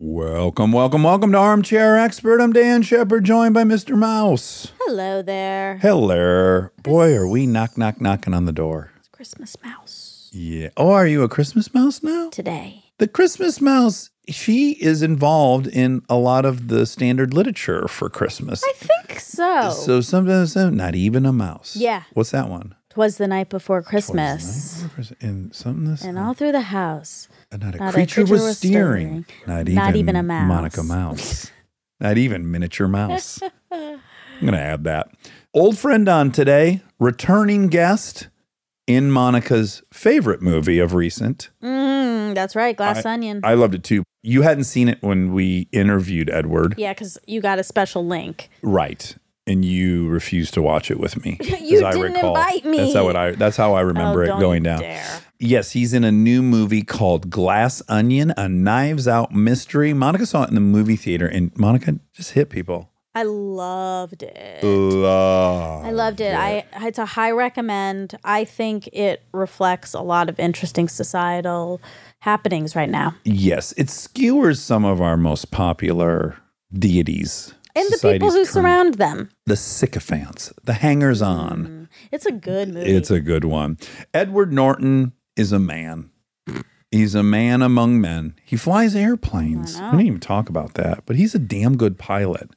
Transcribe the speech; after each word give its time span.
Welcome, 0.00 0.72
welcome, 0.72 1.04
welcome 1.04 1.30
to 1.30 1.38
Armchair 1.38 1.96
Expert. 1.96 2.40
I'm 2.40 2.52
Dax 2.52 2.84
Shepard, 2.86 3.22
joined 3.24 3.54
by 3.54 3.62
Mr. 3.62 3.96
Mouse. 3.96 4.72
Hello 4.80 5.22
there. 5.22 5.78
Hello. 5.80 6.68
Boy, 6.82 7.14
are 7.14 7.28
we 7.28 7.46
knock, 7.46 7.78
knock, 7.78 8.00
knocking 8.00 8.34
on 8.34 8.44
the 8.44 8.52
door. 8.52 8.90
It's 8.98 9.06
Christmas 9.08 9.56
mouse 9.62 10.30
Yeah. 10.32 10.70
Oh, 10.76 10.90
are 10.90 11.06
you 11.06 11.22
a 11.22 11.28
Christmas 11.28 11.72
mouse 11.72 12.02
now? 12.02 12.28
today. 12.30 12.82
The 12.98 13.06
Christmas 13.06 13.60
mouse, 13.60 14.10
she 14.28 14.72
is 14.72 15.00
involved 15.00 15.68
in 15.68 16.02
a 16.08 16.16
lot 16.16 16.44
of 16.44 16.66
the 16.66 16.86
standard 16.86 17.32
literature 17.32 17.86
for 17.86 18.10
Christmas. 18.10 18.64
I 18.64 18.72
think 18.74 19.20
so. 19.20 19.70
So 19.70 20.00
sometimes, 20.00 20.56
not 20.56 20.96
even 20.96 21.24
a 21.24 21.32
mouse. 21.32 21.76
Yeah. 21.76 22.02
What's 22.14 22.32
that 22.32 22.48
one? 22.48 22.74
Twas 22.94 23.16
the 23.16 23.26
night 23.26 23.48
before 23.48 23.82
Christmas. 23.82 24.84
And 25.20 25.52
something 25.52 25.84
this. 25.90 26.02
And 26.04 26.16
all 26.16 26.32
through 26.32 26.52
the 26.52 26.60
house. 26.60 27.28
Not 27.50 27.74
a, 27.74 27.78
Not 27.78 27.88
a 27.90 27.92
creature, 27.92 28.24
creature 28.24 28.32
was 28.44 28.58
stirring. 28.58 29.26
Not 29.48 29.62
even, 29.62 29.74
Not 29.74 29.96
even 29.96 30.14
a 30.14 30.22
mouse. 30.22 30.46
Monica 30.48 30.82
Mouse. 30.84 31.50
Not 31.98 32.18
even 32.18 32.48
miniature 32.50 32.86
mouse. 32.86 33.40
I'm 33.72 34.00
going 34.40 34.52
to 34.52 34.60
add 34.60 34.84
that. 34.84 35.08
Old 35.52 35.76
friend 35.76 36.08
on 36.08 36.30
today, 36.30 36.82
returning 37.00 37.66
guest 37.66 38.28
in 38.86 39.10
Monica's 39.10 39.82
favorite 39.92 40.40
movie 40.40 40.78
of 40.78 40.94
recent. 40.94 41.50
Mm, 41.62 42.34
that's 42.34 42.54
right. 42.54 42.76
Glass 42.76 43.04
onion. 43.04 43.40
I 43.42 43.54
loved 43.54 43.74
it 43.74 43.82
too. 43.82 44.04
You 44.22 44.42
hadn't 44.42 44.64
seen 44.64 44.88
it 44.88 44.98
when 45.02 45.32
we 45.32 45.68
interviewed 45.72 46.30
Edward. 46.30 46.74
yeah, 46.78 46.92
because 46.92 47.18
you 47.26 47.40
got 47.40 47.58
a 47.58 47.64
special 47.64 48.06
link. 48.06 48.50
Right. 48.62 49.16
And 49.46 49.64
you 49.64 50.08
refused 50.08 50.54
to 50.54 50.62
watch 50.62 50.90
it 50.90 50.98
with 50.98 51.22
me. 51.22 51.38
You 51.64 51.78
as 51.78 51.82
I 51.82 51.90
didn't 51.92 52.14
recall. 52.14 52.36
invite 52.36 52.64
me. 52.64 52.78
That's 52.78 52.94
how, 52.94 53.08
it, 53.08 53.16
I, 53.16 53.30
that's 53.32 53.56
how 53.56 53.74
I 53.74 53.80
remember 53.80 54.22
oh, 54.24 54.36
it 54.36 54.40
going 54.40 54.62
down. 54.62 54.80
Dare. 54.80 55.20
Yes, 55.38 55.72
he's 55.72 55.92
in 55.92 56.04
a 56.04 56.12
new 56.12 56.42
movie 56.42 56.82
called 56.82 57.30
Glass 57.30 57.82
Onion, 57.88 58.32
a 58.36 58.48
Knives 58.48 59.08
Out 59.08 59.32
mystery. 59.32 59.92
Monica 59.92 60.26
saw 60.26 60.44
it 60.44 60.48
in 60.48 60.54
the 60.54 60.60
movie 60.60 60.96
theater, 60.96 61.26
and 61.26 61.56
Monica 61.58 61.98
just 62.12 62.32
hit 62.32 62.50
people. 62.50 62.90
I 63.16 63.22
loved 63.22 64.24
it. 64.24 64.64
Love. 64.64 65.84
I 65.84 65.90
loved 65.92 66.20
it. 66.20 66.34
I 66.34 66.64
it's 66.80 66.98
a 66.98 67.06
high 67.06 67.30
recommend. 67.30 68.16
I 68.24 68.44
think 68.44 68.88
it 68.88 69.22
reflects 69.32 69.94
a 69.94 70.00
lot 70.00 70.28
of 70.28 70.40
interesting 70.40 70.88
societal 70.88 71.80
happenings 72.20 72.74
right 72.74 72.90
now. 72.90 73.14
Yes, 73.24 73.72
it 73.76 73.88
skewers 73.88 74.60
some 74.60 74.84
of 74.84 75.00
our 75.00 75.16
most 75.16 75.52
popular 75.52 76.36
deities. 76.72 77.54
And 77.76 77.88
the 77.90 77.98
people 77.98 78.28
who 78.30 78.36
current- 78.36 78.48
surround 78.48 78.94
them. 78.94 79.30
the 79.46 79.56
sycophants, 79.56 80.52
the 80.64 80.74
hangers 80.74 81.20
on. 81.20 81.66
Mm. 81.66 81.88
It's 82.12 82.26
a 82.26 82.32
good 82.32 82.72
movie. 82.72 82.90
It's 82.90 83.10
a 83.10 83.20
good 83.20 83.44
one. 83.44 83.78
Edward 84.12 84.52
Norton 84.52 85.12
is 85.36 85.52
a 85.52 85.58
man. 85.58 86.10
He's 86.90 87.16
a 87.16 87.24
man 87.24 87.60
among 87.60 88.00
men. 88.00 88.36
He 88.44 88.56
flies 88.56 88.94
airplanes. 88.94 89.74
We 89.76 89.82
didn't 89.90 90.06
even 90.06 90.20
talk 90.20 90.48
about 90.48 90.74
that, 90.74 91.02
but 91.06 91.16
he's 91.16 91.34
a 91.34 91.40
damn 91.40 91.76
good 91.76 91.98
pilot. 91.98 92.50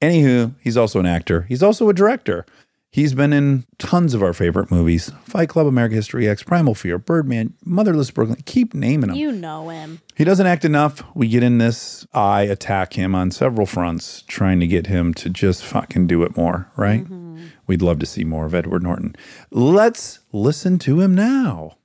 Anywho, 0.00 0.54
he's 0.62 0.76
also 0.78 1.00
an 1.00 1.06
actor. 1.06 1.42
He's 1.42 1.62
also 1.62 1.90
a 1.90 1.92
director. 1.92 2.46
He's 2.90 3.12
been 3.12 3.34
in 3.34 3.66
tons 3.78 4.14
of 4.14 4.22
our 4.22 4.32
favorite 4.32 4.70
movies 4.70 5.12
Fight 5.24 5.50
Club, 5.50 5.66
American 5.66 5.96
History 5.96 6.26
X, 6.28 6.42
Primal 6.42 6.74
Fear, 6.74 6.98
Birdman, 6.98 7.52
Motherless 7.64 8.10
Brooklyn. 8.10 8.40
Keep 8.46 8.72
naming 8.74 9.10
him. 9.10 9.16
you 9.16 9.30
know 9.30 9.68
him. 9.68 10.00
He 10.16 10.24
doesn't 10.24 10.46
act 10.46 10.64
enough. 10.64 11.02
We 11.14 11.28
get 11.28 11.42
in 11.42 11.58
this. 11.58 12.06
I 12.14 12.42
attack 12.42 12.94
him 12.94 13.14
on 13.14 13.30
several 13.30 13.66
fronts, 13.66 14.22
trying 14.22 14.58
to 14.60 14.66
get 14.66 14.86
him 14.86 15.12
to 15.14 15.28
just 15.28 15.64
fucking 15.64 16.06
do 16.06 16.22
it 16.22 16.36
more, 16.36 16.70
right? 16.76 17.04
Mm-hmm. 17.04 17.46
We'd 17.66 17.82
love 17.82 17.98
to 17.98 18.06
see 18.06 18.24
more 18.24 18.46
of 18.46 18.54
Edward 18.54 18.82
Norton. 18.82 19.14
Let's 19.50 20.20
listen 20.32 20.78
to 20.80 21.00
him 21.02 21.14
now. 21.14 21.76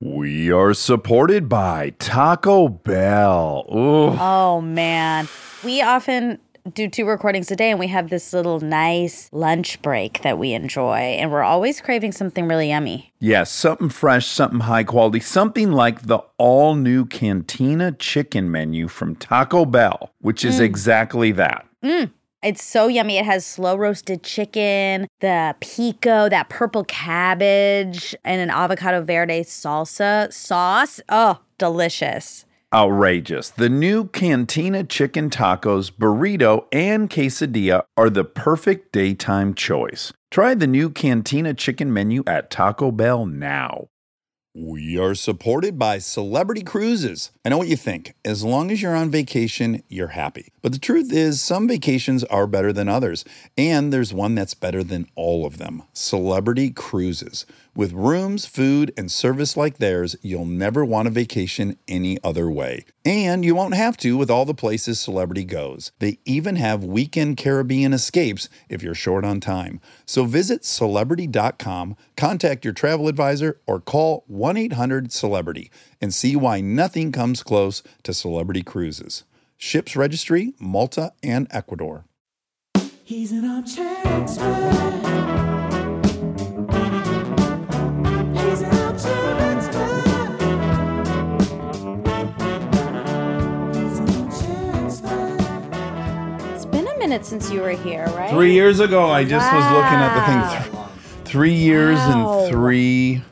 We 0.00 0.50
are 0.52 0.74
supported 0.74 1.48
by 1.48 1.90
Taco 1.98 2.68
Bell. 2.68 3.64
Ooh. 3.72 4.16
Oh 4.20 4.60
man. 4.60 5.28
We 5.64 5.80
often 5.80 6.38
do 6.72 6.88
two 6.88 7.04
recordings 7.06 7.50
a 7.50 7.56
day 7.56 7.70
and 7.70 7.78
we 7.78 7.88
have 7.88 8.10
this 8.10 8.32
little 8.32 8.60
nice 8.60 9.28
lunch 9.32 9.80
break 9.82 10.22
that 10.22 10.38
we 10.38 10.52
enjoy 10.52 10.96
and 10.96 11.30
we're 11.30 11.42
always 11.42 11.80
craving 11.80 12.12
something 12.12 12.48
really 12.48 12.68
yummy. 12.68 13.12
Yes, 13.18 13.50
something 13.50 13.88
fresh, 13.88 14.26
something 14.26 14.60
high 14.60 14.84
quality, 14.84 15.20
something 15.20 15.72
like 15.72 16.02
the 16.02 16.18
all 16.38 16.74
new 16.74 17.04
Cantina 17.06 17.92
chicken 17.92 18.50
menu 18.50 18.88
from 18.88 19.16
Taco 19.16 19.64
Bell, 19.64 20.10
which 20.20 20.44
is 20.44 20.60
mm. 20.60 20.64
exactly 20.64 21.32
that. 21.32 21.66
Mm. 21.84 22.10
It's 22.42 22.62
so 22.62 22.86
yummy. 22.86 23.18
It 23.18 23.24
has 23.24 23.44
slow 23.44 23.76
roasted 23.76 24.22
chicken, 24.22 25.08
the 25.20 25.56
pico, 25.60 26.28
that 26.28 26.48
purple 26.48 26.84
cabbage, 26.84 28.14
and 28.24 28.40
an 28.40 28.50
avocado 28.50 29.02
verde 29.02 29.40
salsa 29.40 30.32
sauce. 30.32 31.00
Oh, 31.08 31.40
delicious. 31.58 32.45
Outrageous. 32.76 33.48
The 33.48 33.70
new 33.70 34.08
Cantina 34.08 34.84
chicken 34.84 35.30
tacos, 35.30 35.90
burrito, 35.90 36.66
and 36.70 37.08
quesadilla 37.08 37.84
are 37.96 38.10
the 38.10 38.22
perfect 38.24 38.92
daytime 38.92 39.54
choice. 39.54 40.12
Try 40.30 40.54
the 40.54 40.66
new 40.66 40.90
Cantina 40.90 41.54
chicken 41.54 41.90
menu 41.90 42.22
at 42.26 42.50
Taco 42.50 42.90
Bell 42.90 43.24
now. 43.24 43.88
We 44.54 44.98
are 44.98 45.14
supported 45.14 45.78
by 45.78 45.98
Celebrity 45.98 46.62
Cruises. 46.62 47.30
I 47.44 47.50
know 47.50 47.58
what 47.58 47.68
you 47.68 47.76
think. 47.76 48.14
As 48.24 48.42
long 48.42 48.70
as 48.70 48.80
you're 48.80 48.96
on 48.96 49.10
vacation, 49.10 49.82
you're 49.88 50.08
happy. 50.08 50.50
But 50.62 50.72
the 50.72 50.78
truth 50.78 51.12
is, 51.12 51.42
some 51.42 51.68
vacations 51.68 52.24
are 52.24 52.46
better 52.46 52.72
than 52.72 52.88
others. 52.88 53.24
And 53.58 53.92
there's 53.92 54.14
one 54.14 54.34
that's 54.34 54.54
better 54.54 54.82
than 54.82 55.08
all 55.14 55.44
of 55.44 55.58
them 55.58 55.82
Celebrity 55.92 56.70
Cruises. 56.70 57.44
With 57.76 57.92
rooms, 57.92 58.46
food, 58.46 58.90
and 58.96 59.12
service 59.12 59.54
like 59.54 59.76
theirs, 59.76 60.16
you'll 60.22 60.46
never 60.46 60.82
want 60.82 61.08
a 61.08 61.10
vacation 61.10 61.76
any 61.86 62.16
other 62.24 62.50
way. 62.50 62.86
And 63.04 63.44
you 63.44 63.54
won't 63.54 63.74
have 63.74 63.98
to 63.98 64.16
with 64.16 64.30
all 64.30 64.46
the 64.46 64.54
places 64.54 64.98
Celebrity 64.98 65.44
goes. 65.44 65.92
They 65.98 66.18
even 66.24 66.56
have 66.56 66.82
weekend 66.82 67.36
Caribbean 67.36 67.92
escapes 67.92 68.48
if 68.70 68.82
you're 68.82 68.94
short 68.94 69.26
on 69.26 69.40
time. 69.40 69.82
So 70.06 70.24
visit 70.24 70.64
celebrity.com, 70.64 71.96
contact 72.16 72.64
your 72.64 72.72
travel 72.72 73.08
advisor, 73.08 73.60
or 73.66 73.78
call 73.78 74.24
1 74.26 74.56
800 74.56 75.12
Celebrity 75.12 75.70
and 76.00 76.14
see 76.14 76.34
why 76.34 76.62
nothing 76.62 77.12
comes 77.12 77.42
close 77.42 77.82
to 78.04 78.14
Celebrity 78.14 78.62
Cruises. 78.62 79.24
Ships 79.58 79.94
registry, 79.94 80.54
Malta, 80.58 81.12
and 81.22 81.46
Ecuador. 81.50 82.06
He's 83.04 83.32
an 83.32 83.44
armchair 83.44 84.00
expert. 84.04 85.65
Minute 97.08 97.24
since 97.24 97.50
you 97.52 97.60
were 97.60 97.70
here, 97.70 98.06
right? 98.08 98.30
Three 98.30 98.52
years 98.52 98.80
ago, 98.80 99.08
I 99.08 99.22
just 99.24 99.52
was 99.52 99.64
looking 99.70 99.98
at 99.98 100.14
the 100.14 100.22
thing. 100.62 100.72
Th- 100.72 100.86
three 101.24 101.54
years 101.54 101.98
Wow. 101.98 102.40
and 102.42 102.50
three. 102.52 103.22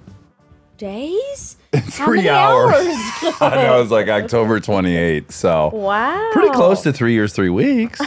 days? 0.77 1.57
How 1.75 1.81
Three 2.07 2.19
many 2.19 2.29
hours. 2.29 2.75
hours? 2.75 3.35
I 3.41 3.51
know 3.63 3.77
it 3.79 3.81
was 3.83 3.91
like 3.91 4.09
October 4.09 4.61
28th. 4.69 5.33
So 5.33 5.71
wow. 5.71 6.31
pretty 6.33 6.51
close 6.51 6.83
to 6.83 6.93
three 6.93 7.15
years, 7.15 7.33
three 7.33 7.49
weeks. 7.51 8.01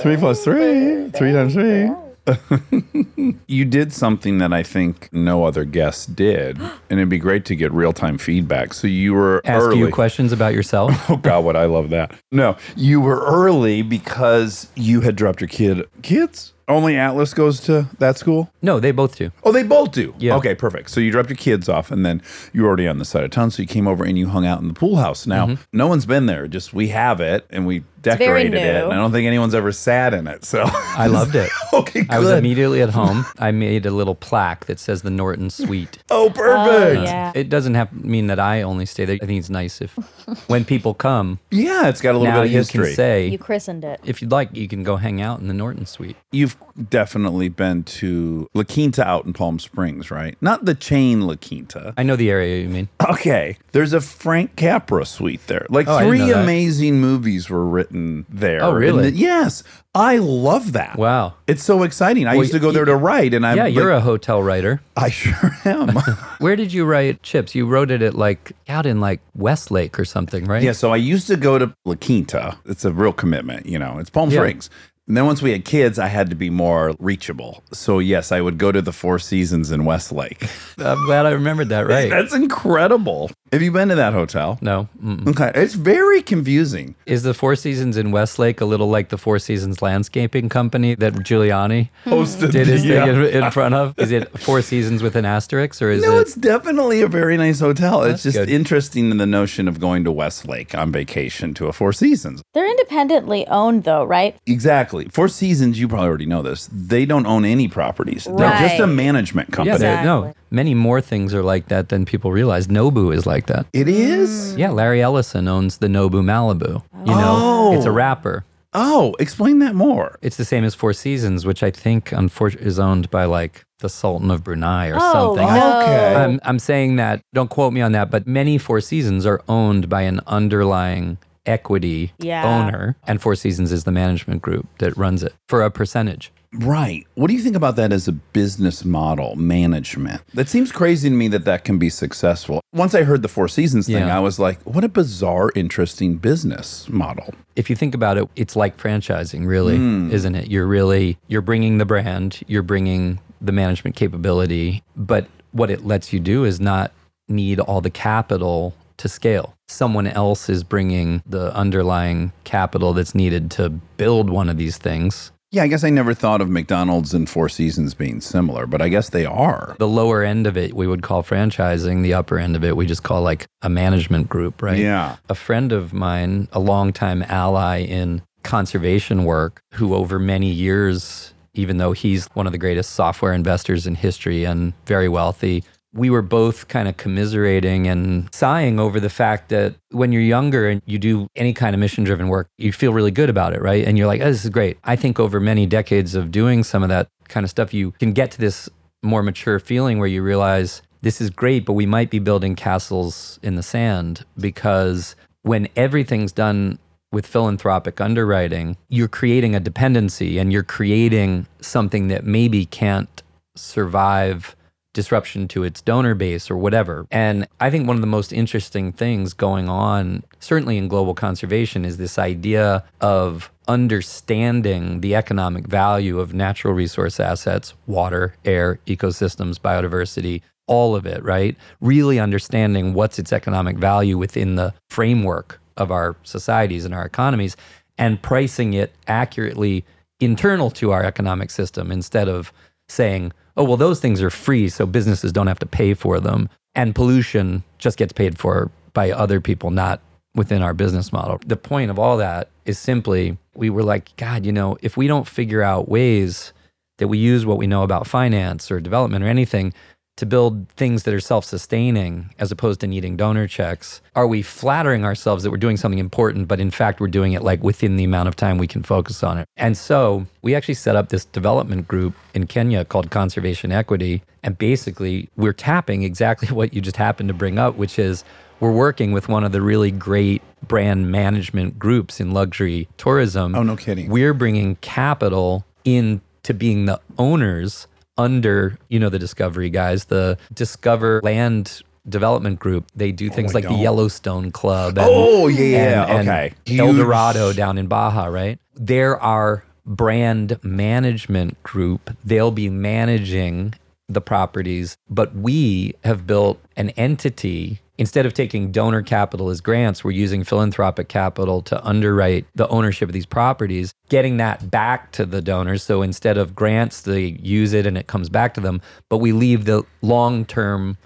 three 0.00 0.16
plus 0.16 0.44
three, 0.44 1.10
three 1.10 1.32
times 1.32 1.54
three. 1.54 1.90
you 3.46 3.64
did 3.64 3.92
something 3.92 4.38
that 4.38 4.52
I 4.52 4.62
think 4.62 5.08
no 5.12 5.44
other 5.44 5.64
guest 5.64 6.14
did, 6.16 6.58
and 6.90 6.98
it'd 7.00 7.08
be 7.08 7.18
great 7.18 7.44
to 7.46 7.56
get 7.56 7.72
real 7.72 7.92
time 7.92 8.18
feedback. 8.18 8.74
So 8.74 8.86
you 8.86 9.14
were 9.14 9.40
Ask 9.44 9.64
early. 9.66 9.78
you 9.78 9.90
questions 9.90 10.32
about 10.32 10.54
yourself. 10.54 10.90
Oh 11.10 11.16
God, 11.16 11.44
what 11.44 11.56
I 11.56 11.64
love 11.64 11.90
that. 11.90 12.12
No, 12.30 12.56
you 12.76 13.00
were 13.00 13.20
early 13.24 13.82
because 13.82 14.68
you 14.76 15.00
had 15.00 15.16
dropped 15.16 15.40
your 15.40 15.48
kid. 15.48 15.88
Kids 16.02 16.52
only 16.68 16.96
Atlas 16.96 17.34
goes 17.34 17.58
to 17.62 17.88
that 17.98 18.16
school. 18.16 18.52
no, 18.62 18.78
they 18.78 18.92
both 18.92 19.16
do. 19.16 19.32
Oh, 19.42 19.50
they 19.50 19.64
both 19.64 19.90
do. 19.90 20.14
Yeah. 20.20 20.36
Okay, 20.36 20.54
perfect. 20.54 20.90
So 20.90 21.00
you 21.00 21.10
dropped 21.10 21.28
your 21.30 21.36
kids 21.36 21.68
off, 21.68 21.90
and 21.90 22.06
then 22.06 22.22
you 22.52 22.62
were 22.62 22.68
already 22.68 22.86
on 22.86 22.98
the 22.98 23.04
side 23.04 23.24
of 23.24 23.30
town. 23.32 23.50
So 23.50 23.62
you 23.62 23.66
came 23.68 23.88
over 23.88 24.04
and 24.04 24.16
you 24.16 24.28
hung 24.28 24.46
out 24.46 24.60
in 24.60 24.68
the 24.68 24.74
pool 24.74 24.96
house. 24.96 25.26
Now, 25.26 25.46
Mm-hmm. 25.46 25.62
no 25.72 25.88
one's 25.88 26.06
been 26.06 26.26
there. 26.26 26.46
Just 26.46 26.72
we 26.72 26.88
have 26.88 27.20
it, 27.20 27.44
and 27.50 27.66
we 27.66 27.82
decorated 28.02 28.54
it. 28.54 28.84
And 28.84 28.92
I 28.92 28.96
don't 28.96 29.12
think 29.12 29.26
anyone's 29.26 29.54
ever 29.54 29.72
sat 29.72 30.14
in 30.14 30.26
it. 30.26 30.44
So 30.44 30.62
I 30.66 31.06
loved 31.06 31.34
it. 31.34 31.50
okay, 31.72 32.00
good. 32.02 32.10
I 32.10 32.18
was 32.18 32.30
immediately 32.30 32.82
at 32.82 32.90
home. 32.90 33.24
I 33.38 33.50
made 33.50 33.86
a 33.86 33.90
little 33.90 34.14
plaque 34.14 34.66
that 34.66 34.78
says 34.78 35.02
the 35.02 35.10
Norton 35.10 35.50
Suite. 35.50 35.98
oh, 36.10 36.30
perfect. 36.34 37.00
Oh, 37.00 37.02
yeah. 37.04 37.32
It 37.34 37.48
doesn't 37.48 37.74
have 37.74 37.92
mean 37.92 38.26
that 38.28 38.38
I 38.40 38.62
only 38.62 38.86
stay 38.86 39.04
there. 39.04 39.18
I 39.22 39.26
think 39.26 39.38
it's 39.38 39.50
nice 39.50 39.80
if 39.80 39.90
when 40.48 40.64
people 40.64 40.94
come, 40.94 41.38
Yeah, 41.50 41.88
it's 41.88 42.00
got 42.00 42.14
a 42.14 42.18
little 42.18 42.32
now 42.32 42.40
bit 42.40 42.46
of 42.46 42.52
you 42.52 42.58
history. 42.58 42.86
can 42.86 42.94
say, 42.94 43.26
You 43.28 43.38
christened 43.38 43.84
it. 43.84 44.00
if 44.04 44.22
you'd 44.22 44.30
like, 44.32 44.54
you 44.56 44.68
can 44.68 44.82
go 44.82 44.96
hang 44.96 45.20
out 45.20 45.40
in 45.40 45.48
the 45.48 45.54
Norton 45.54 45.86
Suite. 45.86 46.16
You've 46.32 46.56
definitely 46.88 47.48
been 47.48 47.82
to 47.84 48.48
La 48.54 48.62
Quinta 48.64 49.06
out 49.06 49.26
in 49.26 49.32
Palm 49.32 49.58
Springs, 49.58 50.10
right? 50.10 50.36
Not 50.40 50.64
the 50.64 50.74
chain 50.74 51.22
La 51.22 51.34
Quinta. 51.36 51.92
I 51.96 52.02
know 52.02 52.16
the 52.16 52.30
area 52.30 52.62
you 52.62 52.68
mean. 52.68 52.88
Okay, 53.08 53.58
there's 53.72 53.92
a 53.92 54.00
Frank 54.00 54.56
Capra 54.56 55.04
suite 55.04 55.46
there. 55.46 55.66
Like 55.68 55.86
Oh, 55.88 55.98
three 56.06 56.30
amazing 56.30 57.00
movies 57.00 57.50
were 57.50 57.66
writ- 57.66 57.89
written 57.90 58.26
there. 58.28 58.62
Oh, 58.62 58.72
really? 58.72 59.10
The- 59.10 59.16
yes. 59.16 59.62
I 59.94 60.18
love 60.18 60.72
that. 60.72 60.96
Wow. 60.96 61.34
It's 61.48 61.64
so 61.64 61.82
exciting. 61.82 62.26
I 62.28 62.32
Well, 62.34 62.42
used 62.42 62.52
to 62.52 62.60
go 62.60 62.68
y- 62.68 62.74
there 62.74 62.84
to 62.84 62.94
write, 62.94 63.34
and 63.34 63.44
I'm 63.44 63.56
yeah, 63.56 63.66
you're 63.66 63.92
like, 63.92 63.98
a 64.02 64.04
hotel 64.04 64.40
writer. 64.40 64.80
I 64.96 65.10
sure 65.10 65.50
am. 65.64 65.88
Where 66.38 66.54
did 66.54 66.72
you 66.72 66.84
write 66.84 67.22
Chips? 67.24 67.54
You 67.56 67.66
wrote 67.66 67.90
it 67.90 68.00
at 68.00 68.14
like 68.14 68.52
out 68.68 68.86
in 68.86 69.00
like 69.00 69.20
Westlake 69.34 69.98
or 69.98 70.04
something, 70.04 70.44
right? 70.44 70.62
yeah, 70.62 70.72
so 70.72 70.92
I 70.92 70.96
used 70.96 71.26
to 71.26 71.36
go 71.36 71.58
to 71.58 71.74
La 71.84 71.96
Quinta. 71.96 72.56
It's 72.66 72.84
a 72.84 72.92
real 72.92 73.12
commitment, 73.12 73.66
you 73.66 73.78
know. 73.80 73.98
It's 73.98 74.10
Palm 74.10 74.30
Yeah. 74.30 74.38
Springs. 74.38 74.70
And 75.10 75.16
then 75.16 75.26
once 75.26 75.42
we 75.42 75.50
had 75.50 75.64
kids, 75.64 75.98
I 75.98 76.06
had 76.06 76.30
to 76.30 76.36
be 76.36 76.50
more 76.50 76.94
reachable. 77.00 77.64
So 77.72 77.98
yes, 77.98 78.30
I 78.30 78.40
would 78.40 78.58
go 78.58 78.70
to 78.70 78.80
the 78.80 78.92
Four 78.92 79.18
Seasons 79.18 79.72
in 79.72 79.84
Westlake. 79.84 80.48
I'm 80.78 81.04
glad 81.04 81.26
I 81.26 81.30
remembered 81.30 81.70
that 81.70 81.88
right. 81.88 82.08
That's 82.08 82.32
incredible. 82.32 83.28
Have 83.52 83.60
you 83.62 83.72
been 83.72 83.88
to 83.88 83.96
that 83.96 84.12
hotel? 84.12 84.58
no. 84.62 84.88
Mm-mm. 85.02 85.26
Okay, 85.26 85.50
it's 85.60 85.74
very 85.74 86.22
confusing. 86.22 86.94
Is 87.06 87.24
the 87.24 87.34
Four 87.34 87.56
Seasons 87.56 87.96
in 87.96 88.12
Westlake 88.12 88.60
a 88.60 88.64
little 88.64 88.86
like 88.88 89.08
the 89.08 89.18
Four 89.18 89.40
Seasons 89.40 89.82
Landscaping 89.82 90.48
Company 90.48 90.94
that 90.94 91.14
Giuliani 91.14 91.88
Hosted 92.04 92.52
did 92.52 92.68
his 92.68 92.84
the, 92.84 92.90
thing 92.90 93.08
in, 93.08 93.24
in 93.44 93.50
front 93.50 93.74
of? 93.74 93.98
Is 93.98 94.12
it 94.12 94.38
Four 94.38 94.62
Seasons 94.62 95.02
with 95.02 95.16
an 95.16 95.24
asterisk 95.24 95.82
or 95.82 95.90
is 95.90 96.04
No, 96.04 96.18
it? 96.18 96.20
it's 96.20 96.34
definitely 96.36 97.02
a 97.02 97.08
very 97.08 97.36
nice 97.36 97.58
hotel. 97.58 98.04
it's 98.04 98.22
just 98.22 98.36
good. 98.38 98.48
interesting 98.48 99.10
in 99.10 99.16
the 99.16 99.26
notion 99.26 99.66
of 99.66 99.80
going 99.80 100.04
to 100.04 100.12
Westlake 100.12 100.72
on 100.76 100.92
vacation 100.92 101.52
to 101.54 101.66
a 101.66 101.72
Four 101.72 101.92
Seasons. 101.92 102.42
They're 102.54 102.70
independently 102.70 103.48
owned 103.48 103.82
though, 103.82 104.04
right? 104.04 104.36
Exactly. 104.46 104.99
Four 105.08 105.28
Seasons, 105.28 105.78
you 105.80 105.88
probably 105.88 106.08
already 106.08 106.26
know 106.26 106.42
this. 106.42 106.68
They 106.72 107.04
don't 107.06 107.26
own 107.26 107.44
any 107.44 107.68
properties. 107.68 108.24
They're 108.24 108.50
just 108.58 108.78
a 108.78 108.86
Right. 108.86 108.92
management 108.94 109.48
Yeah, 109.50 109.54
company. 109.56 110.04
no. 110.04 110.32
Many 110.50 110.74
more 110.74 111.00
things 111.00 111.32
are 111.34 111.42
like 111.42 111.68
that 111.68 111.88
than 111.90 112.04
people 112.04 112.32
realize. 112.32 112.66
Nobu 112.68 113.14
is 113.14 113.24
like 113.26 113.46
that. 113.46 113.66
It 113.72 113.88
is? 113.88 114.54
Yeah, 114.56 114.70
Larry 114.70 115.00
Ellison 115.02 115.46
owns 115.48 115.78
the 115.78 115.86
Nobu 115.88 116.22
Malibu. 116.22 116.82
You 117.06 117.14
know, 117.14 117.36
oh. 117.40 117.72
it's 117.76 117.86
a 117.86 117.90
wrapper. 117.92 118.44
Oh, 118.72 119.14
explain 119.18 119.58
that 119.60 119.74
more. 119.74 120.16
It's 120.22 120.36
the 120.36 120.44
same 120.44 120.62
as 120.64 120.74
Four 120.76 120.92
Seasons, 120.92 121.44
which 121.44 121.62
I 121.62 121.70
think 121.72 122.12
unfortunately 122.12 122.68
is 122.68 122.78
owned 122.78 123.10
by 123.10 123.24
like 123.24 123.64
the 123.80 123.88
Sultan 123.88 124.30
of 124.30 124.44
Brunei 124.44 124.90
or 124.90 124.96
Oh, 125.00 125.12
something. 125.36 125.46
no. 125.46 125.80
Okay. 125.82 126.14
I'm, 126.14 126.38
I'm 126.44 126.58
saying 126.60 126.96
that, 126.96 127.20
don't 127.34 127.48
quote 127.50 127.72
me 127.72 127.80
on 127.80 127.92
that, 127.92 128.10
but 128.10 128.26
many 128.28 128.58
Four 128.58 128.80
Seasons 128.80 129.24
are 129.26 129.40
owned 129.48 129.88
by 129.88 130.02
an 130.02 130.20
underlying 130.26 131.18
equity 131.50 132.12
Yeah. 132.18 132.44
owner, 132.46 132.96
and 133.06 133.20
Four 133.20 133.34
Seasons 133.34 133.72
is 133.72 133.84
the 133.84 133.92
management 133.92 134.40
group 134.42 134.66
that 134.78 134.96
runs 134.96 135.22
it 135.22 135.34
for 135.48 135.62
a 135.62 135.70
percentage. 135.70 136.32
Right. 136.52 137.06
What 137.14 137.28
do 137.28 137.34
you 137.34 137.42
think 137.42 137.54
about 137.54 137.76
that 137.76 137.92
as 137.92 138.08
a 138.08 138.12
business 138.12 138.84
model, 138.84 139.36
management? 139.36 140.22
That 140.34 140.48
seems 140.48 140.72
crazy 140.72 141.08
to 141.08 141.14
me 141.14 141.28
that 141.28 141.44
that 141.44 141.64
can 141.64 141.78
be 141.78 141.88
successful. 141.90 142.60
Once 142.72 142.92
I 142.92 143.04
heard 143.04 143.22
the 143.22 143.28
Four 143.28 143.46
Seasons 143.46 143.86
thing, 143.86 143.98
Yeah. 144.08 144.16
I 144.16 144.20
was 144.20 144.38
like, 144.40 144.60
what 144.62 144.82
a 144.82 144.88
bizarre, 144.88 145.52
interesting 145.54 146.16
business 146.16 146.88
model. 146.88 147.34
If 147.54 147.70
you 147.70 147.76
think 147.76 147.94
about 147.94 148.18
it, 148.18 148.28
it's 148.34 148.56
like 148.56 148.76
franchising, 148.78 149.46
really, 149.46 149.76
hmm. 149.76 150.10
isn't 150.10 150.34
it? 150.34 150.50
You're 150.50 150.66
really 150.66 151.18
you're 151.28 151.40
bringing 151.42 151.78
the 151.78 151.84
brand, 151.84 152.40
you're 152.48 152.62
bringing 152.64 153.20
the 153.40 153.52
management 153.52 153.94
capability, 153.96 154.82
but 154.96 155.26
what 155.52 155.70
it 155.70 155.86
lets 155.86 156.12
you 156.12 156.18
do 156.20 156.44
is 156.44 156.60
not 156.60 156.90
need 157.28 157.60
all 157.60 157.80
the 157.80 157.90
capital 157.90 158.74
to 158.96 159.08
scale. 159.08 159.54
Someone 159.70 160.08
else 160.08 160.48
is 160.48 160.64
bringing 160.64 161.22
the 161.24 161.54
underlying 161.54 162.32
capital 162.44 162.92
that's 162.92 163.14
needed 163.14 163.50
to 163.52 163.70
build 163.70 164.28
one 164.28 164.48
of 164.48 164.58
these 164.58 164.76
things. 164.76 165.30
Yeah, 165.52 165.62
I 165.62 165.68
guess 165.68 165.82
I 165.84 165.90
never 165.90 166.12
thought 166.12 166.40
of 166.40 166.48
McDonald's 166.48 167.14
and 167.14 167.28
Four 167.28 167.48
Seasons 167.48 167.94
being 167.94 168.20
similar, 168.20 168.66
but 168.66 168.82
I 168.82 168.88
guess 168.88 169.10
they 169.10 169.24
are. 169.24 169.74
The 169.78 169.88
lower 169.88 170.22
end 170.22 170.46
of 170.46 170.56
it 170.56 170.74
we 170.74 170.86
would 170.86 171.02
call 171.02 171.22
franchising, 171.22 172.02
the 172.02 172.14
upper 172.14 172.38
end 172.38 172.56
of 172.56 172.64
it 172.64 172.76
we 172.76 172.84
just 172.86 173.02
call 173.02 173.22
like 173.22 173.46
a 173.62 173.68
management 173.68 174.28
group, 174.28 174.60
right? 174.60 174.78
Yeah. 174.78 175.16
a 175.28 175.34
friend 175.34 175.72
of 175.72 175.92
mine, 175.92 176.48
a 176.52 176.60
longtime 176.60 177.22
ally 177.28 177.78
in 177.78 178.22
conservation 178.42 179.24
work, 179.24 179.62
who 179.74 179.94
over 179.94 180.18
many 180.18 180.50
years, 180.50 181.32
even 181.54 181.78
though 181.78 181.92
he's 181.92 182.26
one 182.34 182.46
of 182.46 182.52
the 182.52 182.58
greatest 182.58 182.90
software 182.90 183.32
investors 183.32 183.86
in 183.86 183.94
history 183.94 184.44
and 184.44 184.72
very 184.86 185.08
wealthy, 185.08 185.64
we 185.92 186.10
were 186.10 186.22
both 186.22 186.68
kind 186.68 186.88
of 186.88 186.96
commiserating 186.96 187.86
and 187.88 188.32
sighing 188.32 188.78
over 188.78 189.00
the 189.00 189.10
fact 189.10 189.48
that 189.48 189.74
when 189.90 190.12
you're 190.12 190.22
younger 190.22 190.68
and 190.68 190.82
you 190.86 190.98
do 190.98 191.26
any 191.34 191.52
kind 191.52 191.74
of 191.74 191.80
mission 191.80 192.04
driven 192.04 192.28
work, 192.28 192.48
you 192.58 192.72
feel 192.72 192.92
really 192.92 193.10
good 193.10 193.28
about 193.28 193.52
it, 193.52 193.60
right? 193.60 193.84
And 193.84 193.98
you're 193.98 194.06
like, 194.06 194.20
oh, 194.20 194.30
this 194.30 194.44
is 194.44 194.50
great. 194.50 194.78
I 194.84 194.94
think 194.96 195.18
over 195.18 195.40
many 195.40 195.66
decades 195.66 196.14
of 196.14 196.30
doing 196.30 196.62
some 196.62 196.82
of 196.82 196.88
that 196.90 197.08
kind 197.28 197.42
of 197.44 197.50
stuff, 197.50 197.74
you 197.74 197.90
can 197.92 198.12
get 198.12 198.30
to 198.32 198.38
this 198.38 198.68
more 199.02 199.22
mature 199.22 199.58
feeling 199.58 199.98
where 199.98 200.08
you 200.08 200.22
realize 200.22 200.82
this 201.02 201.20
is 201.20 201.30
great, 201.30 201.64
but 201.64 201.72
we 201.72 201.86
might 201.86 202.10
be 202.10 202.18
building 202.18 202.54
castles 202.54 203.40
in 203.42 203.56
the 203.56 203.62
sand 203.62 204.24
because 204.38 205.16
when 205.42 205.68
everything's 205.74 206.32
done 206.32 206.78
with 207.12 207.26
philanthropic 207.26 208.00
underwriting, 208.00 208.76
you're 208.88 209.08
creating 209.08 209.54
a 209.54 209.60
dependency 209.60 210.38
and 210.38 210.52
you're 210.52 210.62
creating 210.62 211.46
something 211.60 212.08
that 212.08 212.24
maybe 212.24 212.66
can't 212.66 213.22
survive 213.56 214.54
disruption 214.92 215.46
to 215.48 215.62
its 215.62 215.80
donor 215.80 216.14
base 216.14 216.50
or 216.50 216.56
whatever. 216.56 217.06
And 217.10 217.46
I 217.60 217.70
think 217.70 217.86
one 217.86 217.96
of 217.96 218.00
the 218.00 218.06
most 218.06 218.32
interesting 218.32 218.92
things 218.92 219.32
going 219.32 219.68
on, 219.68 220.24
certainly 220.40 220.78
in 220.78 220.88
global 220.88 221.14
conservation, 221.14 221.84
is 221.84 221.96
this 221.96 222.18
idea 222.18 222.84
of 223.00 223.52
understanding 223.68 225.00
the 225.00 225.14
economic 225.14 225.66
value 225.66 226.18
of 226.18 226.34
natural 226.34 226.74
resource 226.74 227.20
assets, 227.20 227.74
water, 227.86 228.34
air, 228.44 228.80
ecosystems, 228.86 229.60
biodiversity, 229.60 230.42
all 230.66 230.96
of 230.96 231.06
it, 231.06 231.22
right? 231.22 231.56
Really 231.80 232.18
understanding 232.18 232.94
what's 232.94 233.18
its 233.18 233.32
economic 233.32 233.78
value 233.78 234.18
within 234.18 234.56
the 234.56 234.74
framework 234.88 235.60
of 235.76 235.90
our 235.90 236.16
societies 236.22 236.84
and 236.84 236.94
our 236.94 237.04
economies 237.04 237.56
and 237.96 238.20
pricing 238.22 238.74
it 238.74 238.92
accurately 239.06 239.84
internal 240.20 240.70
to 240.70 240.90
our 240.90 241.04
economic 241.04 241.50
system 241.50 241.90
instead 241.92 242.28
of 242.28 242.52
saying, 242.88 243.32
oh, 243.60 243.64
well, 243.64 243.76
those 243.76 244.00
things 244.00 244.22
are 244.22 244.30
free, 244.30 244.70
so 244.70 244.86
businesses 244.86 245.32
don't 245.32 245.46
have 245.46 245.58
to 245.58 245.66
pay 245.66 245.92
for 245.92 246.18
them. 246.18 246.48
And 246.74 246.94
pollution 246.94 247.62
just 247.76 247.98
gets 247.98 248.12
paid 248.12 248.38
for 248.38 248.70
by 248.94 249.10
other 249.10 249.38
people, 249.38 249.70
not 249.70 250.00
within 250.34 250.62
our 250.62 250.72
business 250.72 251.12
model. 251.12 251.38
The 251.44 251.58
point 251.58 251.90
of 251.90 251.98
all 251.98 252.16
that 252.16 252.48
is 252.64 252.78
simply 252.78 253.36
we 253.54 253.68
were 253.68 253.82
like, 253.82 254.16
God, 254.16 254.46
you 254.46 254.52
know, 254.52 254.78
if 254.80 254.96
we 254.96 255.06
don't 255.06 255.28
figure 255.28 255.62
out 255.62 255.90
ways 255.90 256.54
that 256.96 257.08
we 257.08 257.18
use 257.18 257.44
what 257.44 257.58
we 257.58 257.66
know 257.66 257.82
about 257.82 258.06
finance 258.06 258.70
or 258.70 258.80
development 258.80 259.22
or 259.24 259.28
anything 259.28 259.74
to 260.20 260.26
build 260.26 260.68
things 260.72 261.04
that 261.04 261.14
are 261.14 261.20
self 261.20 261.46
sustaining 261.46 262.28
as 262.38 262.52
opposed 262.52 262.80
to 262.80 262.86
needing 262.86 263.16
donor 263.16 263.48
checks, 263.48 264.02
are 264.14 264.26
we 264.26 264.42
flattering 264.42 265.02
ourselves 265.02 265.42
that 265.42 265.50
we're 265.50 265.56
doing 265.56 265.78
something 265.78 265.98
important, 265.98 266.46
but 266.46 266.60
in 266.60 266.70
fact, 266.70 267.00
we're 267.00 267.08
doing 267.08 267.32
it 267.32 267.42
like 267.42 267.64
within 267.64 267.96
the 267.96 268.04
amount 268.04 268.28
of 268.28 268.36
time 268.36 268.58
we 268.58 268.66
can 268.66 268.82
focus 268.82 269.22
on 269.24 269.38
it? 269.38 269.48
And 269.56 269.78
so 269.78 270.26
we 270.42 270.54
actually 270.54 270.74
set 270.74 270.94
up 270.94 271.08
this 271.08 271.24
development 271.24 271.88
group 271.88 272.14
in 272.34 272.46
Kenya 272.46 272.84
called 272.84 273.10
Conservation 273.10 273.72
Equity. 273.72 274.22
And 274.42 274.58
basically, 274.58 275.30
we're 275.36 275.54
tapping 275.54 276.02
exactly 276.02 276.48
what 276.54 276.74
you 276.74 276.82
just 276.82 276.98
happened 276.98 277.28
to 277.28 277.34
bring 277.34 277.58
up, 277.58 277.76
which 277.76 277.98
is 277.98 278.22
we're 278.60 278.72
working 278.72 279.12
with 279.12 279.26
one 279.30 279.42
of 279.42 279.52
the 279.52 279.62
really 279.62 279.90
great 279.90 280.42
brand 280.68 281.10
management 281.10 281.78
groups 281.78 282.20
in 282.20 282.32
luxury 282.32 282.88
tourism. 282.98 283.54
Oh, 283.54 283.62
no 283.62 283.74
kidding. 283.74 284.10
We're 284.10 284.34
bringing 284.34 284.76
capital 284.76 285.64
into 285.86 286.52
being 286.52 286.84
the 286.84 287.00
owners 287.16 287.86
under, 288.20 288.78
you 288.88 288.98
know, 289.00 289.08
the 289.08 289.18
Discovery 289.18 289.70
guys, 289.70 290.04
the 290.06 290.38
Discovery 290.54 291.20
Land 291.22 291.82
Development 292.08 292.58
Group. 292.58 292.86
They 292.94 293.12
do 293.12 293.28
oh, 293.30 293.32
things 293.34 293.52
I 293.52 293.54
like 293.54 293.64
the 293.64 293.70
don't. 293.70 293.80
Yellowstone 293.80 294.50
Club. 294.52 294.98
And, 294.98 295.08
Oh, 295.10 295.48
yeah, 295.48 295.66
yeah, 295.66 296.02
and- 296.06 296.28
and 296.28 296.28
okay. 296.28 296.78
El 296.78 296.94
Dorado 296.94 297.52
down 297.52 297.78
in 297.78 297.86
Baja, 297.88 298.26
right? 298.26 298.58
There 298.74 299.20
are 299.20 299.64
brand 299.84 300.58
management 300.62 301.60
group. 301.62 302.10
They'll 302.24 302.50
be 302.52 302.68
managing 302.70 303.74
the 304.08 304.20
properties, 304.20 304.96
but 305.08 305.34
we 305.34 305.94
have 306.04 306.26
built 306.26 306.60
an 306.76 306.90
entity. 306.90 307.80
Instead 308.00 308.24
of 308.24 308.32
taking 308.32 308.72
donor 308.72 309.02
capital 309.02 309.50
as 309.50 309.60
grants, 309.60 310.02
we're 310.02 310.10
using 310.10 310.42
philanthropic 310.42 311.08
capital 311.08 311.60
to 311.60 311.84
underwrite 311.84 312.46
the 312.54 312.66
ownership 312.68 313.10
of 313.10 313.12
these 313.12 313.26
properties, 313.26 313.92
getting 314.08 314.38
that 314.38 314.70
back 314.70 315.12
to 315.12 315.26
the 315.26 315.42
donors. 315.42 315.82
So 315.82 316.00
instead 316.00 316.38
of 316.38 316.54
grants, 316.54 317.02
they 317.02 317.36
use 317.42 317.74
it 317.74 317.84
and 317.84 317.98
it 317.98 318.06
comes 318.06 318.30
back 318.30 318.54
to 318.54 318.60
them, 318.62 318.80
but 319.10 319.18
we 319.18 319.32
leave 319.32 319.66
the 319.66 319.84
long 320.00 320.46
term 320.46 320.96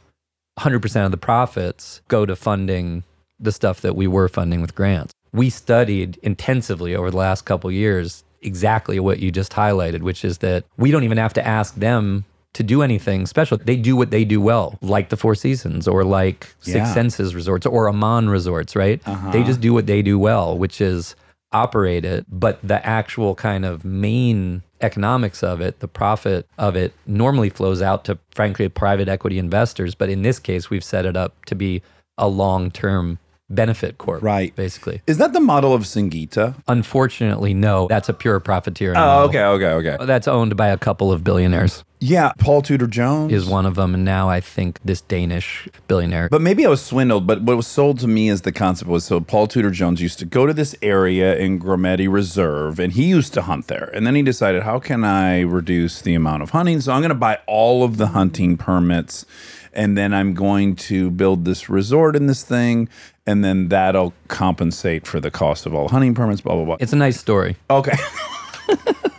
100% 0.60 1.04
of 1.04 1.10
the 1.10 1.16
profits 1.16 2.00
go 2.06 2.24
to 2.24 2.36
funding 2.36 3.02
the 3.40 3.50
stuff 3.50 3.80
that 3.80 3.96
we 3.96 4.06
were 4.06 4.28
funding 4.28 4.60
with 4.60 4.76
grants. 4.76 5.12
We 5.32 5.50
studied 5.50 6.20
intensively 6.22 6.94
over 6.94 7.10
the 7.10 7.16
last 7.16 7.42
couple 7.42 7.72
years 7.72 8.22
exactly 8.40 9.00
what 9.00 9.18
you 9.18 9.32
just 9.32 9.50
highlighted, 9.50 10.02
which 10.02 10.24
is 10.24 10.38
that 10.38 10.64
we 10.76 10.92
don't 10.92 11.02
even 11.02 11.18
have 11.18 11.32
to 11.32 11.44
ask 11.44 11.74
them 11.74 12.24
to 12.54 12.62
do 12.62 12.82
anything 12.82 13.26
special. 13.26 13.58
They 13.58 13.76
do 13.76 13.94
what 13.96 14.10
they 14.10 14.24
do 14.24 14.40
well, 14.40 14.78
like 14.80 15.10
the 15.10 15.16
Four 15.16 15.34
Seasons 15.34 15.86
or 15.86 16.04
like 16.04 16.54
Six 16.60 16.76
Yeah. 16.76 16.94
Senses 16.94 17.34
resorts 17.34 17.66
or 17.66 17.88
Aman 17.88 18.30
resorts, 18.30 18.74
right? 18.74 19.00
Uh-huh. 19.06 19.30
They 19.30 19.42
just 19.42 19.60
do 19.60 19.72
what 19.74 19.86
they 19.86 20.02
do 20.02 20.18
well, 20.18 20.56
which 20.56 20.80
is 20.80 21.14
operate 21.52 22.04
it, 22.04 22.26
but 22.28 22.58
the 22.66 22.84
actual 22.84 23.34
kind 23.34 23.64
of 23.64 23.84
main 23.84 24.62
economics 24.80 25.42
of 25.42 25.60
it, 25.60 25.78
the 25.80 25.88
profit 25.88 26.48
of 26.58 26.74
it, 26.74 26.92
normally 27.06 27.48
flows 27.48 27.80
out 27.80 28.04
to, 28.04 28.18
frankly, 28.34 28.68
private 28.68 29.08
equity 29.08 29.38
investors. 29.38 29.94
But 29.94 30.08
in 30.08 30.22
this 30.22 30.38
case, 30.38 30.68
we've 30.68 30.82
set 30.84 31.06
it 31.06 31.16
up 31.16 31.44
to 31.46 31.54
be 31.54 31.82
a 32.18 32.28
long 32.28 32.70
term 32.70 33.18
benefit 33.50 33.98
corp. 33.98 34.22
Right. 34.22 34.54
Basically. 34.56 35.02
Is 35.06 35.18
that 35.18 35.32
the 35.32 35.40
model 35.40 35.74
of 35.74 35.82
Singita? 35.82 36.54
Unfortunately, 36.66 37.54
no. 37.54 37.86
That's 37.88 38.08
a 38.08 38.14
pure 38.14 38.40
profiteering. 38.40 38.96
Oh, 38.96 39.00
model. 39.00 39.28
okay, 39.28 39.44
okay, 39.44 39.90
okay. 39.90 40.06
That's 40.06 40.28
owned 40.28 40.56
by 40.56 40.68
a 40.68 40.78
couple 40.78 41.12
of 41.12 41.22
billionaires. 41.24 41.84
Yeah, 42.00 42.32
Paul 42.36 42.60
Tudor 42.60 42.86
Jones 42.86 43.32
Is 43.32 43.46
one 43.46 43.64
of 43.64 43.76
them, 43.76 43.94
and 43.94 44.04
now 44.04 44.28
I 44.28 44.38
think 44.40 44.78
this 44.84 45.00
Danish 45.00 45.66
billionaire. 45.88 46.28
But 46.28 46.42
maybe 46.42 46.66
I 46.66 46.68
was 46.68 46.82
swindled. 46.82 47.26
But 47.26 47.42
what 47.42 47.56
was 47.56 47.66
sold 47.66 47.98
to 48.00 48.06
me 48.06 48.28
as 48.28 48.42
the 48.42 48.52
concept 48.52 48.90
was 48.90 49.04
so 49.04 49.20
Paul 49.20 49.46
Tudor 49.46 49.70
Jones 49.70 50.02
used 50.02 50.18
to 50.18 50.26
go 50.26 50.44
to 50.44 50.52
this 50.52 50.74
area 50.82 51.34
in 51.38 51.58
Grumeti 51.58 52.10
Reserve, 52.12 52.78
and 52.78 52.92
he 52.92 53.04
used 53.04 53.32
to 53.34 53.42
hunt 53.42 53.68
there. 53.68 53.90
And 53.94 54.06
then 54.06 54.14
he 54.16 54.22
decided, 54.22 54.64
how 54.64 54.78
can 54.80 55.02
I 55.02 55.40
reduce 55.40 56.02
the 56.02 56.14
amount 56.14 56.42
of 56.42 56.50
hunting? 56.50 56.82
So 56.82 56.92
I'm 56.92 57.00
going 57.00 57.08
to 57.08 57.14
buy 57.14 57.38
all 57.46 57.82
of 57.82 57.96
the 57.96 58.08
hunting 58.08 58.58
permits, 58.58 59.24
and 59.72 59.96
then 59.96 60.12
I'm 60.12 60.34
going 60.34 60.76
to 60.76 61.10
build 61.10 61.46
this 61.46 61.70
resort 61.70 62.16
in 62.16 62.26
this 62.26 62.42
thing, 62.42 62.88
and 63.26 63.44
then 63.44 63.68
that'll 63.68 64.12
compensate 64.28 65.06
for 65.06 65.20
the 65.20 65.30
cost 65.30 65.66
of 65.66 65.74
all 65.74 65.88
hunting 65.88 66.14
permits. 66.14 66.40
Blah 66.40 66.54
blah 66.56 66.64
blah. 66.64 66.76
it's 66.80 66.92
a 66.92 66.96
nice 66.96 67.18
story. 67.18 67.56
okay. 67.70 67.96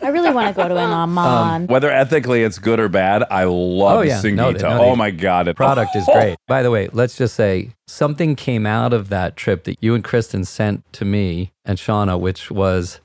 I 0.02 0.10
really 0.10 0.32
want 0.32 0.56
to 0.56 0.62
go 0.62 0.68
to 0.68 0.76
an 0.78 0.92
Aman. 0.92 1.62
Um, 1.64 1.68
whether 1.68 1.90
ethically 1.90 2.44
it's 2.44 2.60
good 2.60 2.80
or 2.80 2.90
bad, 2.90 3.24
I 3.32 3.46
love 3.46 4.00
Oh, 4.00 4.02
yeah. 4.02 4.22
Singita. 4.22 4.36
No, 4.36 4.52
they- 4.54 4.60
no, 4.62 4.82
oh 4.84 4.90
they- 4.92 4.96
my 4.96 5.12
god, 5.12 5.48
it 5.48 5.56
Product 5.56 5.96
is 5.96 6.06
oh! 6.10 6.14
great. 6.14 6.38
By 6.48 6.62
the 6.62 6.70
way, 6.72 6.90
let's 6.94 7.18
just 7.18 7.36
say 7.36 7.72
something 7.88 8.36
came 8.36 8.66
out 8.68 8.94
of 8.94 9.10
that 9.10 9.36
trip 9.36 9.64
that 9.64 9.78
you 9.82 9.96
and 9.96 10.04
Kristen 10.04 10.46
sent 10.46 10.84
to 10.94 11.06
me 11.06 11.52
and 11.64 11.78
Shauna, 11.80 12.20
which 12.20 12.52
was 12.52 13.00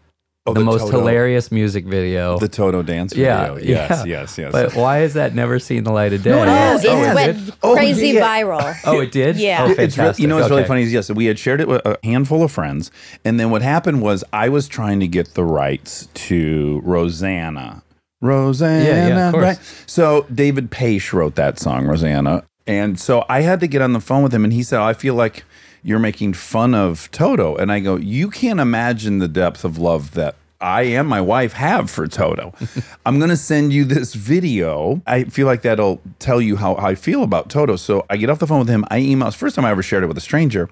Oh, 0.47 0.54
the, 0.54 0.61
the 0.61 0.64
most 0.64 0.80
Toto- 0.87 0.99
hilarious 1.00 1.52
music 1.52 1.85
video. 1.85 2.38
The 2.38 2.49
Toto 2.49 2.82
dance 2.82 3.14
yeah, 3.14 3.52
video. 3.54 3.68
Yes, 3.75 3.90
yeah. 3.90 4.20
yes, 4.20 4.38
yes. 4.38 4.52
But 4.52 4.75
why 4.75 4.99
has 4.99 5.12
that 5.14 5.35
never 5.35 5.59
seen 5.59 5.85
the 5.85 5.92
light 5.92 6.14
of 6.14 6.23
day? 6.23 6.30
it 6.30 6.49
has. 6.49 6.85
Oh, 6.87 6.88
it 6.88 6.92
Oh, 6.94 7.11
it 7.11 7.14
went 7.14 7.44
did? 7.44 7.54
Oh, 7.62 7.75
crazy 7.75 8.09
yeah. 8.09 8.42
viral. 8.42 8.75
Oh, 8.87 9.00
it 9.00 9.12
did. 9.12 9.37
Yeah. 9.37 9.64
Oh, 9.64 9.66
It- 9.66 9.70
it's 9.73 9.78
real, 9.78 9.88
fantastic. 10.06 10.23
you 10.23 10.28
know 10.28 10.37
what's 10.37 10.49
really 10.49 10.64
funny 10.64 10.82
is 10.82 10.92
yes, 10.94 11.11
we 11.11 11.26
had 11.26 11.38
shared 11.38 11.61
it 11.61 11.68
with 11.68 11.85
a 11.85 11.99
handful 12.02 12.42
of 12.42 12.50
friends, 12.50 12.90
and 13.25 13.38
then 13.38 13.50
what 13.50 13.61
happened 13.61 14.00
was 14.00 14.25
I 14.32 14.49
was 14.49 14.66
trying 14.66 14.99
to 15.00 15.06
get 15.06 15.35
the 15.35 15.44
rights 15.44 16.09
to 16.14 16.80
Rosanna. 16.85 17.82
Rosanna, 18.23 18.85
Yeah, 18.85 19.09
yeah, 19.09 19.26
of 19.28 19.32
course. 19.35 19.42
right? 19.42 19.59
So 19.87 20.26
David 20.35 20.70
Paich 20.70 21.12
wrote 21.12 21.35
that 21.37 21.59
song, 21.59 21.87
Rosanna, 21.87 22.44
and 22.66 22.99
so 22.99 23.25
I 23.28 23.42
had 23.42 23.61
to 23.61 23.66
get 23.66 23.82
on 23.82 23.92
the 23.92 24.00
phone 24.00 24.23
with 24.23 24.32
him, 24.35 24.44
and 24.44 24.52
he 24.54 24.62
said, 24.62 24.80
oh, 24.80 24.85
"I 24.85 24.92
feel 24.94 25.14
like 25.14 25.44
you're 25.82 25.99
making 25.99 26.34
fun 26.34 26.75
of 26.75 27.10
Toto," 27.10 27.56
and 27.56 27.70
I 27.72 27.80
go, 27.80 27.96
"You 27.96 28.30
can't 28.30 28.60
imagine 28.60 29.18
the 29.18 29.28
depth 29.28 29.64
of 29.64 29.78
love 29.78 30.12
that." 30.12 30.37
I 30.60 30.82
and 30.82 31.08
my 31.08 31.22
wife 31.22 31.54
have 31.54 31.90
for 31.90 32.06
Toto. 32.06 32.52
I'm 33.06 33.18
going 33.18 33.30
to 33.30 33.37
send 33.37 33.72
you 33.72 33.84
this 33.84 34.14
video. 34.14 35.00
I 35.06 35.25
feel 35.25 35.46
like 35.46 35.62
that'll 35.62 36.02
tell 36.18 36.40
you 36.40 36.56
how, 36.56 36.76
I 36.76 36.94
feel 36.94 37.22
about 37.22 37.49
Toto. 37.49 37.76
So 37.76 38.04
I 38.10 38.18
get 38.18 38.28
off 38.28 38.40
the 38.40 38.46
phone 38.46 38.58
with 38.58 38.68
him. 38.68 38.84
I 38.90 38.99
email. 38.99 39.28
It's 39.28 39.37
the 39.37 39.40
first 39.40 39.56
time 39.56 39.64
I 39.64 39.70
ever 39.70 39.82
shared 39.82 40.04
it 40.04 40.06
with 40.06 40.18
a 40.18 40.22
stranger. 40.22 40.68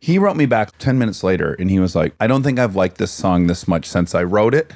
He 0.00 0.18
wrote 0.18 0.36
me 0.36 0.46
back 0.46 0.76
10 0.78 0.98
minutes 0.98 1.22
later 1.22 1.54
and 1.54 1.70
he 1.70 1.78
was 1.78 1.94
like, 1.94 2.14
I 2.18 2.26
don't 2.26 2.42
think 2.42 2.58
I've 2.58 2.74
liked 2.74 2.98
this 2.98 3.12
song 3.12 3.46
this 3.46 3.68
much 3.68 3.86
since 3.86 4.14
I 4.14 4.24
wrote 4.24 4.54
it. 4.54 4.72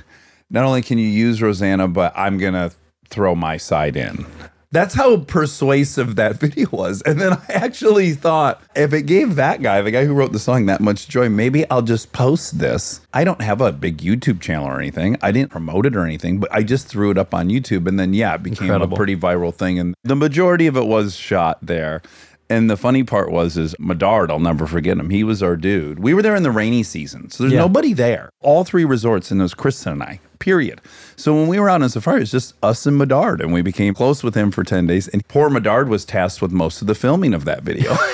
Not 0.51 0.65
only 0.65 0.83
can 0.83 0.99
you 0.99 1.09
use 1.09 1.43
Rosanna, 1.43 1.89
but 1.89 2.13
I'm 2.17 2.39
going 2.39 2.55
to 2.55 2.73
throw 3.09 3.35
my 3.35 3.57
side 3.57 3.97
in. 3.97 4.27
That's 4.73 4.95
how 4.95 5.19
persuasive 5.19 6.17
that 6.17 6.37
video 6.41 6.69
was. 6.71 7.03
And 7.03 7.21
then 7.21 7.35
I 7.35 7.53
actually 7.53 8.13
thought, 8.13 8.63
if 8.75 8.93
it 8.93 9.03
gave 9.03 9.37
that 9.37 9.63
guy, 9.63 9.81
the 9.83 9.91
guy 9.91 10.05
who 10.07 10.15
wrote 10.15 10.33
the 10.33 10.39
song, 10.39 10.67
that 10.67 10.81
much 10.81 11.09
joy, 11.09 11.29
maybe 11.29 11.69
I'll 11.71 11.83
just 11.83 12.13
post 12.13 12.59
this. 12.59 13.01
I 13.13 13.23
don't 13.25 13.43
have 13.43 13.61
a 13.61 13.71
big 13.71 13.99
YouTube 13.99 14.41
channel 14.41 14.67
or 14.67 14.79
anything. 14.81 15.17
I 15.23 15.31
didn't 15.31 15.51
promote 15.51 15.85
it 15.87 15.95
or 15.95 16.05
anything, 16.05 16.41
but 16.41 16.53
I 16.53 16.63
just 16.63 16.89
threw 16.89 17.11
it 17.11 17.19
up 17.19 17.35
on 17.35 17.49
YouTube. 17.49 17.87
And 17.87 18.01
then, 18.01 18.15
yeah, 18.15 18.35
it 18.35 18.43
became 18.43 18.65
Incredible. 18.69 18.95
a 18.95 18.97
pretty 18.97 19.17
viral 19.17 19.55
thing. 19.55 19.79
And 19.79 19.95
the 20.05 20.17
majority 20.17 20.67
of 20.67 20.77
it 20.77 20.87
was 20.87 21.15
shot 21.15 21.59
there. 21.63 22.03
And 22.51 22.69
the 22.69 22.77
funny 22.77 23.03
part 23.03 23.31
was, 23.31 23.57
is 23.57 23.75
Medard, 23.81 24.29
I'll 24.31 24.39
never 24.39 24.67
forget 24.67 24.99
him. 24.99 25.09
He 25.09 25.25
was 25.25 25.43
our 25.43 25.57
dude. 25.57 25.99
We 26.01 26.13
were 26.13 26.21
there 26.21 26.37
in 26.37 26.43
the 26.43 26.51
rainy 26.51 26.83
season, 26.83 27.31
so 27.31 27.45
there's 27.45 27.53
Yeah. 27.55 27.61
nobody 27.61 27.95
there. 27.95 28.29
All 28.43 28.63
three 28.65 28.85
resorts, 28.85 29.31
and 29.31 29.41
it 29.41 29.45
was 29.45 29.55
Kristen 29.55 29.95
and 29.95 30.03
I, 30.03 30.21
period. 30.43 30.81
So 31.17 31.35
when 31.35 31.47
we 31.47 31.59
were 31.61 31.71
out 31.71 31.83
on 31.83 31.89
safari, 31.89 32.19
it 32.19 32.21
was 32.21 32.31
just 32.33 32.55
us 32.63 32.85
and 32.85 33.01
Medard, 33.01 33.41
and 33.41 33.53
we 33.53 33.63
became 33.63 33.95
close 33.95 34.23
with 34.25 34.35
him 34.35 34.51
for 34.51 34.65
10 34.65 34.87
days. 34.89 35.07
And 35.09 35.27
poor 35.29 35.49
Medard 35.49 35.87
was 35.89 36.05
tasked 36.05 36.43
with 36.43 36.51
most 36.51 36.81
of 36.83 36.89
the 36.89 36.95
filming 36.97 37.33
of 37.33 37.45
that 37.45 37.63
video. 37.63 37.95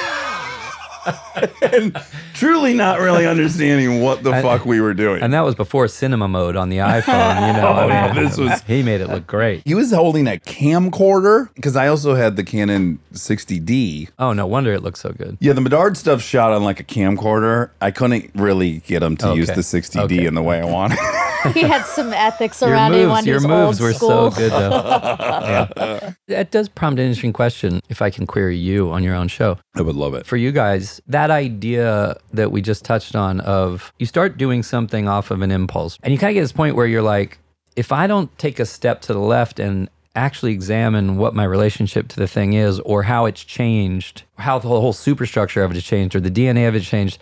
and 1.72 1.96
truly 2.34 2.74
not 2.74 3.00
really 3.00 3.26
understanding 3.26 4.02
what 4.02 4.22
the 4.22 4.32
fuck 4.42 4.66
we 4.66 4.78
were 4.80 4.92
doing. 4.92 5.22
And 5.22 5.32
that 5.32 5.40
was 5.40 5.54
before 5.54 5.88
cinema 5.88 6.28
mode 6.28 6.54
on 6.56 6.68
the 6.68 6.78
iPhone. 6.78 7.46
You 7.46 7.52
know, 7.54 7.68
Oh, 7.78 7.88
I 7.88 8.12
mean, 8.12 8.24
this 8.24 8.36
was- 8.36 8.60
he 8.66 8.82
made 8.82 9.00
it 9.00 9.08
look 9.08 9.26
great. 9.26 9.62
he 9.64 9.74
was 9.74 9.90
holding 9.92 10.26
a 10.26 10.32
camcorder 10.36 11.48
because 11.54 11.76
I 11.76 11.88
also 11.88 12.14
had 12.14 12.36
the 12.36 12.44
Canon 12.44 12.98
60D. 13.14 14.08
Oh, 14.18 14.32
no 14.34 14.46
wonder 14.46 14.72
it 14.74 14.82
looked 14.82 14.98
so 14.98 15.10
good. 15.12 15.38
Yeah, 15.40 15.54
the 15.54 15.62
Medard 15.62 15.96
stuff 15.96 16.20
shot 16.20 16.52
on 16.52 16.62
like 16.62 16.80
a 16.80 16.84
camcorder. 16.84 17.70
I 17.80 17.90
couldn't 17.90 18.30
really 18.34 18.78
get 18.80 19.02
him 19.02 19.16
to 19.18 19.34
use 19.34 19.46
the 19.48 19.54
60D 19.62 20.02
Okay. 20.04 20.26
in 20.26 20.34
the 20.34 20.42
way 20.42 20.60
I 20.60 20.64
wanted. 20.66 20.98
he 21.54 21.60
had 21.60 21.84
some 21.84 22.12
ethics 22.12 22.60
Your 22.60 22.70
around 22.70 22.92
it. 22.92 22.96
He 22.96 23.00
moves, 23.02 23.10
wanted 23.10 23.26
your 23.30 23.40
moves 23.40 23.80
old 23.80 23.80
were 23.80 23.92
school. 23.92 24.30
so 24.30 24.38
good, 24.38 24.52
though. 24.52 24.70
yeah. 25.78 26.12
That 26.28 26.50
does 26.50 26.68
prompt 26.68 26.98
an 26.98 27.06
interesting 27.06 27.32
question. 27.32 27.80
If 27.88 28.02
I 28.02 28.10
can 28.10 28.26
query 28.26 28.56
you 28.56 28.90
on 28.90 29.02
your 29.02 29.14
own 29.14 29.28
show, 29.28 29.58
I 29.74 29.82
would 29.82 29.96
love 29.96 30.14
it. 30.14 30.26
for 30.26 30.36
you 30.36 30.52
guys, 30.52 31.00
that 31.06 31.30
idea 31.30 32.16
that 32.32 32.52
we 32.52 32.62
just 32.62 32.84
touched 32.84 33.14
on 33.14 33.40
of 33.40 33.92
you 33.98 34.06
start 34.06 34.36
doing 34.36 34.62
something 34.62 35.08
off 35.08 35.30
of 35.30 35.42
an 35.42 35.50
impulse, 35.50 35.98
and 36.02 36.12
you 36.12 36.18
kind 36.18 36.30
of 36.30 36.34
get 36.34 36.42
this 36.42 36.52
point 36.52 36.76
where 36.76 36.86
you're 36.86 37.02
like, 37.02 37.38
if 37.76 37.92
I 37.92 38.06
don't 38.06 38.36
take 38.38 38.58
a 38.58 38.66
step 38.66 39.00
to 39.02 39.12
the 39.12 39.20
left 39.20 39.60
and 39.60 39.88
actually 40.16 40.52
examine 40.52 41.16
what 41.16 41.34
my 41.34 41.44
relationship 41.44 42.08
to 42.08 42.16
the 42.16 42.26
thing 42.26 42.54
is, 42.54 42.80
or 42.80 43.04
how 43.04 43.26
it's 43.26 43.44
changed, 43.44 44.24
how 44.38 44.58
the 44.58 44.66
whole 44.68 44.92
superstructure 44.92 45.62
of 45.62 45.70
it 45.70 45.74
has 45.74 45.84
changed, 45.84 46.16
or 46.16 46.20
the 46.20 46.30
DNA 46.30 46.66
of 46.66 46.74
it 46.74 46.82
changed, 46.82 47.18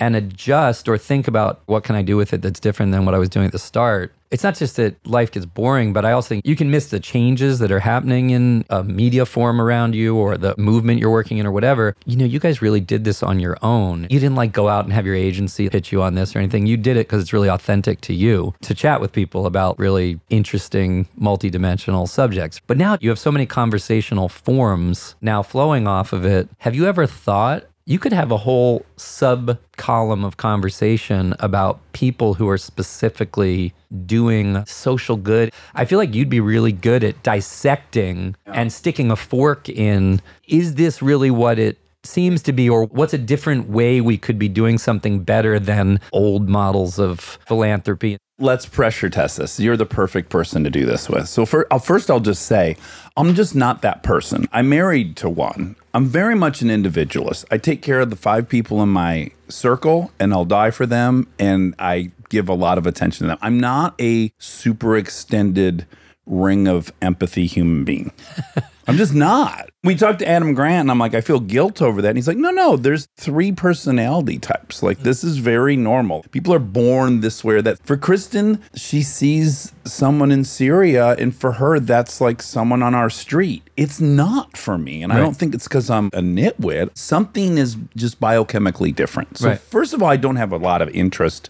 and 0.00 0.16
adjust 0.16 0.88
or 0.88 0.98
think 0.98 1.28
about 1.28 1.60
what 1.66 1.84
can 1.84 1.94
I 1.94 2.02
do 2.02 2.16
with 2.16 2.32
it 2.32 2.42
that's 2.42 2.58
different 2.58 2.90
than 2.92 3.04
what 3.04 3.14
I 3.14 3.18
was 3.18 3.28
doing 3.28 3.46
at 3.46 3.52
the 3.52 3.58
start. 3.58 4.12
It's 4.30 4.44
not 4.44 4.54
just 4.54 4.76
that 4.76 4.94
life 5.04 5.32
gets 5.32 5.44
boring, 5.44 5.92
but 5.92 6.04
I 6.04 6.12
also 6.12 6.28
think 6.28 6.46
you 6.46 6.54
can 6.54 6.70
miss 6.70 6.90
the 6.90 7.00
changes 7.00 7.58
that 7.58 7.72
are 7.72 7.80
happening 7.80 8.30
in 8.30 8.64
a 8.70 8.84
media 8.84 9.26
form 9.26 9.60
around 9.60 9.96
you 9.96 10.16
or 10.16 10.38
the 10.38 10.54
movement 10.56 11.00
you're 11.00 11.10
working 11.10 11.38
in 11.38 11.46
or 11.46 11.50
whatever. 11.50 11.96
You 12.06 12.16
know, 12.16 12.24
you 12.24 12.38
guys 12.38 12.62
really 12.62 12.78
did 12.78 13.02
this 13.02 13.24
on 13.24 13.40
your 13.40 13.58
own. 13.62 14.02
You 14.08 14.20
didn't 14.20 14.36
like 14.36 14.52
go 14.52 14.68
out 14.68 14.84
and 14.84 14.92
have 14.92 15.04
your 15.04 15.16
agency 15.16 15.68
pitch 15.68 15.90
you 15.90 16.00
on 16.00 16.14
this 16.14 16.36
or 16.36 16.38
anything. 16.38 16.66
You 16.66 16.76
did 16.76 16.96
it 16.96 17.08
because 17.08 17.20
it's 17.22 17.32
really 17.32 17.48
authentic 17.48 18.00
to 18.02 18.14
you 18.14 18.54
to 18.62 18.72
chat 18.72 19.00
with 19.00 19.10
people 19.10 19.46
about 19.46 19.76
really 19.80 20.20
interesting, 20.30 21.08
multidimensional 21.20 22.08
subjects. 22.08 22.60
But 22.68 22.76
now 22.76 22.98
you 23.00 23.08
have 23.08 23.18
so 23.18 23.32
many 23.32 23.46
conversational 23.46 24.28
forms 24.28 25.16
now 25.20 25.42
flowing 25.42 25.88
off 25.88 26.12
of 26.12 26.24
it. 26.24 26.48
Have 26.58 26.76
you 26.76 26.86
ever 26.86 27.04
thought 27.04 27.64
you 27.90 27.98
could 27.98 28.12
have 28.12 28.30
a 28.30 28.36
whole 28.36 28.86
sub 28.96 29.58
column 29.76 30.24
of 30.24 30.36
conversation 30.36 31.34
about 31.40 31.80
people 31.92 32.34
who 32.34 32.48
are 32.48 32.56
specifically 32.56 33.74
doing 34.06 34.64
social 34.64 35.16
good. 35.16 35.52
I 35.74 35.84
feel 35.86 35.98
like 35.98 36.14
you'd 36.14 36.28
be 36.28 36.38
really 36.38 36.70
good 36.70 37.02
at 37.02 37.20
dissecting 37.24 38.36
and 38.46 38.72
sticking 38.72 39.10
a 39.10 39.16
fork 39.16 39.68
in 39.68 40.22
is 40.46 40.76
this 40.76 41.02
really 41.02 41.32
what 41.32 41.58
it 41.58 41.78
seems 42.04 42.42
to 42.42 42.52
be 42.52 42.70
or 42.70 42.84
what's 42.84 43.12
a 43.12 43.18
different 43.18 43.68
way 43.68 44.00
we 44.00 44.16
could 44.16 44.38
be 44.38 44.48
doing 44.48 44.78
something 44.78 45.24
better 45.24 45.58
than 45.58 45.98
old 46.12 46.48
models 46.48 47.00
of 47.00 47.18
philanthropy 47.44 48.18
Let's 48.42 48.64
pressure 48.64 49.10
test 49.10 49.36
this. 49.36 49.60
You're 49.60 49.76
the 49.76 49.84
perfect 49.84 50.30
person 50.30 50.64
to 50.64 50.70
do 50.70 50.86
this 50.86 51.10
with. 51.10 51.28
So 51.28 51.44
for, 51.44 51.70
uh, 51.70 51.78
first, 51.78 52.10
I'll 52.10 52.20
just 52.20 52.46
say 52.46 52.78
I'm 53.14 53.34
just 53.34 53.54
not 53.54 53.82
that 53.82 54.02
person. 54.02 54.48
I'm 54.50 54.70
married 54.70 55.14
to 55.16 55.28
one. 55.28 55.76
I'm 55.92 56.06
very 56.06 56.34
much 56.34 56.62
an 56.62 56.70
individualist. 56.70 57.44
I 57.50 57.58
take 57.58 57.82
care 57.82 58.00
of 58.00 58.10
the 58.10 58.16
five 58.16 58.48
people 58.48 58.82
in 58.82 58.88
my 58.90 59.30
circle, 59.48 60.12
and 60.20 60.32
I'll 60.32 60.44
die 60.44 60.70
for 60.70 60.86
them. 60.86 61.26
And 61.38 61.74
I 61.78 62.12
give 62.28 62.48
a 62.48 62.54
lot 62.54 62.78
of 62.78 62.86
attention 62.86 63.24
to 63.24 63.28
them. 63.28 63.38
I'm 63.42 63.58
not 63.58 64.00
a 64.00 64.32
super 64.38 64.96
extended 64.96 65.86
ring 66.26 66.68
of 66.68 66.92
empathy 67.02 67.46
human 67.46 67.84
being. 67.84 68.12
I'm 68.90 68.96
just 68.96 69.14
not. 69.14 69.70
We 69.82 69.94
talked 69.94 70.18
to 70.18 70.28
Adam 70.28 70.52
Grant, 70.52 70.80
and 70.82 70.90
I'm 70.90 70.98
like, 70.98 71.14
I 71.14 71.20
feel 71.22 71.40
guilt 71.40 71.80
over 71.80 72.02
that. 72.02 72.08
And 72.08 72.18
he's 72.18 72.28
like, 72.28 72.36
No, 72.36 72.50
no, 72.50 72.76
there's 72.76 73.06
three 73.16 73.52
personality 73.52 74.38
types. 74.38 74.82
Like, 74.82 74.98
this 74.98 75.24
is 75.24 75.38
very 75.38 75.76
normal. 75.76 76.24
People 76.32 76.52
are 76.52 76.58
born 76.58 77.20
this 77.20 77.42
way 77.44 77.54
or 77.54 77.62
that. 77.62 77.78
For 77.86 77.96
Kristen, 77.96 78.60
she 78.74 79.02
sees 79.02 79.72
someone 79.84 80.30
in 80.32 80.44
Syria, 80.44 81.14
and 81.18 81.34
for 81.34 81.52
her, 81.52 81.78
that's 81.80 82.20
like 82.20 82.42
someone 82.42 82.82
on 82.82 82.94
our 82.94 83.08
street. 83.08 83.62
It's 83.76 84.00
not 84.00 84.56
for 84.56 84.76
me. 84.76 85.02
And 85.02 85.12
I 85.12 85.18
don't 85.18 85.34
think 85.36 85.54
it's 85.54 85.66
because 85.68 85.88
I'm 85.88 86.08
a 86.08 86.20
nitwit. 86.20 86.90
Something 86.98 87.56
is 87.56 87.76
just 87.96 88.20
biochemically 88.20 88.94
different. 88.94 89.38
So, 89.38 89.48
Right. 89.50 89.58
first 89.60 89.94
of 89.94 90.02
all, 90.02 90.08
I 90.10 90.16
don't 90.16 90.36
have 90.36 90.52
a 90.52 90.58
lot 90.58 90.82
of 90.82 90.90
interest 90.90 91.48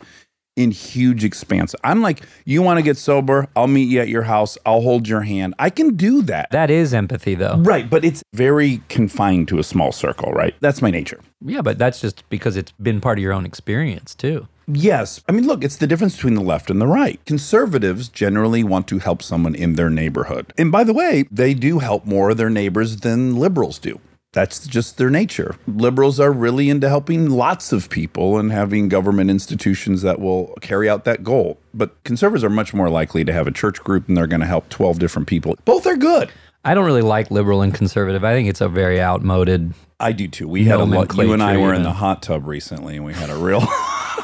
in 0.61 0.71
huge 0.71 1.25
expanse. 1.25 1.75
I'm 1.83 2.03
like, 2.03 2.23
you 2.45 2.63
want 2.63 2.79
to 2.79 2.83
get 2.83 2.97
sober? 2.99 3.49
I'll 3.57 3.67
meet 3.67 3.89
you 3.89 4.01
at 4.01 4.09
your 4.09 4.23
house. 4.23 4.59
I'll 4.67 4.83
hold 4.83 5.09
your 5.09 5.23
hand. 5.23 5.55
I 5.59 5.71
can 5.71 5.97
do 5.97 6.23
that. 6.23 6.51
that 6.51 6.71
is 6.71 6.93
empathy 6.93 7.35
though 7.35 7.57
Right, 7.59 7.89
but 7.89 8.05
it's 8.05 8.23
very 8.35 8.83
confined 8.89 9.49
to 9.49 9.59
a 9.59 9.65
small 9.65 9.93
circle, 9.93 10.33
right? 10.33 10.55
That's 10.61 10.83
my 10.83 10.91
nature. 10.91 11.21
yeah 11.45 11.63
but 11.63 11.79
that's 11.79 12.01
just 12.01 12.29
because 12.29 12.57
it's 12.57 12.73
been 12.73 13.01
part 13.01 13.19
of 13.19 13.23
your 13.23 13.33
own 13.33 13.47
experience 13.47 14.15
too 14.15 14.47
Yes. 14.73 15.21
I 15.29 15.33
mean, 15.33 15.49
look, 15.49 15.65
it's 15.65 15.77
the 15.79 15.87
difference 15.89 16.15
between 16.15 16.35
the 16.35 16.43
left 16.43 16.71
and 16.71 16.81
the 16.81 16.87
right. 16.87 17.19
Conservatives 17.27 18.09
generally 18.09 18.63
want 18.63 18.87
to 18.89 19.01
help 19.01 19.21
someone 19.21 19.57
in 19.57 19.75
their 19.75 19.91
neighborhood. 19.91 20.53
And 20.57 20.71
by 20.71 20.85
the 20.85 20.93
way, 20.95 21.25
they 21.29 21.55
do 21.55 21.81
help 21.81 22.07
more 22.07 22.31
of 22.31 22.37
their 22.37 22.51
neighbors 22.51 22.99
than 22.99 23.35
liberals 23.37 23.81
do. 23.81 23.99
That's 24.33 24.67
just 24.67 24.97
their 24.97 25.11
nature. 25.11 25.57
Liberals 25.67 26.21
are 26.21 26.33
really 26.33 26.71
into 26.71 26.89
helping 26.89 27.31
lots 27.31 27.73
of 27.73 27.91
people 27.91 28.39
and 28.39 28.53
having 28.53 28.89
government 28.89 29.31
institutions 29.31 30.03
that 30.03 30.21
will 30.21 30.55
carry 30.61 30.89
out 30.89 31.05
that 31.05 31.25
goal. 31.25 31.59
But 31.75 32.03
conservatives 32.05 32.45
are 32.45 32.51
much 32.51 32.73
more 32.73 32.89
likely 32.89 33.25
to 33.25 33.33
have 33.33 33.47
a 33.47 33.53
church 33.53 33.81
group 33.81 34.09
and 34.09 34.17
they're 34.17 34.27
going 34.29 34.41
to 34.41 34.47
help 34.47 34.69
12 34.69 34.99
different 34.99 35.27
people. 35.27 35.57
Both 35.65 35.87
are 35.87 35.97
good. 35.97 36.31
I 36.65 36.75
don't 36.75 36.85
really 36.85 37.03
like 37.03 37.31
liberal 37.31 37.63
and 37.63 37.75
conservative. 37.75 38.23
I 38.23 38.35
think 38.35 38.49
it's 38.49 38.61
a 38.61 38.69
very 38.69 39.01
outmoded. 39.01 39.73
I 39.99 40.13
do 40.13 40.29
too. 40.29 40.47
We 40.47 40.65
had 40.65 40.79
a 40.79 40.85
lot, 40.85 41.15
you 41.17 41.33
and 41.33 41.43
I 41.43 41.57
were 41.57 41.75
in 41.75 41.83
the 41.83 41.93
hot 41.93 42.23
tub 42.23 42.47
recently 42.47 42.97
and 42.97 43.05
we 43.05 43.15
had 43.15 43.31
a 43.31 43.37
real 43.37 43.61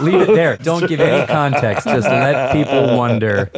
Leave 0.01 0.21
it 0.23 0.35
there. 0.35 0.57
Don't 0.59 0.87
give 0.89 1.01
any 1.01 1.27
context. 1.27 1.87
Just 1.87 2.07
let 2.09 2.53
people 2.53 2.97
wonder. 2.97 3.51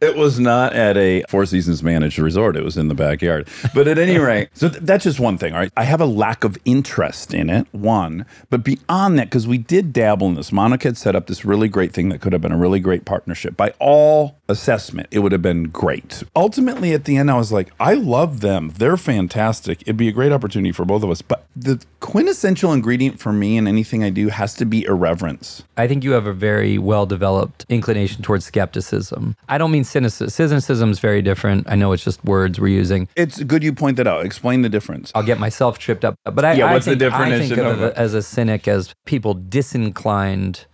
It 0.00 0.16
was 0.16 0.38
not 0.38 0.72
at 0.74 0.96
a 0.96 1.22
Four 1.28 1.46
Seasons 1.46 1.82
managed 1.82 2.18
resort. 2.18 2.56
It 2.56 2.64
was 2.64 2.76
in 2.76 2.88
the 2.88 2.94
backyard. 2.94 3.48
But 3.74 3.88
at 3.88 3.98
any 3.98 4.18
rate, 4.18 4.48
so 4.54 4.68
th- 4.68 4.82
that's 4.82 5.04
just 5.04 5.20
one 5.20 5.38
thing, 5.38 5.52
all 5.52 5.60
right? 5.60 5.72
I 5.76 5.84
have 5.84 6.00
a 6.00 6.06
lack 6.06 6.44
of 6.44 6.56
interest 6.64 7.34
in 7.34 7.50
it, 7.50 7.66
one. 7.72 8.26
But 8.50 8.64
beyond 8.64 9.18
that, 9.18 9.24
because 9.28 9.46
we 9.46 9.58
did 9.58 9.92
dabble 9.92 10.28
in 10.28 10.34
this, 10.34 10.52
Monica 10.52 10.88
had 10.88 10.96
set 10.96 11.14
up 11.16 11.26
this 11.26 11.44
really 11.44 11.68
great 11.68 11.92
thing 11.92 12.08
that 12.10 12.20
could 12.20 12.32
have 12.32 12.42
been 12.42 12.52
a 12.52 12.56
really 12.58 12.80
great 12.80 13.04
partnership. 13.04 13.56
By 13.56 13.72
all 13.78 14.38
assessment, 14.48 15.08
it 15.10 15.20
would 15.20 15.32
have 15.32 15.42
been 15.42 15.64
great. 15.64 16.22
Ultimately, 16.34 16.92
at 16.92 17.04
the 17.04 17.16
end, 17.16 17.30
I 17.30 17.36
was 17.36 17.52
like, 17.52 17.72
I 17.80 17.94
love 17.94 18.40
them. 18.40 18.72
They're 18.76 18.96
fantastic. 18.96 19.82
It'd 19.82 19.96
be 19.96 20.08
a 20.08 20.12
great 20.12 20.32
opportunity 20.32 20.72
for 20.72 20.84
both 20.84 21.02
of 21.02 21.10
us. 21.10 21.22
But 21.22 21.46
the 21.54 21.84
quintessential 22.00 22.72
ingredient 22.72 23.18
for 23.18 23.32
me 23.32 23.56
in 23.56 23.66
anything 23.66 24.04
I 24.04 24.10
do 24.10 24.28
has 24.28 24.54
to 24.54 24.64
be 24.64 24.84
irreverence. 24.84 25.64
I 25.76 25.88
think 25.88 26.04
you 26.04 26.12
have 26.12 26.26
a 26.26 26.32
very 26.32 26.78
well 26.78 27.06
developed 27.06 27.66
inclination 27.68 28.22
towards 28.22 28.44
skepticism. 28.44 29.36
I 29.48 29.58
don't 29.58 29.70
mean 29.70 29.84
cynicism. 29.84 30.28
Cynicism 30.28 30.90
is 30.90 30.98
very 31.00 31.22
different. 31.22 31.68
I 31.68 31.74
know 31.74 31.92
it's 31.92 32.04
just 32.04 32.24
words 32.24 32.60
we're 32.60 32.68
using. 32.68 33.08
It's 33.16 33.42
good 33.42 33.62
you 33.62 33.72
point 33.72 33.96
that 33.96 34.06
out. 34.06 34.24
Explain 34.24 34.62
the 34.62 34.68
difference. 34.68 35.12
I'll 35.14 35.22
get 35.22 35.40
myself 35.40 35.78
tripped 35.78 36.04
up. 36.04 36.16
But 36.24 36.44
I, 36.44 36.52
Yeah, 36.52 36.66
I 36.66 36.74
what's 36.74 36.86
the 36.86 36.96
think, 36.96 37.12
I 37.12 37.38
think 37.38 37.58
of 37.58 37.80
of 37.80 37.92
as 37.94 38.14
a 38.14 38.22
cynic 38.22 38.68
as 38.68 38.94
people 39.04 39.34
disinclined 39.34 40.66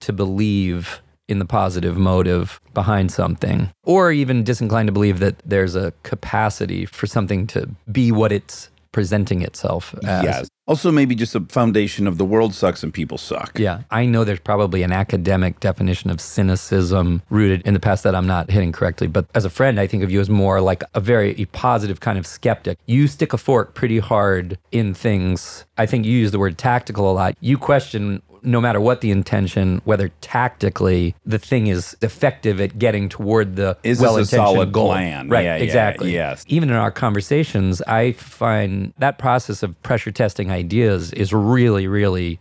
to 0.00 0.12
believe 0.12 1.00
in 1.30 1.38
the 1.38 1.44
positive 1.44 1.96
motive 1.96 2.60
behind 2.74 3.12
something, 3.12 3.70
or 3.84 4.12
even 4.12 4.42
disinclined 4.44 4.88
to 4.88 4.92
believe 4.92 5.20
that 5.20 5.36
there's 5.44 5.76
a 5.76 5.92
capacity 6.02 6.84
for 6.84 7.06
something 7.06 7.46
to 7.46 7.68
be 7.90 8.10
what 8.10 8.32
it's 8.32 8.68
presenting 8.92 9.40
itself 9.42 9.94
as. 10.04 10.24
Yes. 10.24 10.48
Also, 10.66 10.90
maybe 10.92 11.14
just 11.14 11.34
a 11.34 11.40
foundation 11.40 12.06
of 12.06 12.18
the 12.18 12.24
world 12.24 12.54
sucks 12.54 12.82
and 12.82 12.94
people 12.94 13.18
suck. 13.18 13.58
Yeah, 13.58 13.82
I 13.90 14.04
know 14.04 14.22
there's 14.22 14.40
probably 14.40 14.82
an 14.82 14.92
academic 14.92 15.58
definition 15.58 16.10
of 16.10 16.20
cynicism 16.20 17.22
rooted 17.28 17.62
in 17.62 17.74
the 17.74 17.80
past 17.80 18.04
that 18.04 18.14
I'm 18.14 18.26
not 18.26 18.50
hitting 18.50 18.70
correctly. 18.70 19.08
But 19.08 19.26
as 19.34 19.44
a 19.44 19.50
friend, 19.50 19.80
I 19.80 19.86
think 19.88 20.02
of 20.04 20.10
you 20.10 20.20
as 20.20 20.30
more 20.30 20.60
like 20.60 20.84
a 20.94 21.00
very 21.00 21.34
positive 21.52 22.00
kind 22.00 22.18
of 22.18 22.26
skeptic. 22.26 22.78
You 22.86 23.08
stick 23.08 23.32
a 23.32 23.38
fork 23.38 23.74
pretty 23.74 23.98
hard 23.98 24.58
in 24.70 24.94
things. 24.94 25.64
I 25.76 25.86
think 25.86 26.04
you 26.04 26.12
use 26.12 26.30
the 26.30 26.38
word 26.38 26.58
tactical 26.58 27.10
a 27.10 27.14
lot. 27.14 27.36
You 27.40 27.58
question 27.58 28.22
no 28.42 28.60
matter 28.60 28.80
what 28.80 29.00
the 29.00 29.10
intention, 29.10 29.80
whether 29.84 30.10
tactically 30.20 31.14
the 31.26 31.38
thing 31.38 31.66
is 31.66 31.96
effective 32.02 32.60
at 32.60 32.78
getting 32.78 33.08
toward 33.08 33.56
the 33.56 33.76
Is 33.82 34.00
well-intentioned 34.00 34.38
solid 34.46 34.72
goal. 34.72 34.88
plan? 34.88 35.28
Right, 35.28 35.44
Yeah, 35.44 35.56
yeah, 35.56 35.62
exactly. 35.62 36.12
yes. 36.12 36.44
Even 36.48 36.70
in 36.70 36.76
our 36.76 36.90
conversations, 36.90 37.80
I 37.82 38.12
find 38.12 38.92
that 38.98 39.18
process 39.18 39.62
of 39.62 39.80
pressure 39.82 40.10
testing 40.10 40.50
ideas 40.50 41.12
is 41.12 41.32
really, 41.32 41.86
really 41.86 42.38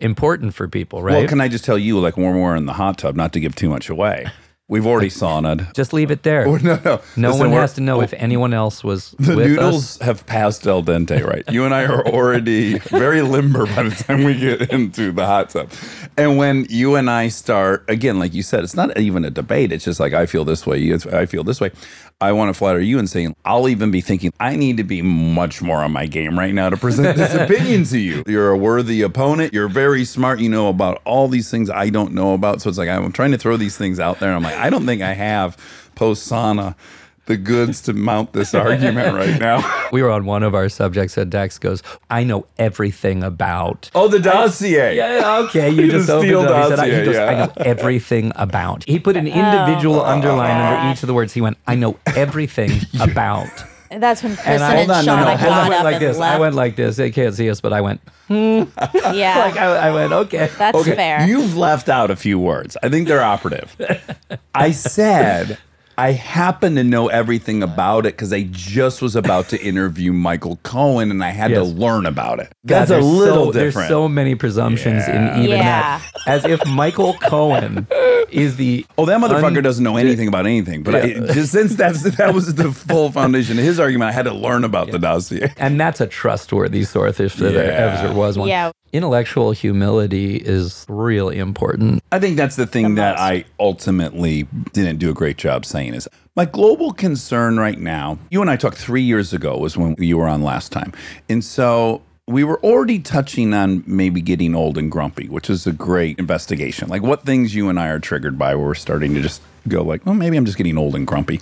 important 0.00 0.54
for 0.54 0.66
people, 0.68 1.02
right? 1.02 1.18
Well, 1.18 1.28
can 1.28 1.40
I 1.40 1.48
just 1.48 1.64
tell 1.64 1.78
you, 1.78 1.98
like 2.00 2.16
when 2.16 2.36
we're 2.40 2.56
in 2.56 2.66
the 2.66 2.72
hot 2.72 2.98
tub, 2.98 3.14
not 3.14 3.32
to 3.34 3.40
give 3.40 3.54
too 3.54 3.68
much 3.68 3.88
away, 3.88 4.26
we've 4.72 4.86
already 4.86 5.10
saunaed. 5.10 5.72
Just 5.74 5.92
leave 5.92 6.10
it 6.10 6.22
there. 6.22 6.46
Oh, 6.48 6.56
no, 6.56 6.80
no. 6.84 7.00
No 7.16 7.28
Listen, 7.28 7.40
one 7.40 7.50
we're- 7.50 7.60
has 7.60 7.74
to 7.74 7.80
know 7.82 8.00
if 8.00 8.12
anyone 8.14 8.52
else 8.54 8.82
was 8.82 9.14
The 9.18 9.36
with 9.36 9.46
noodles 9.48 10.00
us. 10.00 10.06
have 10.06 10.26
passed 10.26 10.66
el 10.66 10.82
dente, 10.82 11.22
right? 11.24 11.44
You 11.50 11.64
and 11.64 11.74
I 11.74 11.84
are 11.84 12.06
already 12.06 12.78
very 12.78 13.22
limber 13.22 13.66
by 13.66 13.82
the 13.84 13.90
time 14.04 14.24
we 14.24 14.34
get 14.38 14.70
into 14.72 15.12
the 15.12 15.26
hot 15.26 15.50
tub. 15.50 15.70
And 16.16 16.38
when 16.38 16.66
you 16.70 16.96
and 16.96 17.10
I 17.10 17.28
start, 17.28 17.84
again, 17.88 18.18
like 18.18 18.32
you 18.34 18.42
said, 18.42 18.64
it's 18.64 18.74
not 18.74 18.98
even 18.98 19.24
a 19.24 19.30
debate. 19.30 19.72
It's 19.72 19.84
just 19.84 20.00
like, 20.00 20.12
I 20.14 20.26
feel 20.26 20.44
this 20.44 20.66
way, 20.66 20.78
you, 20.78 20.98
I 21.12 21.26
feel 21.26 21.44
this 21.44 21.60
way. 21.60 21.70
I 22.22 22.30
want 22.30 22.50
to 22.50 22.54
flatter 22.54 22.80
you 22.80 23.00
and 23.00 23.10
saying, 23.10 23.34
I'll 23.44 23.68
even 23.68 23.90
be 23.90 24.00
thinking, 24.00 24.32
I 24.38 24.54
need 24.54 24.76
to 24.76 24.84
be 24.84 25.02
much 25.02 25.60
more 25.60 25.78
on 25.78 25.90
my 25.90 26.06
game 26.06 26.38
right 26.38 26.54
now 26.54 26.70
to 26.70 26.76
present 26.76 27.16
this 27.18 27.34
opinion 27.34 27.82
to 27.84 27.98
you. 27.98 28.22
You're 28.28 28.50
a 28.50 28.56
worthy 28.56 29.02
opponent. 29.02 29.52
You're 29.52 29.68
very 29.68 30.04
smart. 30.04 30.38
You 30.38 30.48
know 30.48 30.68
about 30.68 31.02
all 31.04 31.26
these 31.26 31.50
things 31.50 31.68
I 31.68 31.90
don't 31.90 32.12
know 32.12 32.32
about. 32.34 32.62
So 32.62 32.68
it's 32.68 32.78
like, 32.78 32.88
I'm 32.88 33.10
trying 33.10 33.32
to 33.32 33.38
throw 33.38 33.56
these 33.56 33.76
things 33.76 33.98
out 33.98 34.20
there. 34.20 34.28
And 34.28 34.36
I'm 34.36 34.42
like, 34.44 34.56
I 34.56 34.70
don't 34.70 34.86
think 34.86 35.02
I 35.02 35.14
have 35.14 35.56
post 35.96 36.30
sauna 36.30 36.76
the 37.26 37.36
goods 37.36 37.80
to 37.82 37.92
mount 37.92 38.32
this 38.32 38.54
argument 38.54 39.14
right 39.14 39.38
now. 39.40 39.88
We 39.92 40.02
were 40.02 40.10
on 40.10 40.24
one 40.24 40.42
of 40.42 40.54
our 40.54 40.68
subjects, 40.68 41.16
and 41.16 41.30
Dax 41.30 41.58
goes, 41.58 41.82
I 42.10 42.24
know 42.24 42.46
everything 42.58 43.22
about. 43.22 43.90
Oh, 43.94 44.08
the 44.08 44.18
dossier. 44.18 44.96
Yeah, 44.96 45.44
okay. 45.44 45.70
You 45.70 45.90
just 45.90 46.10
opened 46.10 46.28
Steele 46.28 46.44
it 46.44 46.48
up. 46.50 46.62
He 46.64 46.68
said, 46.70 46.76
dossier, 46.76 46.98
he 46.98 47.04
goes, 47.04 47.14
yeah. 47.14 47.24
I 47.24 47.34
know 47.46 47.52
everything 47.58 48.32
about. 48.36 48.84
He 48.84 48.98
put 48.98 49.16
an 49.16 49.28
oh. 49.28 49.30
individual 49.30 50.02
underline 50.02 50.56
under 50.60 50.88
oh. 50.88 50.92
each 50.92 51.02
of 51.02 51.06
the 51.06 51.14
words. 51.14 51.32
He 51.32 51.40
went, 51.40 51.58
I 51.66 51.74
know 51.74 51.98
everything 52.06 52.70
about. 53.00 53.50
That's 53.90 54.22
when 54.22 54.34
Chris 54.36 54.46
And 54.46 54.62
and, 54.62 54.64
I, 54.64 54.76
Hold 54.76 54.90
on, 54.90 55.04
no, 55.04 55.16
no, 55.16 55.28
and 55.28 55.38
hold 55.40 55.52
I 55.52 55.54
got 55.54 55.68
went 55.68 55.74
up 55.80 55.84
like 55.84 55.94
and 55.96 56.02
this. 56.02 56.16
left. 56.16 56.34
I 56.34 56.40
went 56.40 56.54
like 56.54 56.76
this. 56.76 56.96
They 56.96 57.10
can't 57.10 57.34
see 57.34 57.50
us, 57.50 57.60
but 57.60 57.74
I 57.74 57.82
went, 57.82 58.00
hmm. 58.26 58.62
yeah, 59.12 59.38
like, 59.38 59.56
I, 59.58 59.66
I 59.66 59.90
went, 59.92 60.12
okay. 60.14 60.48
that's 60.56 60.78
Okay, 60.78 60.96
fair. 60.96 61.26
you've 61.26 61.58
left 61.58 61.90
out 61.90 62.10
a 62.10 62.16
few 62.16 62.38
words. 62.38 62.78
I 62.82 62.88
think 62.88 63.06
they're 63.06 63.22
operative. 63.22 63.76
I 64.54 64.70
said 64.70 65.58
I 65.98 66.12
happen 66.12 66.74
to 66.76 66.84
know 66.84 67.08
everything 67.08 67.62
about 67.62 68.06
it 68.06 68.14
because 68.14 68.32
I 68.32 68.44
just 68.50 69.02
was 69.02 69.14
about 69.16 69.48
to 69.50 69.60
interview 69.62 70.12
Michael 70.12 70.58
Cohen 70.62 71.10
and 71.10 71.22
I 71.22 71.30
had 71.30 71.48
to 71.48 71.62
learn 71.62 72.06
about 72.06 72.38
it. 72.40 72.52
God, 72.66 72.86
That's 72.86 72.90
a 72.90 72.98
little 73.00 73.46
so, 73.46 73.52
different. 73.52 73.74
There's 73.74 73.88
so 73.88 74.08
many 74.08 74.34
presumptions 74.34 75.04
Yeah. 75.06 75.36
in 75.36 75.42
even 75.44 75.58
Yeah. 75.58 75.98
that. 75.98 76.02
As 76.26 76.44
if 76.44 76.64
Michael 76.66 77.14
Cohen 77.14 77.86
is 78.30 78.56
the 78.56 78.86
Oh, 78.96 79.04
that 79.06 79.20
motherfucker 79.20 79.56
un- 79.58 79.62
doesn't 79.62 79.84
know 79.84 79.96
anything 79.96 80.28
about 80.28 80.46
anything. 80.46 80.82
But 80.82 80.94
I, 80.94 81.12
just 81.32 81.52
since 81.52 81.74
that's 81.76 82.02
that 82.16 82.32
was 82.34 82.54
the 82.54 82.72
full 82.72 83.10
foundation 83.12 83.58
of 83.58 83.64
his 83.64 83.78
argument, 83.78 84.08
I 84.08 84.12
had 84.12 84.24
to 84.24 84.32
learn 84.34 84.64
about 84.64 84.90
the 84.90 84.98
dossier. 84.98 85.52
And 85.58 85.78
that's 85.78 86.00
a 86.00 86.06
trustworthy 86.06 86.84
source 86.84 87.20
if 87.20 87.34
there 87.34 87.70
ever 87.72 88.14
was 88.14 88.38
one. 88.38 88.48
Yeah. 88.48 88.70
Intellectual 88.92 89.52
humility 89.52 90.36
is 90.36 90.84
really 90.86 91.38
important. 91.38 92.02
I 92.12 92.18
think 92.18 92.36
that's 92.36 92.56
the 92.56 92.66
thing 92.66 92.94
that 92.96 93.18
I 93.18 93.44
ultimately 93.58 94.46
didn't 94.74 94.98
do 94.98 95.08
a 95.08 95.14
great 95.14 95.38
job 95.38 95.64
saying 95.64 95.81
is 95.88 96.08
my 96.36 96.44
global 96.44 96.92
concern 96.92 97.58
right 97.58 97.78
now. 97.78 98.18
You 98.30 98.40
and 98.40 98.50
I 98.50 98.56
talked 98.56 98.78
three 98.78 99.02
years 99.02 99.32
ago 99.32 99.58
was 99.58 99.76
when 99.76 99.94
you 99.98 100.18
were 100.18 100.28
on 100.28 100.42
last 100.42 100.72
time, 100.72 100.92
and 101.28 101.44
so 101.44 102.02
we 102.26 102.44
were 102.44 102.60
already 102.62 102.98
touching 102.98 103.52
on 103.52 103.82
maybe 103.86 104.20
getting 104.20 104.54
old 104.54 104.78
and 104.78 104.90
grumpy, 104.90 105.28
which 105.28 105.50
is 105.50 105.66
a 105.66 105.72
great 105.72 106.18
investigation. 106.18 106.88
Like 106.88 107.02
what 107.02 107.22
things 107.22 107.54
you 107.54 107.68
and 107.68 107.78
I 107.78 107.88
are 107.88 107.98
triggered 107.98 108.38
by, 108.38 108.54
where 108.54 108.66
we're 108.66 108.74
starting 108.74 109.14
to 109.14 109.20
just 109.20 109.42
go 109.68 109.82
like, 109.82 110.04
well, 110.06 110.14
maybe 110.14 110.36
I'm 110.36 110.44
just 110.44 110.58
getting 110.58 110.78
old 110.78 110.94
and 110.94 111.06
grumpy. 111.06 111.40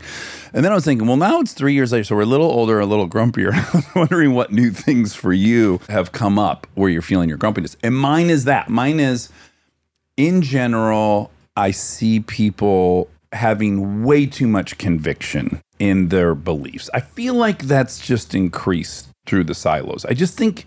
And 0.52 0.64
then 0.64 0.72
I 0.72 0.74
was 0.74 0.84
thinking, 0.84 1.06
well, 1.06 1.16
now 1.16 1.40
it's 1.40 1.52
three 1.52 1.74
years 1.74 1.92
later, 1.92 2.04
so 2.04 2.16
we're 2.16 2.22
a 2.22 2.26
little 2.26 2.50
older, 2.50 2.80
a 2.80 2.86
little 2.86 3.08
grumpier. 3.08 3.52
I 3.74 3.76
was 3.76 3.94
wondering 3.94 4.32
what 4.32 4.52
new 4.52 4.70
things 4.70 5.14
for 5.14 5.32
you 5.32 5.80
have 5.88 6.12
come 6.12 6.38
up 6.38 6.66
where 6.74 6.90
you're 6.90 7.02
feeling 7.02 7.28
your 7.28 7.38
grumpiness. 7.38 7.76
And 7.82 7.94
mine 7.94 8.30
is 8.30 8.44
that. 8.44 8.68
Mine 8.68 9.00
is 9.00 9.30
in 10.16 10.42
general, 10.42 11.30
I 11.56 11.70
see 11.70 12.20
people 12.20 13.08
having 13.32 14.04
way 14.04 14.26
too 14.26 14.46
much 14.46 14.78
conviction 14.78 15.60
in 15.78 16.08
their 16.08 16.34
beliefs. 16.34 16.90
I 16.92 17.00
feel 17.00 17.34
like 17.34 17.62
that's 17.62 18.04
just 18.04 18.34
increased 18.34 19.08
through 19.26 19.44
the 19.44 19.54
silos. 19.54 20.04
I 20.04 20.14
just 20.14 20.36
think 20.36 20.66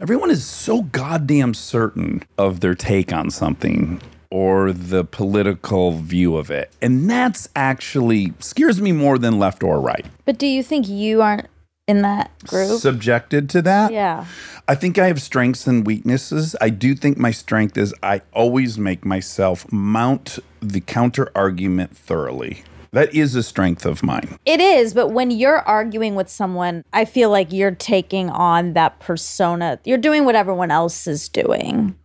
everyone 0.00 0.30
is 0.30 0.44
so 0.44 0.82
goddamn 0.82 1.54
certain 1.54 2.22
of 2.36 2.60
their 2.60 2.74
take 2.74 3.12
on 3.12 3.30
something 3.30 4.00
or 4.30 4.72
the 4.72 5.04
political 5.04 5.92
view 5.92 6.36
of 6.36 6.50
it. 6.50 6.70
And 6.80 7.10
that's 7.10 7.48
actually 7.56 8.32
scares 8.38 8.80
me 8.80 8.92
more 8.92 9.18
than 9.18 9.38
left 9.38 9.62
or 9.62 9.80
right. 9.80 10.06
but 10.24 10.38
do 10.38 10.46
you 10.46 10.62
think 10.62 10.88
you 10.88 11.20
aren't 11.20 11.48
in 11.90 12.02
that 12.02 12.30
group? 12.46 12.80
Subjected 12.80 13.50
to 13.50 13.62
that? 13.62 13.92
yeah. 13.92 14.26
I 14.68 14.76
think 14.76 14.98
I 14.98 15.08
have 15.08 15.20
strengths 15.20 15.66
and 15.66 15.84
weaknesses. 15.84 16.54
I 16.60 16.70
do 16.70 16.94
think 16.94 17.18
my 17.18 17.32
strength 17.32 17.76
is 17.76 17.92
I 18.04 18.22
always 18.32 18.78
make 18.78 19.04
myself 19.04 19.70
mount 19.72 20.38
the 20.60 20.80
counter 20.80 21.32
argument 21.34 21.96
thoroughly. 21.96 22.62
That 22.92 23.14
is 23.14 23.34
a 23.34 23.42
strength 23.42 23.84
of 23.84 24.02
mine. 24.02 24.38
It 24.44 24.60
is, 24.60 24.94
but 24.94 25.08
when 25.08 25.30
you're 25.30 25.60
arguing 25.60 26.14
with 26.14 26.28
someone, 26.28 26.84
I 26.92 27.04
feel 27.04 27.30
like 27.30 27.52
you're 27.52 27.74
taking 27.74 28.30
on 28.30 28.72
that 28.74 28.98
persona. 29.00 29.78
You're 29.84 29.98
doing 29.98 30.24
what 30.24 30.34
everyone 30.34 30.70
else 30.70 31.06
is 31.06 31.28
doing. 31.28 31.96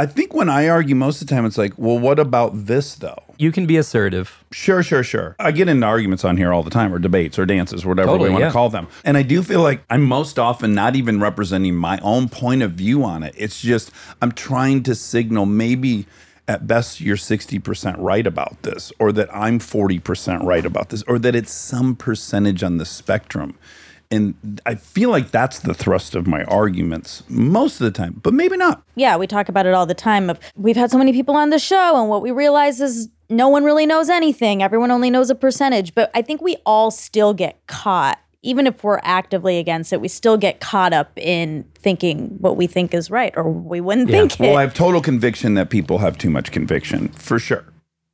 I 0.00 0.06
think 0.06 0.32
when 0.32 0.48
I 0.48 0.66
argue, 0.66 0.94
most 0.94 1.20
of 1.20 1.28
the 1.28 1.34
time 1.34 1.44
it's 1.44 1.58
like, 1.58 1.74
well, 1.76 1.98
what 1.98 2.18
about 2.18 2.64
this 2.64 2.94
though? 2.94 3.22
You 3.36 3.52
can 3.52 3.66
be 3.66 3.76
assertive. 3.76 4.42
Sure, 4.50 4.82
sure, 4.82 5.02
sure. 5.02 5.36
I 5.38 5.50
get 5.50 5.68
into 5.68 5.86
arguments 5.86 6.24
on 6.24 6.38
here 6.38 6.54
all 6.54 6.62
the 6.62 6.70
time, 6.70 6.94
or 6.94 6.98
debates, 6.98 7.38
or 7.38 7.44
dances, 7.44 7.84
whatever 7.84 8.12
Totally, 8.12 8.30
we 8.30 8.32
want 8.32 8.40
yeah. 8.40 8.48
to 8.48 8.52
call 8.54 8.70
them. 8.70 8.88
And 9.04 9.18
I 9.18 9.22
do 9.22 9.42
feel 9.42 9.60
like 9.60 9.82
I'm 9.90 10.02
most 10.02 10.38
often 10.38 10.72
not 10.72 10.96
even 10.96 11.20
representing 11.20 11.74
my 11.74 11.98
own 11.98 12.30
point 12.30 12.62
of 12.62 12.72
view 12.72 13.04
on 13.04 13.22
it. 13.22 13.34
It's 13.36 13.60
just 13.60 13.90
I'm 14.22 14.32
trying 14.32 14.84
to 14.84 14.94
signal 14.94 15.44
maybe 15.44 16.06
at 16.48 16.66
best 16.66 17.02
you're 17.02 17.16
60% 17.16 17.96
right 17.98 18.26
about 18.26 18.62
this, 18.62 18.92
or 18.98 19.12
that 19.12 19.28
I'm 19.36 19.58
40% 19.58 20.44
right 20.44 20.64
about 20.64 20.88
this, 20.88 21.02
or 21.02 21.18
that 21.18 21.34
it's 21.34 21.52
some 21.52 21.94
percentage 21.94 22.62
on 22.62 22.78
the 22.78 22.86
spectrum. 22.86 23.58
And 24.10 24.60
I 24.66 24.74
feel 24.74 25.10
like 25.10 25.30
that's 25.30 25.60
the 25.60 25.72
thrust 25.72 26.16
of 26.16 26.26
my 26.26 26.42
arguments 26.44 27.22
most 27.28 27.80
of 27.80 27.84
the 27.84 27.92
time, 27.92 28.20
but 28.22 28.34
maybe 28.34 28.56
not. 28.56 28.82
yeah, 28.96 29.16
we 29.16 29.28
talk 29.28 29.48
about 29.48 29.66
it 29.66 29.74
all 29.74 29.86
the 29.86 29.94
time. 29.94 30.28
Of 30.28 30.40
we've 30.56 30.76
had 30.76 30.90
so 30.90 30.98
many 30.98 31.12
people 31.12 31.36
on 31.36 31.50
the 31.50 31.60
show, 31.60 32.00
and 32.00 32.08
what 32.08 32.20
we 32.20 32.32
realize 32.32 32.80
is 32.80 33.08
no 33.28 33.48
one 33.48 33.64
really 33.64 33.86
knows 33.86 34.10
anything. 34.10 34.62
Everyone 34.62 34.90
only 34.90 35.10
knows 35.10 35.30
a 35.30 35.34
percentage. 35.34 35.94
But 35.94 36.10
I 36.14 36.22
think 36.22 36.42
we 36.42 36.56
all 36.66 36.90
still 36.90 37.32
get 37.32 37.64
caught, 37.68 38.18
even 38.42 38.66
if 38.66 38.82
we're 38.82 38.98
actively 39.04 39.58
against 39.58 39.92
it. 39.92 40.00
We 40.00 40.08
still 40.08 40.36
get 40.36 40.60
caught 40.60 40.92
up 40.92 41.16
in 41.16 41.64
thinking 41.76 42.36
what 42.40 42.56
we 42.56 42.66
think 42.66 42.92
is 42.92 43.10
right, 43.10 43.32
or 43.36 43.48
we 43.48 43.80
wouldn't 43.80 44.10
think 44.10 44.32
it. 44.34 44.40
Well. 44.40 44.56
I 44.56 44.62
have 44.62 44.74
total 44.74 45.00
conviction 45.00 45.54
that 45.54 45.70
people 45.70 45.98
have 45.98 46.18
too 46.18 46.30
much 46.30 46.50
conviction, 46.50 47.08
for 47.10 47.38
sure. 47.38 47.64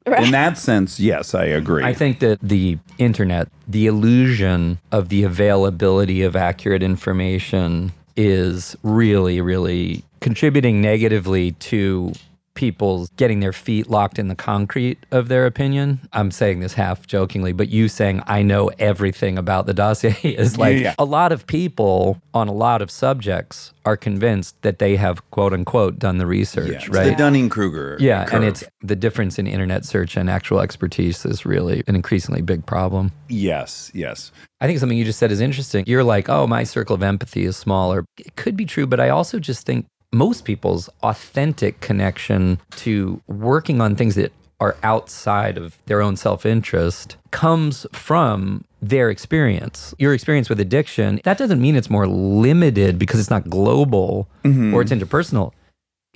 In 0.07 0.31
that 0.31 0.57
sense, 0.57 1.01
yes, 1.01 1.35
I 1.35 1.45
agree. 1.45 1.83
I 1.83 1.93
think 1.93 2.21
that 2.21 2.41
the 2.41 2.79
internet, 2.99 3.49
the 3.67 3.87
illusion 3.87 4.79
of 4.93 5.09
the 5.09 5.25
availability 5.25 6.23
of 6.23 6.37
accurate 6.37 6.83
information 6.83 7.93
is 8.17 8.77
really, 8.83 9.41
really 9.41 10.05
contributing 10.21 10.81
negatively 10.81 11.53
to 11.53 12.13
people 12.57 13.07
getting 13.17 13.39
their 13.41 13.53
feet 13.53 13.89
locked 13.89 14.19
in 14.19 14.27
the 14.27 14.35
concrete 14.35 14.99
of 15.13 15.29
their 15.29 15.47
opinion. 15.47 16.01
I'm 16.13 16.31
saying 16.33 16.59
this 16.61 16.73
half 16.75 17.07
jokingly, 17.07 17.53
but 17.53 17.69
you 17.69 17.89
saying 17.89 18.23
I 18.27 18.43
know 18.43 18.69
everything 18.81 19.39
about 19.39 19.67
the 19.67 19.75
dossier 19.75 20.17
is 20.25 20.59
like 20.59 20.79
Yeah. 20.79 20.95
a 20.99 21.05
lot 21.05 21.31
of 21.31 21.47
people 21.47 22.21
on 22.35 22.49
a 22.49 22.53
lot 22.53 22.83
of 22.83 22.91
subjects 22.91 23.73
are 23.85 23.97
convinced 23.97 24.61
that 24.63 24.81
they 24.81 24.97
have 24.97 25.31
quote 25.31 25.53
unquote 25.53 25.99
done 26.01 26.19
the 26.19 26.27
research, 26.27 26.69
yeah, 26.71 26.77
it's 26.79 26.89
right? 26.89 27.11
the 27.11 27.15
Dunning 27.15 27.49
Kruger. 27.49 27.97
Yeah, 28.01 28.29
and 28.33 28.43
it's 28.43 28.65
the 28.83 28.97
difference 28.97 29.39
in 29.39 29.47
internet 29.47 29.85
search 29.85 30.17
and 30.17 30.29
actual 30.29 30.59
expertise 30.61 31.25
is 31.25 31.47
really 31.47 31.85
an 31.87 31.95
increasingly 31.95 32.43
big 32.43 32.67
problem. 32.67 33.13
yes, 33.29 33.91
yes. 33.95 34.33
I 34.61 34.67
think 34.67 34.79
something 34.81 34.97
you 34.97 35.05
just 35.05 35.19
said 35.19 35.31
is 35.31 35.43
interesting. 35.43 35.85
You're 35.87 36.03
like, 36.03 36.31
oh, 36.31 36.47
my 36.47 36.65
circle 36.65 36.95
of 36.95 37.03
empathy 37.03 37.45
is 37.45 37.59
smaller. 37.59 38.07
It 38.17 38.37
could 38.37 38.57
be 38.57 38.65
true, 38.65 38.87
but 38.87 38.99
I 39.01 39.11
also 39.11 39.39
just 39.39 39.67
think 39.67 39.85
most 40.17 40.45
people's 40.45 40.89
authentic 41.03 41.81
connection 41.81 42.59
to 42.73 43.21
working 43.27 43.81
on 43.81 43.95
things 43.97 44.15
that 44.15 44.33
are 44.59 44.77
outside 44.83 45.59
of 45.59 45.77
their 45.85 46.01
own 46.01 46.17
self 46.17 46.47
interest 46.47 47.17
comes 47.31 47.87
from 47.93 48.65
their 48.81 49.11
experience. 49.11 49.95
Your 49.99 50.15
experience 50.15 50.49
with 50.49 50.61
addiction, 50.61 51.21
that 51.25 51.37
doesn't 51.37 51.61
mean 51.61 51.77
it's 51.77 51.91
more 51.91 52.07
limited 52.07 52.99
because 52.99 53.21
it's 53.21 53.31
not 53.31 53.51
global 53.51 54.29
mm-hmm. 54.45 54.73
or 54.73 54.81
it's 54.81 54.93
interpersonal 54.93 55.53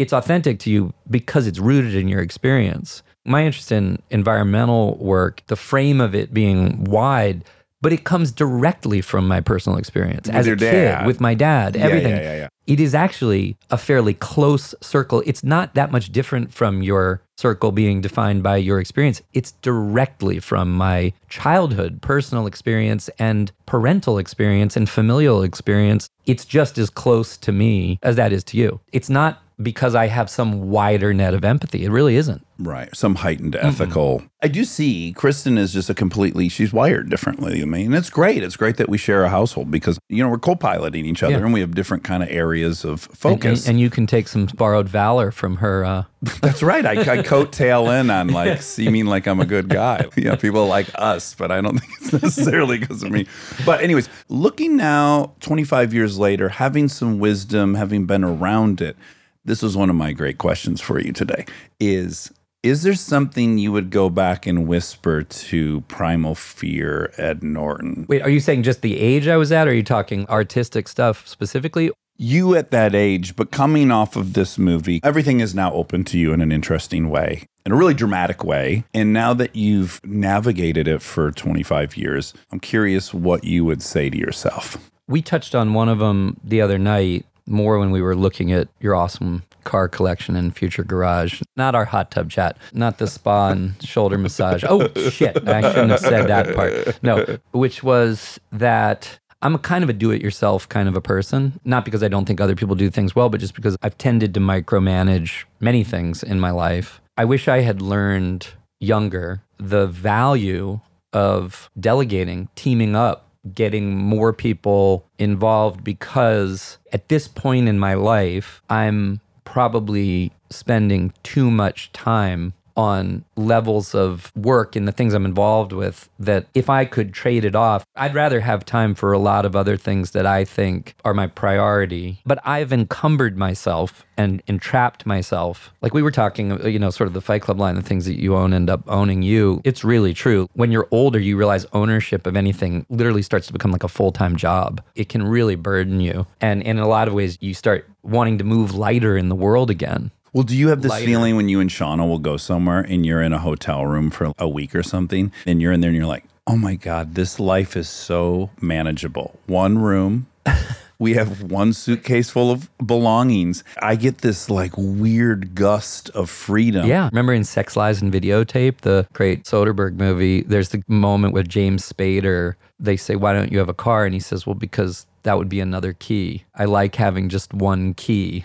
it's 0.00 0.14
authentic 0.14 0.58
to 0.60 0.70
you 0.70 0.94
because 1.10 1.46
it's 1.46 1.58
rooted 1.58 1.94
in 1.94 2.08
your 2.08 2.20
experience. 2.20 3.02
My 3.26 3.44
interest 3.44 3.70
in 3.70 4.00
environmental 4.08 4.96
work, 4.96 5.42
the 5.48 5.56
frame 5.56 6.00
of 6.00 6.14
it 6.14 6.32
being 6.32 6.84
wide, 6.84 7.44
but 7.82 7.92
it 7.92 8.04
comes 8.04 8.32
directly 8.32 9.02
from 9.02 9.28
my 9.28 9.42
personal 9.42 9.78
experience 9.78 10.26
as 10.30 10.46
your 10.46 10.56
a 10.56 10.58
kid 10.58 11.06
with 11.06 11.20
my 11.20 11.34
dad, 11.34 11.76
everything. 11.76 12.12
yeah, 12.12 12.22
yeah, 12.22 12.36
yeah. 12.36 12.48
It 12.70 12.78
is 12.78 12.94
actually 12.94 13.56
a 13.70 13.76
fairly 13.76 14.14
close 14.14 14.76
circle. 14.80 15.24
It's 15.26 15.42
not 15.42 15.74
that 15.74 15.90
much 15.90 16.12
different 16.12 16.54
from 16.54 16.84
your 16.84 17.20
circle 17.36 17.72
being 17.72 18.00
defined 18.00 18.44
by 18.44 18.58
your 18.58 18.78
experience. 18.78 19.22
It's 19.32 19.50
directly 19.60 20.38
from 20.38 20.72
my 20.72 21.12
childhood, 21.28 22.00
personal 22.00 22.46
experience, 22.46 23.10
and 23.18 23.50
parental 23.66 24.18
experience 24.18 24.76
and 24.76 24.88
familial 24.88 25.42
experience. 25.42 26.08
It's 26.26 26.44
just 26.44 26.78
as 26.78 26.90
close 26.90 27.36
to 27.38 27.50
me 27.50 27.98
as 28.04 28.14
that 28.14 28.32
is 28.32 28.44
to 28.44 28.56
you. 28.56 28.78
It's 28.92 29.10
not 29.10 29.42
because 29.62 29.94
I 29.94 30.06
have 30.06 30.30
some 30.30 30.70
wider 30.70 31.12
net 31.12 31.34
of 31.34 31.44
empathy. 31.44 31.84
It 31.84 31.90
really 31.90 32.16
isn't. 32.16 32.46
Right. 32.58 32.94
Some 32.94 33.14
heightened 33.16 33.56
ethical. 33.56 34.22
I 34.42 34.48
do 34.48 34.64
see 34.64 35.14
Kristen 35.16 35.56
is 35.56 35.72
just 35.72 35.88
a 35.88 35.94
completely, 35.94 36.50
she's 36.50 36.74
wired 36.74 37.08
differently 37.08 37.58
than 37.60 37.70
me. 37.70 37.84
And 37.86 37.94
it's 37.94 38.10
great. 38.10 38.42
It's 38.42 38.56
great 38.56 38.76
that 38.76 38.90
we 38.90 38.98
share 38.98 39.24
a 39.24 39.30
household 39.30 39.70
because, 39.70 39.98
you 40.10 40.22
know, 40.22 40.28
we're 40.28 40.38
co 40.38 40.54
piloting 40.56 41.06
each 41.06 41.22
other 41.22 41.32
Yeah. 41.38 41.44
and 41.44 41.54
we 41.54 41.60
have 41.60 41.74
different 41.74 42.04
kind 42.04 42.22
of 42.22 42.28
areas 42.28 42.84
of 42.84 43.00
focus. 43.00 43.62
And, 43.66 43.70
and 43.76 43.80
you 43.80 43.88
can 43.88 44.06
take 44.06 44.28
some 44.28 44.44
borrowed 44.54 44.90
valor 44.90 45.30
from 45.30 45.56
her. 45.56 45.84
Uh, 45.86 46.04
That's 46.42 46.62
right. 46.62 46.84
I, 46.84 46.92
I 47.00 47.22
coattail 47.22 47.98
in 47.98 48.10
on 48.10 48.28
like 48.28 48.60
seeming 48.76 49.06
like 49.06 49.26
I'm 49.26 49.40
a 49.40 49.46
good 49.46 49.68
guy. 49.68 50.06
Yeah, 50.20 50.36
people 50.36 50.66
like 50.66 50.88
us, 50.96 51.34
but 51.34 51.50
I 51.50 51.62
don't 51.62 51.78
think 51.78 51.92
it's 51.98 52.12
necessarily 52.12 52.76
because 52.78 53.02
of 53.02 53.10
me. 53.10 53.26
But, 53.64 53.80
anyways, 53.80 54.10
looking 54.28 54.76
now, 54.76 55.32
25 55.40 55.94
years 55.94 56.18
later, 56.18 56.50
having 56.50 56.88
some 56.88 57.18
wisdom, 57.18 57.74
having 57.74 58.04
been 58.04 58.22
around 58.22 58.82
it, 58.82 58.98
this 59.44 59.62
was 59.62 59.76
one 59.76 59.90
of 59.90 59.96
my 59.96 60.12
great 60.12 60.38
questions 60.38 60.80
for 60.80 61.00
you 61.00 61.12
today 61.12 61.44
is 61.78 62.32
is 62.62 62.82
there 62.82 62.94
something 62.94 63.56
you 63.56 63.72
would 63.72 63.88
go 63.88 64.10
back 64.10 64.46
and 64.46 64.66
whisper 64.66 65.22
to 65.22 65.80
primal 65.82 66.34
fear 66.34 67.12
ed 67.16 67.42
norton 67.42 68.06
wait, 68.08 68.22
are 68.22 68.30
you 68.30 68.40
saying 68.40 68.62
just 68.62 68.82
the 68.82 68.98
age 68.98 69.28
I 69.28 69.36
was 69.36 69.52
at? 69.52 69.66
Or 69.66 69.70
are 69.70 69.74
you 69.74 69.82
talking 69.82 70.26
artistic 70.28 70.88
stuff 70.88 71.26
specifically? 71.26 71.90
you 72.20 72.54
at 72.54 72.70
that 72.70 72.94
age, 72.94 73.34
but 73.34 73.50
coming 73.50 73.90
off 73.90 74.14
of 74.14 74.34
this 74.34 74.58
movie, 74.58 75.00
everything 75.02 75.40
is 75.40 75.54
now 75.54 75.72
open 75.72 76.04
to 76.04 76.18
you 76.18 76.34
in 76.34 76.42
an 76.42 76.52
interesting 76.52 77.08
way, 77.08 77.46
in 77.64 77.72
a 77.72 77.74
really 77.76 77.94
dramatic 77.94 78.44
way. 78.44 78.84
And 78.92 79.14
now 79.14 79.32
that 79.34 79.56
you've 79.56 80.04
navigated 80.04 80.86
it 80.86 81.00
for 81.00 81.32
25 81.32 81.96
years, 81.96 82.34
I'm 82.52 82.60
curious 82.60 83.14
what 83.14 83.44
you 83.44 83.64
would 83.64 83.82
say 83.82 84.10
to 84.10 84.18
yourself. 84.18 84.90
We 85.08 85.22
touched 85.22 85.54
on 85.54 85.72
one 85.72 85.88
of 85.88 85.98
them 85.98 86.38
the 86.44 86.60
other 86.60 86.78
night 86.78 87.24
more 87.50 87.78
when 87.78 87.90
we 87.90 88.00
were 88.00 88.16
looking 88.16 88.52
at 88.52 88.68
your 88.80 88.94
awesome 88.94 89.42
car 89.64 89.88
collection 89.88 90.36
and 90.36 90.56
future 90.56 90.84
garage. 90.84 91.42
Not 91.56 91.74
our 91.74 91.84
hot 91.84 92.10
tub 92.10 92.30
chat, 92.30 92.56
not 92.72 92.98
the 92.98 93.06
spa 93.06 93.50
and 93.50 93.82
shoulder 93.82 94.16
massage. 94.16 94.64
Oh, 94.66 94.88
shit. 95.10 95.46
I 95.48 95.60
shouldn't 95.60 95.90
have 95.90 96.00
said 96.00 96.28
that 96.28 96.54
part. 96.54 97.02
No, 97.02 97.38
which 97.52 97.82
was 97.82 98.40
that 98.52 99.18
I'm 99.42 99.54
a 99.54 99.58
kind 99.58 99.82
of 99.84 99.90
a 99.90 99.92
do 99.92 100.10
it 100.10 100.22
yourself 100.22 100.68
kind 100.68 100.88
of 100.88 100.96
a 100.96 101.00
person. 101.00 101.60
Not 101.64 101.84
because 101.84 102.02
I 102.02 102.08
don't 102.08 102.24
think 102.26 102.40
other 102.40 102.56
people 102.56 102.74
do 102.74 102.90
things 102.90 103.14
well, 103.14 103.28
but 103.28 103.40
just 103.40 103.54
because 103.54 103.76
I've 103.82 103.98
tended 103.98 104.34
to 104.34 104.40
micromanage 104.40 105.44
many 105.60 105.84
things 105.84 106.22
in 106.22 106.40
my 106.40 106.50
life. 106.50 107.00
I 107.16 107.24
wish 107.24 107.48
I 107.48 107.60
had 107.60 107.82
learned 107.82 108.48
younger 108.78 109.42
the 109.58 109.86
value 109.86 110.80
of 111.12 111.70
delegating, 111.78 112.48
teaming 112.54 112.94
up, 112.94 113.29
getting 113.54 113.96
more 113.96 114.32
people 114.32 115.06
involved 115.18 115.82
because 115.82 116.78
at 116.92 117.08
this 117.08 117.26
point 117.28 117.68
in 117.68 117.78
my 117.78 117.94
life, 117.94 118.62
I'm 118.68 119.20
probably 119.44 120.32
spending 120.50 121.12
too 121.22 121.50
much 121.50 121.92
time 121.92 122.52
on 122.76 123.24
levels 123.36 123.94
of 123.94 124.32
work 124.36 124.76
and 124.76 124.86
the 124.86 124.92
things 124.92 125.14
I'm 125.14 125.24
involved 125.24 125.72
with 125.72 126.08
that 126.18 126.46
if 126.54 126.70
I 126.70 126.84
could 126.84 127.12
trade 127.12 127.44
it 127.44 127.54
off, 127.54 127.84
I'd 127.96 128.14
rather 128.14 128.40
have 128.40 128.64
time 128.64 128.94
for 128.94 129.12
a 129.12 129.18
lot 129.18 129.44
of 129.44 129.56
other 129.56 129.76
things 129.76 130.12
that 130.12 130.26
I 130.26 130.44
think 130.44 130.94
are 131.04 131.14
my 131.14 131.26
priority. 131.26 132.20
But 132.24 132.40
I've 132.44 132.72
encumbered 132.72 133.36
myself 133.36 134.04
and 134.16 134.42
entrapped 134.46 135.06
myself. 135.06 135.72
Like 135.80 135.94
we 135.94 136.02
were 136.02 136.10
talking, 136.10 136.62
you 136.68 136.78
know, 136.78 136.90
sort 136.90 137.08
of 137.08 137.14
the 137.14 137.22
Fight 137.22 137.42
Club 137.42 137.58
line, 137.58 137.74
the 137.74 137.82
things 137.82 138.04
that 138.04 138.20
you 138.20 138.36
own 138.36 138.52
end 138.52 138.68
up 138.68 138.82
owning 138.86 139.22
you. 139.22 139.62
It's 139.64 139.82
really 139.82 140.12
true. 140.12 140.48
When 140.52 140.70
you're 140.70 140.88
older, 140.90 141.18
you 141.18 141.36
realize 141.36 141.64
ownership 141.72 142.26
of 142.26 142.36
anything 142.36 142.84
literally 142.90 143.22
starts 143.22 143.46
to 143.46 143.52
become 143.52 143.72
like 143.72 143.84
a 143.84 143.88
full 143.88 144.12
time 144.12 144.36
job. 144.36 144.82
It 144.94 145.08
can 145.08 145.22
really 145.22 145.54
burden 145.54 146.00
you. 146.00 146.26
And 146.40 146.62
in 146.62 146.78
a 146.78 146.88
lot 146.88 147.08
of 147.08 147.14
ways, 147.14 147.38
you 147.40 147.54
start 147.54 147.88
wanting 148.02 148.38
to 148.38 148.44
move 148.44 148.74
lighter 148.74 149.16
in 149.16 149.28
the 149.28 149.34
world 149.34 149.70
again. 149.70 150.10
Well, 150.32 150.44
do 150.44 150.56
you 150.56 150.68
have 150.68 150.82
this 150.82 150.90
Lighter. 150.90 151.06
feeling 151.06 151.36
when 151.36 151.48
you 151.48 151.60
and 151.60 151.68
Shauna 151.70 152.08
will 152.08 152.18
go 152.18 152.36
somewhere 152.36 152.80
and 152.80 153.04
you're 153.04 153.22
in 153.22 153.32
a 153.32 153.38
hotel 153.38 153.84
room 153.86 154.10
for 154.10 154.32
a 154.38 154.48
week 154.48 154.74
or 154.74 154.82
something 154.82 155.32
and 155.44 155.60
you're 155.60 155.72
in 155.72 155.80
there 155.80 155.88
and 155.88 155.96
you're 155.96 156.06
like, 156.06 156.24
oh 156.46 156.56
my 156.56 156.76
God, 156.76 157.14
this 157.14 157.40
life 157.40 157.76
is 157.76 157.88
so 157.88 158.50
manageable. 158.60 159.38
One 159.46 159.78
room. 159.78 160.26
We 161.00 161.14
have 161.14 161.50
one 161.50 161.72
suitcase 161.72 162.28
full 162.28 162.50
of 162.50 162.68
belongings. 162.86 163.64
I 163.80 163.96
get 163.96 164.18
this 164.18 164.50
like 164.50 164.72
weird 164.76 165.54
gust 165.54 166.10
of 166.10 166.28
freedom. 166.28 166.86
Yeah. 166.86 167.08
Remember 167.10 167.32
in 167.32 167.42
Sex 167.42 167.74
Lies 167.74 168.02
and 168.02 168.12
Videotape, 168.12 168.82
the 168.82 169.08
great 169.14 169.44
Soderbergh 169.44 169.94
movie, 169.94 170.42
there's 170.42 170.68
the 170.68 170.82
moment 170.88 171.32
with 171.32 171.48
James 171.48 171.90
Spader. 171.90 172.54
They 172.78 172.98
say, 172.98 173.16
Why 173.16 173.32
don't 173.32 173.50
you 173.50 173.58
have 173.60 173.70
a 173.70 173.74
car? 173.74 174.04
And 174.04 174.12
he 174.12 174.20
says, 174.20 174.46
Well, 174.46 174.54
because 174.54 175.06
that 175.22 175.38
would 175.38 175.48
be 175.48 175.60
another 175.60 175.94
key. 175.94 176.44
I 176.54 176.66
like 176.66 176.96
having 176.96 177.30
just 177.30 177.54
one 177.54 177.94
key. 177.94 178.44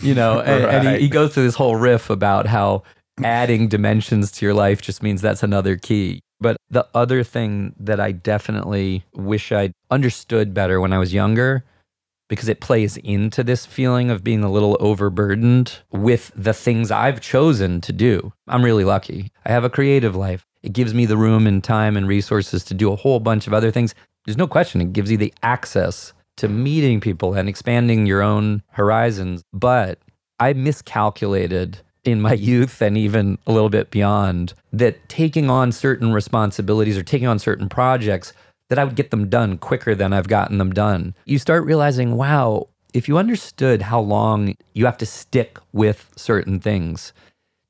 You 0.00 0.14
know, 0.14 0.40
and, 0.46 0.64
and 0.64 0.96
he, 0.96 1.04
he 1.04 1.08
goes 1.08 1.34
through 1.34 1.44
this 1.44 1.54
whole 1.54 1.76
riff 1.76 2.10
about 2.10 2.46
how 2.46 2.82
adding 3.22 3.68
dimensions 3.68 4.30
to 4.32 4.46
your 4.46 4.54
life 4.54 4.82
just 4.82 5.02
means 5.02 5.20
that's 5.20 5.42
another 5.42 5.76
key. 5.76 6.20
But 6.40 6.56
the 6.68 6.86
other 6.94 7.22
thing 7.22 7.74
that 7.78 8.00
I 8.00 8.12
definitely 8.12 9.04
wish 9.14 9.52
I'd 9.52 9.72
understood 9.90 10.52
better 10.52 10.80
when 10.80 10.92
I 10.92 10.98
was 10.98 11.14
younger 11.14 11.64
because 12.28 12.48
it 12.48 12.60
plays 12.60 12.96
into 12.98 13.44
this 13.44 13.66
feeling 13.66 14.10
of 14.10 14.24
being 14.24 14.42
a 14.42 14.50
little 14.50 14.76
overburdened 14.80 15.78
with 15.92 16.32
the 16.34 16.54
things 16.54 16.90
I've 16.90 17.20
chosen 17.20 17.80
to 17.82 17.92
do. 17.92 18.32
I'm 18.48 18.64
really 18.64 18.84
lucky. 18.84 19.30
I 19.44 19.52
have 19.52 19.64
a 19.64 19.70
creative 19.70 20.16
life. 20.16 20.44
It 20.62 20.72
gives 20.72 20.94
me 20.94 21.06
the 21.06 21.18
room 21.18 21.46
and 21.46 21.62
time 21.62 21.96
and 21.96 22.08
resources 22.08 22.64
to 22.64 22.74
do 22.74 22.90
a 22.90 22.96
whole 22.96 23.20
bunch 23.20 23.46
of 23.46 23.52
other 23.52 23.70
things. 23.70 23.94
There's 24.24 24.38
no 24.38 24.46
question, 24.46 24.80
it 24.80 24.94
gives 24.94 25.10
you 25.10 25.18
the 25.18 25.34
access 25.42 26.14
to 26.36 26.48
meeting 26.48 27.00
people 27.00 27.34
and 27.34 27.48
expanding 27.48 28.06
your 28.06 28.22
own 28.22 28.62
horizons. 28.70 29.42
But 29.52 29.98
I 30.40 30.52
miscalculated 30.52 31.78
in 32.04 32.20
my 32.20 32.32
youth 32.50 32.80
and 32.82 32.96
even 32.96 33.38
a 33.46 33.52
little 33.52 33.70
bit 33.70 33.90
beyond 33.90 34.54
that 34.72 35.08
taking 35.08 35.50
on 35.50 35.72
certain 35.72 36.12
responsibilities 36.12 36.98
or 36.98 37.02
taking 37.02 37.28
on 37.28 37.38
certain 37.38 37.68
projects 37.68 38.32
that 38.68 38.78
I 38.78 38.84
would 38.84 38.96
get 38.96 39.10
them 39.10 39.28
done 39.28 39.58
quicker 39.58 39.94
than 39.94 40.12
I've 40.12 40.28
gotten 40.28 40.58
them 40.58 40.72
done. 40.72 41.14
You 41.26 41.38
start 41.38 41.64
realizing, 41.64 42.16
wow, 42.16 42.68
if 42.94 43.08
you 43.08 43.18
understood 43.18 43.82
how 43.82 44.00
long 44.00 44.56
you 44.72 44.86
have 44.86 44.98
to 44.98 45.06
stick 45.06 45.58
with 45.72 46.10
certain 46.16 46.60
things 46.60 47.12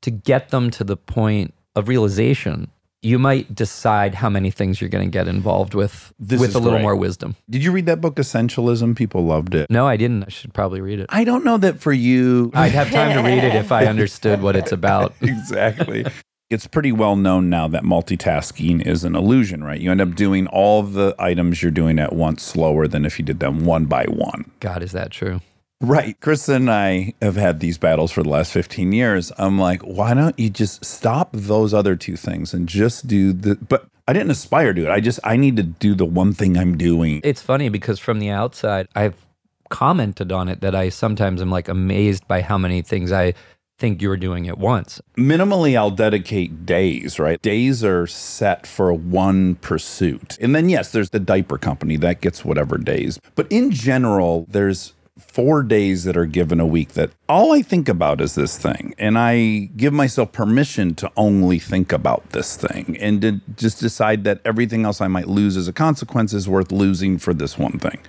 to 0.02 0.10
get 0.10 0.50
them 0.50 0.70
to 0.70 0.84
the 0.84 0.96
point 0.96 1.54
of 1.74 1.88
realization, 1.88 2.70
you 3.04 3.18
might 3.18 3.54
decide 3.54 4.14
how 4.14 4.30
many 4.30 4.50
things 4.50 4.80
you're 4.80 4.90
going 4.90 5.04
to 5.06 5.10
get 5.10 5.28
involved 5.28 5.74
with 5.74 6.12
This 6.18 6.40
with 6.40 6.54
a 6.54 6.58
little 6.58 6.78
great. 6.78 6.82
more 6.82 6.96
wisdom. 6.96 7.36
Did 7.50 7.62
you 7.62 7.70
read 7.70 7.86
that 7.86 8.00
book, 8.00 8.16
Essentialism? 8.16 8.96
People 8.96 9.24
loved 9.24 9.54
it. 9.54 9.68
No, 9.70 9.86
I 9.86 9.96
didn't. 9.96 10.24
I 10.24 10.30
should 10.30 10.54
probably 10.54 10.80
read 10.80 11.00
it. 11.00 11.06
I 11.10 11.24
don't 11.24 11.44
know 11.44 11.58
that 11.58 11.80
for 11.80 11.92
you. 11.92 12.50
I'd 12.54 12.72
have 12.72 12.90
time 12.90 13.14
to 13.16 13.22
read 13.22 13.44
it 13.44 13.54
if 13.54 13.70
I 13.70 13.86
understood 13.86 14.42
what 14.42 14.56
it's 14.56 14.72
about. 14.72 15.14
exactly. 15.20 16.06
It's 16.50 16.66
pretty 16.66 16.92
well 16.92 17.16
known 17.16 17.50
now 17.50 17.68
that 17.68 17.82
multitasking 17.82 18.86
is 18.86 19.02
an 19.04 19.16
illusion, 19.16 19.64
right? 19.64 19.80
You 19.80 19.90
end 19.90 20.00
up 20.00 20.14
doing 20.14 20.46
all 20.46 20.82
the 20.82 21.14
items 21.18 21.62
you're 21.62 21.72
doing 21.72 21.98
at 21.98 22.12
once 22.14 22.42
slower 22.42 22.86
than 22.86 23.04
if 23.04 23.18
you 23.18 23.24
did 23.24 23.40
them 23.40 23.64
one 23.64 23.86
by 23.86 24.04
one. 24.04 24.50
God, 24.60 24.82
is 24.82 24.92
that 24.92 25.10
true? 25.10 25.40
Right. 25.84 26.18
Chris 26.20 26.48
and 26.48 26.70
I 26.70 27.12
have 27.20 27.36
had 27.36 27.60
these 27.60 27.76
battles 27.76 28.10
for 28.10 28.22
the 28.22 28.30
last 28.30 28.52
15 28.52 28.92
years. 28.92 29.30
I'm 29.36 29.58
like, 29.58 29.82
why 29.82 30.14
don't 30.14 30.38
you 30.38 30.48
just 30.48 30.82
stop 30.82 31.28
those 31.34 31.74
other 31.74 31.94
two 31.94 32.16
things 32.16 32.54
and 32.54 32.66
just 32.66 33.06
do 33.06 33.34
the. 33.34 33.56
But 33.56 33.86
I 34.08 34.14
didn't 34.14 34.30
aspire 34.30 34.72
to 34.72 34.86
it. 34.86 34.90
I 34.90 35.00
just, 35.00 35.20
I 35.24 35.36
need 35.36 35.56
to 35.56 35.62
do 35.62 35.94
the 35.94 36.06
one 36.06 36.32
thing 36.32 36.56
I'm 36.56 36.78
doing. 36.78 37.20
It's 37.22 37.42
funny 37.42 37.68
because 37.68 37.98
from 37.98 38.18
the 38.18 38.30
outside, 38.30 38.88
I've 38.94 39.26
commented 39.68 40.32
on 40.32 40.48
it 40.48 40.62
that 40.62 40.74
I 40.74 40.88
sometimes 40.88 41.42
am 41.42 41.50
like 41.50 41.68
amazed 41.68 42.26
by 42.26 42.40
how 42.40 42.56
many 42.56 42.80
things 42.80 43.12
I 43.12 43.34
think 43.78 44.00
you're 44.00 44.16
doing 44.16 44.48
at 44.48 44.56
once. 44.56 45.02
Minimally, 45.18 45.76
I'll 45.76 45.90
dedicate 45.90 46.64
days, 46.64 47.18
right? 47.18 47.42
Days 47.42 47.84
are 47.84 48.06
set 48.06 48.66
for 48.66 48.90
one 48.94 49.56
pursuit. 49.56 50.38
And 50.40 50.54
then, 50.54 50.70
yes, 50.70 50.92
there's 50.92 51.10
the 51.10 51.20
diaper 51.20 51.58
company 51.58 51.96
that 51.98 52.22
gets 52.22 52.42
whatever 52.42 52.78
days. 52.78 53.20
But 53.34 53.50
in 53.52 53.70
general, 53.70 54.46
there's 54.48 54.93
four 55.18 55.62
days 55.62 56.04
that 56.04 56.16
are 56.16 56.26
given 56.26 56.58
a 56.60 56.66
week 56.66 56.90
that 56.94 57.10
all 57.28 57.52
I 57.52 57.62
think 57.62 57.88
about 57.88 58.20
is 58.20 58.34
this 58.34 58.58
thing. 58.58 58.94
And 58.98 59.16
I 59.18 59.70
give 59.76 59.92
myself 59.92 60.32
permission 60.32 60.94
to 60.96 61.10
only 61.16 61.58
think 61.58 61.92
about 61.92 62.30
this 62.30 62.56
thing 62.56 62.96
and 63.00 63.20
to 63.22 63.40
just 63.56 63.78
decide 63.80 64.24
that 64.24 64.40
everything 64.44 64.84
else 64.84 65.00
I 65.00 65.06
might 65.08 65.28
lose 65.28 65.56
as 65.56 65.68
a 65.68 65.72
consequence 65.72 66.32
is 66.34 66.48
worth 66.48 66.72
losing 66.72 67.18
for 67.18 67.32
this 67.32 67.56
one 67.58 67.78
thing. 67.78 68.00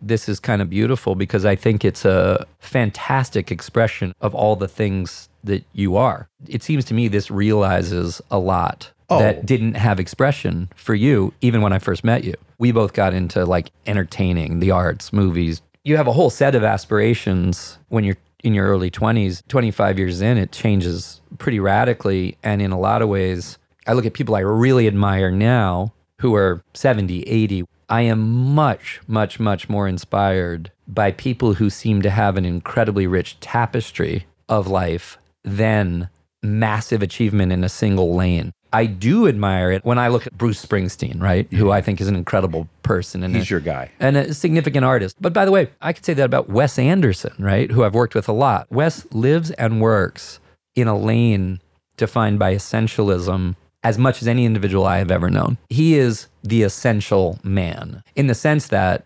This 0.00 0.28
is 0.28 0.40
kind 0.40 0.62
of 0.62 0.70
beautiful 0.70 1.14
because 1.14 1.44
I 1.44 1.54
think 1.56 1.84
it's 1.84 2.04
a 2.04 2.46
fantastic 2.58 3.50
expression 3.50 4.12
of 4.20 4.34
all 4.34 4.56
the 4.56 4.68
things 4.68 5.28
that 5.44 5.64
you 5.72 5.96
are. 5.96 6.28
It 6.48 6.62
seems 6.62 6.84
to 6.86 6.94
me 6.94 7.08
this 7.08 7.30
realizes 7.30 8.20
a 8.30 8.38
lot 8.38 8.90
Oh. 9.10 9.18
that 9.18 9.44
didn't 9.44 9.74
have 9.74 10.00
expression 10.00 10.70
for 10.74 10.94
you 10.94 11.34
even 11.42 11.60
when 11.60 11.72
I 11.72 11.78
first 11.78 12.02
met 12.02 12.24
you. 12.24 12.34
We 12.58 12.72
both 12.72 12.94
got 12.94 13.12
into 13.12 13.44
like 13.44 13.70
entertaining, 13.84 14.60
the 14.60 14.70
arts, 14.70 15.12
movies. 15.12 15.60
You 15.84 15.96
have 15.96 16.06
a 16.06 16.12
whole 16.12 16.30
set 16.30 16.54
of 16.54 16.62
aspirations 16.62 17.78
when 17.88 18.04
you're 18.04 18.16
in 18.44 18.54
your 18.54 18.68
early 18.68 18.88
20s. 18.88 19.42
25 19.48 19.98
years 19.98 20.20
in, 20.20 20.38
it 20.38 20.52
changes 20.52 21.20
pretty 21.38 21.58
radically. 21.58 22.36
And 22.44 22.62
in 22.62 22.70
a 22.70 22.78
lot 22.78 23.02
of 23.02 23.08
ways, 23.08 23.58
I 23.86 23.94
look 23.94 24.06
at 24.06 24.12
people 24.12 24.36
I 24.36 24.40
really 24.40 24.86
admire 24.86 25.32
now 25.32 25.92
who 26.20 26.36
are 26.36 26.62
70, 26.74 27.22
80. 27.22 27.64
I 27.88 28.02
am 28.02 28.54
much, 28.54 29.00
much, 29.08 29.40
much 29.40 29.68
more 29.68 29.88
inspired 29.88 30.70
by 30.86 31.10
people 31.10 31.54
who 31.54 31.68
seem 31.68 32.00
to 32.02 32.10
have 32.10 32.36
an 32.36 32.44
incredibly 32.44 33.08
rich 33.08 33.40
tapestry 33.40 34.26
of 34.48 34.68
life 34.68 35.18
than 35.42 36.08
massive 36.44 37.02
achievement 37.02 37.50
in 37.50 37.64
a 37.64 37.68
single 37.68 38.14
lane. 38.14 38.52
I 38.72 38.86
do 38.86 39.28
admire 39.28 39.70
it 39.70 39.84
when 39.84 39.98
I 39.98 40.08
look 40.08 40.26
at 40.26 40.36
Bruce 40.36 40.64
Springsteen, 40.64 41.20
right? 41.20 41.50
Who 41.52 41.70
I 41.70 41.80
think 41.82 42.00
is 42.00 42.08
an 42.08 42.16
incredible 42.16 42.68
person 42.82 43.22
and 43.22 43.34
He's 43.36 43.46
a- 43.46 43.50
your 43.50 43.60
guy. 43.60 43.90
and 44.00 44.16
a 44.16 44.32
significant 44.34 44.84
artist. 44.84 45.16
But 45.20 45.32
by 45.32 45.44
the 45.44 45.50
way, 45.50 45.70
I 45.80 45.92
could 45.92 46.04
say 46.04 46.14
that 46.14 46.24
about 46.24 46.48
Wes 46.48 46.78
Anderson, 46.78 47.34
right? 47.38 47.70
Who 47.70 47.84
I've 47.84 47.94
worked 47.94 48.14
with 48.14 48.28
a 48.28 48.32
lot. 48.32 48.66
Wes 48.70 49.06
lives 49.12 49.50
and 49.52 49.80
works 49.80 50.40
in 50.74 50.88
a 50.88 50.96
lane 50.98 51.60
defined 51.96 52.38
by 52.38 52.54
essentialism 52.54 53.54
as 53.84 53.98
much 53.98 54.22
as 54.22 54.28
any 54.28 54.44
individual 54.44 54.86
I 54.86 54.98
have 54.98 55.10
ever 55.10 55.28
known. 55.28 55.58
He 55.68 55.96
is 55.96 56.28
the 56.42 56.62
essential 56.62 57.38
man 57.42 58.02
in 58.16 58.26
the 58.28 58.34
sense 58.34 58.68
that 58.68 59.04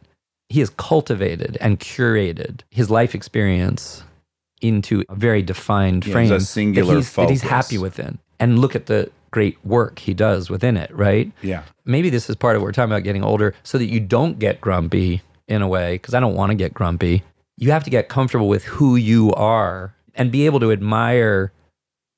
he 0.49 0.61
has 0.61 0.71
cultivated 0.71 1.59
and 1.61 1.81
curated 1.81 2.61
his 2.71 2.89
life 2.91 3.15
experience 3.15 4.05
into 4.63 5.03
a 5.09 5.15
very 5.15 5.43
defined 5.43 6.07
Yeah, 6.07 6.13
frame 6.13 6.33
a 6.33 6.41
singular 6.41 6.95
that, 6.95 6.99
he's, 7.01 7.13
that 7.15 7.31
he's 7.31 7.43
happy 7.43 7.79
within. 7.79 8.19
And 8.39 8.59
look 8.59 8.75
at 8.77 8.87
the 8.87 9.11
great 9.31 9.59
work 9.65 9.99
he 9.99 10.15
does 10.15 10.49
within 10.51 10.77
it, 10.77 10.91
right? 10.95 11.31
Yeah. 11.43 11.63
maybe 11.85 12.11
this 12.11 12.29
is 12.31 12.37
part 12.37 12.57
of 12.57 12.63
what 12.63 12.67
we're 12.67 12.73
talking 12.73 12.91
about 12.93 13.03
getting 13.05 13.23
older 13.25 13.55
so 13.63 13.77
that 13.79 13.87
you 13.87 14.01
don't 14.01 14.39
get 14.39 14.61
grumpy 14.61 15.23
in 15.49 15.63
a 15.63 15.69
way 15.69 15.95
because 15.95 16.15
i 16.15 16.19
don't 16.21 16.35
want 16.35 16.51
to 16.51 16.55
get 16.57 16.75
grumpy 16.75 17.23
you 17.57 17.71
have 17.71 17.85
to 17.85 17.91
get 17.91 18.09
comfortable 18.09 18.49
with 18.49 18.65
who 18.65 18.97
you 18.97 19.33
are 19.35 19.95
and 20.17 20.33
be 20.33 20.47
able 20.47 20.59
to 20.59 20.73
admire 20.73 21.53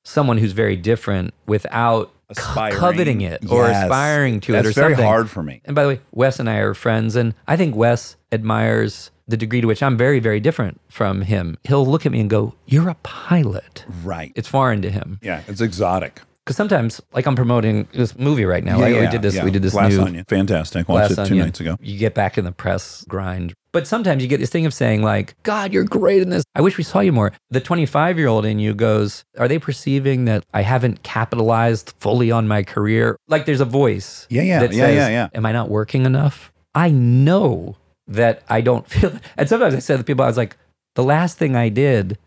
someone 0.03 0.37
who's 0.39 0.53
very 0.53 0.75
different 0.75 1.33
without 1.45 2.11
Aspiring. 2.29 2.75
coveting 2.75 3.21
it 3.21 3.43
or 3.51 3.67
Yes. 3.67 3.83
aspiring 3.83 4.39
to 4.41 4.51
That's 4.53 4.67
it 4.67 4.69
or 4.71 4.73
very 4.73 4.93
something 4.93 5.05
hard 5.05 5.29
for 5.29 5.43
me. 5.43 5.61
and 5.65 5.75
by 5.75 5.83
the 5.83 5.89
way 5.89 5.99
wes 6.11 6.39
and 6.39 6.49
i 6.49 6.57
are 6.57 6.73
friends 6.73 7.15
and 7.15 7.33
i 7.47 7.55
think 7.57 7.75
wes 7.75 8.15
admires 8.31 9.11
the 9.29 9.37
degree 9.37 9.61
to 9.61 9.67
which 9.67 9.81
i'm 9.83 9.97
very 9.97 10.19
very 10.19 10.39
different 10.39 10.79
from 10.89 11.21
him 11.21 11.57
he'll 11.63 11.85
look 11.85 12.05
at 12.05 12.11
me 12.11 12.19
and 12.19 12.29
go 12.29 12.53
you're 12.65 12.89
a 12.89 12.95
pilot 12.95 13.85
Right. 14.03 14.31
it's 14.35 14.47
foreign 14.47 14.81
to 14.81 14.89
him 14.91 15.19
yeah, 15.21 15.41
it's 15.47 15.61
exotic. 15.61 16.21
because 16.43 16.55
sometimes 16.57 16.99
like 17.13 17.25
i'm 17.27 17.35
promoting 17.35 17.87
this 17.93 18.17
movie 18.17 18.45
right 18.45 18.63
now 18.63 18.79
right? 18.79 18.99
we 18.99 19.07
did 19.07 19.21
this 19.21 19.35
yeah. 19.35 19.43
we 19.45 19.51
did 19.51 19.61
this 19.61 19.73
Glass 19.73 19.91
new 19.93 20.01
Onion. 20.01 20.25
Fantastic. 20.27 20.89
Watched 20.89 21.15
Glass 21.15 21.27
it 21.27 21.29
two 21.29 21.33
Onion. 21.35 21.45
nights 21.47 21.59
ago. 21.59 21.77
You 21.79 21.97
get 21.97 22.13
back 22.13 22.37
in 22.37 22.45
the 22.45 22.51
press 22.51 23.05
grind. 23.07 23.53
But 23.71 23.85
sometimes 23.85 24.23
you 24.23 24.27
get 24.27 24.39
this 24.39 24.49
thing 24.49 24.65
of 24.65 24.73
saying, 24.73 25.03
like, 25.03 25.35
God, 25.43 25.71
you're 25.73 25.83
great 25.83 26.23
in 26.23 26.29
this. 26.31 26.43
I 26.55 26.61
wish 26.61 26.75
we 26.79 26.83
saw 26.83 27.01
you 27.01 27.11
more. 27.11 27.31
The 27.51 27.61
25 27.61 28.17
year 28.17 28.27
old 28.27 28.45
in 28.45 28.57
you 28.57 28.73
goes, 28.73 29.23
Are 29.37 29.47
they 29.47 29.59
perceiving 29.59 30.25
that 30.25 30.43
I 30.55 30.63
haven't 30.63 31.03
capitalized 31.03 31.93
fully 31.99 32.31
on 32.31 32.47
my 32.47 32.63
career? 32.63 33.15
Like 33.27 33.45
there's 33.45 33.61
a 33.61 33.65
voice. 33.65 34.25
Yeah, 34.31 34.41
yeah, 34.41 34.61
yeah, 34.63 34.67
says, 34.69 34.75
yeah, 34.95 35.07
yeah. 35.09 35.27
Am 35.35 35.45
I 35.45 35.51
not 35.51 35.69
working 35.69 36.05
enough? 36.07 36.51
I 36.73 36.89
know 36.89 37.77
that 38.09 38.43
I 38.49 38.61
don't 38.61 38.87
feel 38.89 39.13
And 39.37 39.47
sometimes 39.47 39.75
I 39.75 39.79
said 39.79 39.97
to 39.97 40.03
people, 40.03 40.25
I 40.25 40.27
was 40.27 40.37
like, 40.37 40.57
The 40.95 41.03
last 41.03 41.37
thing 41.37 41.55
I 41.55 41.69
did, 41.69 42.17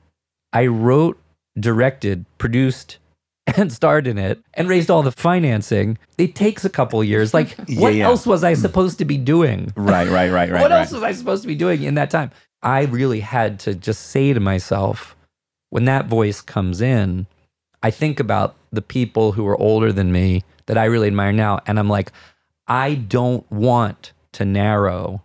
I 0.53 0.66
wrote, 0.66 1.21
directed, 1.59 2.25
produced, 2.38 2.99
and 3.57 3.73
starred 3.73 4.07
in 4.07 4.18
it 4.18 4.40
and 4.55 4.68
raised 4.68 4.90
all 4.90 5.03
the 5.03 5.12
financing. 5.12 5.99
It 6.16 6.35
takes 6.35 6.64
a 6.64 6.71
couple 6.71 7.03
years. 7.03 7.35
Like, 7.35 7.57
Yeah, 7.66 7.81
what 7.81 7.95
yeah. 7.95 8.05
else 8.05 8.27
was 8.27 8.45
I 8.45 8.55
supposed 8.55 8.99
to 8.99 9.05
be 9.05 9.18
doing? 9.18 9.73
Right, 9.77 10.09
right, 10.09 10.31
right, 10.31 10.51
right. 10.51 10.61
what 10.61 10.71
right. 10.71 10.81
else 10.81 10.92
was 10.92 11.03
I 11.03 11.12
supposed 11.12 11.42
to 11.42 11.49
be 11.49 11.57
doing 11.57 11.83
in 11.83 11.95
that 11.95 12.11
time? 12.11 12.31
I 12.62 12.85
really 12.85 13.21
had 13.21 13.59
to 13.61 13.75
just 13.75 14.11
say 14.11 14.33
to 14.33 14.38
myself, 14.38 15.16
when 15.71 15.87
that 15.87 16.07
voice 16.07 16.40
comes 16.40 16.81
in, 16.81 17.27
I 17.83 17.90
think 17.90 18.21
about 18.21 18.55
the 18.71 18.83
people 18.83 19.33
who 19.33 19.47
are 19.49 19.59
older 19.61 19.92
than 19.92 20.12
me 20.12 20.45
that 20.66 20.79
I 20.79 20.85
really 20.85 21.09
admire 21.09 21.33
now. 21.33 21.61
And 21.66 21.79
I'm 21.79 21.88
like, 21.88 22.12
I 22.68 22.95
don't 22.95 23.51
want 23.51 24.12
to 24.33 24.45
narrow 24.45 25.23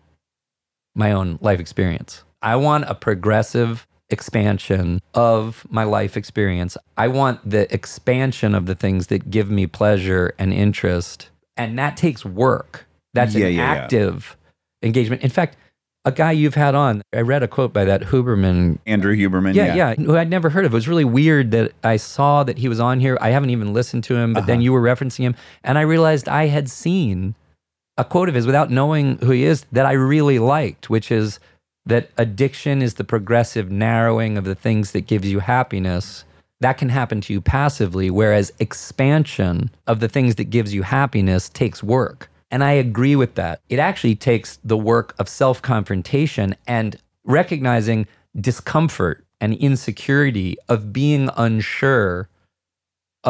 my 0.98 1.12
own 1.12 1.38
life 1.42 1.60
experience. 1.60 2.24
I 2.42 2.56
want 2.56 2.86
a 2.88 2.96
progressive 2.96 3.86
expansion 4.10 5.02
of 5.14 5.66
my 5.70 5.84
life 5.84 6.18
experience. 6.18 6.78
I 6.98 7.08
want 7.08 7.48
the 7.50 7.72
expansion 7.74 8.56
of 8.56 8.66
the 8.66 8.76
things 8.76 9.08
that 9.08 9.30
give 9.30 9.50
me 9.50 9.68
pleasure 9.68 10.34
and 10.40 10.54
interest. 10.54 11.30
And 11.56 11.78
that 11.80 11.98
takes 11.98 12.24
work. 12.26 12.86
That's 13.14 13.36
Yeah, 13.36 13.48
an 13.48 13.54
yeah, 13.54 13.74
yeah. 13.74 13.82
active 13.82 14.38
engagement. 14.84 15.24
In 15.24 15.30
fact, 15.30 15.58
a 16.06 16.12
guy 16.12 16.32
you've 16.32 16.56
had 16.56 16.74
on, 16.74 17.02
I 17.14 17.22
read 17.22 17.44
a 17.44 17.48
quote 17.50 17.74
by 17.74 17.84
that 17.86 18.02
Huberman 18.04 18.78
Andrew 18.86 19.14
Huberman. 19.16 19.54
yeah, 19.56 19.76
yeah, 19.76 19.96
who 19.96 20.16
I'd 20.16 20.30
never 20.30 20.50
heard 20.50 20.64
of. 20.66 20.72
It 20.72 20.76
was 20.76 20.88
really 20.88 21.04
weird 21.04 21.52
that 21.52 21.74
I 21.84 21.98
saw 21.98 22.44
that 22.46 22.58
he 22.60 22.70
was 22.70 22.80
on 22.80 23.00
here. 23.02 23.18
I 23.20 23.32
haven't 23.32 23.50
even 23.50 23.74
listened 23.74 24.04
to 24.06 24.16
him, 24.16 24.32
but 24.34 24.46
then 24.46 24.58
Uh-huh. 24.58 24.64
you 24.64 24.74
were 24.74 24.82
referencing 24.82 25.20
him, 25.24 25.36
and 25.66 25.78
I 25.78 25.82
realized 25.82 26.30
I 26.30 26.48
had 26.48 26.70
seen 26.70 27.36
a 27.98 28.06
quote 28.06 28.30
of 28.30 28.36
his 28.36 28.46
without 28.46 28.70
knowing 28.70 29.18
who 29.20 29.32
he 29.32 29.44
is 29.44 29.66
that 29.72 29.86
I 29.86 29.94
really 29.94 30.40
liked, 30.40 30.90
which 30.90 31.12
is 31.12 31.40
that 31.86 32.10
addiction 32.18 32.82
is 32.82 32.96
the 32.96 33.04
progressive 33.04 33.72
narrowing 33.72 34.38
of 34.38 34.44
the 34.44 34.56
things 34.56 34.92
that 34.92 35.08
gives 35.08 35.32
you 35.32 35.40
happiness. 35.40 36.26
That 36.60 36.78
can 36.78 36.90
happen 36.90 37.22
to 37.22 37.34
you 37.34 37.42
passively, 37.42 38.10
whereas 38.10 38.52
expansion 38.60 39.72
of 39.88 40.00
the 40.00 40.10
things 40.10 40.36
that 40.36 40.46
gives 40.46 40.74
you 40.74 40.84
happiness 40.84 41.50
takes 41.50 41.82
work. 41.82 42.30
And 42.52 42.64
I 42.64 42.72
agree 42.72 43.16
with 43.16 43.36
that. 43.36 43.62
It 43.70 43.80
actually 43.80 44.16
takes 44.16 44.58
the 44.64 44.78
work 44.78 45.16
of 45.20 45.30
self 45.30 45.62
confrontation 45.62 46.56
and 46.66 46.98
recognizing 47.24 48.08
discomfort 48.40 49.26
and 49.40 49.54
insecurity 49.54 50.58
of 50.70 50.92
being 50.94 51.30
unsure 51.38 52.30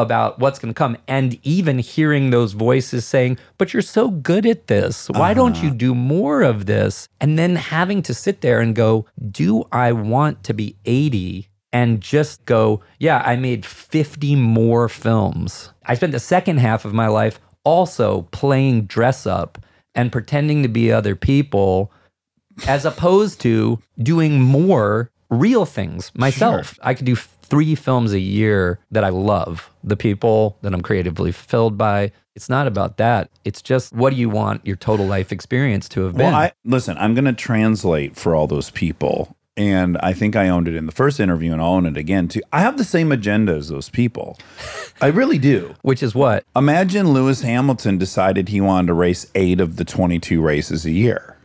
about 0.02 0.38
what's 0.38 0.58
going 0.58 0.72
to 0.72 0.78
come. 0.78 0.96
And 1.06 1.38
even 1.42 1.78
hearing 1.78 2.30
those 2.30 2.52
voices 2.52 3.04
saying 3.04 3.38
but 3.58 3.72
you're 3.72 3.82
so 3.82 4.10
good 4.10 4.46
at 4.46 4.68
this. 4.68 5.08
Why 5.08 5.34
don't 5.34 5.56
you 5.56 5.68
uh-huh. 5.68 5.78
do 5.78 5.94
more 5.94 6.42
of 6.42 6.66
this? 6.66 7.08
And 7.20 7.38
then 7.38 7.56
having 7.56 8.02
to 8.02 8.14
sit 8.14 8.40
there 8.40 8.60
and 8.60 8.74
go 8.74 9.06
do 9.30 9.64
i 9.72 9.92
want 9.92 10.44
to 10.44 10.54
be 10.54 10.76
80 10.84 11.48
and 11.72 12.00
just 12.00 12.44
go 12.44 12.80
yeah 12.98 13.22
i 13.26 13.36
made 13.36 13.66
50 13.66 14.36
more 14.36 14.88
films. 14.88 15.72
I 15.84 15.94
spent 15.94 16.12
the 16.12 16.20
second 16.20 16.58
half 16.58 16.84
of 16.84 16.94
my 16.94 17.08
life 17.08 17.40
also 17.64 18.22
playing 18.30 18.86
dress 18.86 19.26
up 19.26 19.58
and 19.94 20.12
pretending 20.12 20.62
to 20.62 20.68
be 20.68 20.92
other 20.92 21.16
people 21.16 21.92
as 22.66 22.84
opposed 22.84 23.40
to 23.40 23.78
doing 24.02 24.40
more 24.40 25.10
real 25.30 25.64
things 25.64 26.12
myself. 26.14 26.78
I 26.82 26.94
could 26.94 27.06
do 27.06 27.16
three 27.16 27.74
films 27.74 28.12
a 28.12 28.18
year 28.18 28.78
that 28.90 29.04
I 29.04 29.08
love, 29.08 29.70
the 29.88 29.96
people 29.96 30.58
that 30.62 30.74
I'm 30.74 30.82
creatively 30.82 31.32
fulfilled 31.32 31.76
by. 31.76 32.12
It's 32.34 32.48
not 32.48 32.66
about 32.66 32.98
that. 32.98 33.30
It's 33.44 33.62
just 33.62 33.92
what 33.92 34.10
do 34.10 34.16
you 34.16 34.28
want 34.28 34.66
your 34.66 34.76
total 34.76 35.06
life 35.06 35.32
experience 35.32 35.88
to 35.90 36.02
have 36.02 36.16
been? 36.16 36.26
Well, 36.26 36.34
I 36.34 36.52
listen. 36.64 36.96
I'm 36.98 37.14
going 37.14 37.24
to 37.24 37.32
translate 37.32 38.16
for 38.16 38.34
all 38.34 38.46
those 38.46 38.70
people, 38.70 39.36
and 39.56 39.98
I 39.98 40.12
think 40.12 40.36
I 40.36 40.48
owned 40.48 40.68
it 40.68 40.76
in 40.76 40.86
the 40.86 40.92
first 40.92 41.18
interview, 41.18 41.52
and 41.52 41.60
I'll 41.60 41.72
own 41.72 41.86
it 41.86 41.96
again 41.96 42.28
too. 42.28 42.42
I 42.52 42.60
have 42.60 42.78
the 42.78 42.84
same 42.84 43.10
agenda 43.10 43.54
as 43.54 43.68
those 43.68 43.88
people. 43.88 44.38
I 45.00 45.08
really 45.08 45.38
do. 45.38 45.74
Which 45.82 46.02
is 46.02 46.14
what? 46.14 46.44
Imagine 46.54 47.12
Lewis 47.12 47.42
Hamilton 47.42 47.98
decided 47.98 48.48
he 48.48 48.60
wanted 48.60 48.88
to 48.88 48.94
race 48.94 49.26
eight 49.34 49.60
of 49.60 49.76
the 49.76 49.84
22 49.84 50.40
races 50.40 50.84
a 50.84 50.90
year. 50.90 51.36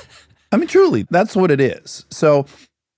I 0.52 0.56
mean, 0.56 0.68
truly, 0.68 1.06
that's 1.10 1.36
what 1.36 1.50
it 1.50 1.60
is. 1.60 2.06
So 2.10 2.46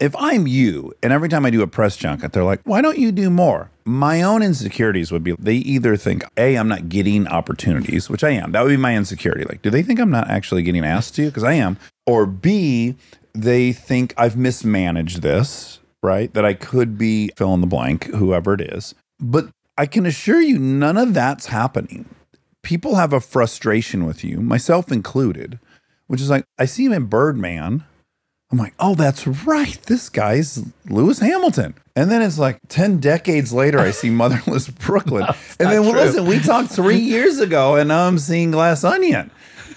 if 0.00 0.16
I'm 0.16 0.46
you, 0.46 0.92
and 1.02 1.12
every 1.12 1.28
time 1.28 1.44
I 1.44 1.50
do 1.50 1.62
a 1.62 1.66
press 1.66 1.96
junket, 1.96 2.32
they're 2.32 2.44
like, 2.44 2.60
why 2.64 2.80
don't 2.80 2.98
you 2.98 3.12
do 3.12 3.28
more? 3.28 3.70
My 3.90 4.22
own 4.22 4.40
insecurities 4.40 5.11
would 5.11 5.24
be 5.24 5.35
they 5.37 5.57
either 5.57 5.96
think, 5.96 6.24
A, 6.37 6.57
I'm 6.57 6.68
not 6.68 6.88
getting 6.88 7.26
opportunities, 7.26 8.09
which 8.09 8.22
I 8.22 8.31
am. 8.31 8.53
That 8.53 8.62
would 8.62 8.68
be 8.68 8.76
my 8.76 8.96
insecurity. 8.96 9.44
Like, 9.44 9.62
do 9.62 9.70
they 9.70 9.83
think 9.83 9.98
I'm 9.98 10.12
not 10.12 10.31
actually 10.31 10.62
getting 10.62 10.85
asked 10.85 11.16
to? 11.16 11.26
Because 11.26 11.42
I 11.42 11.55
am. 11.55 11.76
Or 12.07 12.24
B, 12.24 12.94
they 13.35 13.72
think 13.72 14.14
I've 14.16 14.37
mismanaged 14.37 15.22
this, 15.22 15.81
right? 16.05 16.33
That 16.35 16.44
I 16.44 16.55
could 16.55 16.98
be 16.98 17.33
fill 17.37 17.53
in 17.53 17.62
the 17.62 17.66
blank, 17.66 18.05
whoever 18.05 18.55
it 18.55 18.61
is. 18.61 18.94
But 19.18 19.48
I 19.76 19.87
can 19.87 20.07
assure 20.07 20.40
you, 20.40 20.57
none 20.57 20.96
of 20.96 21.12
that's 21.12 21.46
happening. 21.46 22.09
People 22.62 22.94
have 22.94 23.12
a 23.12 23.20
frustration 23.20 24.07
with 24.07 24.22
you, 24.22 24.40
myself 24.40 24.92
included, 24.92 25.59
which 26.07 26.20
is 26.20 26.31
like, 26.31 26.44
I 26.61 26.64
see 26.64 26.85
him 26.85 26.92
in 26.92 27.07
Birdman. 27.07 27.85
I'm 28.50 28.58
like, 28.58 28.74
oh, 28.80 28.94
that's 28.96 29.26
right. 29.26 29.80
This 29.86 30.08
guy's 30.08 30.64
Lewis 30.88 31.20
Hamilton. 31.20 31.74
And 31.94 32.10
then 32.10 32.20
it's 32.20 32.38
like 32.38 32.58
10 32.68 32.98
decades 32.98 33.52
later, 33.52 33.78
I 33.78 33.92
see 33.92 34.10
Motherless 34.10 34.68
Brooklyn. 34.86 35.24
and 35.60 35.70
then, 35.70 35.82
well, 35.82 35.92
true. 35.92 36.00
listen, 36.00 36.26
we 36.26 36.40
talked 36.40 36.70
three 36.70 36.98
years 36.98 37.38
ago, 37.38 37.76
and 37.76 37.88
now 37.88 38.06
I'm 38.06 38.18
seeing 38.18 38.50
Glass 38.50 38.82
Onion. 38.82 39.30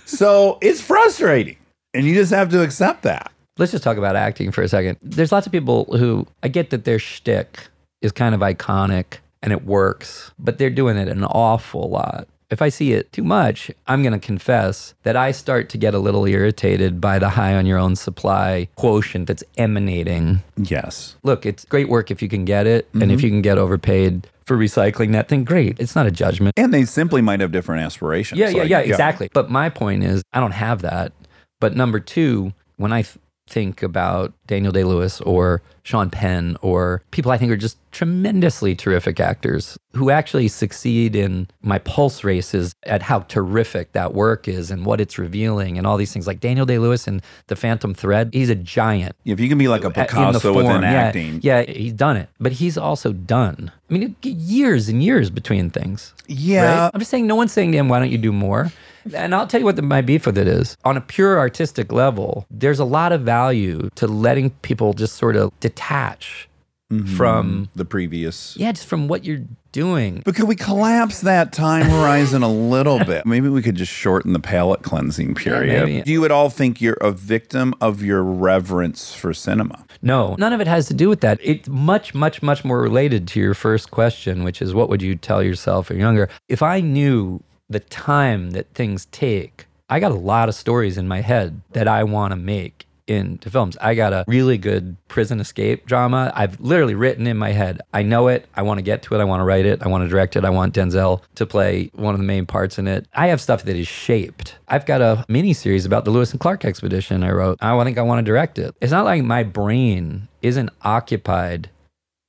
So 0.06 0.58
it's 0.62 0.82
frustrating. 0.82 1.58
And 1.94 2.06
you 2.06 2.16
just 2.16 2.32
have 2.32 2.50
to 2.50 2.62
accept 2.64 3.04
that. 3.04 3.32
Let's 3.58 3.72
just 3.72 3.84
talk 3.84 3.98
about 3.98 4.16
acting 4.16 4.52
for 4.52 4.64
a 4.64 4.68
second. 4.68 4.98
There's 5.04 5.32
lots 5.32 5.46
of 5.46 5.52
people 5.52 5.86
who 5.98 6.26
I 6.42 6.48
get 6.48 6.72
that 6.72 6.86
their 6.86 6.98
shtick 6.98 7.68
is 8.02 8.12
kind 8.12 8.34
of 8.34 8.42
iconic 8.42 9.18
and 9.44 9.54
it 9.54 9.66
works, 9.66 10.32
but 10.40 10.58
they're 10.58 10.72
doing 10.72 10.98
it 10.98 11.08
an 11.08 11.24
awful 11.26 11.90
lot. 11.90 12.28
If 12.54 12.62
I 12.62 12.70
see 12.70 12.94
it 12.94 13.12
too 13.12 13.24
much, 13.24 13.72
I'm 13.88 14.04
going 14.04 14.14
to 14.14 14.24
confess 14.24 14.94
that 15.02 15.18
I 15.18 15.32
start 15.32 15.70
to 15.70 15.78
get 15.80 15.96
a 15.96 16.00
little 16.00 16.28
irritated 16.28 17.02
by 17.02 17.18
the 17.18 17.30
high 17.30 17.56
on 17.56 17.66
your 17.66 17.80
own 17.80 17.96
supply 17.96 18.68
quotient 18.76 19.26
that's 19.26 19.44
emanating. 19.58 20.44
Yes. 20.56 21.16
Look, 21.24 21.48
it's 21.48 21.66
great 21.66 21.90
work 21.90 22.12
if 22.12 22.22
you 22.22 22.30
can 22.30 22.46
get 22.46 22.68
it, 22.68 22.88
and 22.94 23.12
if 23.12 23.18
mm-hmm. 23.18 23.26
you 23.26 23.32
can 23.32 23.42
get 23.42 23.58
overpaid 23.58 24.28
for 24.46 24.56
recycling 24.56 25.14
that, 25.14 25.30
then 25.30 25.44
great. 25.44 25.80
It's 25.80 25.96
not 25.96 26.06
a 26.06 26.12
judgment. 26.12 26.54
And 26.56 26.72
they 26.72 26.86
simply 26.86 27.24
might 27.24 27.40
have 27.40 27.52
different 27.52 27.82
aspirations. 27.84 28.38
Yeah, 28.38 28.50
yeah, 28.50 28.62
Like, 28.62 28.70
yeah, 28.70 28.80
exactly. 28.82 29.32
But 29.34 29.50
my 29.50 29.70
point 29.70 30.04
is, 30.04 30.22
I 30.32 30.40
don't 30.40 30.52
have 30.52 30.84
that. 30.84 31.12
But 31.60 31.76
number 31.76 32.00
two, 32.00 32.54
when 32.78 32.94
I 32.94 33.04
think 33.48 33.84
about 33.84 34.34
Daniel 34.48 34.72
Day 34.72 34.84
Lewis 34.84 35.22
or 35.22 35.62
Sean 35.84 36.10
Penn 36.10 36.58
or 36.62 37.04
people 37.12 37.32
I 37.32 37.38
think 37.38 37.52
are 37.52 37.58
just 37.58 37.78
tremendously 37.92 38.74
terrific 38.76 39.20
actors 39.20 39.78
who 39.94 40.10
actually 40.10 40.48
succeed 40.48 41.16
in 41.16 41.48
my 41.62 41.78
pulse 41.80 42.24
races 42.24 42.74
at 42.84 43.04
how 43.04 43.20
terrific 43.22 43.92
that 43.92 44.14
work 44.14 44.48
is 44.48 44.72
and 44.72 44.86
what 44.86 45.02
it's 45.02 45.20
revealing 45.20 45.78
and 45.78 45.86
all 45.86 45.98
these 45.98 46.12
things. 46.12 46.26
Like 46.26 46.40
Daniel 46.40 46.66
Day 46.66 46.80
Lewis 46.80 47.08
in 47.08 47.22
The 47.48 47.56
Phantom 47.56 47.94
Thread, 47.94 48.30
he's 48.34 48.50
a 48.50 48.56
giant. 48.56 49.16
If 49.26 49.40
you 49.40 49.50
can 49.50 49.58
be 49.58 49.68
like 49.68 49.84
a 49.84 49.88
uh, 49.88 49.90
in 49.90 49.94
Picasso 49.94 50.54
within 50.54 50.72
form. 50.72 50.84
Yeah, 50.84 50.90
acting. 50.90 51.40
Yeah, 51.44 51.64
he's 51.64 51.94
done 51.94 52.18
it. 52.18 52.30
But 52.40 52.54
he's 52.54 52.78
also 52.78 53.14
done. 53.14 53.72
I 53.90 53.94
mean, 53.94 54.16
years 54.24 54.90
and 54.90 55.04
years 55.04 55.30
between 55.30 55.70
things. 55.70 56.14
Yeah. 56.28 56.86
Right? 56.86 56.92
I'm 56.94 57.00
just 57.00 57.12
saying, 57.12 57.28
no 57.28 57.36
one's 57.36 57.52
saying 57.52 57.74
to 57.74 57.78
him, 57.78 57.90
why 57.90 58.00
don't 58.00 58.10
you 58.10 58.18
do 58.18 58.32
more? 58.32 58.72
And 59.14 59.36
I'll 59.36 59.48
tell 59.48 59.60
you 59.60 59.66
what 59.66 59.76
the, 59.76 59.82
my 59.82 60.02
beef 60.02 60.26
with 60.26 60.38
it 60.38 60.48
is. 60.48 60.78
On 60.86 60.98
a 60.98 61.02
pure 61.02 61.40
artistic 61.40 61.92
level, 61.92 62.46
there's 62.50 62.80
a 62.80 62.86
lot 62.86 63.12
of 63.12 63.22
value 63.22 63.90
to 63.96 64.08
letting 64.08 64.52
people 64.62 64.94
just 64.94 65.16
sort 65.16 65.36
of 65.36 65.52
detach 65.60 66.50
mm-hmm. 66.92 67.16
from, 67.16 67.70
the 67.76 67.86
previous. 67.86 68.56
yeah, 68.58 68.72
just 68.72 68.88
from 68.88 69.08
what 69.08 69.24
you're 69.24 69.42
doing. 69.72 70.22
But 70.24 70.36
could 70.36 70.48
we 70.48 70.56
collapse 70.56 71.22
that 71.22 71.52
time 71.52 71.86
horizon 71.86 72.44
a 72.44 72.52
little 72.52 73.04
bit? 73.04 73.26
Maybe 73.26 73.50
we 73.50 73.62
could 73.62 73.76
just 73.76 73.92
shorten 73.92 74.34
the 74.34 74.40
palate 74.40 74.84
cleansing 74.84 75.36
period. 75.36 75.86
maybe. 75.86 76.10
you 76.10 76.22
would 76.22 76.32
all 76.32 76.50
think 76.50 76.80
you're 76.80 76.98
a 77.02 77.12
victim 77.12 77.74
of 77.82 78.02
your 78.04 78.24
reverence 78.24 79.14
for 79.14 79.34
cinema. 79.34 79.86
No, 80.02 80.36
none 80.38 80.54
of 80.54 80.62
it 80.62 80.68
has 80.68 80.88
to 80.88 80.94
do 80.94 81.10
with 81.10 81.22
that. 81.22 81.40
It's 81.42 81.68
much, 81.68 82.14
much, 82.14 82.44
much 82.44 82.64
more 82.64 82.82
related 82.82 83.28
to 83.30 83.40
your 83.40 83.54
first 83.54 83.90
question, 83.90 84.44
which 84.44 84.62
is 84.62 84.74
what 84.74 84.90
would 84.90 85.02
you 85.02 85.16
tell 85.16 85.42
yourself 85.42 85.90
or 85.90 85.96
younger? 85.96 86.30
If 86.50 86.62
I 86.62 86.82
knew 86.82 87.42
the 87.70 87.80
time 87.80 88.52
that 88.52 88.74
things 88.74 89.06
take, 89.08 89.66
I 89.90 90.00
got 90.00 90.12
a 90.12 90.16
lot 90.16 90.50
of 90.50 90.56
stories 90.56 90.98
in 90.98 91.08
my 91.08 91.22
head 91.22 91.62
that 91.72 91.88
I 91.88 92.04
want 92.04 92.32
to 92.32 92.36
make 92.36 92.88
into 93.08 93.50
films. 93.50 93.78
I 93.82 93.96
got 93.96 94.14
a 94.14 94.24
really 94.28 94.58
good 94.58 94.96
prison 95.08 95.40
escape 95.40 95.86
drama. 95.86 96.32
I've 96.36 96.60
literally 96.60 96.96
written 96.96 97.28
in 97.28 97.38
my 97.38 97.52
head. 97.52 97.82
I 97.94 98.02
know 98.02 98.28
it. 98.28 98.48
I 98.56 98.62
want 98.62 98.78
to 98.78 98.82
get 98.82 99.04
to 99.04 99.16
it. 99.16 99.20
I 99.20 99.26
want 99.26 99.42
to 99.42 99.44
write 99.44 99.66
it. 99.66 99.84
I 99.84 99.88
want 99.88 100.04
to 100.04 100.08
direct 100.08 100.36
it. 100.36 100.46
I 100.46 100.50
want 100.50 100.74
Denzel 100.74 101.22
to 101.36 101.46
play 101.46 101.92
one 101.94 102.14
of 102.14 102.20
the 102.20 102.26
main 102.26 102.46
parts 102.46 102.78
in 102.78 102.88
it. 102.88 103.08
I 103.14 103.28
have 103.28 103.42
stuff 103.42 103.64
that 103.64 103.76
is 103.76 103.88
shaped. 103.88 104.58
I've 104.68 104.86
got 104.86 105.02
a 105.02 105.26
mini 105.28 105.54
series 105.54 105.86
about 105.86 106.06
the 106.06 106.12
Lewis 106.12 106.32
and 106.32 106.40
Clark 106.40 106.66
expedition 106.66 107.24
I 107.24 107.32
wrote. 107.32 107.58
I 107.62 107.84
think 107.84 107.98
I 107.98 108.04
want 108.04 108.20
to 108.20 108.30
direct 108.30 108.58
it. 108.58 108.74
It's 108.80 108.92
not 108.92 109.06
like 109.06 109.24
my 109.24 109.44
brain 109.44 110.28
isn't 110.42 110.70
occupied 110.84 111.70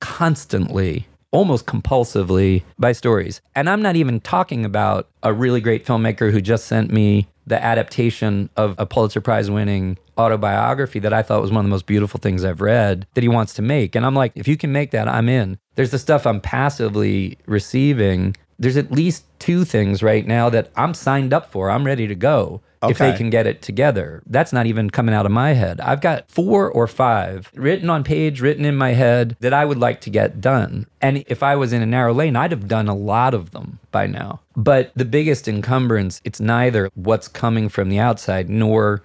constantly, 0.01 1.07
almost 1.35 1.65
compulsively 1.65 2.63
by 2.79 2.93
stories. 2.93 3.41
And 3.55 3.69
I'm 3.69 3.81
not 3.81 3.95
even 3.95 4.21
talking 4.21 4.63
about 4.63 5.09
a 5.21 5.33
really 5.33 5.59
great 5.59 5.85
filmmaker 5.85 6.31
who 6.31 6.39
just 6.39 6.65
sent 6.65 6.91
me 6.91 7.27
the 7.45 7.61
adaptation 7.61 8.49
of 8.55 8.73
a 8.77 8.85
Pulitzer 8.85 9.21
Prize 9.21 9.51
winning 9.51 9.97
autobiography 10.17 10.99
that 10.99 11.13
I 11.13 11.21
thought 11.21 11.41
was 11.41 11.51
one 11.51 11.59
of 11.59 11.65
the 11.65 11.71
most 11.71 11.85
beautiful 11.85 12.19
things 12.19 12.43
I've 12.45 12.61
read 12.61 13.05
that 13.13 13.21
he 13.21 13.27
wants 13.27 13.53
to 13.55 13.61
make. 13.61 13.95
And 13.95 14.05
I'm 14.05 14.15
like, 14.15 14.31
if 14.35 14.47
you 14.47 14.57
can 14.57 14.71
make 14.71 14.91
that, 14.91 15.07
I'm 15.07 15.29
in. 15.29 15.59
There's 15.75 15.91
the 15.91 15.99
stuff 15.99 16.25
I'm 16.25 16.41
passively 16.41 17.37
receiving. 17.45 18.35
There's 18.57 18.77
at 18.77 18.91
least 18.91 19.25
two 19.39 19.65
things 19.65 20.01
right 20.01 20.25
now 20.25 20.49
that 20.49 20.71
I'm 20.77 20.93
signed 20.93 21.33
up 21.33 21.51
for. 21.51 21.69
I'm 21.69 21.85
ready 21.85 22.07
to 22.07 22.15
go 22.15 22.61
if 22.91 22.97
they 22.97 23.13
can 23.13 23.29
get 23.29 23.47
it 23.47 23.61
together. 23.61 24.21
That's 24.25 24.53
not 24.53 24.65
even 24.65 24.89
coming 24.89 25.15
out 25.15 25.25
of 25.25 25.31
my 25.31 25.53
head. 25.53 25.79
I've 25.81 26.01
got 26.01 26.29
four 26.29 26.69
or 26.69 26.87
five 26.87 27.51
written 27.53 27.89
on 27.89 28.03
page, 28.03 28.41
written 28.41 28.65
in 28.65 28.75
my 28.75 28.91
head 28.91 29.35
that 29.39 29.53
I 29.53 29.65
would 29.65 29.77
like 29.77 30.01
to 30.01 30.09
get 30.09 30.41
done. 30.41 30.87
And 31.01 31.23
if 31.27 31.43
I 31.43 31.55
was 31.55 31.73
in 31.73 31.81
a 31.81 31.85
narrow 31.85 32.13
lane, 32.13 32.35
I'd 32.35 32.51
have 32.51 32.67
done 32.67 32.87
a 32.87 32.95
lot 32.95 33.33
of 33.33 33.51
them 33.51 33.79
by 33.91 34.07
now. 34.07 34.41
But 34.55 34.91
the 34.95 35.05
biggest 35.05 35.47
encumbrance, 35.47 36.21
it's 36.23 36.39
neither 36.39 36.89
what's 36.95 37.27
coming 37.27 37.69
from 37.69 37.89
the 37.89 37.99
outside 37.99 38.49
nor 38.49 39.03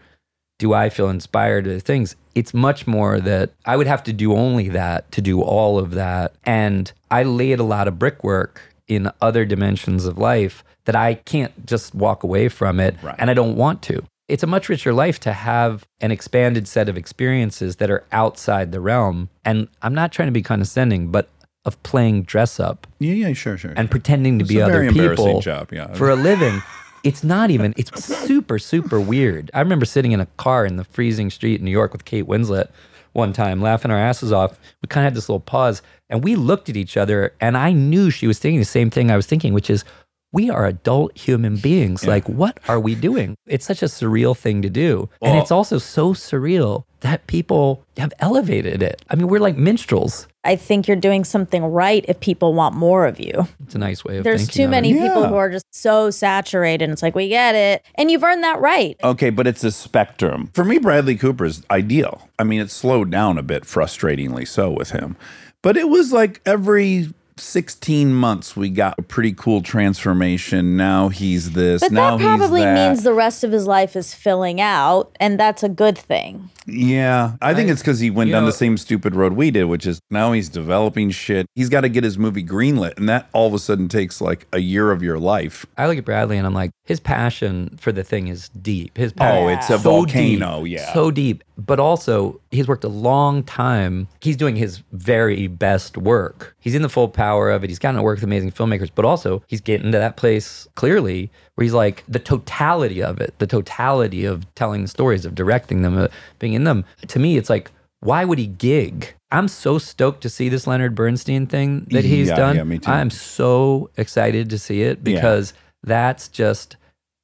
do 0.61 0.75
I 0.75 0.91
feel 0.91 1.09
inspired 1.09 1.65
to 1.65 1.81
things. 1.81 2.15
It's 2.35 2.55
much 2.55 2.87
more 2.87 3.19
that 3.19 3.51
I 3.65 3.77
would 3.77 3.87
have 3.87 4.05
to 4.05 4.13
do 4.13 4.35
only 4.35 4.69
that 4.69 5.11
to 5.13 5.23
do 5.23 5.41
all 5.41 5.79
of 5.79 5.93
that. 5.93 6.35
And 6.45 6.93
I 7.11 7.23
laid 7.23 7.59
a 7.59 7.65
lot 7.65 7.89
of 7.89 7.99
brickwork 7.99 8.61
in 8.91 9.11
other 9.21 9.45
dimensions 9.45 10.05
of 10.05 10.19
life 10.19 10.65
that 10.85 10.97
I 10.97 11.15
can't 11.15 11.65
just 11.67 11.95
walk 11.95 12.23
away 12.25 12.49
from 12.49 12.81
it. 12.81 12.97
Right. 13.03 13.15
And 13.19 13.31
I 13.31 13.35
don't 13.35 13.57
want 13.57 13.83
to. 13.83 14.03
It's 14.29 14.43
a 14.43 14.47
much 14.47 14.69
richer 14.69 14.93
life 14.93 15.19
to 15.21 15.33
have 15.33 15.87
an 16.01 16.11
expanded 16.11 16.67
set 16.69 16.89
of 16.89 16.97
experiences 16.97 17.77
that 17.77 17.91
are 17.91 18.05
outside 18.13 18.73
the 18.73 18.81
realm. 18.81 19.29
And 19.45 19.69
I'm 19.83 19.95
not 19.95 20.13
trying 20.13 20.29
to 20.29 20.33
be 20.33 20.43
condescending, 20.43 21.11
but 21.11 21.29
of 21.65 21.81
playing 21.83 22.23
dress 22.23 22.59
up 22.59 22.87
Yeah, 23.01 23.13
yeah, 23.13 23.33
sure, 23.35 23.59
sure. 23.59 23.75
and 23.77 23.91
pretending 23.91 24.39
to 24.39 24.45
It's 24.45 24.49
be 24.53 24.63
other 24.63 24.91
people 24.91 25.41
job, 25.41 25.73
yeah. 25.73 25.93
for 25.95 26.09
a 26.11 26.15
living. 26.17 26.63
It's 27.05 27.23
not 27.25 27.51
even. 27.51 27.75
It's 27.77 28.05
super 28.05 28.59
super 28.59 29.01
weird. 29.01 29.51
I 29.55 29.61
remember 29.61 29.85
sitting 29.85 30.13
in 30.13 30.21
a 30.21 30.27
car 30.37 30.65
in 30.67 30.77
the 30.77 30.85
freezing 30.85 31.29
street 31.31 31.59
in 31.61 31.65
New 31.65 31.71
York 31.71 31.93
with 31.93 32.05
Kate 32.05 32.27
Winslet 32.27 32.71
one 33.13 33.33
time, 33.33 33.61
laughing 33.61 33.91
our 33.91 33.99
asses 33.99 34.33
off. 34.33 34.59
We 34.83 34.87
kind 34.89 35.05
of 35.05 35.13
had 35.13 35.17
this 35.17 35.29
little 35.29 35.41
pause, 35.41 35.83
and 36.09 36.23
we 36.25 36.37
looked 36.37 36.69
at 36.69 36.77
each 36.77 36.97
other, 36.97 37.35
and 37.41 37.57
I 37.57 37.73
knew 37.73 38.11
she 38.11 38.27
was 38.27 38.39
thinking 38.39 38.61
the 38.61 38.65
same 38.65 38.91
thing 38.91 39.11
I 39.11 39.17
was 39.17 39.27
thinking, 39.27 39.53
which 39.55 39.71
is. 39.71 39.85
We 40.33 40.49
are 40.49 40.65
adult 40.67 41.17
human 41.19 41.57
beings. 41.57 42.07
Like, 42.07 42.29
what 42.29 42.61
are 42.69 42.79
we 42.79 42.95
doing? 42.95 43.37
It's 43.47 43.67
such 43.67 43.83
a 43.83 43.87
surreal 43.87 44.37
thing 44.37 44.63
to 44.63 44.71
do. 44.71 45.09
and 45.23 45.37
it's 45.39 45.51
also 45.51 45.79
so 45.79 46.15
surreal 46.15 46.85
that 47.01 47.27
people 47.27 47.85
have 47.97 48.13
elevated 48.21 48.83
it. 48.83 49.03
I 49.09 49.17
mean, 49.17 49.27
we're 49.29 49.41
like 49.41 49.57
minstrels. 49.57 50.29
I 50.45 50.55
think 50.55 50.87
you're 50.87 50.97
doing 50.99 51.25
something 51.25 51.65
right 51.65 52.05
if 52.09 52.21
people 52.21 52.53
want 52.55 52.75
more 52.77 53.07
of 53.07 53.19
you. 53.19 53.49
It's 53.65 53.75
a 53.75 53.79
nice 53.79 54.05
way 54.05 54.19
of 54.19 54.25
There's 54.25 54.43
thinking 54.43 54.55
too 54.57 54.65
of 54.65 54.69
it. 54.69 54.71
many 54.71 54.93
people 54.93 55.23
Yeah. 55.23 55.29
who 55.29 55.35
are 55.37 55.51
just 55.51 55.65
so 55.71 56.11
saturated. 56.11 56.85
And 56.85 56.93
it's 56.93 57.03
like, 57.03 57.15
we 57.15 57.29
get 57.29 57.55
it. 57.55 57.83
And 57.97 58.11
you've 58.11 58.23
earned 58.23 58.45
that 58.45 58.61
right. 58.61 58.97
Okay, 59.03 59.31
but 59.31 59.47
it's 59.47 59.65
a 59.65 59.71
spectrum. 59.73 60.51
For 60.55 60.63
me, 60.65 60.79
Bradley 60.79 61.17
Cooper 61.17 61.47
is 61.47 61.63
ideal. 61.71 62.29
I 62.39 62.45
mean, 62.45 62.61
it 62.61 62.71
slowed 62.71 63.11
down 63.11 63.37
a 63.39 63.43
bit, 63.43 63.65
frustratingly 63.65 64.47
so, 64.47 64.71
with 64.71 64.91
him. 64.91 65.17
But 65.63 65.77
it 65.77 65.89
was 65.89 66.13
like 66.13 66.41
every 66.47 67.13
16 67.41 68.15
months, 68.15 68.57
we 68.57 68.69
got 68.69 68.99
a 68.99 69.03
pretty 69.03 69.33
cool 69.33 69.63
transformation. 69.63 70.77
Now 70.77 71.09
he's 71.09 71.53
this. 71.53 71.81
But 71.81 71.93
now 71.93 72.17
that 72.17 72.23
probably 72.25 72.63
that. 72.63 72.75
means 72.75 73.03
the 73.03 73.15
rest 73.15 73.45
of 73.45 73.53
his 73.53 73.67
life 73.67 73.97
is 73.97 74.15
filling 74.15 74.61
out, 74.61 75.17
and 75.19 75.39
that's 75.39 75.63
a 75.63 75.69
good 75.69 75.99
thing. 75.99 76.51
Yeah, 76.73 77.33
I 77.43 77.55
think 77.55 77.69
I- 77.69 77.73
it's 77.73 77.81
because 77.81 78.01
he 78.01 78.11
went 78.11 78.31
down 78.31 78.43
know- 78.43 78.47
the 78.47 78.53
same 78.53 78.77
stupid 78.77 79.15
road 79.15 79.33
we 79.35 79.51
did, 79.51 79.65
which 79.65 79.87
is 79.87 80.01
now 80.11 80.33
he's 80.33 80.49
developing 80.49 81.11
shit. 81.11 81.47
He's 81.55 81.69
got 81.69 81.83
to 81.83 81.89
get 81.89 82.05
his 82.05 82.19
movie 82.19 82.45
greenlit, 82.45 82.97
and 82.97 83.09
that 83.09 83.29
all 83.33 83.47
of 83.47 83.55
a 83.55 83.59
sudden 83.59 83.89
takes 83.89 84.21
like 84.21 84.47
a 84.53 84.59
year 84.61 84.91
of 84.91 85.03
your 85.03 85.19
life. 85.19 85.67
I 85.77 85.87
look 85.87 85.99
at 85.99 86.05
Bradley 86.05 86.39
and 86.39 86.47
I'm 86.47 86.55
like, 86.55 86.71
his 86.85 87.01
passion 87.01 87.77
for 87.81 87.93
the 87.93 88.03
thing 88.03 88.29
is 88.29 88.49
deep. 88.51 88.97
His 88.97 89.13
oh, 89.13 89.19
passion 89.19 89.45
Oh, 89.45 89.49
it's 89.49 89.67
a 89.71 89.79
so 89.79 89.79
volcano, 89.79 90.65
deep, 90.65 90.73
yeah. 90.79 90.93
so 90.93 91.11
deep. 91.11 91.45
But 91.57 91.79
also, 91.79 92.41
he's 92.51 92.67
worked 92.67 92.85
a 92.85 92.89
long 92.89 93.43
time. 93.43 94.09
He's 94.23 94.37
doing 94.37 94.57
his 94.57 94.83
very 94.93 95.47
best 95.47 95.99
work. 95.99 96.57
He's 96.59 96.75
in 96.75 96.81
the 96.83 96.89
full 96.89 97.09
power 97.09 97.51
of 97.51 97.63
it. 97.63 97.69
He's 97.71 97.79
gotten 97.79 97.97
to 97.97 98.03
work 98.03 98.17
with 98.17 98.25
amazing 98.25 98.53
filmmakers, 98.53 98.91
but 98.95 99.05
also 99.05 99.43
he's 99.47 99.61
getting 99.61 99.93
to 99.93 99.99
that 99.99 100.17
place 100.17 100.67
clearly 100.75 101.31
where 101.61 101.65
he's 101.67 101.75
like 101.75 102.03
the 102.09 102.19
totality 102.19 103.03
of 103.03 103.21
it, 103.21 103.35
the 103.39 103.47
totality 103.47 104.25
of 104.25 104.53
telling 104.55 104.81
the 104.81 104.89
stories, 104.89 105.27
of 105.27 105.35
directing 105.35 105.83
them, 105.83 105.99
uh, 105.99 106.09
being 106.39 106.55
in 106.55 106.65
them. 106.65 106.87
To 107.09 107.19
me, 107.19 107.37
it's 107.37 107.51
like, 107.51 107.71
why 108.01 108.25
would 108.25 108.39
he 108.39 108.47
gig? 108.47 109.15
I'm 109.31 109.47
so 109.47 109.77
stoked 109.77 110.23
to 110.23 110.31
see 110.31 110.49
this 110.49 110.67
Leonard 110.67 110.95
Bernstein 110.95 111.47
thing 111.47 111.87
that 111.91 112.03
he's 112.07 112.29
Yeah, 112.29 112.37
done. 112.37 112.57
yeah, 112.57 112.65
me 112.65 112.79
too. 112.79 112.91
I'm 112.91 113.11
so 113.11 113.91
excited 113.99 114.49
to 114.49 114.59
see 114.59 114.81
it 114.81 115.01
Yeah. 115.05 115.17
because 115.17 115.53
that's 115.85 116.29
just 116.29 116.77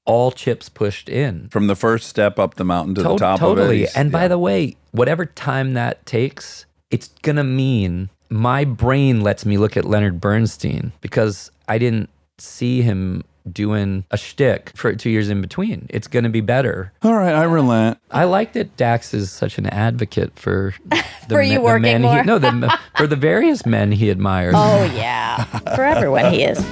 all 0.04 0.30
chips 0.30 0.68
pushed 0.68 1.08
in. 1.08 1.48
From 1.48 1.66
the 1.66 1.74
first 1.74 2.06
step 2.06 2.38
up 2.38 2.56
the 2.56 2.64
mountain 2.64 2.94
to 2.96 3.02
the 3.04 3.16
top 3.16 3.40
totally. 3.40 3.84
of 3.84 3.88
it. 3.88 3.96
and 3.96 4.12
by 4.12 4.28
the 4.28 4.38
way, 4.38 4.76
whatever 4.92 5.24
time 5.24 5.72
that 5.72 6.04
takes, 6.04 6.66
it's 6.90 7.08
gonna 7.22 7.42
mean 7.42 8.10
my 8.28 8.64
brain 8.66 9.22
lets 9.22 9.46
me 9.46 9.56
look 9.56 9.78
at 9.78 9.86
Leonard 9.86 10.20
Bernstein 10.20 10.92
because 11.00 11.50
I 11.68 11.78
didn't 11.78 12.10
see 12.38 12.82
him 12.82 13.24
doing 13.52 14.04
a 14.10 14.16
shtick 14.16 14.72
for 14.74 14.94
two 14.94 15.10
years 15.10 15.28
in 15.28 15.40
between. 15.40 15.86
It's 15.90 16.08
gonna 16.08 16.28
be 16.28 16.40
better. 16.40 16.92
all 17.02 17.14
right, 17.14 17.34
I 17.34 17.44
relent. 17.44 17.98
I 18.10 18.24
like 18.24 18.52
that 18.54 18.76
Dax 18.76 19.14
is 19.14 19.30
such 19.30 19.58
an 19.58 19.66
advocate 19.66 20.38
for 20.38 20.74
the, 20.86 21.04
For 21.28 21.42
you 21.42 21.60
working 21.60 21.82
men 21.82 22.02
more? 22.02 22.18
He, 22.18 22.22
no, 22.26 22.38
the, 22.38 22.78
for 22.96 23.06
the 23.06 23.16
various 23.16 23.66
men 23.66 23.92
he 23.92 24.10
admires. 24.10 24.54
Oh 24.56 24.84
yeah, 24.94 25.44
for 25.74 25.84
everyone 25.84 26.32
he 26.32 26.42
is. 26.44 26.64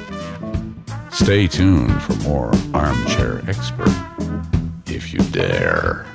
Stay 1.12 1.46
tuned 1.46 2.02
for 2.02 2.14
more 2.28 2.50
Armchair 2.74 3.42
Expert, 3.48 3.88
if 4.86 5.12
you 5.12 5.20
dare. 5.30 6.06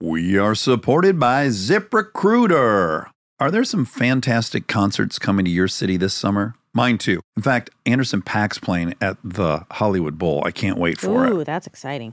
We 0.00 0.38
are 0.38 0.54
supported 0.54 1.18
by 1.18 1.46
ZipRecruiter. 1.48 3.06
Are 3.40 3.50
there 3.50 3.64
some 3.64 3.84
fantastic 3.84 4.66
concerts 4.68 5.18
coming 5.18 5.44
to 5.44 5.50
your 5.50 5.68
city 5.68 5.96
this 5.96 6.14
summer? 6.14 6.54
Mine 6.76 6.98
too. 6.98 7.22
In 7.38 7.42
fact, 7.42 7.70
Anderson 7.86 8.20
.Paak's 8.20 8.58
playing 8.58 8.92
at 9.00 9.16
the 9.24 9.64
Hollywood 9.70 10.18
Bowl. 10.18 10.42
I 10.44 10.50
can't 10.50 10.76
wait 10.76 10.98
for 11.00 11.26
it. 11.26 11.32
Ooh, 11.32 11.42
that's 11.42 11.66
exciting. 11.66 12.12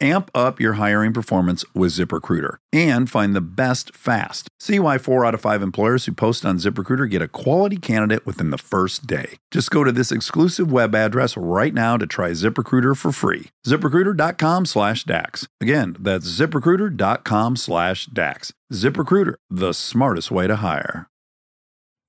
Amp 0.00 0.30
up 0.34 0.58
your 0.60 0.74
hiring 0.74 1.12
performance 1.12 1.62
with 1.74 1.92
ZipRecruiter 1.92 2.56
and 2.72 3.10
find 3.10 3.36
the 3.36 3.40
best 3.40 3.94
fast. 3.94 4.48
See 4.58 4.78
why 4.78 4.96
four 4.96 5.26
out 5.26 5.34
of 5.34 5.42
five 5.42 5.62
employers 5.62 6.06
who 6.06 6.12
post 6.12 6.46
on 6.46 6.56
ZipRecruiter 6.56 7.10
get 7.10 7.20
a 7.20 7.28
quality 7.28 7.76
candidate 7.76 8.24
within 8.24 8.50
the 8.50 8.56
first 8.56 9.06
day. 9.06 9.38
Just 9.50 9.70
go 9.70 9.84
to 9.84 9.92
this 9.92 10.10
exclusive 10.10 10.72
web 10.72 10.94
address 10.94 11.36
right 11.36 11.74
now 11.74 11.98
to 11.98 12.06
try 12.06 12.30
ZipRecruiter 12.30 12.96
for 12.96 13.12
free. 13.12 13.50
ZipRecruiter.com 13.66 14.64
slash 14.64 15.04
DAX. 15.04 15.46
Again, 15.60 15.96
that's 15.98 16.26
ZipRecruiter.com 16.26 17.56
slash 17.56 18.06
DAX. 18.06 18.52
ZipRecruiter, 18.72 19.34
the 19.50 19.74
smartest 19.74 20.30
way 20.30 20.46
to 20.46 20.56
hire. 20.56 21.10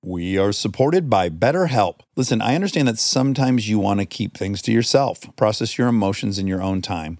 We 0.03 0.35
are 0.35 0.51
supported 0.51 1.11
by 1.11 1.29
BetterHelp. 1.29 1.99
Listen, 2.15 2.41
I 2.41 2.55
understand 2.55 2.87
that 2.87 2.97
sometimes 2.97 3.69
you 3.69 3.77
want 3.77 3.99
to 3.99 4.07
keep 4.07 4.35
things 4.35 4.59
to 4.63 4.71
yourself, 4.71 5.19
process 5.35 5.77
your 5.77 5.89
emotions 5.89 6.39
in 6.39 6.47
your 6.47 6.59
own 6.59 6.81
time. 6.81 7.19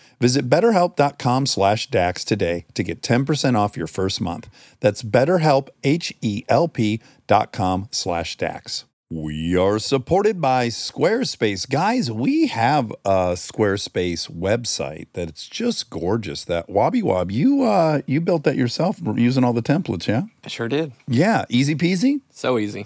Visit 0.21 0.47
betterhelp.com 0.47 1.47
slash 1.47 1.87
DAX 1.89 2.23
today 2.23 2.65
to 2.75 2.83
get 2.83 3.01
10% 3.01 3.57
off 3.57 3.75
your 3.75 3.87
first 3.87 4.21
month. 4.21 4.49
That's 4.79 5.01
betterhelp, 5.01 5.69
H-E-L-P 5.83 7.01
dot 7.25 7.51
com 7.51 7.87
slash 7.89 8.37
DAX. 8.37 8.85
We 9.09 9.57
are 9.57 9.79
supported 9.79 10.39
by 10.39 10.67
Squarespace. 10.67 11.67
Guys, 11.67 12.11
we 12.11 12.47
have 12.47 12.91
a 13.03 13.33
Squarespace 13.33 14.29
website 14.31 15.07
that 15.13 15.27
it's 15.27 15.47
just 15.47 15.89
gorgeous. 15.89 16.45
That 16.45 16.69
Wobby 16.69 17.01
Wob, 17.01 17.31
you 17.31 17.63
uh 17.63 18.01
you 18.05 18.21
built 18.21 18.43
that 18.43 18.55
yourself 18.55 19.01
using 19.15 19.43
all 19.43 19.53
the 19.53 19.63
templates, 19.63 20.07
yeah? 20.07 20.23
I 20.45 20.49
sure 20.49 20.69
did. 20.69 20.93
Yeah, 21.07 21.45
easy 21.49 21.75
peasy. 21.75 22.21
So 22.29 22.57
easy. 22.59 22.85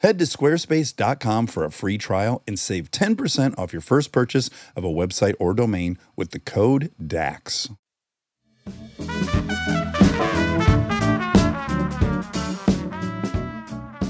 Head 0.00 0.18
to 0.18 0.24
squarespace.com 0.24 1.46
for 1.46 1.64
a 1.64 1.70
free 1.70 1.98
trial 1.98 2.42
and 2.46 2.58
save 2.58 2.90
10% 2.90 3.58
off 3.58 3.72
your 3.72 3.82
first 3.82 4.12
purchase 4.12 4.48
of 4.74 4.82
a 4.82 4.88
website 4.88 5.34
or 5.38 5.52
domain 5.52 5.98
with 6.16 6.30
the 6.30 6.38
code 6.38 6.90
DAX. 7.04 7.68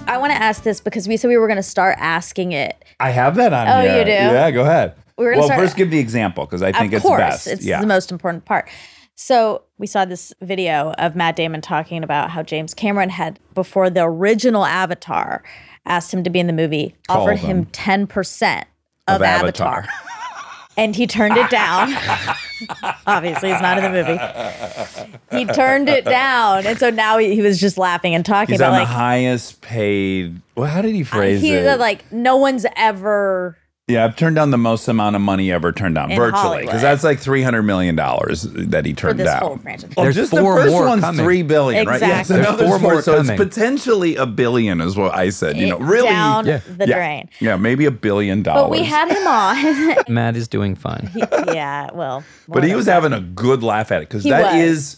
I 0.06 0.18
want 0.18 0.32
to 0.32 0.42
ask 0.42 0.62
this 0.64 0.80
because 0.80 1.06
we 1.06 1.16
said 1.16 1.28
we 1.28 1.36
were 1.36 1.46
going 1.46 1.56
to 1.56 1.62
start 1.62 1.96
asking 1.98 2.52
it. 2.52 2.84
I 2.98 3.10
have 3.10 3.36
that 3.36 3.52
on 3.52 3.68
Oh, 3.68 3.80
here. 3.82 3.98
you 3.98 4.04
do? 4.04 4.10
Yeah, 4.10 4.50
go 4.50 4.62
ahead. 4.62 4.94
We're 5.16 5.34
well, 5.36 5.44
start- 5.44 5.60
first 5.60 5.76
give 5.76 5.90
the 5.90 5.98
example 5.98 6.46
because 6.46 6.62
I 6.62 6.72
think 6.72 6.92
of 6.92 6.98
it's 6.98 7.06
course, 7.06 7.20
best. 7.20 7.46
it's 7.46 7.64
yeah. 7.64 7.80
the 7.80 7.86
most 7.86 8.10
important 8.10 8.44
part. 8.44 8.68
So 9.14 9.62
we 9.78 9.86
saw 9.86 10.04
this 10.06 10.32
video 10.40 10.92
of 10.92 11.14
Matt 11.14 11.36
Damon 11.36 11.60
talking 11.60 12.02
about 12.02 12.30
how 12.30 12.42
James 12.42 12.74
Cameron 12.74 13.10
had, 13.10 13.38
before 13.54 13.90
the 13.90 14.02
original 14.04 14.64
Avatar, 14.64 15.42
asked 15.86 16.12
him 16.12 16.24
to 16.24 16.30
be 16.30 16.38
in 16.38 16.46
the 16.46 16.52
movie, 16.52 16.94
Called 17.08 17.28
offered 17.28 17.38
him 17.38 17.66
ten 17.66 18.06
percent 18.06 18.66
of, 19.08 19.16
Of 19.16 19.22
Avatar. 19.22 19.78
Avatar. 19.78 19.94
and 20.76 20.94
he 20.96 21.06
turned 21.06 21.36
it 21.36 21.50
down. 21.50 21.92
Obviously, 23.06 23.52
he's 23.52 23.60
not 23.60 23.78
in 23.78 23.84
the 23.84 23.90
movie. 23.90 25.36
He 25.36 25.44
turned 25.46 25.88
it 25.88 26.04
down, 26.04 26.66
and 26.66 26.78
so 26.78 26.90
now 26.90 27.18
he, 27.18 27.34
he 27.34 27.42
was 27.42 27.60
just 27.60 27.78
laughing 27.78 28.14
and 28.14 28.24
talking 28.24 28.54
He's 28.54 28.60
about 28.60 28.72
on 28.72 28.78
like 28.80 28.88
the 28.88 28.94
highest 28.94 29.60
paid. 29.60 30.40
Well, 30.54 30.66
how 30.70 30.82
did 30.82 30.94
he 30.94 31.02
uh, 31.02 31.06
phrase 31.06 31.40
he 31.40 31.52
it? 31.54 31.64
said 31.64 31.78
like 31.80 32.10
no 32.12 32.36
one's 32.36 32.66
ever 32.76 33.56
yeah, 33.90 34.04
I've 34.04 34.16
turned 34.16 34.36
down 34.36 34.50
the 34.50 34.58
most 34.58 34.88
amount 34.88 35.16
of 35.16 35.22
money 35.22 35.50
ever 35.52 35.72
turned 35.72 35.94
down 35.96 36.10
In 36.10 36.16
virtually 36.16 36.40
Hollywood. 36.42 36.66
because 36.66 36.82
that's 36.82 37.04
like 37.04 37.18
three 37.18 37.42
hundred 37.42 37.62
million 37.62 37.96
dollars 37.96 38.42
that 38.42 38.86
he 38.86 38.92
for 38.92 39.00
turned 39.00 39.18
this 39.20 39.26
down. 39.26 39.40
whole 39.40 39.56
franchise. 39.58 39.90
Well, 39.96 40.04
There's 40.04 40.16
just 40.16 40.30
four 40.30 40.56
the 40.56 40.62
first 40.62 40.72
more 40.72 40.86
one's 40.86 41.00
coming. 41.02 41.24
three 41.24 41.42
billion, 41.42 41.86
right? 41.86 42.00
Yes, 42.00 42.30
Exactly. 42.30 42.36
There's 42.36 42.58
there's 42.58 42.70
four 42.70 42.78
more 42.78 43.02
so 43.02 43.20
it's 43.20 43.30
potentially 43.30 44.16
a 44.16 44.26
billion, 44.26 44.80
is 44.80 44.96
what 44.96 45.14
I 45.14 45.30
said. 45.30 45.56
You 45.56 45.68
know, 45.68 45.78
really, 45.78 46.08
down 46.08 46.46
Yeah. 46.46 46.60
the 46.76 46.86
yeah, 46.86 46.94
drain. 46.96 47.28
Yeah, 47.40 47.56
maybe 47.56 47.84
a 47.86 47.90
billion 47.90 48.42
dollars. 48.42 48.62
But 48.64 48.70
we 48.70 48.84
had 48.84 49.08
him 49.10 49.26
on. 49.26 50.04
Matt 50.14 50.36
is 50.36 50.48
doing 50.48 50.74
fine. 50.74 51.10
yeah, 51.52 51.90
well, 51.92 52.24
but 52.48 52.64
he 52.64 52.74
was 52.74 52.86
of 52.88 52.94
having 52.94 53.12
a 53.12 53.20
good 53.20 53.62
laugh 53.62 53.90
at 53.92 54.02
it 54.02 54.08
because 54.08 54.24
He 54.24 54.30
that 54.30 54.54
was. 54.54 54.62
is, 54.62 54.96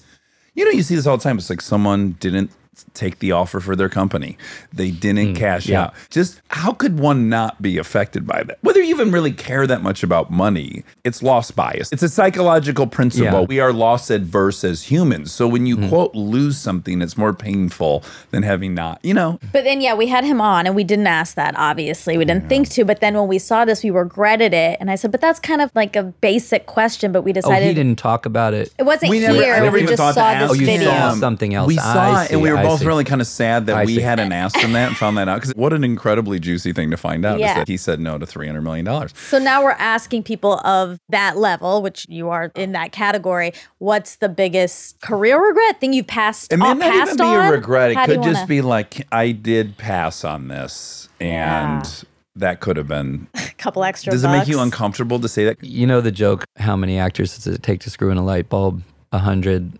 you 0.54 0.64
know, 0.64 0.70
you 0.70 0.82
see 0.82 0.94
this 0.94 1.06
all 1.06 1.16
the 1.16 1.22
time. 1.22 1.38
It's 1.38 1.48
like 1.50 1.60
someone 1.60 2.12
didn't 2.20 2.50
take 2.94 3.18
the 3.18 3.32
offer 3.32 3.60
for 3.60 3.76
their 3.76 3.88
company, 3.88 4.36
they 4.72 4.90
didn't 4.90 5.34
cash 5.34 5.66
yeah. 5.68 5.82
out. 5.84 5.94
Just 6.10 6.40
how 6.48 6.72
could 6.72 6.98
one 6.98 7.28
not 7.28 7.60
be 7.60 7.78
affected 7.78 8.26
by 8.26 8.42
that? 8.44 8.58
Whether 8.62 8.80
you 8.82 8.90
even 8.94 9.10
really 9.12 9.32
care 9.32 9.66
that 9.66 9.82
much 9.82 10.02
about 10.02 10.30
money, 10.30 10.82
it's 11.04 11.22
loss 11.22 11.50
bias. 11.50 11.92
It's 11.92 12.02
a 12.02 12.08
psychological 12.08 12.86
principle. 12.86 13.40
Yeah. 13.40 13.46
We 13.46 13.60
are 13.60 13.72
loss 13.72 14.10
adverse 14.10 14.64
as 14.64 14.84
humans. 14.84 15.32
So 15.32 15.46
when 15.46 15.66
you 15.66 15.76
Hmm. 15.76 15.88
quote 15.88 16.14
lose 16.14 16.56
something, 16.58 17.02
it's 17.02 17.16
more 17.18 17.32
painful 17.34 18.02
than 18.30 18.42
having 18.42 18.74
not. 18.74 19.00
You 19.02 19.14
know, 19.14 19.38
But 19.52 19.64
then, 19.64 19.80
yeah, 19.80 19.94
we 19.94 20.06
had 20.06 20.24
him 20.24 20.40
on, 20.40 20.66
and 20.66 20.74
we 20.74 20.84
didn't 20.84 21.06
ask 21.06 21.34
that. 21.36 21.54
Obviously, 21.58 22.16
we 22.18 22.24
didn't 22.24 22.48
think 22.48 22.68
to. 22.70 22.84
But 22.84 23.00
then, 23.00 23.14
when 23.14 23.28
we 23.28 23.38
saw 23.38 23.64
this, 23.64 23.82
we 23.84 23.90
regretted 23.90 24.54
it, 24.54 24.78
and 24.80 24.90
I 24.90 24.94
said, 24.94 25.10
"But 25.12 25.20
that's 25.20 25.38
kind 25.40 25.60
of 25.60 25.70
like 25.74 25.94
a 25.96 26.02
basic 26.04 26.66
question." 26.66 27.12
But 27.12 27.22
we 27.22 27.32
Oh, 27.32 27.34
decided 27.34 27.68
he 27.68 27.74
didn't 27.74 27.98
talk 27.98 28.24
about 28.26 28.54
it. 28.54 28.72
it 28.78 28.84
wasn't 28.84 29.10
We 29.10 29.20
never- 29.20 29.34
here. 29.34 29.54
I 29.54 29.60
never 29.60 29.72
we 29.72 29.82
even 29.82 29.88
just 29.96 29.98
thought 30.00 30.14
to 30.14 30.20
saw 30.20 30.38
this 30.40 30.50
Oh, 30.50 30.54
you 30.54 30.66
video. 30.66 30.88
saw 30.90 31.14
something 31.14 31.54
else. 31.54 31.68
We 31.68 31.78
I 31.78 31.82
saw 31.92 32.22
it, 32.22 32.28
see, 32.28 32.34
and 32.34 32.42
we 32.42 32.50
were 32.50 32.61
I 32.62 32.68
both 32.68 32.80
see. 32.80 32.86
really 32.86 33.04
kind 33.04 33.20
of 33.20 33.26
sad 33.26 33.66
that 33.66 33.76
I 33.76 33.84
we 33.84 33.96
see. 33.96 34.00
hadn't 34.00 34.32
asked 34.42 34.56
him 34.56 34.72
that 34.72 34.88
and 34.88 34.96
found 34.96 35.16
that 35.18 35.28
out. 35.28 35.36
Because 35.40 35.54
what 35.54 35.72
an 35.72 35.84
incredibly 35.84 36.38
juicy 36.40 36.72
thing 36.72 36.90
to 36.90 36.96
find 36.96 37.24
out 37.24 37.38
Yeah. 37.38 37.50
is 37.50 37.54
that 37.56 37.68
he 37.68 37.76
said 37.76 38.00
no 38.00 38.18
to 38.18 38.26
three 38.26 38.46
hundred 38.46 38.62
million 38.62 38.84
dollars. 38.84 39.12
So 39.16 39.38
now 39.38 39.62
we're 39.62 39.72
asking 39.72 40.22
people 40.24 40.58
of 40.66 40.98
that 41.10 41.36
level, 41.36 41.82
which 41.82 42.06
you 42.08 42.28
are 42.30 42.50
in 42.56 42.72
that 42.72 42.92
category. 42.92 43.52
What's 43.78 44.16
the 44.16 44.28
biggest 44.28 45.00
career 45.00 45.44
regret 45.44 45.80
thing 45.80 45.92
you've 45.92 46.06
passed? 46.06 46.52
It 46.52 46.56
may 46.58 46.70
uh, 46.70 46.74
not 46.74 46.94
even 46.94 47.16
be 47.16 47.22
on? 47.22 47.46
a 47.48 47.52
regret. 47.52 47.90
It 47.92 47.96
How 47.96 48.06
do 48.06 48.14
could 48.14 48.22
just 48.22 48.34
wanna- 48.40 48.46
be 48.46 48.62
like 48.62 49.06
I 49.12 49.32
did 49.32 49.76
pass 49.76 50.24
on 50.24 50.48
this, 50.48 51.08
and 51.20 52.04
that 52.36 52.60
could 52.60 52.76
have 52.76 52.88
been. 52.88 53.28
a 53.34 53.40
couple 53.58 53.84
extra. 53.84 54.10
Does 54.12 54.24
it 54.24 54.28
make 54.28 54.48
you 54.48 54.60
uncomfortable 54.60 55.20
to 55.20 55.28
say 55.28 55.44
that? 55.44 55.62
You 55.62 55.86
know 55.86 56.00
the 56.00 56.12
joke, 56.12 56.44
how 56.56 56.76
many 56.76 56.98
actors 56.98 57.36
does 57.36 57.54
it 57.54 57.62
take 57.62 57.80
to 57.80 57.90
screw 57.90 58.10
in 58.10 58.16
a 58.18 58.24
light 58.24 58.48
bulb? 58.48 58.82
A 59.12 59.18
hundred, 59.18 59.72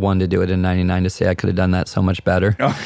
one 0.00 0.18
to 0.18 0.26
do 0.26 0.42
it 0.42 0.50
in 0.50 0.62
99 0.62 1.04
to 1.04 1.10
say 1.10 1.28
I 1.28 1.34
could 1.34 1.48
have 1.48 1.56
done 1.56 1.70
that 1.72 1.88
so 1.88 2.00
much 2.02 2.24
better. 2.24 2.56
That's 2.58 2.78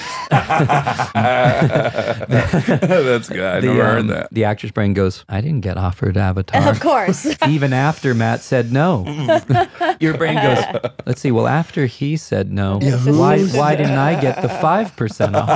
good. 3.29 3.41
I 3.41 3.61
the, 3.61 3.67
never 3.69 3.83
um, 3.83 3.87
heard 3.87 4.09
that. 4.09 4.29
the 4.33 4.45
actor's 4.45 4.73
brain 4.73 4.95
goes, 4.95 5.25
I 5.29 5.41
didn't 5.41 5.61
get 5.61 5.77
offered 5.77 6.17
Avatar. 6.17 6.69
Of 6.69 6.81
course. 6.81 7.27
Even 7.49 7.73
after 7.73 8.15
Matt 8.15 8.43
said 8.43 8.73
no. 8.73 9.05
Your 10.01 10.17
brain 10.17 10.37
goes, 10.37 10.65
let's 11.07 11.21
see, 11.21 11.31
well, 11.31 11.47
after 11.47 11.87
he 11.87 12.17
said 12.17 12.51
no, 12.53 12.79
why, 12.81 13.45
why 13.45 13.77
didn't 13.77 13.99
I 13.99 14.21
get 14.21 14.43
the 14.43 14.49
5% 14.49 15.35
offer? 15.35 15.53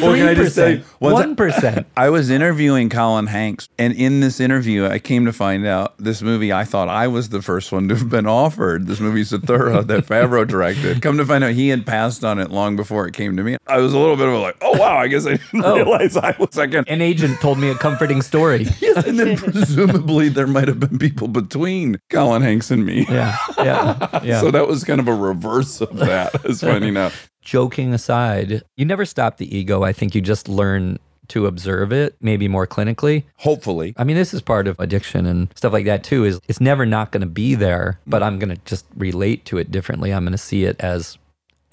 Well, 0.00 0.14
can 0.14 0.28
I 0.28 0.34
just 0.34 0.54
say, 0.54 0.82
once 1.00 1.20
I- 1.20 1.26
1%. 1.26 1.84
I 1.96 2.10
was 2.10 2.30
interviewing 2.30 2.88
Colin 2.88 3.26
Hanks, 3.26 3.68
and 3.78 3.92
in 3.94 4.20
this 4.20 4.40
interview, 4.40 4.86
I 4.86 4.98
came 4.98 5.24
to 5.26 5.32
find 5.32 5.66
out 5.66 5.94
this 5.98 6.22
movie. 6.22 6.52
I 6.52 6.64
thought 6.64 6.88
I 6.88 7.08
was 7.08 7.28
the 7.28 7.42
first 7.42 7.72
one 7.72 7.88
to 7.88 7.96
have 7.96 8.08
been 8.08 8.26
offered 8.26 8.86
this 8.86 9.00
movie, 9.00 9.24
Zathura, 9.38 9.86
that 9.86 10.06
Favreau 10.06 10.46
directed. 10.46 11.02
Come 11.02 11.18
to 11.18 11.24
find 11.26 11.42
out, 11.44 11.52
he 11.52 11.68
had 11.68 11.86
passed 11.86 12.24
on 12.24 12.38
it 12.38 12.50
long 12.50 12.76
before 12.76 13.06
it 13.06 13.14
came 13.14 13.36
to 13.36 13.42
me. 13.42 13.56
I 13.66 13.78
was 13.78 13.92
a 13.92 13.98
little 13.98 14.16
bit 14.16 14.28
of 14.28 14.34
a 14.34 14.38
like, 14.38 14.56
oh 14.62 14.78
wow, 14.78 14.96
I 14.96 15.08
guess 15.08 15.26
I 15.26 15.36
didn't 15.36 15.64
Oh. 15.64 15.76
realize 15.76 16.16
I 16.16 16.34
was 16.38 16.48
second. 16.52 16.88
An 16.88 17.00
agent 17.00 17.40
told 17.40 17.58
me 17.58 17.68
a 17.70 17.74
comforting 17.74 18.22
story. 18.22 18.66
Yes, 18.80 19.06
and 19.06 19.18
then 19.18 19.36
presumably 19.36 20.28
there 20.28 20.46
might 20.46 20.68
have 20.68 20.78
been 20.78 20.98
people 20.98 21.26
between 21.28 21.98
Colin 22.10 22.42
Hanks 22.42 22.70
and 22.70 22.84
me. 22.84 23.06
Yeah, 23.08 23.36
yeah, 23.58 24.20
yeah. 24.22 24.40
So 24.40 24.50
that 24.50 24.68
was 24.68 24.84
kind 24.84 25.00
of 25.00 25.08
a 25.08 25.14
reverse 25.14 25.80
of 25.80 25.96
that, 25.98 26.44
is 26.44 26.60
finding 26.60 26.96
out. 26.96 27.12
joking 27.42 27.92
aside, 27.94 28.62
you 28.76 28.84
never 28.84 29.04
stop 29.04 29.36
the 29.38 29.56
ego. 29.56 29.82
I 29.82 29.92
think 29.92 30.14
you 30.14 30.20
just 30.20 30.48
learn 30.48 30.98
to 31.28 31.46
observe 31.46 31.92
it, 31.92 32.16
maybe 32.20 32.48
more 32.48 32.66
clinically. 32.66 33.24
Hopefully. 33.36 33.94
I 33.96 34.04
mean, 34.04 34.16
this 34.16 34.34
is 34.34 34.40
part 34.40 34.66
of 34.66 34.78
addiction 34.78 35.26
and 35.26 35.48
stuff 35.54 35.72
like 35.72 35.86
that 35.86 36.04
too. 36.04 36.24
Is 36.24 36.40
it's 36.48 36.60
never 36.60 36.86
not 36.86 37.12
going 37.12 37.22
to 37.22 37.26
be 37.26 37.54
there, 37.54 37.98
but 38.06 38.22
I'm 38.22 38.38
going 38.38 38.54
to 38.54 38.60
just 38.64 38.86
relate 38.96 39.44
to 39.46 39.58
it 39.58 39.70
differently. 39.70 40.12
I'm 40.12 40.24
going 40.24 40.32
to 40.32 40.38
see 40.38 40.64
it 40.64 40.76
as 40.80 41.18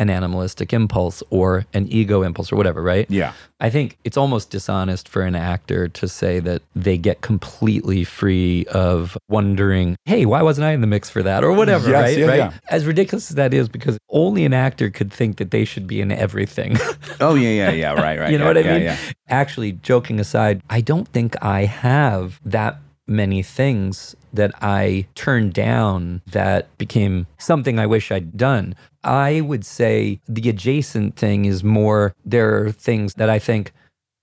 an 0.01 0.09
animalistic 0.09 0.73
impulse 0.73 1.21
or 1.29 1.63
an 1.73 1.87
ego 1.87 2.23
impulse 2.23 2.51
or 2.51 2.55
whatever, 2.55 2.81
right? 2.81 3.05
Yeah. 3.09 3.33
I 3.59 3.69
think 3.69 3.99
it's 4.03 4.17
almost 4.17 4.49
dishonest 4.49 5.07
for 5.07 5.21
an 5.21 5.35
actor 5.35 5.87
to 5.87 6.07
say 6.07 6.39
that 6.39 6.63
they 6.75 6.97
get 6.97 7.21
completely 7.21 8.03
free 8.03 8.65
of 8.73 9.15
wondering, 9.29 9.95
hey, 10.05 10.25
why 10.25 10.41
wasn't 10.41 10.65
I 10.65 10.71
in 10.71 10.81
the 10.81 10.87
mix 10.87 11.11
for 11.11 11.21
that 11.21 11.43
or 11.43 11.51
whatever, 11.53 11.87
Yes, 11.91 12.01
right? 12.01 12.17
yeah, 12.17 12.25
right? 12.25 12.37
yeah. 12.37 12.53
As 12.69 12.87
ridiculous 12.87 13.29
as 13.29 13.35
that 13.35 13.53
is, 13.53 13.69
because 13.69 13.99
only 14.09 14.43
an 14.43 14.53
actor 14.53 14.89
could 14.89 15.13
think 15.13 15.37
that 15.37 15.51
they 15.51 15.65
should 15.65 15.85
be 15.85 16.01
in 16.01 16.11
everything. 16.11 16.77
Oh, 17.19 17.35
yeah, 17.35 17.49
yeah, 17.49 17.71
yeah. 17.71 17.93
Right, 17.93 18.19
right. 18.19 18.31
you 18.31 18.37
know 18.39 18.45
yeah, 18.45 18.53
what 18.53 18.65
I 18.65 18.73
mean? 18.73 18.83
Yeah. 18.83 18.97
Actually, 19.29 19.73
joking 19.73 20.19
aside, 20.19 20.61
I 20.69 20.81
don't 20.81 21.07
think 21.09 21.35
I 21.43 21.65
have 21.65 22.39
that 22.45 22.79
many 23.07 23.43
things 23.43 24.15
that 24.33 24.51
I 24.61 25.07
turned 25.15 25.53
down 25.53 26.21
that 26.31 26.75
became 26.77 27.27
something 27.37 27.79
I 27.79 27.85
wish 27.85 28.11
I'd 28.11 28.37
done. 28.37 28.75
I 29.03 29.41
would 29.41 29.65
say 29.65 30.21
the 30.27 30.49
adjacent 30.49 31.15
thing 31.15 31.45
is 31.45 31.63
more 31.63 32.13
there 32.23 32.63
are 32.63 32.71
things 32.71 33.15
that 33.15 33.29
I 33.29 33.39
think, 33.39 33.73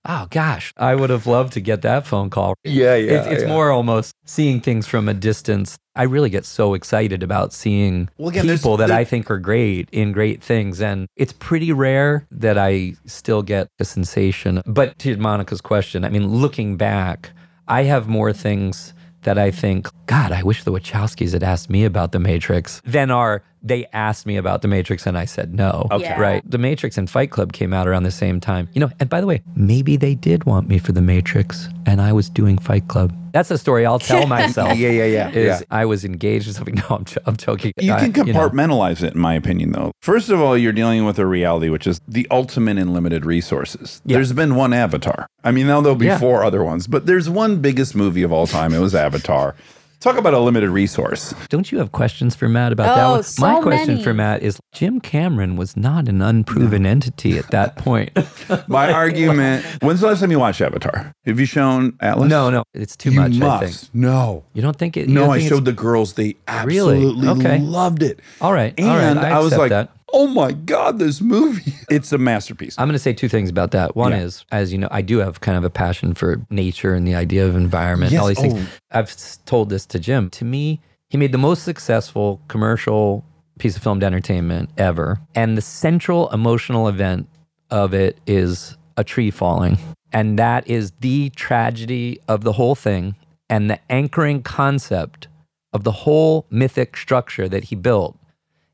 oh 0.07 0.27
gosh, 0.29 0.73
I 0.77 0.95
would 0.95 1.09
have 1.09 1.27
loved 1.27 1.53
to 1.53 1.59
get 1.59 1.81
that 1.83 2.07
phone 2.07 2.29
call. 2.29 2.55
Yeah, 2.63 2.95
yeah. 2.95 3.11
it's 3.19 3.27
it's 3.27 3.43
yeah. 3.43 3.49
more 3.49 3.69
almost 3.71 4.15
seeing 4.25 4.61
things 4.61 4.87
from 4.87 5.07
a 5.09 5.13
distance. 5.13 5.77
I 5.95 6.03
really 6.03 6.29
get 6.29 6.45
so 6.45 6.73
excited 6.73 7.21
about 7.21 7.51
seeing 7.51 8.07
Well, 8.17 8.29
again, 8.29 8.47
people 8.47 8.77
that 8.77 8.87
there- 8.87 8.97
I 8.97 9.03
think 9.03 9.29
are 9.29 9.37
great 9.39 9.89
in 9.91 10.13
great 10.13 10.41
things. 10.41 10.81
And 10.81 11.07
it's 11.17 11.33
pretty 11.33 11.73
rare 11.73 12.25
that 12.31 12.57
I 12.57 12.93
still 13.05 13.43
get 13.43 13.67
a 13.79 13.85
sensation. 13.85 14.61
But 14.65 14.97
to 14.99 15.17
Monica's 15.17 15.59
question, 15.61 16.05
I 16.05 16.09
mean, 16.09 16.27
looking 16.27 16.77
back, 16.77 17.31
I 17.69 17.83
have 17.83 18.07
more 18.07 18.33
things 18.33 18.93
that 19.21 19.37
I 19.37 19.51
think, 19.51 19.87
God, 20.07 20.31
I 20.31 20.41
wish 20.41 20.63
the 20.63 20.71
Wachowskis 20.71 21.33
had 21.33 21.43
asked 21.43 21.69
me 21.69 21.85
about 21.85 22.11
The 22.11 22.19
Matrix 22.19 22.81
than 22.83 23.11
are 23.11 23.43
they 23.61 23.85
asked 23.93 24.25
me 24.25 24.37
about 24.37 24.61
The 24.61 24.67
Matrix 24.67 25.05
and 25.05 25.17
I 25.17 25.25
said 25.25 25.53
no. 25.53 25.87
Okay. 25.91 26.03
Yeah. 26.05 26.19
Right. 26.19 26.49
The 26.49 26.57
Matrix 26.57 26.97
and 26.97 27.09
Fight 27.09 27.31
Club 27.31 27.51
came 27.53 27.73
out 27.73 27.87
around 27.87 28.03
the 28.03 28.11
same 28.11 28.39
time. 28.39 28.69
You 28.73 28.79
know, 28.81 28.89
and 28.99 29.09
by 29.09 29.19
the 29.21 29.27
way, 29.27 29.41
maybe 29.55 29.97
they 29.97 30.15
did 30.15 30.45
want 30.45 30.67
me 30.67 30.77
for 30.79 30.91
The 30.93 31.01
Matrix 31.01 31.67
and 31.85 32.01
I 32.01 32.13
was 32.13 32.29
doing 32.29 32.57
Fight 32.57 32.87
Club. 32.87 33.13
That's 33.31 33.51
a 33.51 33.57
story 33.57 33.85
I'll 33.85 33.99
tell 33.99 34.25
myself. 34.37 34.77
Yeah, 34.77 34.89
yeah, 34.89 35.05
yeah, 35.05 35.29
Is 35.29 35.59
yeah. 35.59 35.65
I 35.69 35.85
was 35.85 36.03
engaged 36.05 36.47
or 36.47 36.53
something. 36.53 36.75
No, 36.89 36.95
I'm, 36.95 37.05
I'm 37.25 37.35
joking. 37.37 37.73
You 37.79 37.93
I- 37.93 38.07
can 38.09 38.25
you 38.27 38.33
know. 38.33 38.39
compartmentalize 38.49 39.03
it, 39.03 39.13
in 39.13 39.19
my 39.19 39.33
opinion, 39.35 39.71
though. 39.73 39.91
First 40.01 40.29
of 40.29 40.39
all, 40.39 40.57
you're 40.57 40.71
dealing 40.73 41.03
with 41.05 41.19
a 41.19 41.25
reality 41.25 41.69
which 41.69 41.85
is 41.85 41.99
the 42.07 42.25
ultimate 42.31 42.77
in 42.77 42.93
limited 42.93 43.25
resources. 43.25 44.01
Yeah. 44.05 44.15
There's 44.17 44.31
been 44.33 44.55
one 44.55 44.71
Avatar. 44.73 45.27
I 45.43 45.51
mean, 45.51 45.67
now 45.67 45.81
there'll 45.81 45.97
be 45.97 46.05
Yeah. 46.05 46.17
four 46.19 46.43
other 46.43 46.63
ones, 46.63 46.87
but 46.87 47.05
there's 47.05 47.29
one 47.29 47.57
biggest 47.61 47.93
movie 47.95 48.23
of 48.23 48.31
all 48.31 48.47
time. 48.47 48.73
It 48.73 48.79
was 48.79 48.95
Avatar. 48.95 49.55
Talk 49.99 50.17
about 50.17 50.33
a 50.33 50.39
limited 50.39 50.69
resource. 50.69 51.33
Don't 51.49 51.73
you 51.73 51.77
have 51.79 51.91
questions 51.91 52.33
for 52.33 52.47
Matt 52.47 52.71
about 52.71 52.95
that 52.95 53.05
Oh, 53.05 53.11
one? 53.15 53.23
so 53.23 53.41
My 53.41 53.59
question 53.61 53.95
many. 53.95 54.03
for 54.03 54.13
Matt 54.13 54.41
is 54.41 54.57
Jim 54.71 55.01
Cameron 55.01 55.57
was 55.57 55.75
not 55.75 56.07
an 56.07 56.21
unproven 56.21 56.85
entity 56.85 57.37
at 57.37 57.51
that 57.51 57.75
point. 57.77 58.11
My 58.69 58.93
argument. 58.93 59.65
When's 59.81 59.99
the 59.99 60.07
last 60.07 60.21
time 60.21 60.31
you 60.31 60.39
watched 60.39 60.61
Avatar? 60.61 61.11
Have 61.25 61.37
you 61.37 61.45
shown 61.45 61.97
Atlas? 61.99 62.29
no, 62.29 62.49
no, 62.49 62.63
it's 62.73 62.95
too 62.95 63.11
you 63.11 63.19
much, 63.19 63.33
must. 63.33 63.63
I 63.63 63.67
think. 63.67 63.93
No. 63.93 64.45
You 64.53 64.61
don't 64.61 64.77
think 64.77 64.95
it? 64.95 65.09
No, 65.09 65.21
don't 65.25 65.31
I 65.31 65.39
showed 65.39 65.65
the 65.65 65.73
girls. 65.73 66.13
They 66.13 66.37
Really? 66.63 66.95
absolutely 67.07 67.27
Okay. 67.27 67.59
loved 67.59 68.01
it. 68.01 68.21
All 68.39 68.53
right, 68.53 68.73
And 68.77 68.87
all 68.87 68.97
right, 68.97 69.17
I 69.17 69.31
I, 69.31 69.39
was 69.39 69.47
accept 69.47 69.59
like, 69.59 69.69
that. 69.71 69.91
Oh 70.13 70.27
my 70.27 70.51
God, 70.51 70.99
this 70.99 71.21
movie. 71.21 71.73
It's 71.89 72.11
a 72.13 72.17
masterpiece. 72.19 72.75
I'm 72.77 72.87
going 72.87 72.93
to 72.93 72.99
say 72.99 73.13
two 73.13 73.27
things 73.29 73.49
about 73.49 73.71
that. 73.71 73.95
One 73.95 74.11
Yeah. 74.11 74.19
is, 74.21 74.45
as 74.51 74.71
you 74.71 74.77
know, 74.77 74.87
I 74.91 75.01
do 75.01 75.17
have 75.19 75.41
kind 75.41 75.57
of 75.57 75.63
a 75.63 75.69
passion 75.71 76.13
for 76.13 76.39
nature 76.51 76.93
and 76.93 77.07
the 77.07 77.15
idea 77.15 77.47
of 77.47 77.55
environment, 77.55 78.11
and 78.11 78.21
all 78.21 78.29
Yes. 78.29 78.39
these 78.41 78.53
things. 78.53 78.67
Oh. 78.91 78.99
I've 78.99 79.15
told 79.45 79.69
this 79.71 79.85
to 79.87 79.99
Jim. 79.99 80.29
To 80.31 80.45
me, 80.45 80.81
he 81.09 81.17
made 81.17 81.31
the 81.31 81.39
most 81.39 81.63
successful 81.63 82.39
commercial 82.47 83.23
piece 83.57 83.75
of 83.75 83.81
filmed 83.81 84.03
entertainment 84.03 84.69
ever. 84.77 85.19
And 85.33 85.57
the 85.57 85.61
central 85.63 86.29
emotional 86.29 86.87
event 86.87 87.27
of 87.71 87.93
it 87.95 88.17
is 88.27 88.77
a 88.97 89.03
tree 89.03 89.31
falling. 89.31 89.77
And 90.13 90.37
that 90.37 90.67
is 90.69 90.91
the 91.01 91.29
tragedy 91.31 92.19
of 92.27 92.43
the 92.43 92.53
whole 92.53 92.75
thing. 92.75 93.15
And 93.49 93.69
the 93.69 93.79
anchoring 93.91 94.43
concept 94.43 95.27
of 95.73 95.83
the 95.83 95.91
whole 95.91 96.45
mythic 96.51 96.95
structure 96.95 97.49
that 97.49 97.65
he 97.65 97.75
built 97.75 98.15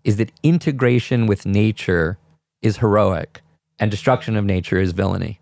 is 0.06 0.16
that 0.18 0.32
integration 0.44 1.28
with 1.28 1.46
nature 1.46 2.18
is 2.62 2.78
heroic 2.78 3.42
and 3.80 3.92
destruction 3.92 4.38
of 4.38 4.46
nature 4.46 4.80
is 4.80 4.94
villainy. 4.94 5.40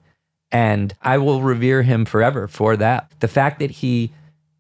And 0.52 0.96
I 1.02 1.20
will 1.20 1.42
revere 1.44 1.84
him 1.84 2.06
forever 2.06 2.48
for 2.48 2.76
that. 2.78 3.12
The 3.20 3.28
fact 3.28 3.60
that 3.60 3.70
he 3.72 4.12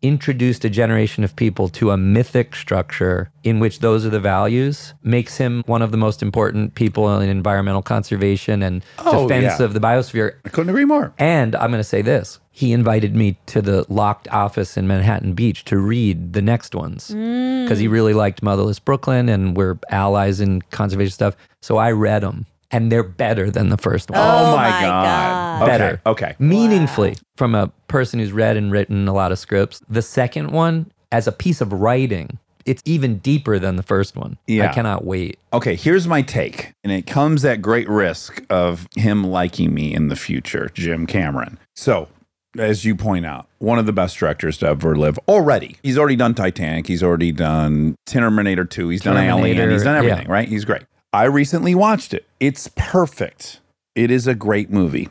introduced 0.02 0.66
a 0.66 0.70
generation 0.70 1.24
of 1.24 1.34
people 1.36 1.70
to 1.70 1.92
a 1.92 1.98
mythic 1.98 2.56
structure 2.56 3.32
in 3.44 3.60
which 3.62 3.80
those 3.80 4.06
are 4.06 4.10
the 4.10 4.20
values 4.20 4.94
makes 5.02 5.38
him 5.38 5.64
one 5.66 5.82
of 5.82 5.92
the 5.92 5.98
most 5.98 6.22
important 6.22 6.76
people 6.76 7.20
in 7.22 7.30
environmental 7.30 7.82
conservation 7.82 8.62
and 8.62 8.84
Oh, 9.00 9.28
defense 9.28 9.60
yeah. 9.60 9.66
of 9.66 9.74
the 9.74 9.80
biosphere. 9.80 10.36
I 10.44 10.50
couldn't 10.50 10.70
agree 10.72 10.84
more. 10.86 11.14
And 11.18 11.56
I'm 11.56 11.70
going 11.72 11.80
to 11.80 11.86
say 11.86 12.02
this 12.02 12.40
he 12.56 12.72
invited 12.72 13.16
me 13.16 13.36
to 13.48 13.64
the 13.64 13.84
locked 13.90 14.28
office 14.28 14.78
in 14.78 14.88
Manhattan 14.88 15.34
Beach 15.34 15.66
to 15.66 15.80
read 15.80 16.34
the 16.34 16.42
next 16.42 16.76
ones 16.76 17.10
mm. 17.10 17.66
because 17.66 17.80
he 17.80 17.88
really 17.88 18.14
liked 18.14 18.44
Motherless 18.44 18.78
Brooklyn 18.78 19.28
and 19.28 19.58
we're 19.58 19.80
allies 19.90 20.40
in 20.40 20.62
conservation 20.70 21.12
stuff. 21.12 21.36
So 21.62 21.78
I 21.78 21.92
read 21.92 22.22
them 22.22 22.46
and 22.70 22.92
they're 22.92 23.02
better 23.02 23.50
than 23.50 23.70
the 23.70 23.78
first 23.78 24.12
one. 24.12 24.20
Oh, 24.20 24.54
oh 24.54 24.56
my, 24.56 24.70
my 24.70 24.82
god. 24.82 25.04
God. 25.04 25.62
Okay, 25.64 25.72
Better. 25.72 26.02
Okay. 26.06 26.36
Meaningfully, 26.38 27.16
from 27.38 27.56
a 27.56 27.72
person 27.88 28.20
who's 28.20 28.32
read 28.32 28.56
and 28.56 28.72
written 28.72 29.08
a 29.08 29.14
lot 29.14 29.32
of 29.32 29.40
scripts. 29.40 29.82
The 29.90 30.04
second 30.04 30.52
one, 30.52 30.92
as 31.12 31.28
a 31.28 31.32
piece 31.32 31.60
of 31.60 31.74
writing, 31.74 32.38
it's 32.68 32.84
even 32.86 33.18
deeper 33.18 33.58
than 33.58 33.78
the 33.78 33.84
first 33.84 34.16
one. 34.16 34.38
Yeah. 34.46 34.70
I 34.70 34.74
cannot 34.74 35.06
wait. 35.06 35.40
Okay, 35.54 35.76
here's 35.76 36.08
my 36.08 36.22
take. 36.22 36.74
And 36.84 36.94
it 36.94 37.08
comes 37.08 37.44
at 37.46 37.64
great 37.64 37.90
risk 37.90 38.44
of 38.52 38.88
him 38.96 39.24
liking 39.24 39.74
me 39.74 39.92
in 39.92 40.10
the 40.10 40.16
future, 40.16 40.70
Jim 40.76 41.08
Cameron. 41.08 41.58
So, 41.76 42.10
as 42.58 42.86
you 42.86 42.96
point 42.96 43.26
out, 43.26 43.48
one 43.60 43.80
of 43.80 43.86
the 43.86 43.94
best 43.94 44.18
directors 44.18 44.58
to 44.60 44.68
ever 44.68 44.96
live 44.96 45.18
already. 45.28 45.78
He's 45.84 45.98
already 45.98 46.16
done 46.16 46.34
Titanic. 46.34 46.88
He's 46.88 47.04
already 47.04 47.32
done 47.32 47.96
Terminator 48.06 48.66
2. 48.66 48.90
He's 48.90 49.02
done 49.02 49.18
Alien. 49.18 49.70
He's 49.70 49.84
done 49.84 50.04
yeah. 50.04 50.12
everything, 50.12 50.32
right? 50.32 50.48
He's 50.48 50.66
great. 50.66 50.84
I 51.12 51.26
recently 51.26 51.76
watched 51.76 52.14
it. 52.14 52.26
It's 52.40 52.70
perfect. 52.76 53.60
It 53.96 54.10
is 54.10 54.28
a 54.28 54.34
great 54.34 54.72
movie. 54.72 55.10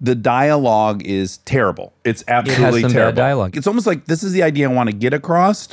The 0.00 0.14
dialogue 0.14 1.02
is 1.04 1.38
terrible. 1.38 1.92
It's 2.04 2.24
absolutely 2.26 2.82
bad 2.82 2.90
terrible. 2.90 3.16
dialogue. 3.16 3.56
It's 3.56 3.66
almost 3.66 3.86
like 3.86 4.06
this 4.06 4.22
is 4.22 4.32
the 4.32 4.42
idea 4.42 4.68
I 4.68 4.72
want 4.72 4.88
to 4.88 4.96
get 4.96 5.14
across, 5.14 5.68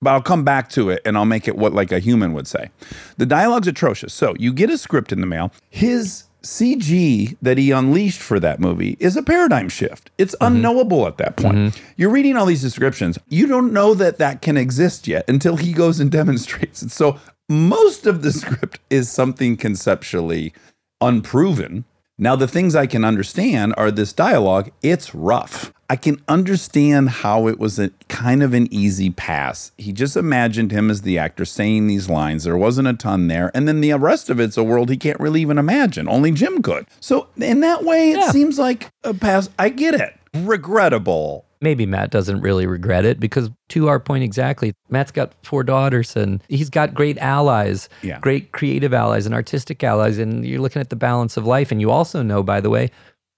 but 0.00 0.10
I'll 0.10 0.22
come 0.22 0.44
back 0.44 0.68
to 0.70 0.90
it 0.90 1.02
and 1.04 1.16
I'll 1.16 1.26
make 1.26 1.46
it 1.46 1.56
what 1.56 1.72
like 1.74 1.92
a 1.92 2.00
human 2.00 2.32
would 2.32 2.48
say. 2.48 2.70
The 3.18 3.26
dialogue's 3.26 3.68
atrocious. 3.68 4.12
So 4.12 4.34
you 4.38 4.52
get 4.52 4.70
a 4.70 4.78
script 4.78 5.12
in 5.12 5.20
the 5.20 5.26
mail. 5.26 5.52
His 5.70 6.24
CG 6.42 7.36
that 7.42 7.58
he 7.58 7.70
unleashed 7.70 8.20
for 8.20 8.38
that 8.40 8.60
movie 8.60 8.96
is 9.00 9.16
a 9.16 9.22
paradigm 9.22 9.68
shift. 9.68 10.10
It's 10.18 10.34
mm-hmm. 10.36 10.56
unknowable 10.56 11.06
at 11.06 11.18
that 11.18 11.36
point. 11.36 11.56
Mm-hmm. 11.56 11.84
You're 11.96 12.10
reading 12.10 12.36
all 12.36 12.46
these 12.46 12.62
descriptions. 12.62 13.18
You 13.28 13.46
don't 13.46 13.72
know 13.72 13.94
that 13.94 14.18
that 14.18 14.42
can 14.42 14.56
exist 14.56 15.08
yet 15.08 15.28
until 15.28 15.56
he 15.56 15.72
goes 15.72 16.00
and 16.00 16.10
demonstrates 16.10 16.82
it. 16.82 16.90
So 16.90 17.18
most 17.48 18.06
of 18.06 18.22
the 18.22 18.32
script 18.32 18.78
is 18.90 19.10
something 19.10 19.56
conceptually 19.56 20.52
unproven. 21.00 21.84
Now, 22.20 22.34
the 22.34 22.48
things 22.48 22.74
I 22.74 22.86
can 22.86 23.04
understand 23.04 23.74
are 23.76 23.92
this 23.92 24.12
dialogue, 24.12 24.70
it's 24.82 25.14
rough. 25.14 25.72
I 25.88 25.94
can 25.96 26.20
understand 26.28 27.08
how 27.08 27.46
it 27.46 27.58
was 27.58 27.78
a 27.78 27.90
kind 28.08 28.42
of 28.42 28.52
an 28.54 28.66
easy 28.72 29.08
pass. 29.08 29.70
He 29.78 29.92
just 29.92 30.16
imagined 30.16 30.72
him 30.72 30.90
as 30.90 31.02
the 31.02 31.16
actor 31.16 31.44
saying 31.44 31.86
these 31.86 32.10
lines. 32.10 32.44
There 32.44 32.58
wasn't 32.58 32.88
a 32.88 32.92
ton 32.94 33.28
there. 33.28 33.50
And 33.54 33.66
then 33.68 33.80
the 33.80 33.94
rest 33.94 34.28
of 34.28 34.40
it's 34.40 34.56
a 34.56 34.64
world 34.64 34.90
he 34.90 34.96
can't 34.96 35.18
really 35.20 35.40
even 35.40 35.58
imagine. 35.58 36.08
Only 36.08 36.32
Jim 36.32 36.60
could. 36.60 36.86
So, 37.00 37.28
in 37.36 37.60
that 37.60 37.84
way, 37.84 38.10
it 38.10 38.18
Yeah. 38.18 38.30
seems 38.32 38.58
like 38.58 38.90
a 39.04 39.14
pass. 39.14 39.48
I 39.58 39.68
get 39.70 39.94
it. 39.94 40.14
Regrettable. 40.34 41.46
Maybe 41.60 41.86
Matt 41.86 42.10
doesn't 42.10 42.40
really 42.40 42.66
regret 42.66 43.04
it 43.04 43.18
because, 43.18 43.50
to 43.70 43.88
our 43.88 43.98
point 43.98 44.22
exactly, 44.24 44.74
Matt's 44.88 45.10
got 45.10 45.32
four 45.42 45.64
daughters 45.64 46.14
and 46.16 46.42
he's 46.48 46.70
got 46.70 46.94
great 46.94 47.18
allies, 47.18 47.88
Yeah. 48.02 48.20
great 48.20 48.52
creative 48.52 48.94
allies 48.94 49.26
and 49.26 49.34
artistic 49.34 49.82
allies. 49.82 50.18
And 50.18 50.44
you're 50.46 50.60
looking 50.60 50.80
at 50.80 50.90
the 50.90 50.96
balance 50.96 51.36
of 51.36 51.46
life. 51.46 51.72
And 51.72 51.80
you 51.80 51.90
also 51.90 52.22
know, 52.22 52.42
by 52.42 52.60
the 52.60 52.70
way, 52.70 52.90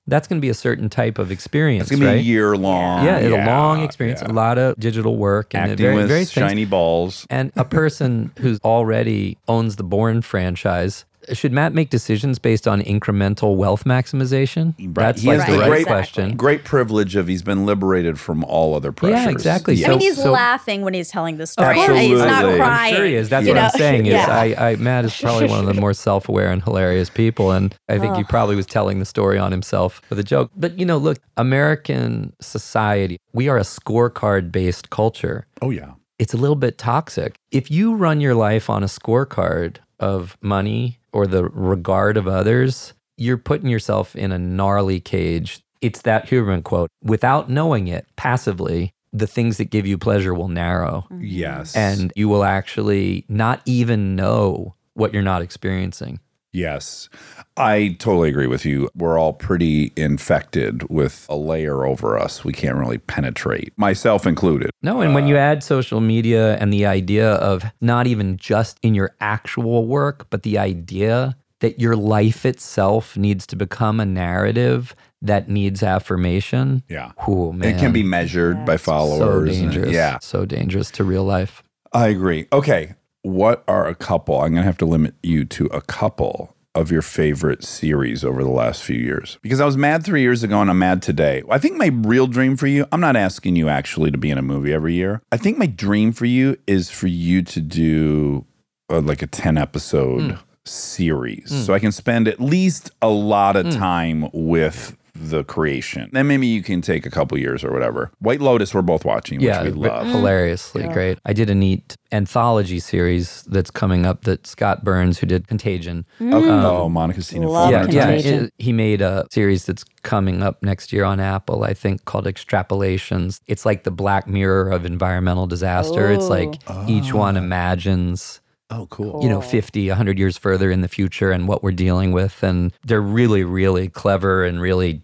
that's 0.06 0.26
going 0.26 0.40
to 0.40 0.44
be 0.44 0.48
a 0.48 0.54
certain 0.54 0.88
type 0.88 1.18
of 1.18 1.30
experience. 1.30 1.90
It's 1.90 2.00
going 2.00 2.02
to 2.12 2.14
be 2.16 2.20
a 2.20 2.22
year 2.22 2.56
long. 2.56 3.04
Yeah, 3.04 3.18
it's 3.18 3.32
a 3.32 3.46
long 3.46 3.82
experience, 3.82 4.20
yeah. 4.22 4.30
a 4.30 4.34
lot 4.34 4.58
of 4.58 4.74
digital 4.78 5.16
work 5.16 5.54
and 5.54 5.70
Acting 5.72 5.84
very, 5.84 5.96
with 5.96 6.08
very 6.08 6.20
things. 6.24 6.32
shiny 6.32 6.64
balls. 6.64 7.26
And 7.30 7.52
a 7.56 7.64
person 7.64 8.32
who's 8.38 8.58
already 8.60 9.38
owns 9.46 9.76
the 9.76 9.84
Bourne 9.84 10.22
franchise, 10.22 11.04
should 11.32 11.52
Matt 11.52 11.74
make 11.74 11.90
decisions 11.90 12.38
based 12.38 12.66
on 12.66 12.80
incremental 12.82 13.56
wealth 13.56 13.84
maximization? 13.84 14.74
That's 14.94 15.20
he 15.22 15.28
like 15.28 15.46
the 15.46 15.52
the 15.52 15.58
right 15.58 15.68
great, 15.68 15.86
question. 15.86 16.36
great 16.36 16.64
privilege 16.64 17.14
of 17.16 17.26
he's 17.28 17.42
been 17.42 17.66
liberated 17.66 18.18
from 18.18 18.42
all 18.44 18.74
other 18.74 18.90
pressures. 18.92 19.24
Yeah, 19.24 19.30
exactly. 19.30 19.74
I 19.84 19.86
So- 19.86 19.90
mean, 19.90 20.00
he's 20.00 20.16
so- 20.16 20.30
laughing 20.32 20.82
when 20.82 20.94
he's 20.94 21.08
telling 21.10 21.36
the 21.36 21.46
story. 21.46 21.68
Absolutely. 21.78 22.08
He's 22.08 22.18
not 22.18 22.42
crying. 22.56 22.60
I'm 22.62 22.94
sure 22.96 23.04
he 23.04 23.14
is. 23.14 23.28
That's 23.28 23.46
you 23.46 23.54
what 23.54 23.62
I'm 23.62 23.70
saying. 23.72 24.06
Is 24.06 24.12
Yeah. 24.14 24.26
I, 24.28 24.70
I, 24.70 24.76
Matt 24.76 25.04
is 25.04 25.16
probably 25.20 25.48
one 25.48 25.60
of 25.60 25.66
the 25.74 25.80
more 25.80 25.92
self-aware 25.94 26.50
and 26.50 26.62
hilarious 26.62 27.10
people, 27.10 27.50
and 27.52 27.74
I 27.88 27.98
think 27.98 28.16
he 28.16 28.24
probably 28.24 28.56
was 28.56 28.66
telling 28.66 28.98
the 28.98 29.04
story 29.04 29.38
on 29.38 29.52
himself 29.52 30.00
with 30.10 30.18
a 30.18 30.24
joke. 30.24 30.50
But 30.56 30.78
you 30.78 30.86
know, 30.86 30.96
look, 30.96 31.18
American 31.36 32.32
society, 32.40 33.18
we 33.32 33.48
are 33.48 33.58
a 33.58 33.62
scorecard-based 33.64 34.90
culture. 34.90 35.46
Oh, 35.62 35.70
yeah. 35.70 35.92
it's 36.18 36.34
a 36.34 36.36
little 36.36 36.56
bit 36.56 36.78
toxic. 36.78 37.34
If 37.50 37.70
you 37.70 37.94
run 37.94 38.20
your 38.20 38.34
life 38.34 38.68
on 38.70 38.82
a 38.82 38.86
scorecard 38.86 39.76
of 39.98 40.36
money 40.40 40.99
or 41.12 41.26
the 41.26 41.44
regard 41.44 42.16
of 42.16 42.28
others, 42.28 42.92
you're 43.16 43.38
putting 43.38 43.68
yourself 43.68 44.16
in 44.16 44.32
a 44.32 44.38
gnarly 44.38 45.00
cage. 45.00 45.60
It's 45.80 46.02
that 46.02 46.26
Huberman 46.26 46.62
quote 46.62 46.90
without 47.02 47.50
knowing 47.50 47.88
it 47.88 48.06
passively, 48.16 48.92
the 49.12 49.26
things 49.26 49.56
that 49.56 49.66
give 49.66 49.86
you 49.86 49.98
pleasure 49.98 50.34
will 50.34 50.48
narrow 50.48 51.06
mm-hmm. 51.10 51.22
Yes. 51.22 51.74
and 51.74 52.12
you 52.14 52.28
will 52.28 52.44
actually 52.44 53.24
not 53.28 53.60
even 53.64 54.14
know 54.14 54.74
what 54.94 55.12
you're 55.12 55.22
not 55.22 55.42
experiencing. 55.42 56.20
Yes, 56.52 57.08
I 57.56 57.96
totally 57.98 58.28
agree 58.28 58.46
with 58.48 58.64
you. 58.64 58.88
We're 58.96 59.18
all 59.18 59.32
pretty 59.32 59.92
infected 59.96 60.88
with 60.90 61.26
a 61.28 61.36
layer 61.36 61.84
over 61.84 62.18
us 62.18 62.44
we 62.44 62.52
can't 62.52 62.76
really 62.76 62.98
penetrate, 62.98 63.72
myself 63.76 64.26
included. 64.26 64.70
No, 64.82 65.00
and 65.00 65.14
when 65.14 65.24
uh, 65.24 65.28
you 65.28 65.36
add 65.36 65.62
social 65.62 66.00
media 66.00 66.56
and 66.56 66.72
the 66.72 66.86
idea 66.86 67.32
of 67.34 67.64
not 67.80 68.06
even 68.06 68.36
just 68.36 68.78
in 68.82 68.94
your 68.94 69.14
actual 69.20 69.86
work, 69.86 70.26
but 70.30 70.42
the 70.42 70.58
idea 70.58 71.36
that 71.60 71.78
your 71.78 71.94
life 71.94 72.44
itself 72.44 73.16
needs 73.16 73.46
to 73.46 73.56
become 73.56 74.00
a 74.00 74.06
narrative 74.06 74.94
that 75.22 75.48
needs 75.48 75.82
affirmation. 75.82 76.82
Yeah. 76.88 77.12
Oh 77.28 77.52
man. 77.52 77.74
It 77.74 77.78
can 77.78 77.92
be 77.92 78.02
measured 78.02 78.64
by 78.64 78.76
so 78.76 78.84
followers. 78.84 79.58
and- 79.58 79.70
dangerous. 79.70 79.92
yeah, 79.94 80.18
So 80.20 80.44
dangerous 80.44 80.90
to 80.92 81.04
real 81.04 81.24
life. 81.24 81.62
I 81.92 82.08
agree. 82.08 82.46
Okay. 82.52 82.94
What 83.22 83.64
are 83.68 83.86
a 83.86 83.94
couple? 83.94 84.40
I'm 84.40 84.52
going 84.52 84.62
to 84.62 84.62
have 84.62 84.78
to 84.78 84.86
limit 84.86 85.14
you 85.22 85.44
to 85.44 85.66
a 85.66 85.80
couple 85.82 86.56
of 86.74 86.90
your 86.90 87.02
favorite 87.02 87.64
series 87.64 88.24
over 88.24 88.44
the 88.44 88.50
last 88.50 88.82
few 88.82 88.96
years. 88.96 89.38
Because 89.42 89.60
I 89.60 89.64
was 89.64 89.76
mad 89.76 90.04
three 90.04 90.22
years 90.22 90.42
ago 90.42 90.60
and 90.60 90.70
I'm 90.70 90.78
mad 90.78 91.02
today. 91.02 91.42
I 91.50 91.58
think 91.58 91.76
my 91.76 91.86
real 91.92 92.26
dream 92.26 92.56
for 92.56 92.66
you, 92.66 92.86
I'm 92.92 93.00
not 93.00 93.16
asking 93.16 93.56
you 93.56 93.68
actually 93.68 94.10
to 94.10 94.18
be 94.18 94.30
in 94.30 94.38
a 94.38 94.42
movie 94.42 94.72
every 94.72 94.94
year. 94.94 95.22
I 95.32 95.36
think 95.36 95.58
my 95.58 95.66
dream 95.66 96.12
for 96.12 96.26
you 96.26 96.56
is 96.66 96.88
for 96.88 97.08
you 97.08 97.42
to 97.42 97.60
do 97.60 98.46
uh, 98.88 99.00
like 99.00 99.22
a 99.22 99.26
10 99.26 99.58
episode 99.58 100.32
hmm. 100.32 100.36
series. 100.64 101.50
Hmm. 101.50 101.58
So 101.58 101.74
I 101.74 101.80
can 101.80 101.92
spend 101.92 102.28
at 102.28 102.40
least 102.40 102.90
a 103.02 103.08
lot 103.08 103.56
of 103.56 103.66
hmm. 103.66 103.72
time 103.72 104.28
with 104.32 104.96
the 105.14 105.44
creation. 105.44 106.10
Then 106.12 106.26
maybe 106.26 106.46
you 106.46 106.62
can 106.62 106.80
take 106.80 107.06
a 107.06 107.10
couple 107.10 107.38
years 107.38 107.64
or 107.64 107.72
whatever. 107.72 108.10
White 108.18 108.40
Lotus, 108.40 108.74
we're 108.74 108.82
both 108.82 109.04
watching, 109.04 109.38
which 109.38 109.46
yeah, 109.46 109.62
we 109.62 109.70
r- 109.70 109.74
love. 109.74 110.06
hilariously 110.06 110.88
great. 110.88 111.18
I 111.24 111.32
did 111.32 111.50
a 111.50 111.54
neat 111.54 111.96
anthology 112.12 112.80
series 112.80 113.42
that's 113.44 113.70
coming 113.70 114.04
up 114.04 114.22
that 114.24 114.46
Scott 114.46 114.84
Burns, 114.84 115.18
who 115.18 115.26
did 115.26 115.48
Contagion, 115.48 116.04
mm. 116.18 116.34
Okay. 116.34 116.48
Um, 116.48 116.64
oh, 116.64 116.88
Monica 116.88 117.22
Cena. 117.22 117.48
Love 117.48 117.70
yeah, 117.70 117.86
yeah. 117.88 118.04
Contagion. 118.06 118.44
it- 118.44 118.54
he 118.58 118.72
made 118.72 119.00
a 119.00 119.26
series 119.30 119.64
that's 119.66 119.84
coming 120.02 120.42
up 120.42 120.62
next 120.62 120.92
year 120.92 121.04
on 121.04 121.20
Apple, 121.20 121.64
I 121.64 121.74
think, 121.74 122.04
called 122.04 122.26
Extrapolations. 122.26 123.40
It's 123.46 123.66
like 123.66 123.84
the 123.84 123.90
Black 123.90 124.26
Mirror 124.26 124.70
of 124.70 124.84
environmental 124.84 125.46
disaster. 125.46 126.10
It's 126.10 126.28
like 126.28 126.60
oh. 126.66 126.84
each 126.88 127.12
one 127.12 127.36
imagines, 127.36 128.40
Oh, 128.70 128.86
cool. 128.90 129.20
you 129.22 129.28
know, 129.28 129.40
50, 129.40 129.88
100 129.88 130.18
years 130.18 130.38
further 130.38 130.70
in 130.70 130.80
the 130.80 130.88
future 130.88 131.30
and 131.32 131.48
what 131.48 131.62
we're 131.62 131.72
dealing 131.72 132.12
with. 132.12 132.42
And 132.42 132.72
they're 132.84 133.00
really, 133.00 133.44
really 133.44 133.88
clever 133.88 134.44
and 134.44 134.60
really 134.60 135.02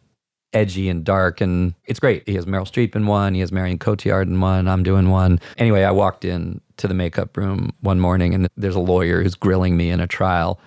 edgy 0.52 0.88
and 0.88 1.04
dark. 1.04 1.40
And 1.40 1.74
it's 1.84 2.00
great. 2.00 2.22
He 2.26 2.34
has 2.36 2.46
Meryl 2.46 2.66
Streep 2.66 2.94
in 2.96 3.06
one, 3.06 3.34
he 3.34 3.40
has 3.40 3.52
Marion 3.52 3.78
Cotillard 3.78 4.22
in 4.28 4.40
one, 4.40 4.68
I'm 4.68 4.82
doing 4.82 5.10
one. 5.10 5.38
Anyway, 5.58 5.82
I 5.84 5.90
walked 5.90 6.24
in 6.24 6.60
to 6.78 6.88
the 6.88 6.94
makeup 6.94 7.36
room 7.36 7.72
one 7.80 8.00
morning 8.00 8.34
and 8.34 8.48
there's 8.56 8.76
a 8.76 8.80
lawyer 8.80 9.22
who's 9.22 9.34
grilling 9.34 9.76
me 9.76 9.90
in 9.90 10.00
a 10.00 10.06
trial 10.06 10.60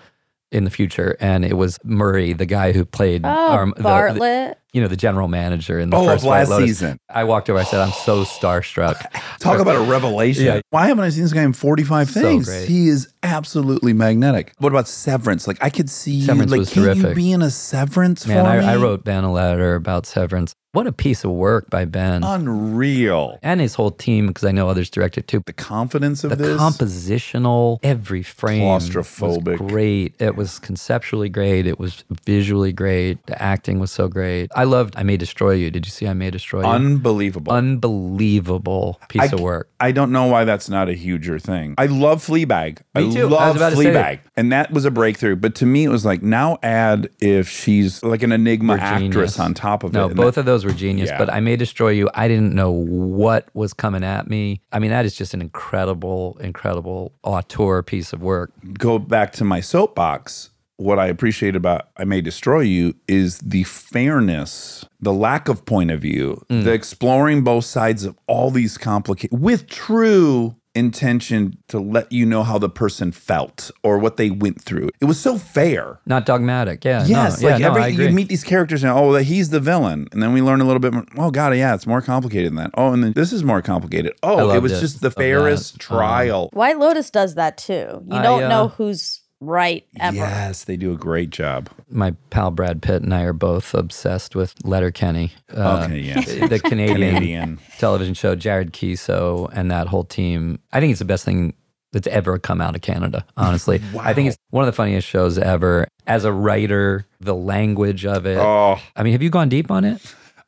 in 0.51 0.63
the 0.63 0.69
future. 0.69 1.15
And 1.19 1.45
it 1.45 1.53
was 1.57 1.77
Murray, 1.83 2.33
the 2.33 2.45
guy 2.45 2.71
who 2.71 2.83
played 2.85 3.23
Oh, 3.25 3.29
Arm- 3.29 3.69
the- 3.71 3.75
the- 3.77 3.83
Bartlett. 3.83 4.58
You 4.73 4.81
know, 4.81 4.87
the 4.87 4.95
general 4.97 5.27
manager 5.27 5.79
in 5.79 5.89
the 5.89 5.97
Oh, 5.97 6.05
first 6.05 6.23
last 6.23 6.55
season. 6.57 6.97
I 7.09 7.23
walked 7.23 7.49
over. 7.49 7.59
I 7.59 7.63
said, 7.63 7.79
"I'm 7.79 7.91
so 7.91 8.23
starstruck." 8.23 9.03
Talk 9.39 9.59
about 9.59 9.75
a 9.75 9.81
revelation. 9.81 10.45
Yeah. 10.45 10.61
Why 10.69 10.87
haven't 10.87 11.03
I 11.03 11.09
seen 11.09 11.23
this 11.23 11.33
guy 11.33 11.43
in 11.43 11.53
45 11.53 12.09
So 12.11 12.21
things? 12.21 12.45
great. 12.47 12.67
He 12.67 12.87
is 12.87 13.11
absolutely 13.23 13.93
magnetic. 13.93 14.53
What 14.59 14.71
about 14.71 14.87
Severance? 14.87 15.47
Like 15.47 15.57
I 15.61 15.69
could 15.69 15.89
see 15.89 16.21
Severance 16.21 16.51
like 16.51 16.59
was 16.59 16.69
can 16.73 16.83
you 16.83 16.93
terrific. 16.93 17.15
be 17.15 17.31
in 17.31 17.41
a 17.41 17.49
Severance 17.49 18.27
Man, 18.27 18.45
for 18.45 18.61
me? 18.61 18.65
I, 18.67 18.73
I 18.73 18.77
wrote 18.77 19.03
Ben 19.03 19.23
a 19.23 19.31
letter 19.31 19.75
about 19.75 20.05
Severance. 20.05 20.53
What 20.71 20.85
a 20.85 20.91
piece 20.91 21.23
of 21.23 21.31
work 21.31 21.71
by 21.71 21.85
Ben 21.85 22.23
unreal. 22.23 23.39
and 23.41 23.59
his 23.59 23.73
whole 23.73 23.89
team, 23.89 24.27
because 24.27 24.43
I 24.43 24.51
know 24.51 24.69
others 24.69 24.91
directed 24.91 25.27
too. 25.27 25.41
The 25.47 25.51
confidence 25.51 26.23
of 26.23 26.29
The 26.29 26.35
this. 26.35 26.61
compositional, 26.61 27.79
every 27.81 28.21
frame 28.21 28.61
Claustrophobic. 28.61 29.59
was 29.59 29.71
great. 29.71 30.15
It 30.19 30.35
was 30.35 30.59
conceptually 30.59 31.27
great. 31.29 31.65
It 31.65 31.79
was 31.79 32.03
visually 32.25 32.71
great. 32.71 33.25
The 33.25 33.41
acting 33.41 33.79
was 33.79 33.89
so 33.91 34.07
great. 34.07 34.51
I 34.59 34.65
loved 34.65 34.95
I 34.97 35.03
May 35.03 35.15
Destroy 35.15 35.51
You. 35.51 35.71
Did 35.71 35.85
you 35.85 35.89
see 35.89 36.05
I 36.05 36.13
May 36.13 36.31
Destroy 36.31 36.59
You? 36.59 36.67
Unbelievable. 36.67 37.53
Unbelievable 37.53 38.99
piece 39.07 39.21
I, 39.21 39.25
of 39.27 39.39
work. 39.39 39.69
I 39.79 39.93
don't 39.93 40.11
know 40.11 40.25
why 40.25 40.43
that's 40.43 40.67
not 40.67 40.89
a 40.89 40.93
huger 40.93 41.39
thing. 41.39 41.75
I 41.77 41.85
love 41.85 42.25
Fleabag. 42.25 42.79
I 42.93 43.03
Me 43.03 43.13
too. 43.13 43.33
I 43.37 43.51
was 43.51 43.61
love 43.61 43.73
say 43.73 43.85
Fleabag. 43.85 44.19
And 44.35 44.51
that 44.51 44.71
was 44.71 44.83
a 44.83 44.91
breakthrough. 44.91 45.37
But 45.37 45.55
to 45.55 45.65
me, 45.65 45.85
it 45.85 45.87
was 45.87 46.03
like, 46.03 46.21
now 46.21 46.59
add 46.61 47.09
if 47.21 47.47
she's 47.47 48.03
like 48.03 48.21
an 48.21 48.33
enigma 48.33 48.73
actress 48.75 49.39
on 49.39 49.53
top 49.53 49.85
of 49.85 49.93
No, 49.93 50.03
it. 50.03 50.07
And 50.07 50.15
both 50.17 50.35
that- 50.35 50.41
of 50.41 50.45
those 50.45 50.65
were 50.65 50.73
genius, 50.73 51.07
Yeah. 51.09 51.17
but 51.17 51.31
I 51.31 51.39
May 51.39 51.55
Destroy 51.55 51.91
You, 51.91 52.09
I 52.13 52.27
didn't 52.27 52.53
know 52.53 52.69
what 52.69 53.47
was 53.53 53.71
coming 53.73 54.03
at 54.03 54.29
me. 54.29 54.59
I 54.73 54.79
mean, 54.79 54.91
that 54.91 55.05
is 55.05 55.15
just 55.15 55.33
an 55.33 55.39
incredible, 55.41 56.37
incredible 56.41 57.13
auteur 57.23 57.81
piece 57.81 58.11
of 58.11 58.21
work. 58.21 58.51
go 58.77 58.99
back 58.99 59.31
to 59.33 59.45
my 59.45 59.61
soapbox. 59.61 60.49
What 60.79 60.97
I 60.97 61.07
appreciate 61.07 61.57
about 61.57 61.89
I 61.97 62.05
May 62.05 62.21
Destroy 62.21 62.61
You 62.61 62.95
is 63.05 63.39
the 63.39 63.63
fairness, 63.63 64.85
the 65.01 65.11
lack 65.13 65.49
of 65.49 65.65
point 65.65 65.91
of 65.91 65.99
view, 65.99 66.41
Mm. 66.49 66.63
the 66.63 66.71
exploring 66.71 67.43
both 67.43 67.65
sides 67.65 68.05
of 68.05 68.17
all 68.27 68.49
these 68.49 68.77
complicated 68.77 69.37
with 69.37 69.67
true 69.67 70.55
intention 70.75 71.57
to 71.67 71.79
let 71.79 72.09
you 72.13 72.25
know 72.25 72.43
how 72.43 72.57
the 72.57 72.69
person 72.69 73.11
felt 73.11 73.71
or 73.83 73.97
what 73.97 74.15
they 74.15 74.29
went 74.29 74.61
through. 74.61 74.89
It 75.01 75.05
was 75.05 75.19
so 75.19 75.37
fair. 75.37 75.99
Not 76.05 76.25
dogmatic. 76.25 76.85
Yeah. 76.85 77.05
Yes, 77.05 77.41
no, 77.41 77.49
like 77.49 77.59
yeah, 77.59 77.67
no, 77.67 77.71
every, 77.71 77.83
I 77.83 77.87
you 77.87 78.09
meet 78.11 78.29
these 78.29 78.45
characters 78.45 78.81
and 78.83 78.93
oh, 78.93 79.15
he's 79.15 79.49
the 79.49 79.59
villain, 79.59 80.07
and 80.13 80.23
then 80.23 80.31
we 80.31 80.41
learn 80.41 80.61
a 80.61 80.63
little 80.63 80.79
bit 80.79 80.93
more. 80.93 81.05
Oh 81.17 81.31
God, 81.31 81.53
yeah, 81.57 81.73
it's 81.75 81.87
more 81.87 82.01
complicated 82.01 82.51
than 82.51 82.55
that. 82.57 82.71
Oh, 82.75 82.93
and 82.93 83.03
then 83.03 83.11
this 83.13 83.33
is 83.33 83.43
more 83.43 83.61
complicated. 83.61 84.13
Oh, 84.23 84.51
it 84.51 84.61
was 84.61 84.71
it. 84.71 84.79
just 84.79 85.01
the 85.01 85.07
Of 85.07 85.15
that. 85.15 85.21
fairest 85.21 85.73
Um, 85.73 85.79
trial. 85.79 86.49
White 86.53 86.79
Lotus 86.79 87.09
does 87.09 87.35
that 87.35 87.57
too. 87.57 88.03
You 88.07 88.17
I, 88.17 88.21
don't 88.21 88.43
uh, 88.43 88.47
know 88.47 88.67
who's 88.69 89.21
right 89.41 89.85
ever. 89.99 90.17
Yes, 90.17 90.63
they 90.65 90.75
do 90.77 90.91
a 90.91 90.97
great 90.97 91.29
job. 91.29 91.69
My 91.89 92.11
pal 92.29 92.51
Brad 92.51 92.81
Pitt 92.81 93.01
and 93.01 93.13
I 93.13 93.23
are 93.23 93.33
both 93.33 93.73
obsessed 93.73 94.35
with 94.35 94.53
Letterkenny. 94.63 95.31
Uh, 95.55 95.83
Okay, 95.85 95.99
yes. 95.99 96.25
The 96.49 96.59
Canadian, 96.59 97.13
Canadian. 97.15 97.59
television 97.77 98.13
show, 98.13 98.35
Jared 98.35 98.73
Keeso 98.73 99.49
and 99.53 99.71
that 99.71 99.87
whole 99.87 100.03
team. 100.03 100.59
I 100.73 100.79
think 100.79 100.91
it's 100.91 100.99
the 100.99 101.05
best 101.05 101.25
thing 101.25 101.53
that's 101.91 102.07
ever 102.07 102.37
come 102.37 102.61
out 102.61 102.75
of 102.75 102.81
Canada, 102.81 103.25
honestly. 103.37 103.81
I 103.99 104.13
think 104.13 104.27
it's 104.29 104.37
one 104.51 104.63
of 104.63 104.67
the 104.67 104.75
funniest 104.75 105.07
shows 105.07 105.37
ever. 105.39 105.87
As 106.05 106.25
a 106.25 106.31
writer, 106.31 107.05
the 107.19 107.33
language 107.35 108.05
of 108.05 108.25
it. 108.25 108.37
Oh, 108.37 108.79
I 108.95 109.03
mean, 109.03 109.13
have 109.13 109.23
you 109.23 109.29
gone 109.29 109.49
deep 109.49 109.71
on 109.71 109.85
it? 109.85 110.01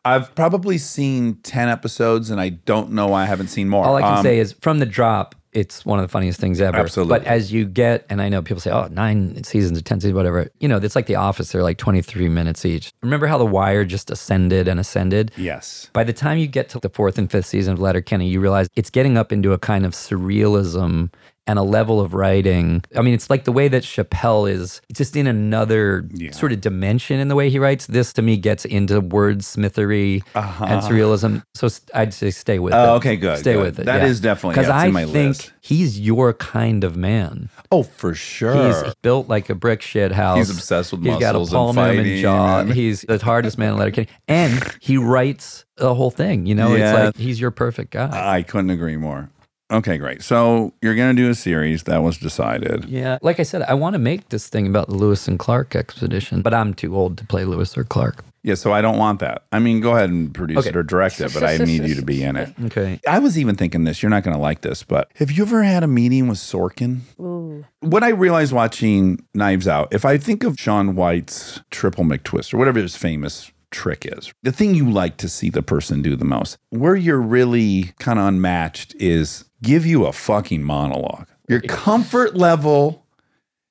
I've 0.03 0.33
probably 0.33 0.77
seen 0.79 1.35
10 1.43 1.69
episodes 1.69 2.31
and 2.31 2.41
I 2.41 2.49
don't 2.49 2.91
know 2.91 3.07
why 3.07 3.21
I 3.23 3.25
haven't 3.25 3.47
seen 3.49 3.69
more. 3.69 3.85
All 3.85 3.95
I 3.95 4.01
can 4.01 4.17
Um, 4.17 4.23
say 4.23 4.39
is 4.39 4.53
from 4.53 4.79
the 4.79 4.85
drop, 4.87 5.35
it's 5.53 5.85
one 5.85 5.99
of 5.99 6.03
the 6.03 6.07
funniest 6.07 6.39
things 6.39 6.61
ever. 6.61 6.77
Absolutely. 6.77 7.19
But 7.19 7.27
as 7.27 7.51
you 7.51 7.65
get, 7.65 8.05
and 8.09 8.21
I 8.21 8.29
know 8.29 8.41
people 8.41 8.61
say, 8.61 8.71
oh, 8.71 8.87
nine 8.87 9.43
seasons 9.43 9.79
or 9.79 9.81
10 9.81 10.01
seasons, 10.01 10.15
whatever. 10.15 10.49
You 10.59 10.67
know, 10.67 10.77
it's 10.77 10.95
like 10.95 11.07
The 11.07 11.15
Office. 11.15 11.51
They're 11.51 11.63
like 11.63 11.77
23 11.77 12.29
minutes 12.29 12.65
each. 12.65 12.93
Remember 13.01 13.27
how 13.27 13.37
The 13.37 13.45
Wire 13.45 13.83
just 13.83 14.09
ascended 14.09 14.67
and 14.67 14.79
ascended? 14.79 15.31
Yes. 15.35 15.89
By 15.93 16.03
the 16.03 16.13
time 16.13 16.37
you 16.37 16.47
get 16.47 16.69
to 16.69 16.79
the 16.79 16.89
fourth 16.89 17.17
and 17.17 17.29
fifth 17.29 17.47
season 17.47 17.73
of 17.73 17.79
Letterkenny, 17.79 18.27
you 18.27 18.39
realize 18.39 18.69
it's 18.75 18.89
getting 18.89 19.17
up 19.17 19.31
into 19.31 19.51
a 19.53 19.57
kind 19.57 19.85
of 19.85 19.93
surrealism 19.93 21.11
and 21.47 21.57
a 21.57 21.63
level 21.63 21.99
of 21.99 22.13
writing. 22.13 22.83
I 22.95 23.01
mean, 23.01 23.13
it's 23.13 23.29
like 23.29 23.45
the 23.45 23.51
way 23.51 23.67
that 23.67 23.83
Chappelle 23.83 24.49
is 24.49 24.79
just 24.93 25.15
in 25.15 25.25
another 25.27 26.07
sort 26.31 26.51
of 26.51 26.61
dimension 26.61 27.19
in 27.19 27.27
the 27.29 27.35
way 27.35 27.49
he 27.49 27.57
writes. 27.59 27.87
This 27.87 28.13
to 28.13 28.21
me 28.21 28.37
gets 28.37 28.63
into 28.65 29.01
wordsmithery 29.01 30.21
and 30.35 30.81
surrealism. 30.83 31.43
So 31.55 31.67
I'd 31.93 32.13
say 32.13 32.29
stay 32.31 32.59
with 32.59 32.73
Uh-huh. 32.73 32.91
Oh, 32.91 32.93
it. 32.93 32.97
okay, 32.97 33.15
good, 33.15 33.39
Stay 33.39 33.53
good. 33.53 33.63
with 33.63 33.79
it. 33.79 33.85
That 33.85 34.01
yeah. 34.01 34.07
is 34.07 34.19
definitely- 34.21 34.55
because 34.61 34.67
yeah, 34.67 34.99
I 35.01 35.05
think 35.05 35.37
list. 35.37 35.53
he's 35.61 35.99
your 35.99 36.33
kind 36.33 36.83
of 36.83 36.95
man. 36.95 37.49
Oh, 37.71 37.83
for 37.83 38.13
sure. 38.13 38.67
He's 38.83 38.93
built 39.01 39.27
like 39.27 39.49
a 39.49 39.55
brick 39.55 39.81
shit 39.81 40.11
house. 40.11 40.37
He's 40.37 40.49
obsessed 40.49 40.91
with 40.91 41.03
He's 41.03 41.17
got 41.17 41.35
a 41.35 41.39
muscles 41.39 41.49
and 41.49 41.55
palm 41.57 41.77
and 41.77 41.97
fighting 41.97 42.21
jaw. 42.21 42.59
and- 42.61 42.73
He's 42.73 43.01
the 43.01 43.17
hardest 43.17 43.57
man 43.57 43.73
in 43.73 43.77
Letterkenny, 43.79 44.07
and 44.27 44.63
he 44.79 44.97
writes 44.97 45.65
the 45.77 45.93
whole 45.95 46.11
thing. 46.11 46.45
You 46.45 46.55
know, 46.55 46.75
Yeah. 46.75 47.07
it's 47.07 47.17
like 47.17 47.17
he's 47.17 47.39
your 47.41 47.51
perfect 47.51 47.91
guy. 47.91 48.09
I 48.11 48.43
couldn't 48.43 48.69
agree 48.69 48.97
more. 48.97 49.29
Okay, 49.71 49.97
great. 49.97 50.21
So 50.21 50.73
you're 50.81 50.95
going 50.95 51.15
to 51.15 51.21
do 51.21 51.29
a 51.29 51.35
series 51.35 51.83
that 51.83 51.99
was 52.03 52.17
decided. 52.17 52.85
yeah, 52.85 53.17
like 53.21 53.39
I 53.39 53.43
said, 53.43 53.61
I 53.63 53.73
want 53.73 53.93
to 53.93 53.99
make 53.99 54.29
this 54.29 54.47
thing 54.49 54.67
about 54.67 54.89
the 54.89 54.95
Lewis 54.95 55.27
and 55.27 55.39
Clark 55.39 55.75
expedition, 55.75 56.41
but 56.41 56.53
I'm 56.53 56.73
too 56.73 56.95
old 56.95 57.17
to 57.19 57.25
play 57.25 57.45
Lewis 57.45 57.77
or 57.77 57.83
Clark. 57.83 58.23
Yeah, 58.43 58.55
so 58.55 58.73
I 58.73 58.81
don't 58.81 58.97
want 58.97 59.19
that. 59.19 59.43
I 59.51 59.59
mean, 59.59 59.81
go 59.81 59.91
ahead 59.95 60.09
and 60.09 60.33
produce 60.33 60.57
Okay. 60.59 60.69
it 60.69 60.75
or 60.75 60.81
direct 60.83 61.21
it, 61.21 61.31
but 61.33 61.43
I 61.43 61.57
need 61.57 61.83
you 61.85 61.93
to 61.95 62.01
be 62.01 62.23
in 62.23 62.35
it. 62.35 62.53
Okay. 62.65 62.99
I 63.07 63.19
was 63.19 63.37
even 63.37 63.55
thinking 63.55 63.83
this. 63.83 64.01
You're 64.01 64.09
not 64.09 64.23
going 64.23 64.35
to 64.35 64.41
like 64.41 64.61
this, 64.61 64.81
but 64.83 65.11
have 65.15 65.31
you 65.31 65.43
ever 65.43 65.61
had 65.63 65.83
a 65.83 65.87
meeting 65.87 66.27
with 66.27 66.39
Sorkin? 66.39 67.01
Ooh. 67.19 67.65
What 67.81 68.03
I 68.03 68.09
realized 68.09 68.51
watching 68.51 69.23
Knives 69.35 69.67
Out, 69.67 69.93
if 69.93 70.05
I 70.05 70.17
think 70.17 70.43
of 70.43 70.59
Shaun 70.59 70.95
White's 70.95 71.61
triple 71.69 72.03
McTwist 72.03 72.53
or 72.53 72.57
whatever 72.57 72.79
his 72.79 72.95
famous 72.95 73.51
trick 73.69 74.05
is, 74.05 74.33
the 74.43 74.51
thing 74.51 74.73
you 74.75 74.89
like 74.89 75.17
to 75.17 75.29
see 75.29 75.49
the 75.49 75.61
person 75.61 76.01
do 76.01 76.15
the 76.15 76.25
most, 76.25 76.57
where 76.71 76.95
you're 76.95 77.21
really 77.21 77.93
kind 77.99 78.17
of 78.19 78.25
unmatched 78.25 78.95
is 78.99 79.45
give 79.63 79.85
you 79.85 80.05
a 80.05 80.11
fucking 80.13 80.63
monologue. 80.63 81.27
Your 81.47 81.61
comfort 81.61 82.35
level, 82.35 83.05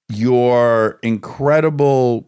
your 0.08 0.98
incredible 1.02 2.26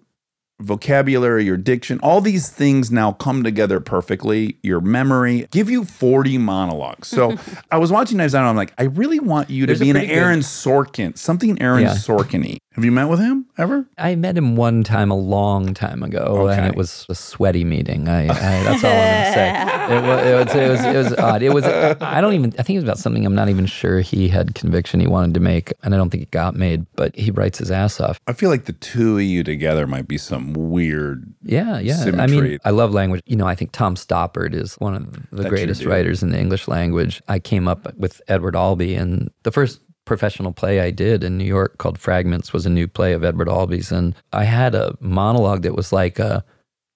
vocabulary, 0.61 1.45
your 1.45 1.57
diction, 1.57 1.99
all 2.05 2.21
these 2.21 2.49
things 2.49 2.91
now 2.93 3.13
come 3.13 3.43
together 3.43 3.81
perfectly. 3.81 4.57
Your 4.63 4.81
memory, 4.81 5.49
give 5.51 5.69
you 5.69 5.85
40 5.85 6.39
monologues. 6.39 7.09
So 7.09 7.37
I 7.73 7.79
was 7.79 7.91
watching 7.91 8.19
Knives 8.19 8.35
Out 8.35 8.41
and 8.43 8.49
I'm 8.51 8.57
like, 8.57 8.73
I 8.79 8.85
really 8.85 9.19
want 9.19 9.51
you 9.51 9.67
to 9.67 9.67
There's 9.67 9.81
be 9.81 9.91
an 9.91 9.95
pretty 9.97 10.07
good- 10.09 10.17
Aaron 10.19 10.41
Sorkin, 10.41 11.19
something 11.19 11.61
Aaron 11.61 11.83
Yeah. 11.83 11.95
Sorkin-y. 11.95 12.59
Have 12.75 12.85
you 12.85 12.93
met 12.93 13.09
with 13.09 13.21
him 13.21 13.47
ever? 13.59 13.87
I 13.99 14.15
met 14.15 14.37
him 14.37 14.57
one 14.57 14.83
time 14.83 15.11
a 15.11 15.17
long 15.17 15.75
time 15.75 16.03
ago, 16.03 16.49
and 16.49 16.67
it 16.67 16.75
was 16.75 17.05
a 17.11 17.15
sweaty 17.15 17.65
meeting. 17.65 18.09
I, 18.09 18.25
I 18.25 18.27
that's 18.29 18.85
all 18.85 18.91
I'm 18.91 18.97
gonna 18.97 19.33
say. 19.35 19.69
It 19.83 20.01
was, 20.01 20.25
it 20.25 20.35
was, 20.35 20.55
it 20.55 20.71
was, 20.71 20.85
it 20.85 20.97
was 20.97 21.19
odd. 21.19 21.43
It 21.43 21.53
was. 21.53 21.65
I 21.65 22.21
don't 22.21 22.35
even. 22.35 22.55
I 22.59 22.63
think 22.63 22.77
it 22.77 22.79
was 22.79 22.85
about 22.85 22.99
something 22.99 23.27
I'm 23.27 23.35
not 23.35 23.49
even 23.49 23.67
sure 23.67 24.01
he 24.01 24.29
had 24.29 24.55
conviction 24.55 25.01
he 25.01 25.07
wanted 25.07 25.35
to 25.35 25.41
make, 25.41 25.73
and 25.83 25.93
I 25.93 25.99
don't 25.99 26.09
think 26.09 26.23
it 26.23 26.31
got 26.31 26.55
made. 26.55 26.87
But 26.95 27.15
he 27.17 27.31
writes 27.31 27.59
his 27.59 27.71
ass 27.71 28.01
off. 28.01 28.21
I 28.27 28.33
feel 28.33 28.49
like 28.49 28.67
the 28.67 28.73
two 28.73 29.17
of 29.17 29.23
you 29.23 29.43
together 29.43 29.87
might 29.87 30.09
be 30.09 30.19
some 30.19 30.53
weird. 30.53 31.35
Yeah, 31.43 31.79
yeah. 31.81 32.11
I 32.17 32.27
mean, 32.27 32.59
I 32.65 32.71
love 32.71 32.93
language. 32.93 33.23
You 33.27 33.37
know, 33.37 33.47
I 33.47 33.55
think 33.55 33.73
Tom 33.73 33.97
Stoppard 33.97 34.55
is 34.55 34.75
one 34.75 34.95
of 34.95 35.13
the 35.13 35.21
That's 35.33 35.43
your 35.43 35.51
greatest 35.51 35.85
writers 35.85 36.23
in 36.23 36.31
the 36.31 36.39
English 36.39 36.69
language. 36.69 37.21
I 37.29 37.39
came 37.39 37.67
up 37.69 37.95
with 37.97 38.23
Edward 38.29 38.57
Albee, 38.57 38.95
and 38.95 39.31
the 39.43 39.51
first 39.51 39.81
professional 40.13 40.53
play 40.53 40.81
I 40.81 40.91
did 40.91 41.25
in 41.25 41.39
New 41.39 41.45
York 41.47 41.79
called 41.79 41.99
Fragments 41.99 42.53
was 42.53 42.67
a 42.67 42.71
new 42.71 42.87
play 42.87 43.15
of 43.15 43.25
Edward 43.25 43.49
Albee's, 43.49 43.91
and 43.91 44.15
I 44.33 44.45
had 44.45 44.75
a 44.75 44.95
monologue 45.01 45.63
that 45.63 45.75
was 45.75 45.91
like 45.91 46.19
a 46.19 46.45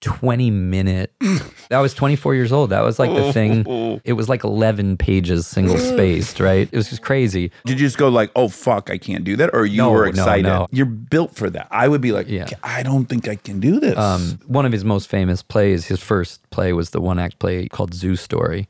20 0.02 0.50
minute. 0.50 1.14
I 1.70 1.80
was 1.80 1.94
24 1.94 2.34
years 2.34 2.52
old. 2.52 2.68
That 2.70 2.82
was 2.82 2.98
like 2.98 3.14
the 3.14 3.32
thing. 3.32 3.64
It 4.04 4.12
was 4.12 4.28
like 4.28 4.44
11 4.44 4.98
pages, 4.98 5.46
single 5.46 5.78
spaced, 5.92 6.38
right? 6.38 6.68
It 6.70 6.76
was 6.76 6.90
just 6.90 7.00
crazy. 7.02 7.50
Did 7.64 7.80
you 7.80 7.86
just 7.86 7.96
go 7.98 8.08
like, 8.08 8.30
"Oh 8.36 8.48
fuck, 8.48 8.90
I 8.90 8.98
can't 8.98 9.24
do 9.24 9.34
that," 9.36 9.50
or 9.54 9.64
you 9.64 9.78
No, 9.78 9.90
were 9.90 10.04
no, 10.04 10.10
excited? 10.10 10.42
no. 10.44 10.66
You're 10.70 10.86
built 10.86 11.34
for 11.34 11.48
that. 11.50 11.66
I 11.70 11.88
would 11.88 12.02
be 12.02 12.12
like, 12.12 12.28
Yeah. 12.28 12.46
I 12.62 12.82
don't 12.82 13.06
think 13.06 13.26
I 13.26 13.36
can 13.36 13.58
do 13.58 13.80
this. 13.80 13.96
Um, 13.96 14.38
one 14.46 14.66
of 14.66 14.72
his 14.72 14.84
most 14.84 15.08
famous 15.08 15.42
plays, 15.42 15.86
his 15.86 16.00
first 16.00 16.48
play 16.50 16.72
was 16.74 16.90
the 16.90 17.00
one 17.00 17.18
act 17.18 17.38
play 17.38 17.66
called 17.68 17.94
Zoo 17.94 18.14
Story, 18.16 18.68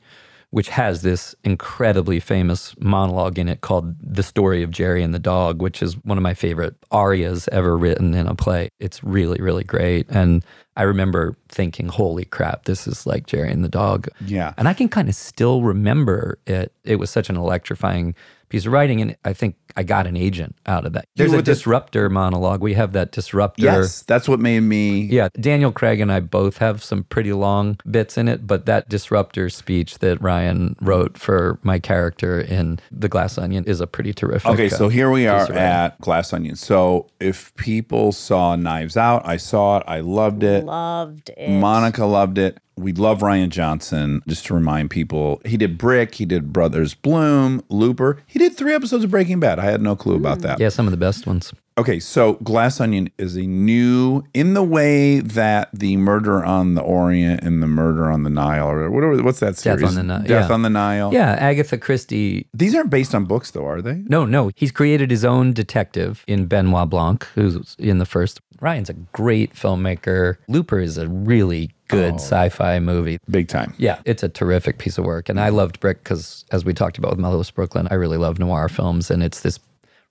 which 0.51 0.69
has 0.69 1.03
this 1.03 1.35
incredibly 1.45 2.21
famous 2.21 2.75
monologue 2.79 3.39
in 3.39 3.49
it 3.49 3.61
called 3.61 3.95
The 4.01 4.23
Story 4.23 4.63
of 4.63 4.71
Jerry 4.71 5.03
and 5.03 5.13
the 5.13 5.19
Dog, 5.19 5.61
which 5.61 5.83
is 5.83 6.03
one 6.05 6.17
of 6.17 6.23
my 6.23 6.35
favorite 6.35 6.75
arias 6.91 7.49
ever 7.53 7.77
written 7.77 8.15
in 8.15 8.27
a 8.27 8.35
play. 8.35 8.69
It's 8.79 9.03
really, 9.03 9.41
really 9.41 9.65
great. 9.65 10.07
And 10.09 10.45
I 10.77 10.83
remember 10.83 11.37
thinking, 11.49 11.89
holy 11.89 12.25
crap, 12.25 12.65
this 12.65 12.87
is 12.87 13.07
like 13.07 13.27
Jerry 13.27 13.51
and 13.51 13.65
the 13.65 13.69
Dog. 13.69 14.09
Yeah. 14.25 14.53
And 14.57 14.69
I 14.69 14.75
can 14.75 14.89
kind 14.89 15.09
of 15.09 15.15
still 15.15 15.63
remember 15.63 16.39
it. 16.47 16.73
It 16.85 16.97
was 16.97 17.11
such 17.11 17.29
an 17.29 17.37
electrifying 17.37 18.15
piece 18.49 18.67
of 18.67 18.73
writing, 18.73 19.01
and 19.01 19.17
I 19.25 19.33
think 19.33 19.57
I 19.77 19.83
got 19.83 20.07
an 20.07 20.17
agent 20.17 20.57
out 20.67 20.87
of 20.87 20.93
that. 20.95 21.07
There's 21.17 21.33
a 21.33 21.37
with 21.37 21.45
the- 21.45 21.53
disruptor 21.53 22.09
monologue. 22.09 22.61
We 22.61 22.75
have 22.75 22.93
that 22.93 23.13
disruptor. 23.13 23.65
Yes, 23.65 24.03
that's 24.03 24.29
what 24.29 24.41
made 24.41 24.61
me. 24.61 25.01
Yeah, 25.03 25.29
Daniel 25.39 25.73
Craig 25.73 26.01
and 26.01 26.11
I 26.11 26.21
both 26.21 26.59
have 26.59 26.83
some 26.83 27.05
pretty 27.05 27.33
long 27.33 27.79
bits 27.91 28.17
in 28.17 28.29
it, 28.29 28.47
but 28.47 28.67
that 28.67 28.89
disruptor 28.89 29.49
speech 29.51 29.99
that 29.99 30.19
Rian 30.21 30.75
wrote 30.81 31.19
for 31.19 31.59
my 31.63 31.79
character 31.79 32.41
in 32.41 32.79
The 32.91 33.09
Glass 33.09 33.37
Onion 33.39 33.65
is 33.65 33.81
a 33.81 33.87
pretty 33.87 34.13
terrific. 34.13 34.51
Okay, 34.51 34.67
uh, 34.67 34.71
so 34.71 34.89
here 34.89 35.11
we 35.11 35.27
are 35.27 35.41
piece 35.41 35.49
of 35.51 35.55
writing. 35.57 35.69
at 35.71 36.01
Glass 36.01 36.33
Onion. 36.33 36.57
So 36.57 37.09
if 37.21 37.55
people 37.57 38.13
saw 38.13 38.57
Knives 38.57 38.97
Out, 38.97 39.27
I 39.27 39.37
saw 39.37 39.79
it. 39.79 39.85
I 39.87 40.01
loved 40.01 40.43
it. 40.43 40.65
Loved 40.65 41.31
it. 41.37 41.51
Monica 41.51 42.05
loved 42.07 42.39
it. 42.39 42.59
We 42.79 42.93
love 42.93 43.21
Rian 43.21 43.49
Johnson. 43.49 44.23
Just 44.29 44.47
to 44.47 44.55
remind 44.55 44.91
people, 44.91 45.41
he 45.45 45.57
did 45.57 45.79
Brick, 45.79 46.17
he 46.17 46.27
did 46.27 46.53
Brothers 46.53 46.93
Bloom, 46.95 47.63
Looper. 47.71 48.23
He 48.27 48.39
did 48.39 48.55
three 48.55 48.75
episodes 48.75 49.03
of 49.03 49.11
Breaking 49.11 49.41
Bad. 49.41 49.59
I 49.59 49.65
had 49.65 49.81
no 49.81 49.97
clue 49.97 50.17
about 50.17 50.41
that. 50.41 50.61
Yeah, 50.61 50.69
some 50.69 50.87
of 50.87 50.91
the 50.91 50.99
best 50.99 51.27
ones. 51.27 51.53
Okay, 51.79 52.01
so 52.01 52.35
Glass 52.35 52.81
Onion 52.81 53.11
is 53.19 53.37
a 53.37 53.43
new, 53.43 54.25
in 54.33 54.55
the 54.55 54.63
way 54.63 55.21
that 55.21 55.69
the 55.75 55.99
Murder 55.99 56.43
on 56.43 56.75
the 56.75 56.81
Orient 56.81 57.43
and 57.43 57.63
the 57.63 57.67
Murder 57.67 58.11
on 58.11 58.23
the 58.23 58.31
Nile, 58.31 58.69
or 58.69 58.91
whatever, 58.91 59.23
what's 59.23 59.41
that 59.41 59.57
Death 59.57 59.59
series? 59.59 59.83
on 59.83 59.95
the 59.95 60.03
Nile, 60.03 60.23
Death 60.23 60.49
yeah. 60.49 60.55
on 60.55 60.63
the 60.63 60.71
Nile. 60.71 61.13
Yeah, 61.13 61.33
Agatha 61.33 61.77
Christie. 61.77 62.49
These 62.55 62.75
aren't 62.75 62.89
based 62.89 63.15
on 63.15 63.27
books, 63.27 63.51
though, 63.51 63.67
are 63.67 63.83
they? 63.83 64.03
No, 64.07 64.25
no, 64.25 64.51
he's 64.57 64.73
created 64.73 65.11
his 65.11 65.23
own 65.23 65.53
detective 65.53 66.25
in 66.27 66.47
Benoit 66.47 66.89
Blanc, 66.89 67.25
who's 67.35 67.77
in 67.79 67.99
the 67.99 68.07
first. 68.07 68.41
Rian's 68.61 68.89
a 68.89 68.95
great 68.95 69.55
filmmaker. 69.55 70.39
Looper 70.49 70.79
is 70.79 70.97
a 70.97 71.07
really 71.07 71.73
good 71.89 72.15
Oh. 72.15 72.17
sci-fi 72.19 72.79
movie. 72.81 73.19
Big 73.31 73.49
time. 73.49 73.75
Yeah, 73.79 73.99
it's 74.05 74.23
a 74.23 74.29
terrific 74.29 74.79
piece 74.79 74.99
of 74.99 75.05
work. 75.05 75.29
And 75.29 75.39
I 75.41 75.49
loved 75.51 75.81
Brick 75.81 76.03
because, 76.03 76.45
as 76.53 76.65
we 76.65 76.73
talked 76.75 76.99
about 76.99 77.11
with 77.13 77.21
Motherless 77.21 77.51
Brooklyn, 77.51 77.89
I 77.91 77.95
really 77.95 78.17
love 78.19 78.39
noir 78.39 78.69
films. 78.69 79.11
And 79.11 79.23
it's 79.23 79.41
this 79.41 79.59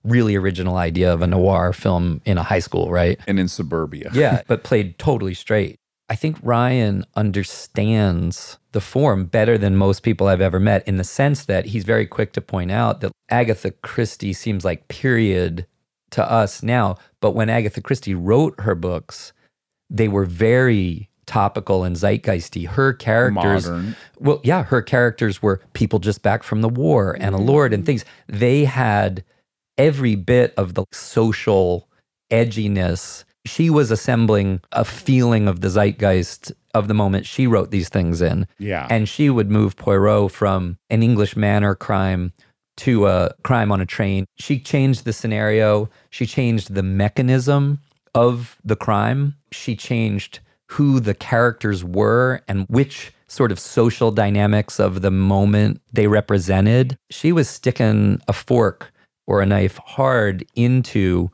really 0.04 0.36
original 0.36 0.76
idea 0.76 1.12
of 1.12 1.20
a 1.22 1.26
noir 1.26 1.72
film 1.72 2.20
in 2.24 2.38
a 2.38 2.42
high 2.42 2.60
school, 2.60 2.90
right? 2.90 3.18
And 3.26 3.40
in 3.40 3.48
suburbia. 3.48 4.10
Yeah, 4.12 4.42
but 4.46 4.62
played 4.62 4.98
totally 4.98 5.34
straight. 5.34 5.76
I 6.08 6.14
think 6.14 6.40
Rian 6.42 7.02
understands 7.60 8.58
the 8.72 8.80
form 8.80 9.24
better 9.26 9.58
than 9.58 9.76
most 9.76 10.02
people 10.02 10.28
I've 10.28 10.40
ever 10.40 10.60
met 10.60 10.86
in 10.86 10.96
the 10.96 11.04
sense 11.04 11.44
that 11.46 11.66
he's 11.66 11.84
very 11.84 12.06
quick 12.06 12.32
to 12.34 12.40
point 12.40 12.70
out 12.70 13.00
that 13.00 13.12
Agatha 13.28 13.70
Christie 13.72 14.32
seems 14.32 14.64
like 14.64 14.86
period 14.88 15.66
to 16.10 16.30
us 16.30 16.62
now. 16.62 16.96
But 17.20 17.32
when 17.32 17.48
Agatha 17.50 17.80
Christie 17.80 18.14
wrote 18.14 18.54
her 18.60 18.74
books, 18.76 19.32
they 19.90 20.06
were 20.08 20.24
very 20.26 21.08
topical 21.26 21.84
and 21.84 21.96
zeitgeisty. 21.96 22.66
Her 22.66 22.92
characters, 22.92 23.68
Modern. 23.68 23.96
well, 24.18 24.40
yeah, 24.44 24.62
her 24.64 24.82
characters 24.82 25.42
were 25.42 25.60
people 25.72 25.98
just 25.98 26.22
back 26.22 26.42
from 26.42 26.62
the 26.62 26.68
war 26.68 27.16
and 27.18 27.34
a 27.34 27.38
mm-hmm. 27.38 27.46
lord 27.46 27.72
and 27.72 27.84
things. 27.84 28.04
They 28.28 28.64
had 28.64 29.24
every 29.76 30.14
bit 30.14 30.54
of 30.56 30.74
the 30.74 30.84
social 30.92 31.88
edginess. 32.30 33.24
She 33.44 33.70
was 33.70 33.90
assembling 33.90 34.60
a 34.72 34.84
feeling 34.84 35.48
of 35.48 35.60
the 35.60 35.68
zeitgeist 35.68 36.52
of 36.74 36.88
the 36.88 36.94
moment 36.94 37.26
she 37.26 37.46
wrote 37.46 37.70
these 37.70 37.88
things 37.88 38.20
in. 38.20 38.46
Yeah. 38.58 38.86
And 38.90 39.08
she 39.08 39.30
would 39.30 39.50
move 39.50 39.76
Poirot 39.76 40.32
from 40.32 40.78
an 40.90 41.02
English 41.02 41.36
manor 41.36 41.74
crime 41.74 42.32
to 42.78 43.06
a 43.06 43.34
crime 43.42 43.72
on 43.72 43.80
a 43.80 43.86
train. 43.86 44.26
She 44.36 44.58
changed 44.58 45.04
the 45.04 45.12
scenario, 45.12 45.88
she 46.10 46.26
changed 46.26 46.74
the 46.74 46.82
mechanism 46.82 47.80
of 48.14 48.58
the 48.64 48.76
crime, 48.76 49.36
she 49.52 49.76
changed 49.76 50.40
who 50.68 51.00
the 51.00 51.14
characters 51.14 51.84
were 51.84 52.42
and 52.48 52.66
which 52.68 53.12
sort 53.28 53.50
of 53.52 53.58
social 53.58 54.10
dynamics 54.10 54.78
of 54.78 55.02
the 55.02 55.10
moment 55.10 55.80
they 55.92 56.06
represented. 56.06 56.96
She 57.10 57.32
was 57.32 57.48
sticking 57.48 58.20
a 58.28 58.32
fork 58.32 58.92
or 59.26 59.42
a 59.42 59.46
knife 59.46 59.78
hard 59.78 60.44
into 60.54 61.30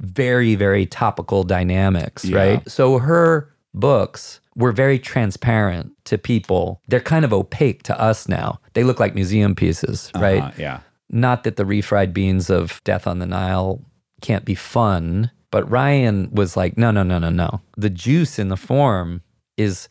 very, 0.00 0.54
very 0.54 0.86
topical 0.86 1.42
dynamics, 1.44 2.24
Yeah. 2.24 2.36
right? 2.36 2.70
So 2.70 2.98
her 2.98 3.52
books 3.74 4.40
were 4.54 4.72
very 4.72 4.98
transparent 4.98 5.92
to 6.04 6.18
people. 6.18 6.80
They're 6.88 7.00
kind 7.00 7.24
of 7.24 7.32
opaque 7.32 7.82
to 7.84 8.00
us 8.00 8.28
now. 8.28 8.60
They 8.74 8.84
look 8.84 9.00
like 9.00 9.14
museum 9.14 9.54
pieces, 9.54 10.10
right? 10.14 10.42
Uh-huh, 10.42 10.52
yeah. 10.58 10.80
Not 11.10 11.44
that 11.44 11.56
the 11.56 11.64
refried 11.64 12.12
beans 12.12 12.50
of 12.50 12.80
Death 12.84 13.06
on 13.06 13.18
the 13.18 13.26
Nile 13.26 13.80
can't 14.20 14.44
be 14.44 14.54
fun, 14.54 15.30
but 15.52 15.68
Rian 15.70 16.32
was 16.32 16.56
like, 16.56 16.76
no, 16.76 16.90
no, 16.90 17.04
no, 17.04 17.18
no, 17.20 17.30
no. 17.30 17.60
The 17.76 17.90
juice 17.90 18.40
in 18.40 18.48
the 18.48 18.56
form 18.56 19.22
is 19.56 19.88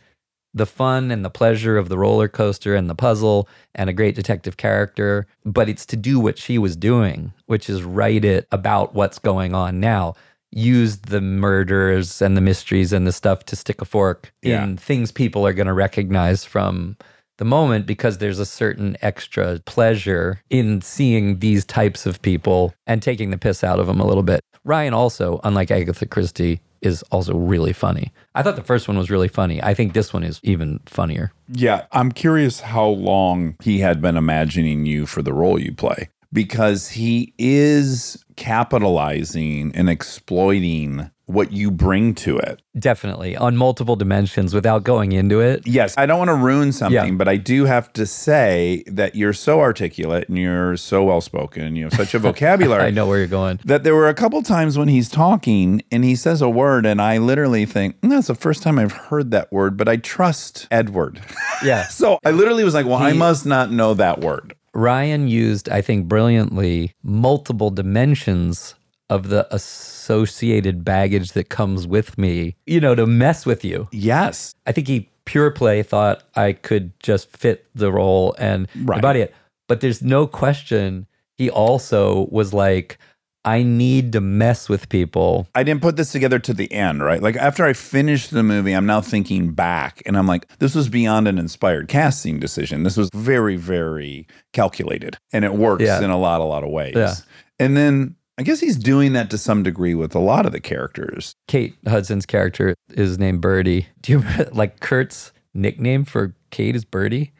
the 0.54 0.66
fun 0.66 1.12
and 1.12 1.24
the 1.24 1.30
pleasure 1.30 1.78
of 1.78 1.88
the 1.88 1.98
roller 1.98 2.28
coaster 2.28 2.76
and 2.76 2.90
the 2.90 2.96
puzzle 2.96 3.48
and 3.74 3.90
a 3.90 3.94
great 3.94 4.16
detective 4.16 4.58
character, 4.58 5.26
but 5.46 5.70
it's 5.70 5.86
to 5.86 5.96
do 5.96 6.20
what 6.20 6.38
she 6.38 6.58
was 6.58 6.76
doing, 6.76 7.32
which 7.46 7.70
is 7.70 7.84
write 7.84 8.26
it 8.26 8.46
about 8.52 8.94
what's 8.94 9.18
going 9.20 9.54
on 9.56 9.80
now. 9.80 10.14
Use 10.52 10.98
the 10.98 11.22
murders 11.22 12.22
and 12.22 12.36
the 12.36 12.42
mysteries 12.42 12.92
and 12.92 13.08
the 13.08 13.14
stuff 13.14 13.46
to 13.46 13.56
stick 13.56 13.82
a 13.82 13.86
fork 13.86 14.34
Yeah. 14.42 14.64
in 14.66 14.76
things 14.76 15.12
people 15.14 15.48
are 15.48 15.54
going 15.54 15.68
to 15.68 15.74
recognize 15.74 16.44
from 16.44 16.98
the 17.38 17.46
moment 17.46 17.86
because 17.86 18.18
there's 18.18 18.38
a 18.40 18.46
certain 18.46 18.98
extra 19.02 19.60
pleasure 19.66 20.42
in 20.50 20.82
seeing 20.82 21.40
these 21.40 21.64
types 21.64 22.06
of 22.06 22.22
people 22.22 22.74
and 22.86 23.02
taking 23.02 23.30
the 23.30 23.38
piss 23.38 23.64
out 23.64 23.80
of 23.80 23.88
them 23.88 24.02
a 24.02 24.06
little 24.06 24.22
bit. 24.24 24.42
Rian 24.66 24.94
also, 24.94 25.40
unlike 25.44 25.72
Agatha 25.72 26.06
Christie, 26.06 26.62
is 26.82 27.04
also 27.12 27.36
really 27.36 27.74
funny. 27.74 28.12
I 28.34 28.44
thought 28.44 28.56
the 28.56 28.64
first 28.64 28.88
one 28.88 28.98
was 28.98 29.10
really 29.10 29.28
funny. 29.28 29.62
I 29.62 29.74
think 29.74 29.94
this 29.94 30.14
one 30.14 30.24
is 30.24 30.40
even 30.44 30.80
funnier. 30.86 31.32
Yeah, 31.48 31.86
I'm 31.92 32.12
curious 32.12 32.62
how 32.62 32.88
long 32.88 33.56
he 33.62 33.80
had 33.80 34.02
been 34.02 34.18
imagining 34.18 34.86
you 34.86 35.06
for 35.06 35.22
the 35.22 35.34
role 35.34 35.60
you 35.60 35.74
play 35.74 36.10
because 36.34 36.90
he 36.90 37.34
is 37.38 38.24
capitalizing 38.36 39.72
and 39.76 39.90
exploiting 39.90 41.12
what 41.34 41.52
you 41.52 41.72
bring 41.72 42.14
to 42.16 42.38
it. 42.38 42.62
Definitely 42.78 43.36
on 43.36 43.58
multiple 43.58 43.96
dimensions 43.96 44.54
without 44.54 44.84
going 44.84 45.12
into 45.12 45.40
it. 45.42 45.66
Yes, 45.68 45.94
I 45.98 46.06
don't 46.06 46.18
want 46.18 46.30
to 46.30 46.36
ruin 46.36 46.72
something, 46.72 46.94
Yeah. 47.06 47.12
but 47.12 47.28
I 47.28 47.38
do 47.38 47.66
have 47.66 47.92
to 47.94 48.06
say 48.06 48.84
that 48.88 49.16
you're 49.16 49.34
so 49.34 49.60
articulate 49.60 50.30
and 50.30 50.38
you're 50.38 50.78
so 50.78 51.04
well 51.04 51.22
spoken 51.22 51.64
and 51.64 51.78
you 51.78 51.84
have 51.86 51.94
such 51.94 52.14
a 52.14 52.20
vocabulary. 52.28 52.84
I 52.84 52.92
know 52.92 53.08
where 53.08 53.18
you're 53.18 53.28
going. 53.28 53.60
That 53.66 53.84
there 53.84 53.96
were 53.96 54.08
a 54.10 54.14
couple 54.14 54.42
times 54.44 54.78
when 54.78 54.88
he's 54.88 55.10
talking 55.10 55.82
and 55.92 56.04
he 56.04 56.16
says 56.16 56.42
a 56.42 56.50
word, 56.50 56.86
and 56.86 57.02
I 57.02 57.18
literally 57.18 57.66
think, 57.66 58.00
"Mm, 58.02 58.10
that's 58.12 58.28
the 58.28 58.36
first 58.36 58.64
time 58.64 58.80
I've 58.80 58.92
heard 58.94 59.32
that 59.32 59.52
word, 59.52 59.76
but 59.78 59.88
I 59.90 59.98
trust 59.98 60.68
Edward. 60.72 61.22
Yeah. 61.64 61.88
so 61.90 62.18
I 62.26 62.32
literally 62.32 62.64
was 62.64 62.74
like, 62.74 62.88
well, 62.88 62.96
I 62.96 63.14
must 63.14 63.46
not 63.46 63.72
know 63.72 63.94
that 63.94 64.20
word. 64.20 64.56
Ryan 64.74 65.28
used, 65.28 65.70
I 65.70 65.82
think, 65.82 66.08
brilliantly 66.08 66.96
multiple 67.04 67.70
dimensions 67.70 68.74
of 69.12 69.28
the 69.30 69.46
associated 69.54 70.84
baggage 70.84 71.34
that 71.34 71.50
comes 71.50 71.86
with 71.86 72.18
me, 72.18 72.56
you 72.66 72.80
know, 72.80 72.96
to 72.96 73.06
mess 73.06 73.46
with 73.46 73.64
you. 73.64 73.88
Yes. 73.92 74.56
I 74.66 74.72
think 74.72 74.88
he 74.88 75.10
pure 75.26 75.52
play 75.52 75.84
thought 75.84 76.24
I 76.36 76.54
could 76.54 76.98
just 77.00 77.30
fit 77.38 77.66
the 77.76 77.92
role 77.92 78.36
and 78.40 78.68
Right. 78.84 78.96
embody 78.98 79.20
it. 79.22 79.36
But 79.68 79.82
there's 79.82 80.02
no 80.02 80.26
question 80.28 81.06
he 81.38 81.50
also 81.50 82.28
was 82.32 82.54
like, 82.54 82.98
I 83.44 83.64
need 83.64 84.12
to 84.14 84.22
mess 84.22 84.70
with 84.70 84.88
people. 84.90 85.48
I 85.56 85.64
didn't 85.64 85.82
put 85.82 85.96
this 85.96 86.12
together 86.12 86.38
to 86.40 86.54
the 86.54 86.72
end, 86.72 87.02
right? 87.04 87.22
Like 87.22 87.36
after 87.38 87.66
I 87.66 87.74
finished 87.74 88.30
the 88.32 88.44
movie, 88.44 88.74
I'm 88.74 88.86
now 88.86 89.02
thinking 89.02 89.52
back 89.54 90.04
and 90.06 90.16
I'm 90.18 90.28
like, 90.28 90.46
this 90.60 90.76
was 90.76 90.90
beyond 90.90 91.28
an 91.28 91.40
inspired 91.40 91.88
casting 91.88 92.40
decision. 92.40 92.84
This 92.84 92.98
was 92.98 93.10
very, 93.16 93.56
very 93.56 94.28
calculated 94.54 95.18
and 95.34 95.44
it 95.44 95.54
works 95.56 95.84
Yeah. 95.84 96.04
in 96.04 96.12
a 96.12 96.18
lot, 96.20 96.40
a 96.42 96.44
lot 96.44 96.64
of 96.64 96.70
ways. 96.70 96.94
Yeah. 96.96 97.16
And 97.58 97.76
then 97.76 98.16
I 98.38 98.44
guess 98.44 98.60
he's 98.60 98.78
doing 98.78 99.14
that 99.14 99.30
to 99.32 99.38
some 99.38 99.62
degree 99.64 99.94
with 99.94 100.16
a 100.16 100.20
lot 100.20 100.46
of 100.46 100.52
the 100.52 100.60
characters. 100.60 101.36
Kate 101.48 101.76
Hudson's 101.86 102.26
character 102.26 102.76
is 102.90 103.20
named 103.20 103.42
Birdie. 103.42 103.88
Do 104.02 104.14
you 104.14 104.20
remember, 104.20 104.50
like 104.54 104.80
Kurt's 104.80 105.32
nickname 105.54 106.06
for 106.06 106.34
Kate 106.50 106.76
is 106.76 106.86
Birdie? 106.86 107.34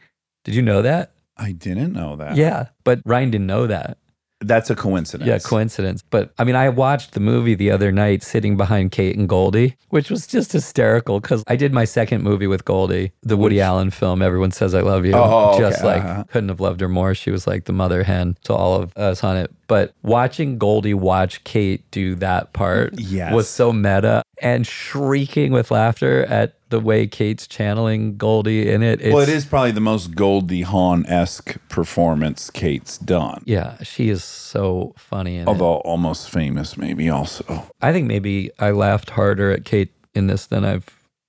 Did 0.44 0.54
you 0.54 0.62
know 0.62 0.82
that? 0.82 1.12
I 1.36 1.52
didn't 1.52 1.92
know 1.92 2.16
that. 2.16 2.36
Yeah. 2.36 2.68
But 2.84 3.02
Rian 3.04 3.30
didn't 3.30 3.46
know 3.46 3.66
that. 3.66 3.98
That's 4.42 4.70
a 4.70 4.74
coincidence. 4.76 5.28
Yeah, 5.28 5.38
coincidence. 5.38 6.02
But 6.10 6.32
I 6.38 6.44
mean, 6.44 6.56
I 6.56 6.68
watched 6.68 7.12
the 7.12 7.20
movie 7.20 7.54
the 7.54 7.70
other 7.70 7.92
night 7.92 8.22
sitting 8.22 8.56
behind 8.56 8.92
Kate 8.92 9.16
and 9.16 9.28
Goldie, 9.28 9.76
which 9.90 10.10
was 10.10 10.26
just 10.26 10.52
hysterical 10.52 11.20
because 11.20 11.44
I 11.46 11.56
did 11.56 11.72
my 11.72 11.84
second 11.84 12.22
movie 12.22 12.46
with 12.46 12.64
Goldie, 12.64 13.12
the 13.22 13.36
Woody 13.36 13.60
Allen 13.60 13.90
film, 13.90 14.22
Everyone 14.22 14.50
Says 14.50 14.74
I 14.74 14.80
Love 14.80 15.04
You. 15.06 15.12
Oh, 15.14 15.58
just 15.58 15.78
okay. 15.78 15.86
like 15.86 16.02
Uh-huh. 16.04 16.24
couldn't 16.24 16.48
have 16.48 16.60
loved 16.60 16.80
her 16.80 16.88
more. 16.88 17.14
She 17.14 17.30
was 17.30 17.46
like 17.46 17.64
the 17.64 17.72
mother 17.72 18.02
hen 18.02 18.36
to 18.44 18.52
all 18.54 18.80
of 18.82 18.96
us 18.96 19.22
on 19.24 19.36
it. 19.36 19.50
But 19.68 19.94
watching 20.02 20.58
Goldie 20.58 20.92
watch 20.94 21.42
Kate 21.44 21.88
do 21.90 22.14
that 22.16 22.52
part 22.52 22.94
Yes. 22.98 23.32
was 23.32 23.48
so 23.48 23.72
meta 23.72 24.22
and 24.42 24.66
shrieking 24.66 25.52
with 25.52 25.70
laughter 25.70 26.24
at 26.26 26.54
the 26.72 26.80
way 26.80 27.06
Kate's 27.06 27.46
channeling 27.46 28.16
Goldie 28.16 28.68
in 28.68 28.82
it. 28.82 29.00
Well, 29.12 29.20
It's- 29.22 29.44
probably 29.44 29.70
the 29.70 29.80
most 29.80 30.16
Goldie 30.16 30.62
Hawn 30.62 31.06
esque 31.06 31.56
performance 31.68 32.50
Kate's 32.50 32.98
done. 32.98 33.42
Yeah, 33.46 33.76
she 33.82 34.08
is 34.08 34.24
so 34.24 34.94
funny 34.96 35.36
in 35.36 35.42
it. 35.42 35.48
Although 35.48 35.76
almost 35.84 36.28
famous, 36.30 36.76
maybe 36.76 37.08
also. 37.08 37.70
I 37.80 37.92
think 37.92 38.06
maybe 38.08 38.50
I 38.58 38.70
laughed 38.72 39.10
harder 39.10 39.52
at 39.52 39.64
Kate 39.64 39.92
in 40.14 40.26
this 40.26 40.46
than 40.46 40.64
I've 40.64 40.86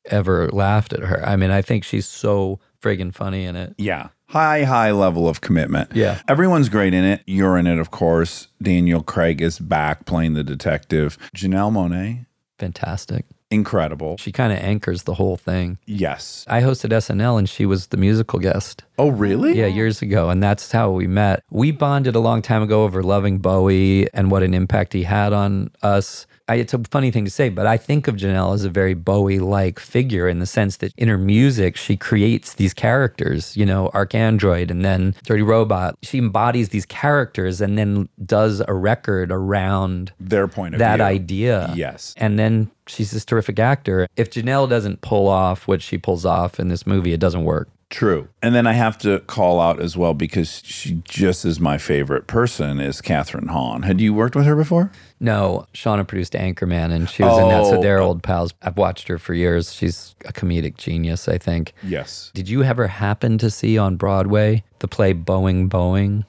ever 0.10 0.50
laughed 0.50 0.94
at 0.94 1.02
her. 1.02 1.24
I 1.26 1.36
mean, 1.36 1.52
I 1.52 1.62
think 1.62 1.84
she's 1.84 2.08
so 2.08 2.60
friggin' 2.82 3.14
funny 3.14 3.44
in 3.46 3.56
it. 3.56 3.76
Yeah. 3.78 4.08
high, 4.30 4.64
high 4.64 4.92
level 4.92 5.30
of 5.30 5.42
commitment. 5.42 5.92
Yeah. 5.94 6.20
Everyone's 6.28 6.68
great 6.68 6.94
in 6.96 7.04
it. 7.04 7.22
You're 7.28 7.56
in 7.56 7.68
it, 7.68 7.78
of 7.78 7.92
course. 7.92 8.48
Daniel 8.62 9.04
Craig 9.04 9.42
is 9.44 9.60
back 9.60 10.06
playing 10.06 10.34
the 10.34 10.44
detective. 10.44 11.20
Janelle 11.38 11.72
Monáe, 11.72 12.26
Fantastic. 12.58 13.26
Incredible. 13.54 14.18
She 14.18 14.32
kind 14.32 14.52
of 14.52 14.60
anchors 14.60 15.04
the 15.04 15.14
whole 15.14 15.38
thing. 15.38 15.78
Yes. 15.86 16.46
I 16.48 16.62
hosted 16.62 16.90
SNL 16.90 17.38
and 17.38 17.48
she 17.48 17.66
was 17.66 17.88
the 17.88 17.98
musical 17.98 18.40
guest. 18.40 18.84
Oh, 18.98 19.10
really? 19.10 19.58
Yeah, 19.58 19.68
years 19.68 20.02
ago. 20.02 20.30
And 20.30 20.42
that's 20.42 20.72
how 20.72 20.92
we 20.92 21.08
met. 21.08 21.44
We 21.50 21.72
bonded 21.72 22.16
a 22.16 22.20
long 22.20 22.42
time 22.42 22.64
ago 22.64 22.84
over 22.84 23.04
loving 23.04 23.38
Bowie 23.38 24.08
and 24.14 24.32
what 24.32 24.44
an 24.44 24.54
impact 24.54 24.94
he 24.94 25.04
had 25.04 25.34
on 25.34 25.72
us. 25.82 26.26
I, 26.50 26.56
it's 26.56 26.74
a 26.74 26.80
funny 26.92 27.10
thing 27.10 27.24
to 27.24 27.32
say, 27.32 27.48
but 27.48 27.66
I 27.66 27.78
think 27.78 28.08
of 28.08 28.16
Janelle 28.16 28.54
as 28.54 28.66
a 28.66 28.70
very 28.70 28.94
Bowie 28.94 29.40
like 29.40 29.80
figure 29.80 30.28
in 30.28 30.40
the 30.40 30.46
sense 30.46 30.78
that 30.78 30.92
in 30.98 31.08
her 31.08 31.18
music, 31.18 31.78
she 31.78 31.96
creates 31.96 32.56
these 32.56 32.74
characters, 32.74 33.56
you 33.56 33.66
know, 33.66 33.90
ArchAndroid 33.94 34.70
and 34.70 34.84
then 34.84 35.16
Dirty 35.24 35.42
Robot. 35.42 35.98
She 36.04 36.18
embodies 36.18 36.70
these 36.70 36.86
characters 36.86 37.62
and 37.62 37.78
then 37.78 38.10
does 38.26 38.62
a 38.68 38.74
record 38.74 39.32
around 39.32 40.12
Their 40.20 40.50
point 40.50 40.76
of 40.76 40.80
view. 40.80 40.86
that 40.86 40.98
view. 40.98 41.06
idea. 41.06 41.74
Yes. 41.76 42.14
And 42.18 42.38
then 42.38 42.70
she's 42.88 43.12
this 43.12 43.24
terrific 43.24 43.58
actor. 43.58 44.08
If 44.18 44.30
Janelle 44.30 44.68
doesn't 44.70 45.00
pull 45.00 45.30
off 45.30 45.66
what 45.68 45.82
she 45.82 45.98
pulls 45.98 46.26
off 46.26 46.60
in 46.60 46.68
this 46.68 46.86
movie, 46.86 47.14
it 47.14 47.20
doesn't 47.22 47.46
work. 47.46 47.70
True. 47.94 48.28
And 48.42 48.56
then 48.56 48.66
I 48.66 48.74
have 48.74 48.98
to 49.00 49.20
call 49.20 49.62
out 49.62 49.80
as 49.80 49.96
well 49.96 50.16
because 50.16 50.64
she 50.66 51.04
just 51.04 51.46
is 51.46 51.60
my 51.60 51.78
favorite 51.78 52.26
person 52.26 52.80
is 52.80 53.02
Kathryn 53.04 53.50
Hahn. 53.52 53.84
Had 53.84 54.02
you 54.02 54.16
worked 54.16 54.36
with 54.36 54.46
her 54.46 54.56
before? 54.56 54.92
No, 55.20 55.68
Shauna 55.76 56.08
produced 56.08 56.34
Anchorman 56.34 56.92
and 56.92 57.08
she 57.08 57.22
was 57.22 57.38
in 57.38 57.50
that. 57.50 57.66
So 57.66 57.78
Oh. 57.78 57.82
they're 57.84 58.00
old 58.00 58.24
pals. 58.24 58.52
I've 58.64 58.78
watched 58.78 59.08
her 59.10 59.20
for 59.20 59.36
years. 59.36 59.72
She's 59.76 60.16
a 60.26 60.34
comedic 60.34 60.78
genius, 60.78 61.28
I 61.28 61.38
think. 61.38 61.74
Yes. 61.84 62.32
Did 62.34 62.50
you 62.50 62.64
ever 62.64 62.88
happen 62.88 63.38
to 63.38 63.52
see 63.52 63.78
on 63.78 63.96
Broadway 63.96 64.64
the 64.80 64.88
play 64.88 65.14
Boeing 65.14 65.70
Boeing? 65.70 66.26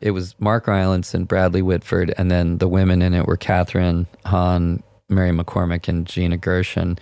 It 0.00 0.12
was 0.12 0.34
Mark 0.40 0.66
Rylance 0.66 1.12
and 1.12 1.28
Bradley 1.28 1.60
Whitford, 1.62 2.14
and 2.16 2.30
then 2.30 2.58
the 2.58 2.66
women 2.66 3.02
in 3.02 3.12
it 3.12 3.26
were 3.26 3.36
Kathryn 3.36 4.06
Hahn, 4.24 4.82
Mary 5.10 5.30
McCormack, 5.32 5.86
and 5.86 6.06
Gina 6.06 6.38
Gershon. 6.38 6.98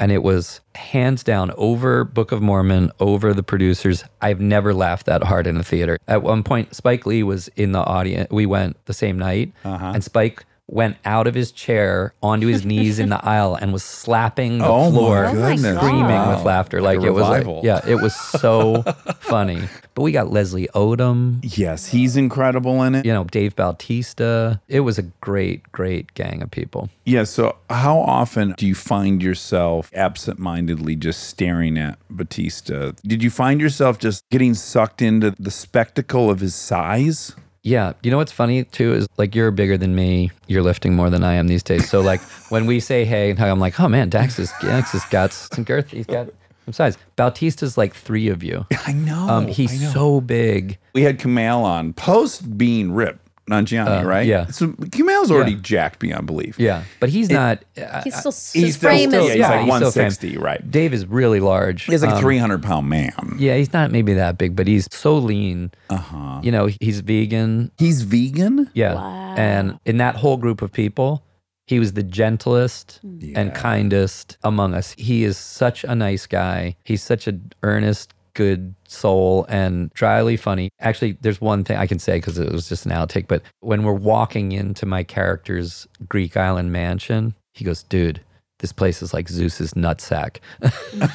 And 0.00 0.10
it 0.10 0.22
was 0.22 0.60
hands 0.74 1.22
down 1.22 1.52
over 1.56 2.04
Book 2.04 2.32
of 2.32 2.40
Mormon, 2.40 2.90
over 2.98 3.34
the 3.34 3.42
producers. 3.42 4.02
I've 4.20 4.40
never 4.40 4.72
laughed 4.72 5.06
that 5.06 5.22
hard 5.22 5.46
in 5.46 5.58
a 5.58 5.62
theater. 5.62 5.98
At 6.08 6.22
one 6.22 6.42
point, 6.42 6.74
Spike 6.74 7.04
Lee 7.04 7.22
was 7.22 7.48
in 7.48 7.72
the 7.72 7.84
audience. 7.84 8.30
We 8.30 8.46
went 8.46 8.82
the 8.86 8.94
same 8.94 9.18
night, 9.18 9.52
uh-huh. 9.62 9.92
and 9.94 10.02
Spike 10.02 10.44
went 10.72 10.96
out 11.04 11.26
of 11.26 11.34
his 11.34 11.50
chair 11.50 12.14
onto 12.22 12.46
his 12.46 12.64
knees 12.64 12.98
in 12.98 13.08
the 13.08 13.24
aisle 13.28 13.56
and 13.60 13.72
was 13.72 13.82
slapping 13.82 14.58
the 14.58 14.66
Oh 14.66 14.90
floor, 14.90 15.26
oh 15.26 15.56
screaming 15.56 16.04
Wow. 16.06 16.36
with 16.36 16.44
laughter. 16.44 16.80
Like 16.80 16.98
Like, 16.98 17.06
a 17.06 17.08
it 17.08 17.12
was, 17.12 17.28
like, 17.28 17.64
yeah, 17.64 17.80
it 17.86 17.96
was 17.96 18.14
so 18.14 18.82
funny. 19.20 19.62
But 19.94 20.02
we 20.02 20.12
got 20.12 20.30
Leslie 20.30 20.68
Odom, 20.74 21.40
Yes, 21.42 21.88
he's 21.88 22.16
incredible 22.16 22.82
in 22.84 22.94
it. 22.94 23.04
you 23.04 23.12
know, 23.12 23.24
Dave 23.24 23.56
Bautista. 23.56 24.60
It 24.68 24.80
was 24.80 24.98
a 24.98 25.02
great, 25.20 25.70
great 25.72 26.14
gang 26.14 26.42
of 26.42 26.50
people. 26.50 26.88
Yeah. 27.04 27.24
So, 27.24 27.56
how 27.68 27.98
often 27.98 28.54
do 28.56 28.66
you 28.66 28.74
find 28.76 29.20
yourself 29.22 29.90
absentmindedly 29.94 30.94
just 30.96 31.24
staring 31.24 31.76
at 31.78 31.98
Bautista? 32.08 32.94
Did 33.04 33.22
you 33.22 33.30
find 33.30 33.60
yourself 33.60 33.98
just 33.98 34.22
getting 34.30 34.54
sucked 34.54 35.02
into 35.02 35.34
the 35.38 35.50
spectacle 35.50 36.30
of 36.30 36.38
his 36.40 36.54
size? 36.54 37.34
Yeah. 37.62 37.92
You 38.02 38.10
know 38.10 38.16
what's 38.16 38.32
funny 38.32 38.64
too 38.64 38.94
is 38.94 39.08
like 39.16 39.34
you're 39.34 39.50
bigger 39.50 39.76
than 39.76 39.94
me. 39.94 40.30
You're 40.46 40.62
lifting 40.62 40.94
more 40.94 41.10
than 41.10 41.22
I 41.24 41.34
am 41.34 41.46
these 41.48 41.62
days. 41.62 41.88
So 41.88 42.00
like 42.00 42.20
when 42.50 42.66
we 42.66 42.80
say 42.80 43.04
hey, 43.04 43.30
I'm 43.32 43.60
like, 43.60 43.78
oh 43.80 43.88
man, 43.88 44.08
Dax 44.08 44.38
is 44.38 44.52
Dax 44.60 44.92
has 44.92 45.04
got 45.06 45.32
some 45.32 45.64
girth. 45.64 45.90
He's 45.90 46.06
got 46.06 46.28
some 46.64 46.72
size. 46.72 46.98
Bautista's 47.16 47.76
like 47.76 47.94
three 47.94 48.28
of 48.28 48.42
you. 48.42 48.66
I 48.86 48.92
know. 48.92 49.28
Um, 49.28 49.46
he's 49.46 49.92
so 49.92 50.20
big. 50.20 50.78
We 50.94 51.02
had 51.02 51.18
Kumail 51.18 51.62
on 51.62 51.92
post 51.92 52.56
being 52.56 52.92
ripped, 52.92 53.29
Nanjiani, 53.50 54.02
Uh, 54.02 54.06
right? 54.06 54.26
yeah. 54.26 54.46
So 54.46 54.68
Kumail's 54.68 55.30
already 55.30 55.52
Yeah. 55.52 55.58
jacked 55.62 55.98
beyond 55.98 56.26
belief. 56.26 56.58
Yeah, 56.58 56.84
but 57.00 57.08
he's 57.10 57.28
not. 57.28 57.64
uh, 57.76 58.02
He's 58.04 58.14
still 58.16 58.30
He's 58.32 58.52
his 58.52 58.74
still, 58.76 58.88
frame 58.90 59.10
still- 59.10 59.26
is 59.26 59.28
yeah, 59.28 59.34
he's 59.34 59.46
small. 59.46 59.50
like 59.50 59.82
he's 59.82 59.92
still 59.92 60.02
160, 60.02 60.38
right? 60.38 60.70
Dave 60.70 60.94
is 60.94 61.06
really 61.06 61.40
large. 61.40 61.84
He's 61.84 62.02
like 62.02 62.12
a 62.12 62.14
Um, 62.16 62.20
300 62.22 62.62
pound 62.62 62.88
man. 62.88 63.12
Yeah, 63.38 63.56
he's 63.56 63.72
not 63.72 63.90
maybe 63.90 64.14
that 64.14 64.38
big, 64.38 64.54
but 64.56 64.66
he's 64.66 64.86
so 64.92 65.18
lean. 65.18 65.70
Uh 65.90 65.96
huh. 65.96 66.40
You 66.42 66.52
know, 66.52 66.68
he's 66.80 67.00
vegan. 67.00 67.70
He's 67.78 68.02
vegan. 68.02 68.70
Yeah. 68.74 68.94
Wow. 68.94 69.34
And 69.36 69.78
in 69.84 69.96
that 69.98 70.16
whole 70.16 70.36
group 70.36 70.62
of 70.62 70.72
people, 70.72 71.24
he 71.66 71.78
was 71.78 71.92
the 71.92 72.02
gentlest 72.02 73.00
Yeah. 73.02 73.38
and 73.40 73.54
kindest 73.54 74.36
among 74.42 74.74
us. 74.74 74.94
He 74.98 75.24
is 75.24 75.36
such 75.36 75.84
a 75.84 75.94
nice 75.94 76.26
guy. 76.26 76.76
He's 76.84 77.02
such 77.02 77.26
an 77.26 77.52
earnest, 77.62 78.12
good 78.40 78.74
soul 78.88 79.44
and 79.50 79.90
dryly 79.90 80.34
funny. 80.34 80.70
Actually, 80.80 81.18
there's 81.20 81.42
one 81.42 81.62
thing 81.62 81.76
I 81.76 81.86
can 81.86 81.98
say 81.98 82.16
because 82.16 82.38
it 82.38 82.50
was 82.50 82.70
just 82.70 82.86
an 82.86 82.92
outtake, 82.92 83.28
but 83.28 83.42
when 83.60 83.82
we're 83.82 83.92
walking 83.92 84.52
into 84.52 84.86
my 84.86 85.04
character's 85.04 85.86
Greek 86.08 86.38
island 86.38 86.72
mansion, 86.72 87.34
he 87.52 87.66
goes, 87.66 87.82
dude, 87.82 88.22
this 88.60 88.72
place 88.72 89.02
is 89.02 89.12
like 89.12 89.28
Zeus's 89.28 89.74
nutsack. 89.74 90.38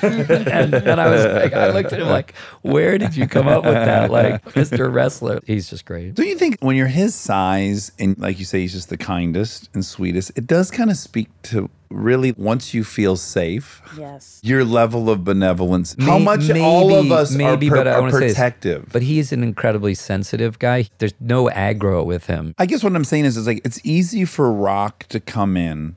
and, 0.03 0.76
and 0.76 1.01
I 1.01 1.09
was 1.09 1.26
like, 1.26 1.53
I 1.53 1.71
looked 1.71 1.93
at 1.93 1.99
him 1.99 2.09
like, 2.09 2.36
where 2.61 2.99
did 2.99 3.15
you 3.15 3.28
come 3.28 3.47
up 3.47 3.65
with 3.65 3.73
that? 3.73 4.11
Like, 4.11 4.43
Mr. 4.53 4.93
Wrestler. 4.93 5.39
He's 5.47 5.67
just 5.67 5.86
great. 5.86 6.13
Don't 6.13 6.28
you 6.28 6.38
think 6.38 6.57
when 6.59 6.76
you're 6.76 6.86
his 6.86 7.15
size 7.15 7.91
and 7.97 8.15
like 8.19 8.38
you 8.38 8.45
say 8.45 8.61
he's 8.61 8.73
just 8.73 8.89
the 8.89 8.97
kindest 8.97 9.71
and 9.73 9.84
sweetest, 9.84 10.32
it 10.36 10.45
does 10.45 10.69
kind 10.69 10.91
of 10.91 10.97
speak 10.97 11.30
to 11.43 11.71
really 11.96 12.34
once 12.38 12.74
you 12.74 12.84
feel 12.84 13.16
safe, 13.16 13.82
Yes. 13.98 14.39
your 14.43 14.64
level 14.64 15.10
of 15.10 15.24
benevolence, 15.24 15.96
how 16.00 16.18
May- 16.20 16.26
much 16.26 16.50
all 16.52 16.93
of 16.96 17.12
us 17.12 17.32
maybe, 17.32 17.68
are, 17.68 17.70
per- 17.72 17.76
but 17.78 17.88
I 17.88 17.93
are 17.93 18.02
wanna 18.02 18.14
say 18.34 18.52
this. 18.62 18.84
But 18.91 19.02
he's 19.02 19.32
an 19.32 19.41
incredibly 19.43 19.96
sensitive 19.96 20.60
guy. 20.60 20.88
There's 21.00 21.14
no 21.20 21.46
aggro 21.50 22.06
with 22.06 22.26
him. 22.28 22.54
I 22.58 22.66
guess 22.66 22.84
what 22.84 22.96
I'm 22.96 23.04
saying 23.06 23.26
is, 23.26 23.38
is 23.38 23.48
like 23.48 23.62
it's 23.66 23.80
easy 23.84 24.26
for 24.26 24.52
Rock 24.52 25.06
to 25.10 25.20
come 25.20 25.56
in 25.58 25.96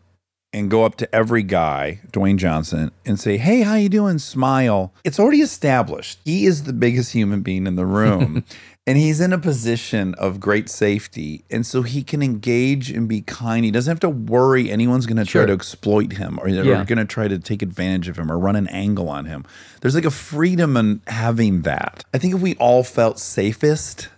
and 0.54 0.70
go 0.70 0.84
up 0.86 0.96
to 0.96 1.14
every 1.14 1.42
guy, 1.42 2.00
Dwayne 2.10 2.36
Johnson, 2.38 2.90
and 3.04 3.20
say, 3.20 3.36
"Hey, 3.36 3.60
how 3.60 3.74
you 3.74 3.90
doing?" 3.90 4.18
Smile. 4.18 4.94
It's 5.04 5.18
already 5.20 5.42
established. 5.42 6.20
He 6.24 6.46
is 6.46 6.62
the 6.62 6.72
biggest 6.72 7.12
human 7.12 7.42
being 7.42 7.66
in 7.66 7.76
the 7.76 7.84
room. 7.84 8.44
And 8.88 8.96
he's 8.96 9.20
in 9.20 9.34
a 9.34 9.38
position 9.38 10.14
of 10.14 10.40
great 10.40 10.70
safety. 10.70 11.44
And 11.50 11.66
so 11.66 11.82
he 11.82 12.02
can 12.02 12.22
engage 12.22 12.90
and 12.90 13.06
be 13.06 13.20
kind. 13.20 13.62
He 13.66 13.70
doesn't 13.70 13.90
have 13.90 14.00
to 14.00 14.08
worry 14.08 14.70
anyone's 14.70 15.04
going 15.04 15.18
to 15.18 15.26
try 15.26 15.40
Sure. 15.40 15.46
to 15.48 15.52
exploit 15.52 16.14
him 16.14 16.38
or 16.42 16.50
they're 16.50 16.64
Yeah. 16.64 16.84
going 16.86 16.96
to 16.98 17.04
try 17.04 17.28
to 17.28 17.38
take 17.38 17.60
advantage 17.60 18.08
of 18.08 18.18
him 18.18 18.32
or 18.32 18.38
run 18.38 18.56
an 18.56 18.66
angle 18.68 19.10
on 19.10 19.26
him. 19.26 19.44
There's 19.82 19.94
like 19.94 20.06
a 20.06 20.10
freedom 20.10 20.74
in 20.78 21.02
having 21.06 21.62
that. 21.62 22.06
I 22.14 22.18
think 22.18 22.34
if 22.34 22.40
we 22.40 22.54
all 22.54 22.82
felt 22.82 23.18
safest, 23.20 24.08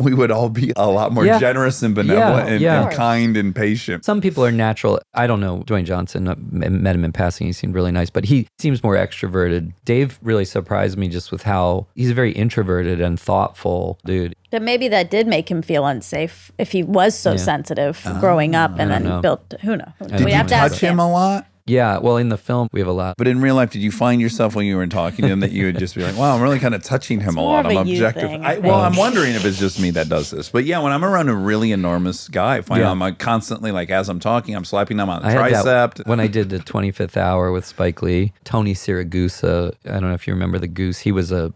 we 0.04 0.14
would 0.14 0.30
all 0.30 0.48
be 0.48 0.72
a 0.76 0.88
lot 0.90 1.12
more 1.12 1.24
Yeah. 1.26 1.38
generous 1.38 1.82
and 1.82 1.94
benevolent 1.94 2.46
Yeah, 2.48 2.52
and, 2.54 2.60
yeah. 2.60 2.82
and 2.86 2.92
kind 2.96 3.36
and 3.36 3.54
patient. 3.54 4.04
Some 4.04 4.20
people 4.20 4.44
are 4.44 4.52
natural. 4.52 5.00
I 5.14 5.26
don't 5.26 5.40
know 5.40 5.62
Dwayne 5.66 5.84
Johnson. 5.84 6.28
Uh, 6.28 6.32
I 6.64 6.68
met 6.68 6.94
him 6.96 7.04
in 7.04 7.12
passing. 7.12 7.46
He 7.46 7.52
seemed 7.52 7.74
really 7.74 7.92
nice, 7.92 8.10
but 8.10 8.24
he 8.24 8.48
seems 8.58 8.82
more 8.82 8.96
extroverted. 8.96 9.72
Dave 9.84 10.18
really 10.22 10.44
surprised 10.44 10.96
me 10.98 11.08
just 11.08 11.30
with 11.32 11.42
how 11.42 11.86
he's 11.94 12.10
a 12.10 12.14
very 12.14 12.32
introverted 12.32 13.00
and 13.00 13.18
thoughtful 13.20 13.98
dude. 14.04 14.34
But 14.50 14.62
maybe 14.62 14.88
that 14.88 15.10
did 15.10 15.26
make 15.28 15.48
him 15.50 15.62
feel 15.62 15.86
unsafe 15.86 16.50
if 16.58 16.72
he 16.72 16.82
was 16.82 17.14
so 17.16 17.32
Yeah. 17.32 17.36
sensitive 17.36 18.02
ah, 18.04 18.18
growing 18.18 18.54
up 18.56 18.72
and 18.78 18.90
then 18.90 19.02
don't 19.02 19.10
know. 19.12 19.20
built. 19.20 19.54
Who 19.62 19.76
knows? 19.76 19.88
Did 20.00 20.08
Did 20.16 20.24
we 20.24 20.30
you 20.32 20.36
have 20.36 20.46
to 20.48 20.54
touch 20.54 20.72
ask 20.72 20.80
him 20.80 20.98
a 20.98 21.10
lot? 21.10 21.46
Yeah, 21.70 21.98
well, 21.98 22.16
in 22.16 22.28
the 22.28 22.36
film 22.36 22.68
we 22.72 22.80
have 22.80 22.88
a 22.88 22.92
lot. 22.92 23.16
But 23.16 23.28
in 23.28 23.40
real 23.40 23.54
life, 23.54 23.70
did 23.70 23.80
you 23.80 23.92
find 23.92 24.20
yourself 24.20 24.56
when 24.56 24.66
you 24.66 24.76
were 24.76 24.86
talking 24.86 25.24
to 25.24 25.28
him 25.28 25.40
that 25.40 25.52
you 25.52 25.66
would 25.66 25.78
just 25.78 25.94
be 25.94 26.02
like, 26.02 26.16
"Wow, 26.16 26.34
I'm 26.34 26.42
really 26.42 26.58
kind 26.58 26.74
of 26.74 26.82
touching 26.82 27.20
him 27.20 27.36
a 27.36 27.42
lot. 27.42 27.66
I'm 27.66 27.76
objective." 27.76 28.30
thing, 28.30 28.44
I 28.44 28.56
I, 28.56 28.58
well, 28.58 28.80
I'm 28.80 28.96
wondering 28.96 29.34
if 29.34 29.44
it's 29.44 29.58
just 29.58 29.78
me 29.80 29.90
that 29.92 30.08
does 30.08 30.30
this. 30.30 30.48
But 30.48 30.64
yeah, 30.64 30.80
when 30.80 30.92
I'm 30.92 31.04
around 31.04 31.28
a 31.28 31.34
really 31.34 31.70
enormous 31.70 32.28
guy, 32.28 32.56
I 32.56 32.60
find 32.62 32.80
Yeah. 32.80 32.90
I'm 32.90 33.14
constantly 33.16 33.70
like 33.70 33.90
as 33.90 34.08
I'm 34.08 34.20
talking, 34.20 34.56
I'm 34.56 34.64
slapping 34.64 34.98
him 34.98 35.08
on 35.08 35.22
the 35.22 35.28
I 35.28 35.50
tricep. 35.50 36.06
when 36.06 36.18
I 36.18 36.26
did 36.26 36.50
the 36.50 36.58
25th 36.58 37.16
hour 37.16 37.52
with 37.52 37.64
Spike 37.64 38.02
Lee. 38.02 38.32
Tony 38.44 38.74
Siragusa, 38.74 39.72
I 39.84 39.92
don't 39.92 40.08
know 40.08 40.14
if 40.14 40.26
you 40.26 40.32
remember 40.32 40.58
the 40.58 40.68
Goose. 40.68 40.98
He 40.98 41.12
was 41.12 41.30
a 41.30 41.52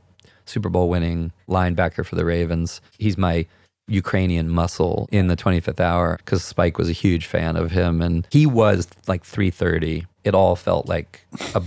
Super 0.46 0.68
Bowl 0.68 0.88
winning 0.88 1.32
linebacker 1.48 2.04
for 2.06 2.14
the 2.14 2.24
Ravens. 2.24 2.80
He's 2.98 3.18
my 3.18 3.46
Ukrainian 3.86 4.48
muscle 4.48 5.08
in 5.12 5.26
the 5.26 5.36
25th 5.36 5.80
hour 5.80 6.16
because 6.18 6.42
Spike 6.44 6.78
was 6.78 6.88
a 6.88 6.92
huge 6.92 7.26
fan 7.26 7.56
of 7.56 7.70
him 7.70 8.00
and 8.02 8.26
he 8.30 8.46
was 8.46 8.88
like 9.06 9.24
330. 9.24 10.06
It 10.24 10.34
all 10.34 10.56
felt 10.56 10.88
like 10.88 11.26
a 11.54 11.62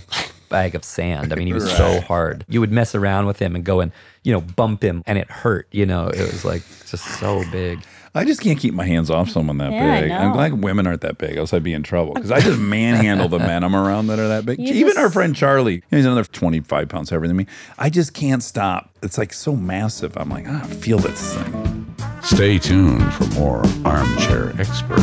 bag 0.50 0.74
of 0.76 0.84
sand. 0.84 1.32
I 1.32 1.36
mean, 1.36 1.48
he 1.48 1.54
was 1.54 1.70
so 1.76 2.02
hard. 2.02 2.44
You 2.50 2.60
would 2.60 2.72
mess 2.72 2.96
around 2.96 3.28
with 3.28 3.40
him 3.40 3.56
and 3.56 3.64
go 3.64 3.82
and, 3.82 3.92
you 4.24 4.34
know, 4.34 4.42
bump 4.42 4.82
him 4.82 5.04
and 5.06 5.18
it 5.18 5.30
hurt. 5.30 5.68
You 5.72 5.86
know, 5.86 6.08
it 6.08 6.20
was 6.22 6.44
like 6.44 6.64
just 6.88 7.06
so 7.20 7.44
big. 7.52 7.84
I 8.16 8.26
just 8.26 8.42
can't 8.42 8.58
keep 8.58 8.74
my 8.74 8.86
hands 8.86 9.12
off 9.12 9.30
someone 9.30 9.60
that 9.60 9.72
Yeah, 9.72 10.02
big. 10.02 10.12
I'm 10.12 10.32
glad 10.34 10.64
women 10.64 10.88
aren't 10.88 11.02
that 11.02 11.20
big, 11.20 11.38
else 11.38 11.54
I'd 11.54 11.62
be 11.62 11.74
in 11.74 11.84
trouble. 11.84 12.16
Because 12.16 12.32
I 12.32 12.40
just 12.40 12.58
manhandle 12.60 13.30
the 13.30 13.38
men 13.38 13.64
I'm 13.64 13.76
around 13.76 14.08
that 14.08 14.18
are 14.18 14.28
that 14.30 14.44
big. 14.44 14.58
You 14.60 14.74
Even 14.74 14.88
just- 14.88 14.98
our 14.98 15.12
friend 15.12 15.36
Charlie, 15.36 15.84
he's 15.92 16.06
another 16.06 16.24
25 16.24 16.90
pounds 16.90 17.12
heavier 17.12 17.28
than 17.28 17.38
me. 17.38 17.46
I 17.78 17.92
just 17.92 18.16
can't 18.16 18.42
stop. 18.42 18.90
It's 19.04 19.20
like 19.20 19.34
so 19.34 19.56
massive. 19.56 20.18
I'm 20.18 20.30
like, 20.30 20.46
"Ah, 20.48 20.64
I 20.64 20.68
feel 20.68 20.98
this 20.98 21.36
thing. 21.36 21.87
Stay 22.28 22.60
tuned 22.60 23.14
for 23.14 23.26
more 23.40 23.64
Armchair 23.86 24.54
Expert, 24.60 25.00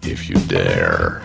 if 0.00 0.30
you 0.30 0.36
dare. 0.46 1.20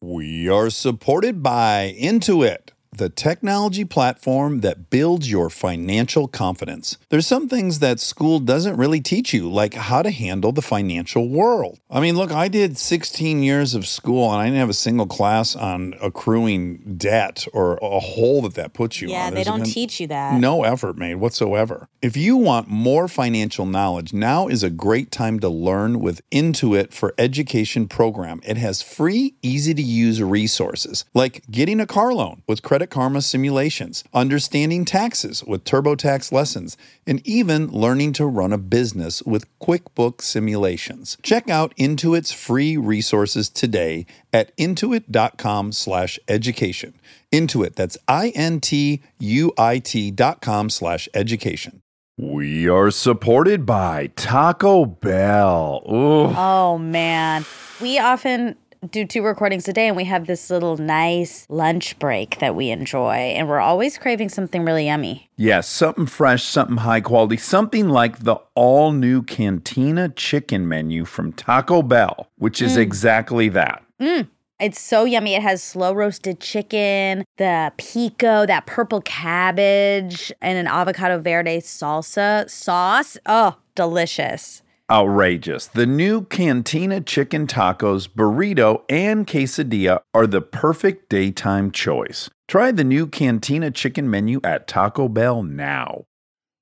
We 0.00 0.48
are 0.48 0.70
supported 0.70 1.42
by 1.42 1.94
Intuit. 2.00 2.70
The 2.96 3.08
technology 3.08 3.84
platform 3.84 4.60
that 4.60 4.90
builds 4.90 5.30
your 5.30 5.50
financial 5.50 6.28
confidence. 6.28 6.96
There's 7.10 7.26
some 7.26 7.48
things 7.48 7.78
that 7.80 8.00
school 8.00 8.38
doesn't 8.40 8.76
really 8.76 9.00
teach 9.00 9.32
you, 9.34 9.50
like 9.50 9.74
how 9.74 10.02
to 10.02 10.10
handle 10.10 10.52
the 10.52 10.62
financial 10.62 11.28
world. 11.28 11.80
I 11.90 12.00
mean, 12.00 12.16
look, 12.16 12.30
I 12.32 12.48
did 12.48 12.78
16 12.78 13.42
years 13.42 13.74
of 13.74 13.86
school 13.86 14.30
and 14.32 14.40
I 14.40 14.44
didn't 14.46 14.58
have 14.58 14.68
a 14.68 14.74
single 14.74 15.06
class 15.06 15.56
on 15.56 15.94
accruing 16.00 16.96
debt 16.96 17.46
or 17.52 17.78
a 17.82 18.00
hole 18.00 18.42
that 18.42 18.54
that 18.54 18.72
puts 18.72 19.00
you 19.00 19.08
Yeah, 19.08 19.26
on. 19.26 19.34
they 19.34 19.44
don't 19.44 19.64
teach 19.64 20.00
you 20.00 20.06
that. 20.08 20.38
No 20.40 20.62
effort 20.64 20.96
made 20.96 21.16
whatsoever. 21.16 21.88
If 22.00 22.16
you 22.16 22.36
want 22.36 22.68
more 22.68 23.08
financial 23.08 23.66
knowledge, 23.66 24.12
now 24.12 24.46
is 24.48 24.62
a 24.62 24.70
great 24.70 25.10
time 25.10 25.40
to 25.40 25.48
learn 25.48 26.00
with 26.00 26.20
Intuit 26.30 26.92
for 26.92 27.14
Education 27.18 27.88
program. 27.88 28.40
It 28.44 28.56
has 28.58 28.82
free, 28.82 29.34
easy 29.42 29.74
to 29.74 29.82
use 29.82 30.22
resources 30.22 31.04
like 31.14 31.42
getting 31.50 31.80
a 31.80 31.86
car 31.86 32.12
loan 32.12 32.42
with 32.46 32.62
Credit 32.62 32.83
Karma 32.90 33.22
simulations, 33.22 34.02
understanding 34.12 34.84
taxes 34.84 35.44
with 35.44 35.64
TurboTax 35.64 36.32
lessons, 36.32 36.76
and 37.06 37.24
even 37.26 37.68
learning 37.68 38.12
to 38.14 38.26
run 38.26 38.52
a 38.52 38.58
business 38.58 39.22
with 39.22 39.46
QuickBooks 39.58 40.22
simulations. 40.22 41.16
Check 41.22 41.48
out 41.48 41.74
Intuit's 41.76 42.32
free 42.32 42.76
resources 42.76 43.48
today 43.48 44.06
at 44.32 44.56
intuit.com/education. 44.56 46.94
Intuit, 47.32 47.74
that's 47.74 47.96
I 48.06 48.32
N 48.34 48.60
T 48.60 49.02
U 49.18 49.52
I 49.58 49.78
T 49.78 50.10
dot 50.10 50.40
com 50.40 50.70
slash 50.70 51.08
education. 51.14 51.80
We 52.16 52.68
are 52.68 52.92
supported 52.92 53.66
by 53.66 54.12
Taco 54.14 54.84
Bell. 54.84 55.82
Ooh. 55.90 56.32
Oh 56.36 56.78
man. 56.78 57.44
We 57.80 57.98
often 57.98 58.54
do 58.90 59.06
two 59.06 59.22
recordings 59.22 59.68
a 59.68 59.72
day 59.72 59.88
and 59.88 59.96
we 59.96 60.04
have 60.04 60.26
this 60.26 60.50
little 60.50 60.76
nice 60.76 61.46
lunch 61.48 61.98
break 61.98 62.38
that 62.38 62.54
we 62.54 62.70
enjoy 62.70 63.14
and 63.14 63.48
we're 63.48 63.60
always 63.60 63.98
craving 63.98 64.28
something 64.28 64.64
really 64.64 64.86
yummy. 64.86 65.30
Yes, 65.36 65.68
something 65.68 66.06
fresh, 66.06 66.44
something 66.44 66.78
high 66.78 67.00
quality, 67.00 67.36
something 67.36 67.88
like 67.88 68.20
the 68.20 68.36
all 68.54 68.92
new 68.92 69.22
Cantina 69.22 70.08
chicken 70.08 70.68
menu 70.68 71.04
from 71.04 71.32
Taco 71.32 71.82
Bell, 71.82 72.28
which 72.36 72.62
is 72.62 72.76
mm. 72.76 72.80
exactly 72.80 73.48
that. 73.50 73.82
Mm. 74.00 74.28
It's 74.60 74.80
so 74.80 75.04
yummy. 75.04 75.34
It 75.34 75.42
has 75.42 75.62
slow 75.62 75.92
roasted 75.92 76.40
chicken, 76.40 77.24
the 77.38 77.72
pico, 77.76 78.46
that 78.46 78.66
purple 78.66 79.00
cabbage, 79.00 80.32
and 80.40 80.56
an 80.56 80.68
avocado 80.68 81.18
verde 81.18 81.58
salsa 81.58 82.48
sauce. 82.48 83.18
Oh, 83.26 83.56
delicious. 83.74 84.62
Outrageous. 84.90 85.66
The 85.66 85.86
new 85.86 86.26
Cantina 86.26 87.00
chicken 87.00 87.46
tacos, 87.46 88.06
burrito, 88.06 88.82
and 88.90 89.26
quesadilla 89.26 90.00
are 90.12 90.26
the 90.26 90.42
perfect 90.42 91.08
daytime 91.08 91.70
choice. 91.70 92.28
Try 92.48 92.70
the 92.70 92.84
new 92.84 93.06
Cantina 93.06 93.70
chicken 93.70 94.10
menu 94.10 94.40
at 94.44 94.68
Taco 94.68 95.08
Bell 95.08 95.42
now. 95.42 96.04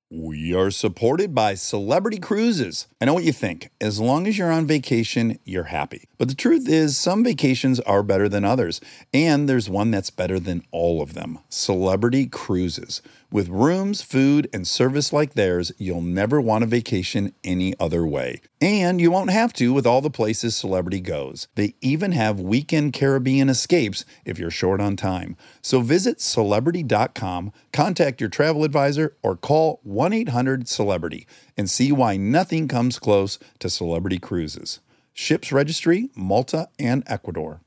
We 0.09 0.53
are 0.53 0.69
supported 0.69 1.33
by 1.33 1.55
Celebrity 1.55 2.19
Cruises. 2.19 2.87
I 3.01 3.05
know 3.05 3.15
what 3.15 3.23
you 3.23 3.33
think. 3.33 3.71
As 3.81 3.99
long 3.99 4.27
as 4.27 4.37
you're 4.37 4.51
on 4.51 4.67
vacation, 4.67 5.39
you're 5.43 5.63
happy. 5.63 6.07
But 6.19 6.27
the 6.27 6.35
truth 6.35 6.69
is, 6.69 6.95
some 6.95 7.23
vacations 7.23 7.79
are 7.79 8.03
better 8.03 8.29
than 8.29 8.45
others. 8.45 8.79
And 9.11 9.49
there's 9.49 9.71
one 9.71 9.89
that's 9.89 10.11
better 10.11 10.39
than 10.39 10.63
all 10.71 11.01
of 11.01 11.15
them 11.15 11.39
Celebrity 11.49 12.27
Cruises. 12.27 13.01
With 13.33 13.49
rooms, 13.49 14.03
food, 14.03 14.47
and 14.53 14.67
service 14.67 15.11
like 15.11 15.33
theirs, 15.33 15.71
you'll 15.79 16.01
never 16.01 16.39
want 16.39 16.63
a 16.63 16.67
vacation 16.67 17.33
any 17.43 17.73
other 17.79 18.05
way. 18.05 18.41
And 18.61 19.01
you 19.01 19.09
won't 19.09 19.31
have 19.31 19.53
to 19.53 19.73
with 19.73 19.87
all 19.87 20.01
the 20.01 20.11
places 20.11 20.55
Celebrity 20.55 20.99
goes. 20.99 21.47
They 21.55 21.73
even 21.81 22.11
have 22.11 22.39
weekend 22.39 22.93
Caribbean 22.93 23.49
escapes 23.49 24.05
if 24.23 24.37
you're 24.37 24.51
short 24.51 24.79
on 24.79 24.95
time. 24.95 25.35
So 25.63 25.81
visit 25.81 26.21
celebrity.com, 26.21 27.51
contact 27.71 28.21
your 28.21 28.29
travel 28.29 28.63
advisor, 28.63 29.17
or 29.23 29.35
call 29.35 29.79
1 29.81 30.13
800 30.13 30.67
Celebrity 30.67 31.25
and 31.57 31.67
see 31.67 31.91
why 31.91 32.17
nothing 32.17 32.67
comes 32.67 32.99
close 32.99 33.39
to 33.57 33.67
Celebrity 33.67 34.19
Cruises. 34.19 34.79
Ships 35.11 35.51
registry, 35.51 36.11
Malta, 36.15 36.69
and 36.77 37.01
Ecuador. 37.07 37.61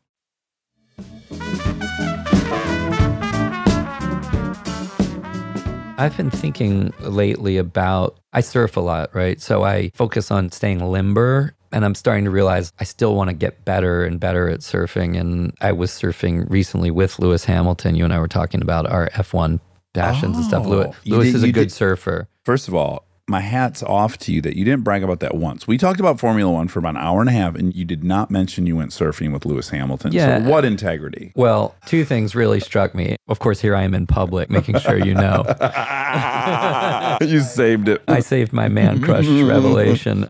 I've 5.99 6.16
been 6.16 6.30
thinking 6.30 6.92
lately 7.01 7.57
about 7.57 8.18
I 8.32 8.40
surf 8.42 8.76
a 8.76 8.80
lot, 8.80 9.14
right? 9.14 9.40
So 9.40 9.64
I 9.64 9.90
focus 9.94 10.30
on 10.30 10.51
staying 10.53 10.80
limber 10.80 11.55
and 11.72 11.84
I'm 11.86 11.94
starting 11.94 12.24
to 12.26 12.30
realize 12.30 12.70
I 12.78 12.84
still 12.84 13.14
want 13.14 13.30
to 13.30 13.34
get 13.34 13.64
better 13.64 14.05
and 14.05 14.20
better 14.20 14.49
at 14.49 14.61
surfing. 14.61 15.18
And 15.18 15.55
I 15.62 15.72
was 15.72 15.90
surfing 15.90 16.49
recently 16.51 16.90
with 16.90 17.18
Lewis 17.18 17.47
Hamilton. 17.47 17.94
You 17.94 18.05
and 18.05 18.12
I 18.12 18.18
were 18.18 18.28
talking 18.28 18.61
about 18.61 18.86
our 18.86 19.09
F1 19.14 19.59
passions 19.94 20.36
and 20.36 20.44
stuff. 20.44 20.66
Oh, 20.66 20.68
Lewis, 20.70 20.97
Lewis 21.07 21.26
did- 21.28 21.34
is 21.36 21.42
a 21.44 21.47
good 21.53 21.55
did- 21.68 21.72
surfer. 21.72 22.28
First 22.44 22.68
of 22.68 22.74
all, 22.74 23.06
my 23.29 23.41
hat's 23.41 23.83
off 23.83 24.16
to 24.18 24.33
you 24.33 24.41
that 24.43 24.57
you 24.57 24.64
didn't 24.64 24.85
brag 24.85 25.03
about 25.03 25.20
that 25.20 25.35
once. 25.35 25.66
We 25.66 25.79
talked 25.79 25.99
about 25.99 26.20
Formula 26.20 26.51
One 26.51 26.68
for 26.68 26.79
about 26.79 26.91
an 26.91 26.99
hour 26.99 27.20
and 27.20 27.29
a 27.29 27.33
half, 27.33 27.57
and 27.57 27.74
you 27.74 27.85
did 27.85 28.05
not 28.05 28.31
mention 28.31 28.66
you 28.66 28.77
went 28.77 28.93
surfing 28.93 29.33
with 29.33 29.45
Lewis 29.45 29.70
Hamilton. 29.70 30.12
Yeah. 30.12 30.45
So, 30.45 30.49
what 30.49 30.64
integrity? 30.64 31.33
Well, 31.35 31.74
two 31.87 32.05
things 32.05 32.37
really 32.37 32.61
struck 32.61 32.95
me. 32.95 33.16
Of 33.27 33.41
course, 33.41 33.61
here 33.61 33.74
I 33.74 33.83
am 33.83 33.95
in 33.95 34.07
public, 34.07 34.49
making 34.49 34.79
sure 34.79 34.97
you 34.97 35.14
know. 35.14 35.45
you 37.20 37.41
saved 37.41 37.89
it. 37.89 38.03
I 38.07 38.20
saved 38.20 38.53
my 38.53 38.68
man 38.68 39.03
crush 39.03 39.27
revelation. 39.29 40.29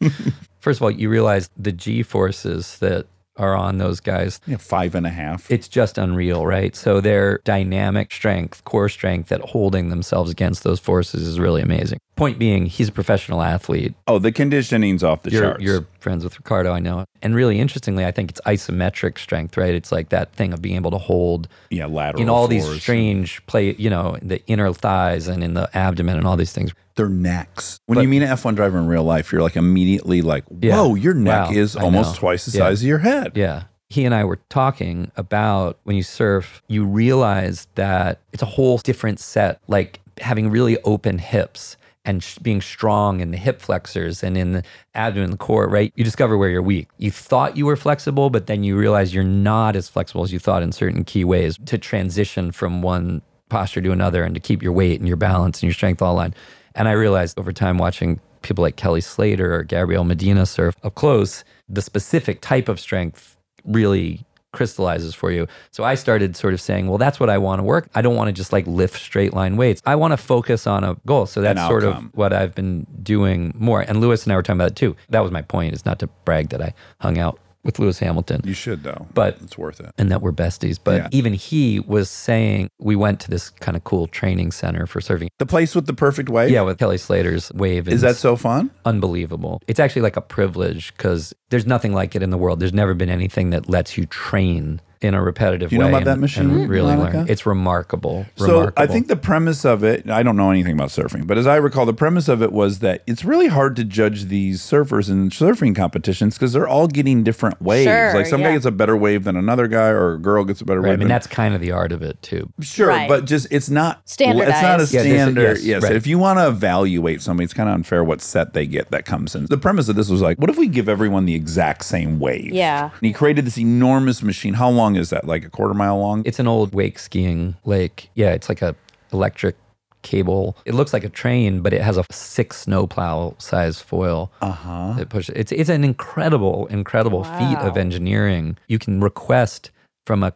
First 0.61 0.78
of 0.78 0.84
all, 0.84 0.90
you 0.90 1.11
realize 1.11 1.51
the 1.57 1.72
G 1.72 2.03
forces 2.03 2.78
that 2.78 3.07
are 3.36 3.55
on 3.55 3.76
those 3.76 4.01
guys. 4.01 4.40
Yeah, 4.47 4.57
five 4.57 4.94
and 4.94 5.07
a 5.07 5.11
half. 5.11 5.51
It's 5.51 5.68
just 5.68 5.99
unreal, 5.99 6.47
right? 6.47 6.74
So 6.74 7.03
their 7.03 7.40
dynamic 7.44 8.11
strength, 8.11 8.64
core 8.64 8.88
strength 8.88 9.30
at 9.30 9.42
holding 9.42 9.90
themselves 9.90 10.30
against 10.30 10.62
those 10.64 10.80
forces 10.80 11.26
is 11.26 11.38
really 11.38 11.61
amazing. 11.61 11.99
Point 12.16 12.38
being, 12.38 12.64
he's 12.64 12.88
a 12.88 12.92
professional 12.92 13.42
athlete. 13.42 13.92
oh, 14.06 14.18
the 14.18 14.32
conditioning's 14.32 15.04
off 15.04 15.22
the 15.22 15.30
You're, 15.30 15.42
charts. 15.42 15.62
you're 15.62 15.86
friends 16.00 16.24
with 16.24 16.38
Ricciardo, 16.38 16.72
I 16.72 16.78
know. 16.80 17.04
And 17.20 17.34
really 17.34 17.60
interestingly, 17.60 18.06
I 18.06 18.10
think 18.10 18.30
it's 18.30 18.40
isometric 18.46 19.18
strength, 19.18 19.58
right? 19.58 19.74
It's 19.74 19.92
like 19.92 20.08
that 20.08 20.32
thing 20.32 20.54
of 20.54 20.62
being 20.62 20.76
able 20.76 20.90
to 20.92 20.98
hold 20.98 21.46
yeah, 21.68 21.84
lateral. 21.84 22.22
in 22.22 22.30
all 22.30 22.48
these 22.48 22.66
strange 22.80 23.44
play, 23.44 23.74
you 23.74 23.90
know, 23.90 24.16
the 24.22 24.42
inner 24.46 24.72
thighs 24.72 25.28
and 25.28 25.44
in 25.44 25.52
the 25.52 25.68
abdomen 25.76 26.16
and 26.16 26.26
all 26.26 26.36
these 26.38 26.52
things. 26.52 26.72
their 26.94 27.10
necks. 27.10 27.78
When 27.84 27.96
But- 27.96 28.00
you 28.02 28.08
mean 28.08 28.22
an 28.22 28.30
F1 28.30 28.54
driver 28.56 28.78
in 28.78 28.86
real 28.86 29.04
life, 29.04 29.30
you're 29.30 29.42
like 29.42 29.54
immediately 29.56 30.22
like, 30.22 30.44
Yeah. 30.62 30.76
whoa, 30.80 30.94
your 30.94 31.12
neck 31.12 31.48
Wow, 31.50 31.52
is 31.52 31.76
almost 31.76 32.16
twice 32.16 32.46
the 32.46 32.56
Yeah. 32.56 32.64
size 32.64 32.80
of 32.80 32.88
your 32.88 33.00
head. 33.00 33.32
Yeah. 33.34 33.64
He 33.90 34.06
and 34.06 34.14
I 34.14 34.24
were 34.24 34.38
talking 34.48 35.10
about 35.18 35.76
when 35.84 35.96
you 35.96 36.02
surf, 36.02 36.62
you 36.68 36.86
realize 36.86 37.68
that 37.74 38.20
it's 38.32 38.42
a 38.42 38.46
whole 38.46 38.78
different 38.78 39.20
set, 39.20 39.60
like 39.68 40.00
having 40.22 40.48
really 40.48 40.78
open 40.84 41.18
hips 41.18 41.76
and 42.07 42.22
sh- 42.22 42.38
being 42.38 42.62
strong 42.62 43.20
in 43.20 43.32
the 43.32 43.36
hip 43.36 43.61
flexors 43.61 44.22
and 44.22 44.38
in 44.38 44.52
the 44.52 44.62
abdomen, 44.94 45.32
the 45.32 45.36
core, 45.36 45.68
right? 45.68 45.92
You 45.96 46.04
discover 46.04 46.38
where 46.38 46.48
you're 46.48 46.62
weak. 46.62 46.88
You 46.96 47.11
thought 47.11 47.57
you 47.57 47.66
were 47.66 47.76
flexible, 47.76 48.30
but 48.30 48.46
then 48.46 48.64
you 48.64 48.78
realize 48.78 49.12
you're 49.12 49.24
not 49.24 49.76
as 49.76 49.88
flexible 49.88 50.22
as 50.22 50.32
you 50.32 50.38
thought 50.38 50.62
in 50.62 50.72
certain 50.72 51.04
key 51.04 51.24
ways 51.24 51.59
to 51.66 51.76
transition 51.76 52.52
from 52.52 52.80
one 52.80 53.20
posture 53.48 53.82
to 53.82 53.92
another 53.92 54.22
and 54.22 54.34
to 54.34 54.40
keep 54.40 54.62
your 54.62 54.72
weight 54.72 55.00
and 55.00 55.09
your 55.09 55.16
balance 55.16 55.59
and 55.59 55.64
your 55.64 55.74
strength 55.74 56.00
all 56.00 56.14
aligned. 56.14 56.34
And 56.74 56.88
I 56.88 56.92
realized 56.92 57.38
over 57.38 57.52
time 57.52 57.78
watching 57.78 58.20
people 58.42 58.62
like 58.62 58.76
Kelly 58.76 59.00
Slater 59.00 59.54
or 59.54 59.64
Gabriel 59.64 60.04
Medina 60.04 60.46
surf 60.46 60.74
up 60.82 60.94
close, 60.94 61.44
the 61.68 61.82
specific 61.82 62.40
type 62.40 62.68
of 62.68 62.78
strength 62.78 63.36
really 63.64 64.24
crystallizes 64.57 65.14
for 65.14 65.30
you. 65.30 65.46
So 65.70 65.84
I 65.84 65.94
started 65.94 66.36
sort 66.36 66.54
of 66.54 66.61
saying, 66.61 66.88
well, 66.88 66.98
that's 66.98 67.20
what 67.20 67.30
I 67.30 67.38
want 67.38 67.61
to 67.61 67.62
work. 67.62 67.88
I 67.94 68.02
don't 68.02 68.16
want 68.16 68.28
to 68.28 68.32
just 68.32 68.52
like 68.52 68.66
lift 68.66 69.00
straight 69.00 69.32
line 69.34 69.57
weights. 69.57 69.82
I 69.86 69.94
want 69.94 70.12
to 70.12 70.16
focus 70.16 70.66
on 70.66 70.82
a 70.82 70.96
goal. 71.07 71.26
So 71.26 71.40
that's 71.40 71.61
sort 71.61 71.84
of 71.84 71.96
what 72.14 72.32
I've 72.32 72.54
been 72.54 72.86
doing 73.02 73.52
more. 73.57 73.82
And 73.82 74.00
Lewis 74.00 74.24
and 74.24 74.32
I 74.32 74.36
were 74.36 74.42
talking 74.42 74.59
about 74.59 74.72
it 74.72 74.76
too. 74.76 74.96
That 75.11 75.20
was 75.20 75.30
my 75.30 75.42
point, 75.42 75.74
is 75.74 75.84
not 75.84 75.98
to 76.00 76.09
brag 76.24 76.48
that 76.48 76.62
I 76.62 76.74
hung 77.00 77.18
out 77.18 77.38
with 77.66 77.78
Lewis 77.78 77.98
Hamilton 77.98 78.40
You 78.44 78.54
should 78.54 78.82
though, 78.84 79.06
But- 79.12 79.36
it's 79.42 79.58
worth 79.58 79.80
it. 79.80 79.90
and 79.98 80.10
that 80.10 80.22
we're 80.22 80.32
besties. 80.32 80.78
But 80.82 80.96
Yeah. 81.02 81.08
even 81.10 81.34
he 81.34 81.80
was 81.80 82.08
saying 82.08 82.68
we 82.78 82.96
went 82.96 83.20
to 83.20 83.30
this 83.30 83.50
kind 83.50 83.76
of 83.76 83.84
cool 83.84 84.06
training 84.06 84.52
center 84.52 84.86
for 84.86 85.00
surfing. 85.00 85.28
The 85.38 85.46
place 85.46 85.74
with 85.74 85.86
the 85.86 85.92
perfect 85.94 86.28
wave. 86.30 86.50
Yeah, 86.50 86.62
with 86.62 86.78
Kelly 86.78 86.96
Slater's 86.98 87.52
wave. 87.54 87.88
Is 87.88 88.00
that 88.00 88.16
so 88.16 88.36
fun? 88.36 88.70
unbelievable. 88.84 89.60
It's 89.66 89.80
actually 89.80 90.02
like 90.02 90.16
a 90.16 90.20
privilege 90.22 90.94
because 90.96 91.34
there's 91.50 91.66
nothing 91.66 91.92
like 91.92 92.14
it 92.16 92.22
in 92.22 92.30
the 92.30 92.38
world. 92.38 92.60
There's 92.60 92.72
never 92.72 92.94
been 92.94 93.10
anything 93.10 93.50
that 93.50 93.68
lets 93.68 93.98
you 93.98 94.06
train 94.06 94.80
in 95.03 95.14
a 95.14 95.22
repetitive 95.22 95.70
Do 95.70 95.76
you 95.76 95.80
know 95.80 95.86
way. 95.86 95.92
about 95.92 96.05
that 96.05 96.12
and- 96.12 96.20
machine, 96.20 96.51
and 96.51 96.68
really 96.68 96.97
Monica? 96.97 97.18
learn. 97.18 97.26
It's 97.28 97.44
remarkable. 97.47 98.26
So 98.36 98.47
remarkable. 98.47 98.82
I 98.82 98.86
think 98.86 99.09
the 99.09 99.16
premise 99.16 99.64
of 99.64 99.84
it, 99.84 100.09
I 100.09 100.22
don't 100.22 100.36
know 100.36 100.51
anything 100.51 100.72
about 100.74 100.88
surfing, 100.88 101.26
but 101.26 101.36
as 101.38 101.47
I 101.47 101.57
recall, 101.57 101.84
the 101.86 101.92
premise 101.92 102.28
of 102.28 102.42
it 102.42 102.53
was 102.53 102.78
that 102.80 103.03
it's 103.07 103.24
really 103.24 103.49
hard 103.49 103.76
to 103.76 103.84
judge 103.84 104.24
these 104.26 104.62
surfers 104.62 105.11
in 105.11 105.30
surfing 105.30 105.74
competitions 105.76 106.34
because 106.34 106.53
they're 106.53 106.68
all 106.68 106.86
getting 106.86 107.22
different 107.22 107.61
waves. 107.61 107.84
Sure, 107.88 108.14
like 108.14 108.26
some 108.26 108.40
guy 108.40 108.49
yeah. 108.49 108.55
gets 108.55 108.64
a 108.66 108.70
better 108.70 108.97
wave 108.97 109.24
than 109.24 109.36
another 109.36 109.66
guy, 109.68 109.88
or 109.88 110.14
a 110.14 110.18
girl 110.18 110.44
gets 110.44 110.61
a 110.61 110.64
better 110.64 110.80
Right, 110.80 110.90
I 110.90 110.92
mean, 110.92 111.01
than 111.01 111.09
that's 111.09 111.26
kind 111.26 111.55
of 111.55 111.61
the 111.61 111.72
art 111.72 111.92
of 111.92 112.03
it 112.03 112.20
too. 112.22 112.51
Sure, 112.61 112.88
Right. 112.88 113.09
but 113.09 113.24
just 113.26 113.47
it's 113.51 113.68
not 113.68 114.09
standard. 114.09 114.48
It's 114.48 114.62
not 114.62 114.81
a 114.81 114.86
Standardized. 114.86 114.94
Yeah, 114.94 115.01
a- 115.01 115.05
standard. 115.24 115.43
yes, 115.59 115.64
yes, 115.64 115.82
right. 115.82 115.93
if 115.97 116.06
you 116.06 116.18
want 116.18 116.39
to 116.39 116.47
evaluate 116.48 117.20
somebody, 117.23 117.44
it's 117.44 117.55
kind 117.55 117.68
of 117.68 117.74
unfair 117.74 118.02
what 118.05 118.20
set 118.20 118.52
they 118.55 118.66
get 118.66 118.90
that 118.90 119.05
comes 119.05 119.35
in. 119.35 119.47
The 119.47 119.59
premise 119.59 119.89
of 119.89 119.97
this 119.97 120.09
was 120.09 120.23
like, 120.23 120.39
what 120.39 120.48
if 120.51 120.56
we 120.56 120.68
give 120.68 120.89
everyone 120.89 121.27
the 121.27 121.35
exact 121.35 121.85
same 121.85 122.18
wave? 122.18 122.52
Yeah. 122.52 122.85
And 122.85 122.93
he 123.02 123.12
created 123.12 123.44
this 123.44 123.59
enormous 123.59 124.23
machine. 124.23 124.55
How 124.55 124.70
long 124.70 124.85
long 124.86 124.96
is 124.96 125.10
that? 125.10 125.26
Like 125.26 125.44
a 125.44 125.50
quarter 125.50 125.74
mile 125.74 125.98
long? 125.98 126.22
It's 126.24 126.38
an 126.38 126.46
old 126.46 126.72
wake 126.74 126.98
skiing 126.98 127.56
lake. 127.64 128.10
Yeah, 128.14 128.30
it's 128.32 128.48
like 128.48 128.62
a 128.62 128.74
electric 129.12 129.56
cable. 130.02 130.56
It 130.64 130.74
looks 130.74 130.92
like 130.92 131.04
a 131.04 131.08
train, 131.08 131.60
but 131.60 131.72
it 131.72 131.82
has 131.82 131.96
a 131.98 132.04
six 132.10 132.58
snowplow 132.58 133.34
size 133.38 133.80
foil. 133.80 134.30
Uh 134.40 134.52
huh. 134.52 134.94
It 135.00 135.08
pushes. 135.08 135.34
It's 135.36 135.52
it's 135.52 135.70
an 135.70 135.84
incredible, 135.84 136.66
incredible 136.68 137.24
feat 137.24 137.58
of 137.58 137.76
engineering. 137.76 138.56
You 138.68 138.78
can 138.78 139.00
request 139.00 139.70
from 140.06 140.22
a 140.22 140.32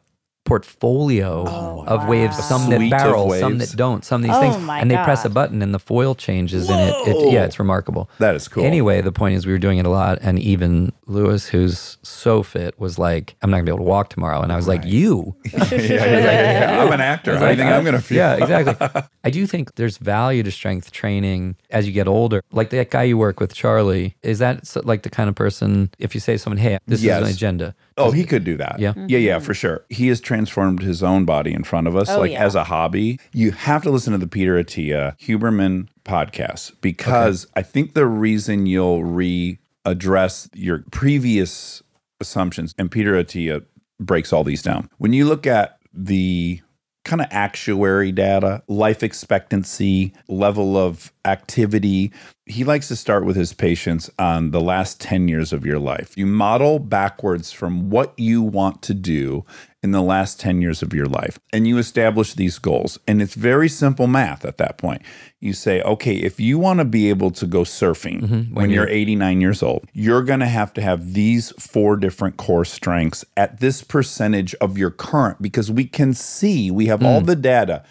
portfolio 0.51 1.45
oh, 1.47 1.85
of 1.87 2.09
waves, 2.09 2.37
some 2.45 2.71
that 2.71 2.83
of 2.83 2.91
barrel, 2.91 3.31
some 3.35 3.59
that 3.59 3.73
don't, 3.77 4.05
some 4.05 4.21
of 4.21 4.27
these 4.27 4.37
Oh 4.37 4.41
things, 4.41 4.69
and 4.69 4.91
they 4.91 4.97
press 4.97 5.25
a 5.25 5.31
button 5.31 5.63
and 5.63 5.73
the 5.73 5.79
foil 5.79 6.17
changes, 6.17 6.69
and 6.69 6.81
it, 6.81 6.97
it 7.07 7.33
yeah, 7.33 7.45
it's 7.45 7.61
remarkable. 7.61 8.11
That 8.19 8.35
is 8.35 8.49
cool. 8.49 8.65
Anyway, 8.65 9.01
the 9.01 9.13
point 9.13 9.37
is 9.37 9.47
we 9.47 9.53
were 9.53 9.59
doing 9.59 9.79
it 9.79 9.87
a 9.87 9.91
lot, 9.91 10.19
and 10.23 10.41
even 10.41 10.93
Lewis, 11.07 11.47
who's 11.47 11.99
so 12.03 12.43
fit, 12.43 12.79
was 12.81 12.99
like, 12.99 13.37
"I'm 13.43 13.51
not 13.51 13.59
gonna 13.59 13.67
be 13.67 13.71
able 13.71 13.85
to 13.85 13.85
walk 13.85 14.11
tomorrow," 14.11 14.41
and 14.41 14.53
I 14.53 14.57
was 14.57 14.67
like, 14.67 14.85
"You." 14.85 15.37
yeah, 15.53 15.69
yeah, 15.71 15.79
yeah, 15.79 16.75
yeah. 16.75 16.83
I'm 16.85 16.93
an 16.93 17.01
actor. 17.01 17.37
I 17.37 17.55
think 17.55 17.71
I'm 17.71 17.85
going 17.85 17.95
to 17.95 18.03
feel. 18.03 18.19
Yeah, 18.19 18.35
exactly. 18.35 19.03
I 19.25 19.31
do 19.31 19.47
think 19.47 19.77
there's 19.77 19.99
value 19.99 20.43
to 20.43 20.51
strength 20.51 20.91
training 20.91 21.57
as 21.71 21.87
you 21.87 21.93
get 21.93 22.09
older. 22.09 22.43
Like 22.51 22.71
that 22.71 22.91
guy 22.91 23.05
you 23.05 23.19
work 23.19 23.39
with, 23.39 23.55
Charlie, 23.55 24.17
is 24.23 24.41
that 24.41 24.65
like 24.85 25.03
the 25.03 25.11
kind 25.11 25.29
of 25.29 25.37
person, 25.37 25.91
if 25.99 26.15
you 26.15 26.21
say 26.21 26.33
to 26.33 26.39
someone, 26.39 26.59
hey, 26.59 26.79
this 26.87 27.03
Yes. 27.03 27.23
is 27.23 27.29
an 27.29 27.35
agenda. 27.35 27.75
Oh, 28.07 28.11
he 28.11 28.25
could 28.25 28.45
do 28.45 28.57
that. 28.57 28.77
Yeah. 28.79 28.93
Yeah, 28.97 29.19
yeah, 29.19 29.37
mm-hmm. 29.37 29.45
for 29.45 29.55
sure. 29.55 29.85
He 29.89 30.09
has 30.09 30.21
transformed 30.21 30.83
his 30.83 31.03
own 31.03 31.25
body 31.25 31.53
in 31.53 31.65
front 31.65 31.87
of 31.87 31.97
us, 31.97 32.11
Oh, 32.11 32.21
like 32.21 32.33
yeah. 32.33 32.45
as 32.45 32.55
a 32.55 32.65
hobby. 32.65 33.19
You 33.33 33.53
have 33.53 33.83
to 33.85 33.91
listen 33.91 34.13
to 34.13 34.19
the 34.19 34.27
Peter 34.27 34.63
Attia 34.63 35.19
Huberman 35.19 35.89
podcast 36.05 36.73
because 36.81 37.47
I 37.55 37.63
think 37.63 37.95
the 37.95 38.07
reason 38.07 38.67
you'll 38.67 39.03
readdress 39.03 40.49
your 40.55 40.85
previous 40.91 41.83
assumptions, 42.21 42.75
and 42.79 42.91
Peter 42.91 43.13
Attia 43.13 43.65
breaks 43.99 44.33
all 44.33 44.45
these 44.45 44.63
down. 44.63 44.89
When 44.99 45.13
you 45.13 45.25
look 45.27 45.47
at 45.47 45.79
the 45.93 46.61
kind 47.05 47.23
of 47.23 47.29
actuary 47.31 48.13
data, 48.13 48.63
life 48.69 49.03
expectancy, 49.03 50.13
level 50.29 50.77
of 50.77 51.13
activity. 51.25 52.13
He 52.47 52.65
likes 52.65 52.89
to 52.89 52.97
start 52.97 53.25
with 53.25 53.37
his 53.37 53.53
patients 53.53 54.11
on 54.19 54.51
the 54.51 54.61
last 54.61 55.01
10 55.01 55.29
years 55.29 55.53
of 55.53 55.65
your 55.65 55.79
life. 55.79 56.17
You 56.17 56.27
model 56.27 56.79
backwards 56.79 57.53
from 57.53 57.91
what 57.91 58.19
you 58.19 58.43
want 58.43 58.83
to 58.83 58.95
do 58.95 59.45
in 59.83 59.93
the 59.93 60.03
last 60.03 60.39
10 60.39 60.61
years 60.61 60.83
of 60.83 60.93
your 60.93 61.07
life, 61.07 61.39
and 61.53 61.67
you 61.67 61.79
establish 61.79 62.35
these 62.35 62.59
goals. 62.59 62.99
And 63.07 63.23
it's 63.23 63.35
very 63.35 63.69
simple 63.69 64.07
math 64.07 64.45
at 64.45 64.59
that 64.59 64.77
point. 64.77 65.01
You 65.41 65.55
say, 65.55 65.81
okay, 65.83 66.17
if 66.17 66.39
you 66.39 66.59
want 66.59 66.81
to 66.81 66.85
be 66.85 67.09
able 67.09 67.31
to 67.33 67.47
go 67.47 67.63
surfing 67.63 68.21
mm-hmm. 68.21 68.55
when, 68.55 68.69
you're 68.69 68.89
89 68.89 69.41
years 69.41 69.63
old, 69.63 69.87
you're 69.95 70.23
going 70.23 70.41
to 70.41 70.47
have 70.47 70.75
to 70.75 70.83
have 70.83 71.15
these 71.15 71.51
four 71.53 71.97
different 71.97 72.37
core 72.37 72.67
strengths 72.67 73.25
at 73.39 73.61
this 73.61 73.83
percentage 73.83 74.55
of 74.57 74.77
your 74.77 74.91
current, 74.91 75.41
because 75.41 75.71
we 75.71 75.87
can 75.87 76.13
see, 76.13 76.71
we 76.71 76.87
have 76.87 77.03
all 77.03 77.23
mm. 77.23 77.27
the 77.27 77.37
data 77.37 77.83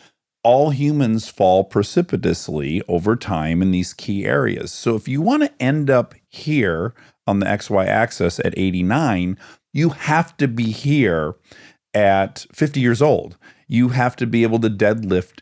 all 0.42 0.70
humans 0.70 1.28
fall 1.28 1.66
precipitously 1.66 2.82
over 2.88 3.16
time 3.16 3.62
in 3.62 3.72
these 3.72 3.94
key 3.94 4.26
areas. 4.26 4.72
So 4.72 4.96
if 4.96 5.06
you 5.08 5.22
want 5.22 5.44
to 5.44 5.52
end 5.62 5.90
up 5.90 6.16
here 6.30 6.94
on 7.28 7.40
the 7.40 7.46
XY 7.46 7.86
axis 7.86 8.40
at 8.40 8.58
89, 8.58 9.38
you 9.74 9.90
have 9.90 10.36
to 10.38 10.48
be 10.48 10.72
here 10.72 11.36
at 11.94 12.46
50 12.54 12.80
years 12.80 13.02
old. 13.02 13.38
You 13.68 13.90
have 13.90 14.16
to 14.18 14.28
be 14.28 14.44
able 14.44 14.60
to 14.60 14.70
deadlift 14.70 15.42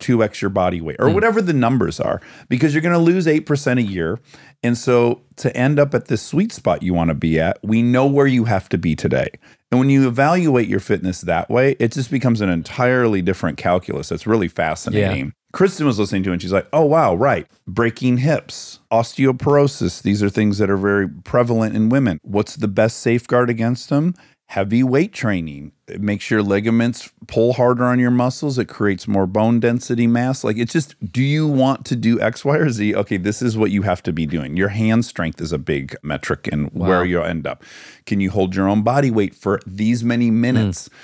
2x 0.00 0.40
your 0.40 0.50
body 0.50 0.80
weight 0.80 0.96
or 0.98 1.08
hmm. 1.08 1.14
whatever 1.14 1.42
the 1.42 1.52
numbers 1.52 1.98
are 1.98 2.20
because 2.48 2.72
you're 2.72 2.82
going 2.82 2.92
to 2.92 2.98
lose 2.98 3.26
8% 3.26 3.78
a 3.78 3.82
year. 3.82 4.20
And 4.62 4.76
so 4.76 5.22
to 5.36 5.54
end 5.56 5.78
up 5.78 5.94
at 5.94 6.06
this 6.06 6.22
sweet 6.22 6.52
spot 6.52 6.82
you 6.82 6.94
want 6.94 7.08
to 7.08 7.14
be 7.14 7.40
at, 7.40 7.58
we 7.62 7.82
know 7.82 8.06
where 8.06 8.26
you 8.26 8.44
have 8.44 8.68
to 8.70 8.78
be 8.78 8.94
today. 8.94 9.28
And 9.70 9.78
when 9.78 9.90
you 9.90 10.08
evaluate 10.08 10.68
your 10.68 10.80
fitness 10.80 11.20
that 11.22 11.50
way, 11.50 11.76
it 11.78 11.92
just 11.92 12.10
becomes 12.10 12.40
an 12.40 12.48
entirely 12.48 13.22
different 13.22 13.58
calculus. 13.58 14.08
That's 14.08 14.26
really 14.26 14.48
fascinating. 14.48 15.32
Kristen 15.52 15.86
was 15.86 15.98
listening 15.98 16.22
to 16.24 16.30
it 16.30 16.34
and 16.34 16.42
she's 16.42 16.52
like, 16.52 16.68
oh, 16.72 16.84
wow, 16.84 17.14
right. 17.14 17.46
Breaking 17.66 18.18
hips, 18.18 18.80
osteoporosis. 18.92 20.02
These 20.02 20.22
are 20.22 20.30
things 20.30 20.58
that 20.58 20.70
are 20.70 20.76
very 20.76 21.08
prevalent 21.08 21.74
in 21.74 21.88
women. 21.88 22.18
What's 22.22 22.56
the 22.56 22.68
best 22.68 22.98
safeguard 22.98 23.48
against 23.50 23.88
them? 23.88 24.14
Heavy 24.48 24.82
weight 24.82 25.12
training. 25.12 25.72
It 25.86 26.00
makes 26.00 26.30
your 26.30 26.42
ligaments 26.42 27.12
pull 27.26 27.52
harder 27.52 27.84
on 27.84 27.98
your 27.98 28.10
muscles. 28.10 28.58
It 28.58 28.64
creates 28.64 29.06
more 29.06 29.26
bone 29.26 29.60
density 29.60 30.06
mass. 30.06 30.42
Like 30.42 30.56
it's 30.56 30.72
just, 30.72 30.94
do 31.12 31.22
you 31.22 31.46
want 31.46 31.84
to 31.84 31.94
do 31.96 32.18
X, 32.18 32.46
Y, 32.46 32.56
or 32.56 32.70
Z? 32.70 32.94
Okay, 32.94 33.18
this 33.18 33.42
is 33.42 33.58
what 33.58 33.70
you 33.70 33.82
have 33.82 34.02
to 34.04 34.12
be 34.12 34.24
doing. 34.24 34.56
Your 34.56 34.68
hand 34.68 35.04
strength 35.04 35.42
is 35.42 35.52
a 35.52 35.58
big 35.58 35.94
metric 36.02 36.48
in 36.50 36.64
where 36.68 37.04
you'll 37.04 37.24
end 37.24 37.46
up. 37.46 37.62
Can 38.06 38.20
you 38.20 38.30
hold 38.30 38.56
your 38.56 38.66
own 38.70 38.80
body 38.82 39.10
weight 39.10 39.34
for 39.34 39.60
these 39.66 40.02
many 40.02 40.30
minutes? 40.30 40.86
Hmm. 40.88 40.94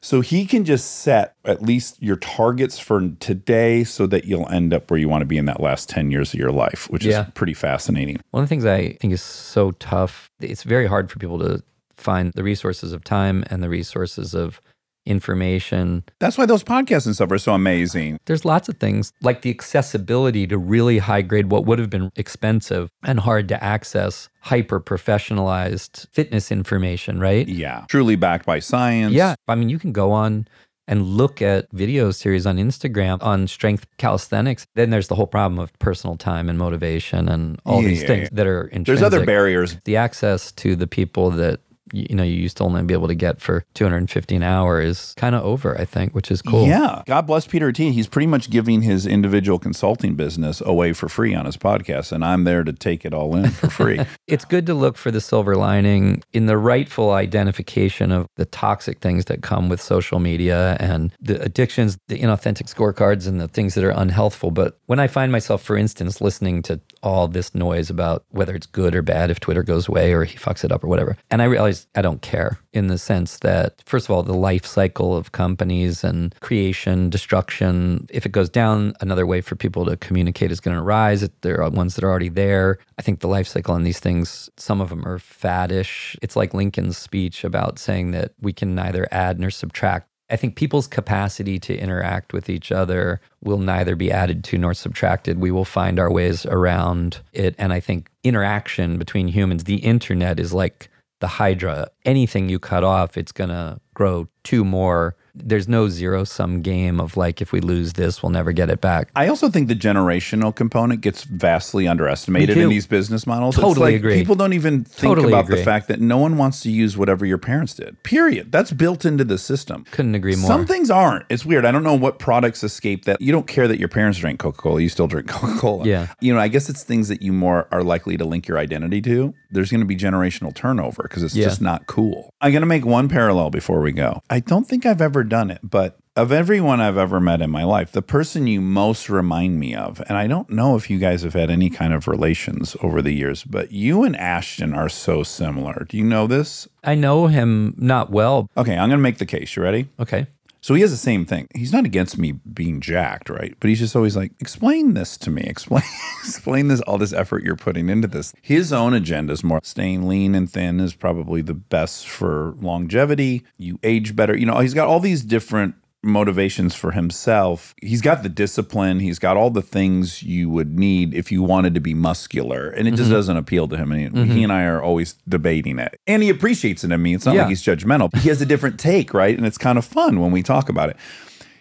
So 0.00 0.20
he 0.20 0.44
can 0.44 0.64
just 0.64 0.96
set 1.00 1.34
at 1.44 1.62
least 1.62 2.02
your 2.02 2.16
targets 2.16 2.80
for 2.80 3.10
today 3.20 3.84
so 3.84 4.06
that 4.08 4.24
you'll 4.24 4.48
end 4.48 4.74
up 4.74 4.90
where 4.90 4.98
you 4.98 5.08
want 5.08 5.22
to 5.22 5.26
be 5.26 5.38
in 5.38 5.44
that 5.46 5.60
last 5.60 5.88
10 5.88 6.10
years 6.10 6.34
of 6.34 6.40
your 6.40 6.52
life, 6.52 6.88
which 6.90 7.04
Yeah. 7.04 7.26
is 7.26 7.32
pretty 7.34 7.54
fascinating. 7.54 8.18
One 8.32 8.42
of 8.42 8.48
the 8.48 8.52
things 8.52 8.64
I 8.64 8.96
think 9.00 9.12
is 9.12 9.22
so 9.22 9.70
tough, 9.72 10.30
it's 10.40 10.64
very 10.64 10.86
hard 10.88 11.10
for 11.12 11.18
people 11.20 11.38
to 11.40 11.62
find 12.00 12.32
the 12.34 12.42
resources 12.42 12.92
of 12.92 13.04
time 13.04 13.44
and 13.50 13.62
the 13.62 13.68
resources 13.68 14.34
of 14.34 14.60
information. 15.06 16.04
That's 16.20 16.36
why 16.36 16.44
those 16.44 16.62
podcasts 16.62 17.06
and 17.06 17.14
stuff 17.14 17.32
are 17.32 17.38
so 17.38 17.54
amazing. 17.54 18.18
There's 18.26 18.44
lots 18.44 18.68
of 18.68 18.76
things 18.76 19.12
like 19.22 19.40
the 19.40 19.50
accessibility 19.50 20.46
to 20.46 20.58
really 20.58 20.98
high 20.98 21.22
grade 21.22 21.50
what 21.50 21.64
would 21.64 21.78
have 21.78 21.88
been 21.88 22.10
expensive 22.14 22.90
and 23.02 23.20
hard 23.20 23.48
to 23.48 23.64
access 23.64 24.28
hyper 24.40 24.80
professionalized 24.80 26.06
fitness 26.12 26.52
information, 26.52 27.20
right? 27.20 27.48
Yeah. 27.48 27.84
Truly 27.88 28.16
backed 28.16 28.46
by 28.46 28.58
science. 28.58 29.14
Yeah. 29.14 29.34
I 29.48 29.54
mean, 29.54 29.70
you 29.70 29.78
can 29.78 29.92
go 29.92 30.12
on 30.12 30.46
and 30.86 31.04
look 31.04 31.42
at 31.42 31.70
video 31.72 32.10
series 32.10 32.46
on 32.46 32.56
Instagram 32.56 33.22
on 33.22 33.46
strength 33.46 33.86
calisthenics. 33.98 34.66
Then 34.74 34.90
there's 34.90 35.08
the 35.08 35.14
whole 35.14 35.26
problem 35.26 35.58
of 35.58 35.72
personal 35.78 36.16
time 36.16 36.48
and 36.48 36.58
motivation 36.58 37.28
and 37.28 37.60
all 37.66 37.82
Yeah, 37.82 37.88
these 37.88 38.02
yeah, 38.02 38.06
things 38.06 38.22
yeah. 38.24 38.28
that 38.32 38.46
are 38.46 38.62
intrinsic. 38.68 38.86
There's 38.86 39.02
other 39.02 39.24
barriers. 39.24 39.76
The 39.84 39.96
access 39.96 40.52
to 40.52 40.76
the 40.76 40.86
people 40.86 41.30
that 41.32 41.60
you 41.92 42.14
know 42.14 42.22
you 42.22 42.36
used 42.36 42.56
to 42.58 42.64
only 42.64 42.82
be 42.82 42.94
able 42.94 43.08
to 43.08 43.14
get 43.14 43.40
for 43.40 43.64
250 43.74 44.36
an 44.36 44.42
hour 44.42 44.80
is 44.80 45.14
kind 45.16 45.34
of 45.34 45.44
over, 45.44 45.78
I 45.78 45.84
think, 45.84 46.14
which 46.14 46.30
is 46.30 46.42
cool. 46.42 46.66
Yeah. 46.66 47.02
God 47.06 47.26
bless 47.26 47.46
Peter 47.46 47.72
T. 47.72 47.92
He's 47.92 48.08
pretty 48.08 48.26
much 48.26 48.50
giving 48.50 48.82
his 48.82 49.06
individual 49.06 49.58
consulting 49.58 50.14
business 50.14 50.60
away 50.60 50.92
for 50.92 51.08
free 51.08 51.34
on 51.34 51.46
his 51.46 51.56
podcast, 51.56 52.12
and 52.12 52.24
I'm 52.24 52.44
there 52.44 52.64
to 52.64 52.72
take 52.72 53.04
it 53.04 53.14
all 53.14 53.36
in 53.36 53.50
for 53.50 53.70
free. 53.70 54.00
It's 54.26 54.44
good 54.44 54.66
to 54.66 54.74
look 54.74 54.98
for 54.98 55.10
the 55.10 55.22
silver 55.22 55.56
lining 55.56 56.22
in 56.34 56.46
the 56.46 56.58
rightful 56.58 57.12
identification 57.12 58.12
of 58.12 58.26
the 58.36 58.44
toxic 58.44 58.98
things 58.98 59.24
that 59.26 59.42
come 59.42 59.70
with 59.70 59.80
social 59.80 60.18
media 60.18 60.76
and 60.78 61.12
the 61.20 61.40
addictions, 61.42 61.96
the 62.08 62.18
inauthentic 62.18 62.72
scorecards, 62.72 63.26
and 63.26 63.40
the 63.40 63.48
things 63.48 63.74
that 63.74 63.84
are 63.84 63.92
unhealthful. 63.92 64.52
But 64.52 64.78
when 64.86 64.98
I 64.98 65.06
find 65.06 65.32
myself, 65.32 65.62
for 65.62 65.76
instance, 65.76 66.20
listening 66.20 66.62
to 66.62 66.80
all 67.02 67.26
this 67.28 67.54
noise 67.54 67.88
about 67.90 68.24
whether 68.30 68.54
it's 68.54 68.66
good 68.66 68.94
or 68.94 69.02
bad 69.02 69.30
if 69.30 69.40
Twitter 69.40 69.62
goes 69.62 69.88
away 69.88 70.12
or 70.12 70.24
he 70.24 70.36
fucks 70.36 70.62
it 70.64 70.72
up 70.72 70.84
or 70.84 70.88
whatever, 70.88 71.16
and 71.30 71.40
I 71.40 71.46
realize 71.46 71.77
I 71.94 72.02
don't 72.02 72.22
care 72.22 72.58
in 72.72 72.88
the 72.88 72.98
sense 72.98 73.38
that, 73.38 73.82
first 73.86 74.06
of 74.06 74.10
all, 74.10 74.22
the 74.22 74.34
life 74.34 74.66
cycle 74.66 75.16
of 75.16 75.32
companies 75.32 76.02
and 76.02 76.34
creation, 76.40 77.10
destruction, 77.10 78.06
if 78.10 78.26
it 78.26 78.32
goes 78.32 78.48
down, 78.48 78.94
another 79.00 79.26
way 79.26 79.40
for 79.40 79.56
people 79.56 79.84
to 79.86 79.96
communicate 79.96 80.50
is 80.50 80.60
going 80.60 80.76
to 80.76 80.82
rise. 80.82 81.28
There 81.42 81.62
are 81.62 81.70
ones 81.70 81.94
that 81.94 82.04
are 82.04 82.10
already 82.10 82.28
there. 82.28 82.78
I 82.98 83.02
think 83.02 83.20
the 83.20 83.28
life 83.28 83.48
cycle 83.48 83.74
on 83.74 83.84
these 83.84 84.00
things, 84.00 84.50
some 84.56 84.80
of 84.80 84.88
them 84.90 85.06
are 85.06 85.18
faddish. 85.18 86.16
It's 86.22 86.36
like 86.36 86.54
Lincoln's 86.54 86.98
speech 86.98 87.44
about 87.44 87.78
saying 87.78 88.10
that 88.12 88.32
we 88.40 88.52
can 88.52 88.74
neither 88.74 89.06
add 89.10 89.38
nor 89.38 89.50
subtract. 89.50 90.08
I 90.30 90.36
think 90.36 90.56
people's 90.56 90.86
capacity 90.86 91.58
to 91.60 91.76
interact 91.76 92.34
with 92.34 92.50
each 92.50 92.70
other 92.70 93.20
will 93.42 93.58
neither 93.58 93.96
be 93.96 94.12
added 94.12 94.44
to 94.44 94.58
nor 94.58 94.74
subtracted. 94.74 95.38
We 95.38 95.50
will 95.50 95.64
find 95.64 95.98
our 95.98 96.12
ways 96.12 96.44
around 96.44 97.20
it. 97.32 97.54
And 97.58 97.72
I 97.72 97.80
think 97.80 98.10
interaction 98.22 98.98
between 98.98 99.28
humans, 99.28 99.64
the 99.64 99.76
internet 99.76 100.38
is 100.38 100.52
like 100.52 100.90
the 101.20 101.26
Hydra. 101.26 101.88
Anything 102.04 102.48
you 102.48 102.58
cut 102.58 102.84
off, 102.84 103.16
it's 103.16 103.32
going 103.32 103.50
to 103.50 103.80
grow 103.94 104.28
two 104.44 104.64
more. 104.64 105.16
There's 105.34 105.68
no 105.68 105.88
zero 105.88 106.24
sum 106.24 106.62
game 106.62 107.00
of 107.00 107.16
like, 107.16 107.40
if 107.40 107.52
we 107.52 107.60
lose 107.60 107.92
this, 107.92 108.22
we'll 108.22 108.30
never 108.30 108.50
get 108.50 108.70
it 108.70 108.80
back. 108.80 109.10
I 109.14 109.28
also 109.28 109.48
think 109.50 109.68
the 109.68 109.74
generational 109.76 110.54
component 110.54 111.00
gets 111.00 111.22
vastly 111.24 111.86
underestimated 111.86 112.56
in 112.56 112.68
these 112.68 112.86
business 112.88 113.24
models. 113.26 113.54
Totally 113.54 113.92
like 113.92 113.94
agree. 113.96 114.14
People 114.14 114.34
don't 114.34 114.52
even 114.52 114.82
think 114.84 115.14
Totally 115.14 115.28
about 115.28 115.44
agree. 115.44 115.58
the 115.58 115.64
fact 115.64 115.86
that 115.88 116.00
no 116.00 116.18
one 116.18 116.38
wants 116.38 116.60
to 116.62 116.70
use 116.70 116.96
whatever 116.96 117.24
your 117.24 117.38
parents 117.38 117.74
did. 117.74 118.02
Period. 118.02 118.50
That's 118.50 118.72
built 118.72 119.04
into 119.04 119.22
the 119.22 119.38
system. 119.38 119.84
Couldn't 119.92 120.14
agree 120.16 120.34
more. 120.34 120.48
Some 120.48 120.66
things 120.66 120.90
aren't. 120.90 121.26
It's 121.28 121.44
weird. 121.44 121.64
I 121.64 121.70
don't 121.70 121.84
know 121.84 121.94
what 121.94 122.18
products 122.18 122.64
escape 122.64 123.04
that. 123.04 123.20
You 123.20 123.30
don't 123.30 123.46
care 123.46 123.68
that 123.68 123.78
your 123.78 123.88
parents 123.88 124.18
drink 124.18 124.40
Coca 124.40 124.58
Cola. 124.58 124.80
You 124.80 124.88
still 124.88 125.06
drink 125.06 125.28
Coca 125.28 125.56
Cola. 125.58 125.84
Yeah. 125.86 126.08
You 126.20 126.34
know, 126.34 126.40
I 126.40 126.48
guess 126.48 126.68
it's 126.68 126.82
things 126.82 127.08
that 127.08 127.22
you 127.22 127.32
more 127.32 127.68
are 127.70 127.84
likely 127.84 128.16
to 128.16 128.24
link 128.24 128.48
your 128.48 128.58
identity 128.58 129.00
to. 129.02 129.34
There's 129.50 129.70
going 129.70 129.80
to 129.80 129.86
be 129.86 129.96
generational 129.96 130.54
turnover 130.54 131.02
because 131.04 131.22
it's 131.22 131.34
Yeah. 131.34 131.44
just 131.46 131.60
not 131.62 131.86
cool. 131.86 132.30
I'm 132.40 132.52
going 132.52 132.62
to 132.62 132.66
make 132.66 132.84
one 132.84 133.08
parallel 133.08 133.50
before 133.50 133.80
we 133.80 133.92
go. 133.92 134.22
I 134.30 134.40
don't 134.40 134.66
think 134.68 134.84
I've 134.86 135.00
ever 135.00 135.24
done 135.24 135.50
it, 135.50 135.60
but 135.62 135.98
of 136.16 136.32
everyone 136.32 136.80
I've 136.80 136.98
ever 136.98 137.20
met 137.20 137.40
in 137.40 137.48
my 137.50 137.62
life, 137.64 137.92
the 137.92 138.02
person 138.02 138.46
you 138.48 138.60
most 138.60 139.08
remind 139.08 139.60
me 139.60 139.74
of, 139.74 140.02
and 140.08 140.18
I 140.18 140.26
don't 140.26 140.50
know 140.50 140.74
if 140.76 140.90
you 140.90 140.98
guys 140.98 141.22
have 141.22 141.34
had 141.34 141.48
any 141.48 141.70
kind 141.70 141.94
of 141.94 142.08
relations 142.08 142.76
over 142.82 143.00
the 143.00 143.12
years, 143.12 143.44
but 143.44 143.70
you 143.70 144.02
and 144.02 144.16
Ashton 144.16 144.74
are 144.74 144.88
so 144.88 145.22
similar. 145.22 145.86
Do 145.88 145.96
you 145.96 146.02
know 146.04 146.26
this? 146.26 146.66
I 146.82 146.96
know 146.96 147.28
him 147.28 147.74
not 147.78 148.10
well. 148.10 148.50
Okay, 148.56 148.72
I'm 148.76 148.88
going 148.88 148.98
to 148.98 149.02
make 149.02 149.18
the 149.18 149.26
case. 149.26 149.54
You 149.54 149.62
ready? 149.62 149.88
Okay. 150.00 150.26
So 150.68 150.74
he 150.74 150.82
has 150.82 150.90
the 150.90 150.98
same 150.98 151.24
thing. 151.24 151.48
He's 151.54 151.72
not 151.72 151.86
against 151.86 152.18
me 152.18 152.32
being 152.32 152.82
jacked, 152.82 153.30
right? 153.30 153.56
But 153.58 153.70
he's 153.70 153.78
just 153.78 153.96
always 153.96 154.18
like, 154.18 154.32
explain 154.38 154.92
this 154.92 155.16
to 155.16 155.30
me. 155.30 155.40
Explain 155.44 155.82
explain 156.22 156.68
this 156.68 156.82
all 156.82 156.98
this 156.98 157.14
effort 157.14 157.42
you're 157.42 157.56
putting 157.56 157.88
into 157.88 158.06
this. 158.06 158.34
His 158.42 158.70
own 158.70 158.92
agenda 158.92 159.32
is 159.32 159.42
more 159.42 159.60
staying 159.62 160.06
lean 160.06 160.34
and 160.34 160.52
thin 160.52 160.78
is 160.78 160.92
probably 160.92 161.40
the 161.40 161.54
best 161.54 162.06
for 162.06 162.54
longevity. 162.60 163.44
You 163.56 163.78
age 163.82 164.14
better. 164.14 164.36
You 164.36 164.44
know, 164.44 164.58
he's 164.58 164.74
got 164.74 164.88
all 164.88 165.00
these 165.00 165.22
different 165.22 165.74
motivations 166.02 166.74
for 166.74 166.92
himself. 166.92 167.74
He's 167.82 168.00
got 168.00 168.22
the 168.22 168.28
discipline, 168.28 169.00
he's 169.00 169.18
got 169.18 169.36
all 169.36 169.50
the 169.50 169.62
things 169.62 170.22
you 170.22 170.48
would 170.48 170.78
need 170.78 171.12
if 171.12 171.32
you 171.32 171.42
wanted 171.42 171.74
to 171.74 171.80
be 171.80 171.94
muscular. 171.94 172.70
And 172.70 172.86
it 172.86 172.92
just 172.92 173.04
mm-hmm. 173.04 173.12
doesn't 173.12 173.36
appeal 173.36 173.66
to 173.68 173.76
him. 173.76 173.92
And 173.92 174.14
mm-hmm. 174.14 174.30
he 174.30 174.42
and 174.42 174.52
I 174.52 174.64
are 174.64 174.80
always 174.80 175.14
debating 175.28 175.78
it. 175.78 175.98
And 176.06 176.22
he 176.22 176.28
appreciates 176.28 176.84
it 176.84 176.92
in 176.92 177.02
me. 177.02 177.14
It's 177.14 177.26
not 177.26 177.34
Yeah. 177.34 177.42
like 177.42 177.50
he's 177.50 177.62
judgmental. 177.62 178.14
He 178.16 178.28
has 178.28 178.40
a 178.40 178.46
different 178.46 178.78
take, 178.78 179.12
right? 179.12 179.36
And 179.36 179.46
it's 179.46 179.58
kind 179.58 179.76
of 179.76 179.84
fun 179.84 180.20
when 180.20 180.30
we 180.30 180.42
talk 180.42 180.68
about 180.68 180.90
it. 180.90 180.96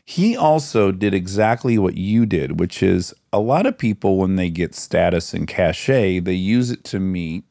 He 0.06 0.38
also 0.38 0.94
did 0.94 1.14
exactly 1.14 1.78
what 1.78 1.98
you 1.98 2.26
did, 2.26 2.62
which 2.62 2.82
is 2.82 3.14
a 3.34 3.40
lot 3.40 3.66
of 3.66 3.78
people, 3.78 4.18
when 4.18 4.38
they 4.38 4.50
get 4.50 4.74
status 4.74 5.34
and 5.34 5.46
cachet, 5.46 6.20
they 6.20 6.34
use 6.34 6.72
it 6.72 6.86
to 6.86 7.00
meet 7.00 7.44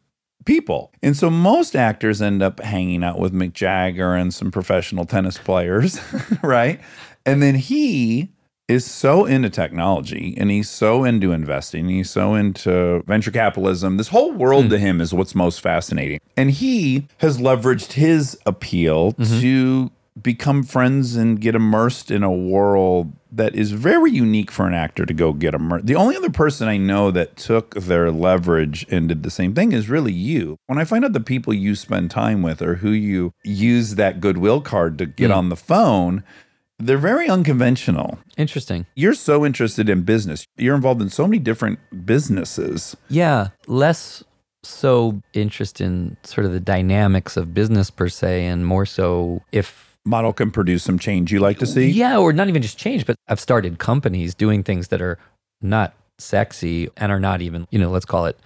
people. 0.46 0.92
And 1.02 1.16
so 1.16 1.28
most 1.28 1.76
actors 1.76 2.22
end 2.22 2.42
up 2.42 2.60
hanging 2.60 3.04
out 3.04 3.18
with 3.18 3.34
Mick 3.34 3.52
Jagger 3.52 4.14
and 4.14 4.32
some 4.32 4.50
professional 4.50 5.04
tennis 5.04 5.36
players, 5.36 6.00
right? 6.42 6.80
And 7.26 7.42
then 7.42 7.56
he 7.56 8.32
is 8.68 8.84
so 8.84 9.24
into 9.26 9.48
technology 9.48 10.34
and 10.36 10.50
he's 10.50 10.68
so 10.68 11.04
into 11.04 11.32
investing. 11.32 11.88
He's 11.88 12.10
so 12.10 12.34
into 12.34 13.02
venture 13.06 13.30
capitalism. 13.30 13.96
This 13.96 14.08
whole 14.08 14.32
world 14.32 14.70
to 14.70 14.78
hmm. 14.78 14.84
him 14.84 15.00
is 15.00 15.14
what's 15.14 15.34
most 15.34 15.60
fascinating. 15.60 16.20
And 16.36 16.50
he 16.50 17.06
has 17.18 17.38
leveraged 17.38 17.92
his 17.92 18.38
appeal 18.46 19.12
mm-hmm. 19.12 19.40
to 19.40 19.90
become 20.20 20.62
friends 20.62 21.14
and 21.14 21.40
get 21.40 21.54
immersed 21.54 22.10
in 22.10 22.22
a 22.22 22.32
world 22.32 23.12
that 23.30 23.54
is 23.54 23.72
very 23.72 24.10
unique 24.10 24.50
for 24.50 24.66
an 24.66 24.72
actor 24.74 25.04
to 25.04 25.12
go 25.12 25.32
get 25.32 25.54
immersed. 25.54 25.86
The 25.86 25.94
only 25.94 26.16
other 26.16 26.30
person 26.30 26.68
I 26.68 26.78
know 26.78 27.10
that 27.10 27.36
took 27.36 27.74
their 27.74 28.10
leverage 28.10 28.86
and 28.90 29.08
did 29.08 29.22
the 29.22 29.30
same 29.30 29.54
thing 29.54 29.72
is 29.72 29.90
really 29.90 30.12
you. 30.12 30.56
When 30.66 30.78
I 30.78 30.84
find 30.84 31.04
out 31.04 31.12
the 31.12 31.20
people 31.20 31.52
you 31.52 31.74
spend 31.74 32.10
time 32.10 32.42
with 32.42 32.62
or 32.62 32.76
who 32.76 32.90
you 32.90 33.34
use 33.44 33.96
that 33.96 34.20
goodwill 34.20 34.62
card 34.62 34.96
to 34.98 35.06
get 35.06 35.30
hmm. 35.30 35.36
on 35.36 35.48
the 35.50 35.56
phone, 35.56 36.24
they're 36.78 36.98
very 36.98 37.28
unconventional. 37.28 38.18
Interesting. 38.36 38.86
You're 38.94 39.14
so 39.14 39.44
interested 39.44 39.88
in 39.88 40.02
business. 40.02 40.46
You're 40.56 40.74
involved 40.74 41.02
in 41.02 41.10
so 41.10 41.26
many 41.26 41.38
different 41.38 41.78
businesses. 42.06 42.96
Yeah. 43.08 43.48
Less 43.66 44.24
so 44.62 45.20
interest 45.32 45.80
in 45.80 46.16
sort 46.22 46.44
of 46.44 46.52
the 46.52 46.60
dynamics 46.60 47.36
of 47.36 47.54
business 47.54 47.90
per 47.90 48.08
se, 48.08 48.46
and 48.46 48.66
more 48.66 48.84
so 48.84 49.42
if 49.52 49.85
Model 50.06 50.32
can 50.32 50.50
produce 50.50 50.84
some 50.84 50.98
change 50.98 51.32
you 51.32 51.40
like 51.40 51.58
to 51.58 51.66
see. 51.66 51.88
Yeah, 51.88 52.16
or 52.16 52.32
not 52.32 52.48
even 52.48 52.62
just 52.62 52.78
change, 52.78 53.04
but 53.04 53.16
I've 53.28 53.40
started 53.40 53.78
companies 53.78 54.34
doing 54.34 54.62
things 54.62 54.88
that 54.88 55.02
are 55.02 55.18
not 55.60 55.94
sexy 56.18 56.88
and 56.96 57.10
are 57.10 57.20
not 57.20 57.42
even, 57.42 57.66
you 57.70 57.78
know, 57.78 57.90
let's 57.90 58.06
call 58.06 58.26
it 58.26 58.38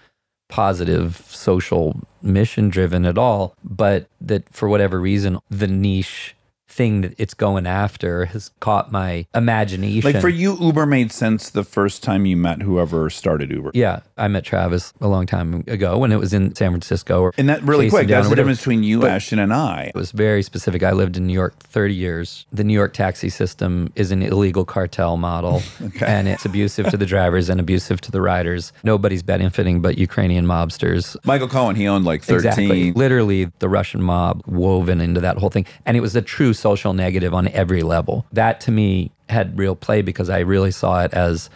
positive 0.48 1.22
social 1.28 2.00
mission 2.22 2.70
driven 2.70 3.04
at 3.04 3.16
all, 3.16 3.54
but 3.62 4.08
that 4.20 4.48
for 4.52 4.68
whatever 4.68 5.00
reason, 5.00 5.38
the 5.48 5.68
niche 5.68 6.34
thing 6.70 7.00
that 7.00 7.14
it's 7.18 7.34
going 7.34 7.66
after 7.66 8.26
has 8.26 8.50
caught 8.60 8.92
my 8.92 9.26
imagination. 9.34 10.12
Like 10.12 10.20
for 10.22 10.28
you, 10.28 10.56
Uber 10.60 10.86
made 10.86 11.10
sense 11.12 11.50
the 11.50 11.64
first 11.64 12.02
time 12.02 12.24
you 12.26 12.36
met 12.36 12.62
whoever 12.62 13.10
started 13.10 13.50
Uber. 13.50 13.72
yeah, 13.74 14.00
I 14.16 14.28
met 14.28 14.44
Travis 14.44 14.92
a 15.00 15.08
long 15.08 15.26
time 15.26 15.64
ago 15.66 15.98
when 15.98 16.12
it 16.12 16.16
was 16.18 16.32
in 16.32 16.54
San 16.54 16.70
Francisco. 16.70 17.22
Or 17.22 17.32
And 17.36 17.48
that 17.48 17.62
really 17.62 17.90
quick, 17.90 18.06
that's 18.08 18.28
the 18.28 18.36
difference 18.36 18.58
between 18.60 18.82
you, 18.84 19.00
But- 19.00 19.10
Ashton, 19.10 19.38
and 19.40 19.52
I. 19.52 19.90
It 19.94 19.94
was 19.94 20.12
very 20.12 20.42
specific. 20.42 20.82
I 20.82 20.92
lived 20.92 21.16
in 21.16 21.26
New 21.26 21.32
York 21.32 21.58
30 21.58 21.94
years. 21.94 22.46
The 22.52 22.64
New 22.64 22.74
York 22.74 22.92
taxi 22.94 23.28
system 23.28 23.92
is 23.96 24.12
an 24.12 24.22
illegal 24.22 24.64
cartel 24.64 25.16
model, 25.16 25.62
and 26.00 26.28
it's 26.28 26.44
abusive 26.44 26.88
to 26.90 26.96
the 26.96 27.06
drivers 27.06 27.48
and 27.48 27.58
abusive 27.60 28.00
to 28.02 28.10
the 28.12 28.20
riders. 28.20 28.72
Nobody's 28.84 29.22
benefiting 29.22 29.80
but 29.80 29.98
Ukrainian 29.98 30.46
mobsters. 30.46 31.16
Michael 31.24 31.48
Cohen, 31.48 31.74
he 31.74 31.88
owned 31.88 32.04
like 32.04 32.22
13. 32.22 32.36
Exactly. 32.48 32.92
Literally, 32.92 33.50
the 33.58 33.68
Russian 33.68 34.02
mob 34.02 34.42
woven 34.46 35.00
into 35.00 35.20
that 35.20 35.38
whole 35.38 35.50
thing. 35.50 35.66
And 35.84 35.96
it 35.96 36.00
was 36.00 36.14
a 36.14 36.22
true 36.22 36.52
social 36.60 36.92
negative 36.92 37.34
on 37.34 37.48
every 37.48 37.82
level. 37.82 38.26
That 38.32 38.60
to 38.62 38.70
me 38.70 39.10
had 39.28 39.58
real 39.58 39.74
play 39.74 40.02
because 40.02 40.28
I 40.28 40.40
really 40.40 40.70
saw 40.70 41.02
it 41.04 41.12
as 41.14 41.50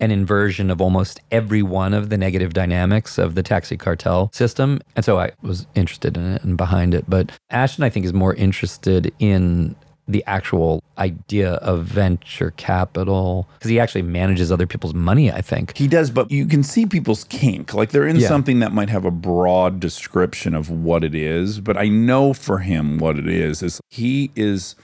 an 0.00 0.10
inversion 0.10 0.70
of 0.70 0.80
almost 0.80 1.20
every 1.30 1.62
one 1.62 1.92
of 1.92 2.08
the 2.08 2.16
negative 2.16 2.54
dynamics 2.54 3.18
of 3.18 3.34
the 3.34 3.42
taxi 3.42 3.76
cartel 3.76 4.30
system. 4.32 4.80
And 4.96 5.04
so 5.04 5.18
I 5.18 5.32
was 5.42 5.66
interested 5.74 6.16
in 6.16 6.34
it 6.34 6.42
and 6.42 6.56
behind 6.56 6.94
it. 6.94 7.04
But 7.08 7.30
Ashton, 7.50 7.84
I 7.84 7.90
think, 7.90 8.06
is 8.06 8.14
more 8.14 8.34
interested 8.34 9.12
in 9.18 9.76
the 10.10 10.24
actual 10.26 10.82
idea 10.98 11.52
of 11.54 11.84
venture 11.84 12.52
capital 12.56 13.48
because 13.58 13.70
he 13.70 13.80
actually 13.80 14.02
manages 14.02 14.52
other 14.52 14.66
people's 14.66 14.94
money, 14.94 15.30
I 15.30 15.40
think. 15.40 15.76
He 15.76 15.88
does, 15.88 16.10
but 16.10 16.30
you 16.30 16.46
can 16.46 16.62
see 16.62 16.86
people's 16.86 17.24
kink. 17.24 17.74
Like 17.74 17.90
they're 17.90 18.06
in 18.06 18.16
Yeah. 18.16 18.28
something 18.28 18.60
that 18.60 18.72
might 18.72 18.90
have 18.90 19.04
a 19.04 19.10
broad 19.10 19.80
description 19.80 20.54
of 20.54 20.70
what 20.70 21.04
it 21.04 21.14
is, 21.14 21.60
but 21.60 21.76
I 21.76 21.88
know 21.88 22.32
for 22.32 22.58
him 22.58 22.98
what 22.98 23.18
it 23.18 23.28
is 23.28 23.62
is 23.62 23.80
he 23.88 24.30
is 24.36 24.74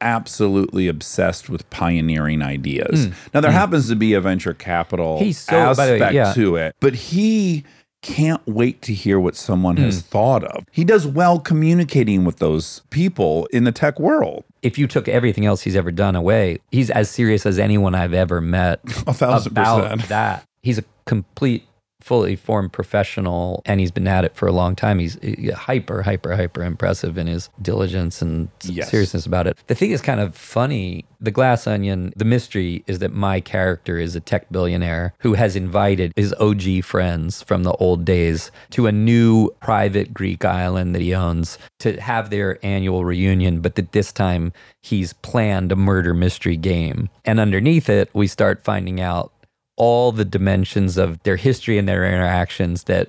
absolutely 0.00 0.88
obsessed 0.88 1.48
with 1.48 1.68
pioneering 1.70 2.42
ideas. 2.42 3.06
Hmm. 3.06 3.12
Now 3.32 3.40
there 3.40 3.50
hmm. 3.50 3.56
happens 3.56 3.88
to 3.88 3.96
be 3.96 4.12
a 4.14 4.20
venture 4.20 4.54
capital. 4.54 5.18
He's 5.18 5.38
so- 5.38 5.74
the 5.74 5.80
way, 5.80 5.94
aspect 5.94 6.14
yeah. 6.14 6.32
to 6.34 6.56
it, 6.56 6.76
but 6.80 6.94
he 6.94 7.64
can't 8.04 8.42
wait 8.46 8.82
to 8.82 8.92
hear 8.92 9.18
what 9.18 9.34
someone 9.34 9.78
has 9.78 10.00
Hmm. 10.00 10.06
thought 10.08 10.44
of. 10.44 10.64
He 10.70 10.84
does 10.84 11.06
well 11.06 11.38
communicating 11.40 12.24
with 12.24 12.36
those 12.38 12.82
people 12.90 13.46
in 13.52 13.64
the 13.64 13.72
tech 13.72 13.98
world. 13.98 14.44
if 14.62 14.78
you 14.78 14.86
took 14.86 15.08
everything 15.08 15.44
else 15.44 15.60
he's 15.62 15.76
ever 15.76 15.90
done 15.90 16.14
away, 16.16 16.58
he's 16.70 16.88
as 16.90 17.10
serious 17.10 17.44
as 17.44 17.58
anyone 17.58 17.94
I've 17.94 18.14
ever 18.14 18.40
met 18.40 18.80
A 19.06 19.12
thousand 19.12 19.52
about 19.52 19.82
percent. 19.90 20.08
that. 20.08 20.44
He's 20.62 20.78
a 20.78 20.84
complete, 21.04 21.64
fully 22.04 22.36
formed 22.36 22.70
professional, 22.70 23.62
and 23.64 23.80
he's 23.80 23.90
been 23.90 24.06
at 24.06 24.24
it 24.26 24.36
for 24.36 24.46
a 24.46 24.52
long 24.52 24.76
time. 24.76 24.98
He's 24.98 25.16
hyper, 25.54 26.02
hyper, 26.02 26.36
hyper 26.36 26.62
impressive 26.62 27.16
in 27.16 27.26
his 27.26 27.48
diligence 27.62 28.20
and 28.20 28.48
Yes. 28.62 28.90
seriousness 28.90 29.24
about 29.24 29.46
it. 29.46 29.56
The 29.68 29.74
thing 29.74 29.90
is 29.90 30.02
kind 30.02 30.20
of 30.20 30.36
funny. 30.36 31.06
The 31.18 31.30
Glass 31.30 31.66
Onion, 31.66 32.12
the 32.14 32.26
mystery 32.26 32.84
is 32.86 32.98
that 32.98 33.14
my 33.14 33.40
character 33.40 33.98
is 33.98 34.14
a 34.14 34.20
tech 34.20 34.52
billionaire 34.52 35.14
who 35.20 35.32
has 35.32 35.56
invited 35.56 36.12
his 36.16 36.34
OG 36.38 36.82
friends 36.82 37.42
from 37.42 37.62
the 37.62 37.72
old 37.76 38.04
days 38.04 38.50
to 38.70 38.86
a 38.86 38.92
new 38.92 39.48
private 39.62 40.12
Greek 40.12 40.44
island 40.44 40.94
that 40.94 41.00
he 41.00 41.14
owns 41.14 41.56
to 41.78 41.98
have 42.00 42.28
their 42.28 42.58
annual 42.62 43.06
reunion, 43.06 43.60
but 43.62 43.76
that 43.76 43.92
this 43.92 44.12
time 44.12 44.52
he's 44.82 45.14
planned 45.14 45.72
a 45.72 45.76
murder 45.76 46.12
mystery 46.12 46.58
game. 46.58 47.08
And 47.24 47.40
underneath 47.40 47.88
it, 47.88 48.10
we 48.12 48.26
start 48.26 48.62
finding 48.62 49.00
out 49.00 49.32
all 49.76 50.12
the 50.12 50.24
dimensions 50.24 50.96
of 50.96 51.22
their 51.24 51.36
history 51.36 51.78
and 51.78 51.88
their 51.88 52.04
interactions 52.04 52.84
that 52.84 53.08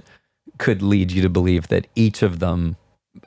could 0.58 0.82
lead 0.82 1.12
you 1.12 1.22
to 1.22 1.30
believe 1.30 1.68
that 1.68 1.88
each 1.96 2.24
of 2.24 2.40
them 2.40 2.76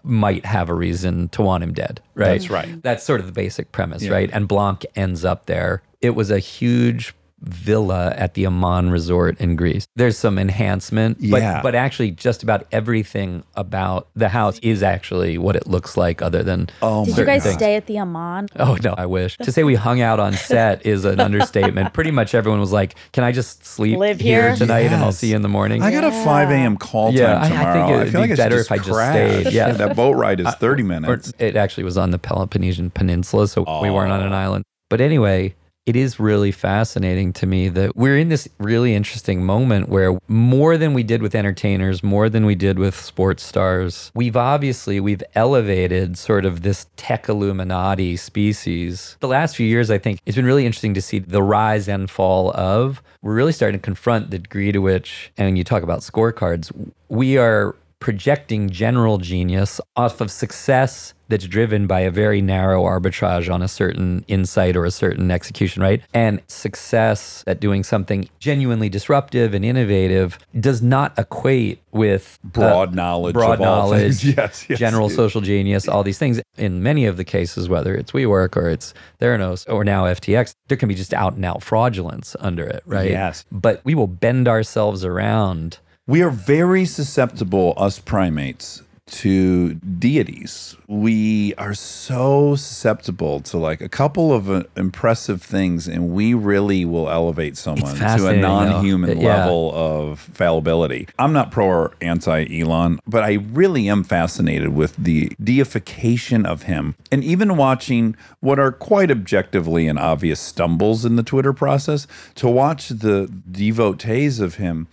might 0.02 0.44
have 0.44 0.69
a 0.69 0.74
reason 0.74 1.28
to 1.31 1.43
want 1.43 1.62
him 1.62 1.73
dead, 1.73 2.01
right? 2.15 2.28
That's 2.28 2.51
right. 2.51 2.82
That's 2.82 3.05
sort 3.05 3.20
of 3.20 3.27
the 3.27 3.32
basic 3.32 3.73
premise, 3.73 4.06
right? 4.09 4.31
And 4.32 4.48
Blanc 4.48 4.85
ends 4.94 5.24
up 5.24 5.47
there. 5.47 5.82
It 6.01 6.10
was 6.10 6.31
a 6.31 6.39
huge 6.39 7.15
villa 7.40 8.12
at 8.16 8.35
the 8.35 8.47
Aman 8.47 8.90
resort 8.90 9.40
in 9.40 9.56
Greece. 9.56 9.86
There's 9.97 10.19
some 10.19 10.39
enhancement, 10.39 11.19
but, 11.31 11.40
Yeah. 11.40 11.62
but 11.62 11.74
actually 11.74 12.10
just 12.10 12.43
about 12.43 12.66
everything 12.73 13.44
about 13.55 14.09
the 14.16 14.28
house 14.28 14.59
is 14.60 14.82
actually 14.82 15.39
what 15.39 15.55
it 15.56 15.66
looks 15.66 15.97
like 15.97 16.20
other 16.20 16.43
than 16.43 16.69
Oh 16.82 17.05
Did 17.05 17.16
you 17.16 17.24
guys 17.24 17.44
things. 17.44 17.55
stay 17.55 17.77
at 17.77 17.86
the 17.86 17.98
Aman? 17.98 18.48
Oh 18.59 18.77
no, 18.82 18.94
I 18.97 19.06
wish. 19.06 19.36
To 19.39 19.52
say 19.52 19.62
we 19.62 19.77
hung 19.77 20.01
out 20.01 20.19
on 20.20 20.32
set 20.32 20.85
is 20.85 21.05
an 21.05 21.20
understatement. 21.20 21.93
Pretty 21.98 22.10
much 22.10 22.35
everyone 22.35 22.60
was 22.60 22.73
like, 22.73 22.94
"Can 23.12 23.24
I 23.24 23.32
just 23.32 23.65
sleep 23.65 23.98
Live 23.98 24.20
here 24.20 24.48
here?" 24.48 24.56
tonight 24.56 24.86
and 24.93 24.97
I'll 24.97 25.12
see 25.12 25.31
you 25.31 25.36
in 25.36 25.43
the 25.43 25.48
morning?" 25.48 25.82
I 25.82 25.90
got 25.90 26.05
a 26.05 26.10
5 26.10 26.51
a.m. 26.51 26.77
call 26.77 27.12
Yeah, 27.12 27.35
time 27.35 27.52
I- 27.52 27.69
I 27.69 27.73
think 27.73 27.90
it 27.90 27.97
would 27.98 28.10
feel 28.12 28.20
like 28.20 28.31
be 28.31 28.32
I 28.35 28.36
better 28.36 28.56
just 28.56 28.69
if 28.69 28.73
I 28.73 28.77
just 28.78 28.90
crash. 28.90 29.15
stayed, 29.43 29.52
yeah. 29.52 29.73
that 29.73 29.97
boat 29.97 30.12
ride 30.12 30.40
is 30.40 30.47
uh, 30.47 30.52
30 30.52 30.82
or 30.82 30.86
minutes. 30.86 31.32
it 31.39 31.56
actually 31.56 31.85
was 31.85 31.97
on 31.97 32.10
the 32.10 32.19
Peloponnesian 32.19 32.90
Peninsula, 32.90 33.47
so 33.48 33.62
we 33.82 33.90
weren't 33.90 34.12
on 34.12 34.23
an 34.23 34.32
oh. 34.32 34.36
island. 34.36 34.65
But 34.90 35.01
anyway, 35.01 35.55
it 35.89 35.97
is 35.97 36.20
really 36.20 36.52
fascinating 36.52 37.32
to 37.32 37.47
me 37.47 37.70
that 37.70 37.97
we're 37.97 38.19
in 38.19 38.28
this 38.28 38.47
really 38.59 38.94
interesting 38.94 39.43
moment 39.43 39.89
where 39.89 40.19
more 40.28 40.77
than 40.77 40.93
we 40.93 41.02
did 41.02 41.23
with 41.23 41.35
entertainers, 41.35 42.02
more 42.02 42.28
than 42.28 42.44
we 42.44 42.55
did 42.55 42.78
with 42.78 42.94
sports 42.94 43.43
stars, 43.43 44.12
we've 44.15 44.36
obviously 44.36 45.01
we've 45.01 45.23
elevated 45.35 46.19
sort 46.19 46.44
of 46.44 46.60
this 46.60 46.86
tech 46.97 47.27
illuminati 47.27 48.19
species. 48.19 49.16
The 49.20 49.28
last 49.28 49.56
few 49.56 49.66
years, 49.66 49.90
I 49.90 49.97
think 49.97 50.20
it's 50.27 50.36
been 50.36 50.44
really 50.44 50.66
interesting 50.66 50.93
to 50.93 51.01
see 51.01 51.20
the 51.20 51.43
rise 51.43 51.89
and 51.89 52.10
fall 52.10 52.51
of. 52.51 53.02
We're 53.23 53.35
really 53.35 53.52
starting 53.52 53.81
to 53.81 53.82
confront 53.82 54.31
the 54.31 54.39
degree 54.39 54.73
to 54.73 54.81
which, 54.81 55.32
and 55.39 55.47
when 55.47 55.56
you 55.56 55.65
talk 55.65 55.82
about 55.82 56.01
scorecards, 56.01 56.70
we 57.09 57.39
are 57.39 57.74
projecting 58.00 58.70
general 58.70 59.18
genius 59.18 59.80
off 59.96 60.20
of 60.20 60.30
success 60.30 61.14
that's 61.28 61.46
driven 61.46 61.86
by 61.86 62.00
a 62.00 62.10
very 62.10 62.40
narrow 62.40 62.84
arbitrage 62.84 63.52
on 63.52 63.60
a 63.62 63.68
certain 63.68 64.24
insight 64.28 64.76
or 64.76 64.84
a 64.84 64.90
certain 64.90 65.30
execution, 65.30 65.82
right? 65.82 66.02
And 66.14 66.40
success 66.46 67.44
at 67.46 67.60
doing 67.60 67.84
something 67.84 68.28
genuinely 68.38 68.88
disruptive 68.88 69.52
and 69.52 69.64
innovative 69.64 70.38
does 70.58 70.80
not 70.80 71.18
equate 71.18 71.82
with 71.92 72.38
uh, 72.44 72.48
Broad 72.48 72.94
knowledge 72.94 73.34
broad 73.34 73.60
knowledge. 73.60 74.24
Yes, 74.38 74.66
yes, 74.68 74.78
general 74.78 75.08
yes. 75.08 75.16
social 75.16 75.40
genius, 75.40 75.88
all 75.88 76.02
these 76.02 76.18
things. 76.18 76.40
In 76.56 76.82
many 76.82 77.06
of 77.06 77.16
the 77.16 77.24
cases, 77.24 77.68
whether 77.68 77.94
it's 77.94 78.12
WeWork 78.12 78.56
or 78.56 78.68
it's 78.68 78.94
Theranos 79.20 79.70
or 79.72 79.84
now 79.84 80.04
FTX, 80.04 80.54
there 80.68 80.76
can 80.76 80.88
be 80.88 80.94
just 80.94 81.12
out 81.12 81.34
and 81.34 81.44
out 81.44 81.62
fraudulence 81.62 82.36
under 82.40 82.64
it, 82.64 82.82
right? 82.86 83.10
Yes. 83.10 83.44
But 83.50 83.80
we 83.84 83.94
will 83.94 84.06
bend 84.06 84.48
ourselves 84.48 85.04
around. 85.04 85.78
We 86.09 86.22
are 86.22 86.30
very 86.30 86.86
susceptible, 86.86 87.74
us 87.76 87.98
primates, 87.98 88.82
to 89.09 89.74
deities. 89.74 90.74
We 90.86 91.52
are 91.56 91.74
so 91.74 92.56
susceptible 92.56 93.40
to 93.40 93.59
like 93.59 93.82
a 93.82 93.90
couple 93.90 94.32
of 94.32 94.51
uh, 94.51 94.62
impressive 94.74 95.43
things, 95.43 95.86
and 95.86 96.09
we 96.14 96.32
really 96.32 96.86
will 96.86 97.10
elevate 97.10 97.59
someone 97.59 97.94
to 97.97 98.26
a 98.26 98.35
non 98.39 98.82
human 98.82 99.20
Yeah. 99.20 99.36
level 99.36 99.70
of 99.74 100.18
fallibility. 100.18 101.09
I'm 101.18 101.35
not 101.35 101.51
pro 101.51 101.66
or 101.66 101.93
anti 102.01 102.59
Elon, 102.59 103.01
but 103.06 103.22
I 103.22 103.35
really 103.35 103.86
am 103.86 104.02
fascinated 104.02 104.70
with 104.70 104.97
the 104.97 105.30
deification 105.44 106.47
of 106.47 106.62
him. 106.62 106.94
And 107.12 107.22
even 107.22 107.59
watching 107.59 108.16
what 108.40 108.59
are 108.59 108.72
quite 108.72 109.10
objectively 109.10 109.86
and 109.86 109.98
obvious 109.98 110.40
stumbles 110.40 111.05
in 111.05 111.16
the 111.16 111.22
Twitter 111.22 111.52
process, 111.52 112.06
to 112.36 112.48
watch 112.48 112.89
the 112.89 113.30
devotees 113.51 114.40
of 114.40 114.55
him 114.55 114.86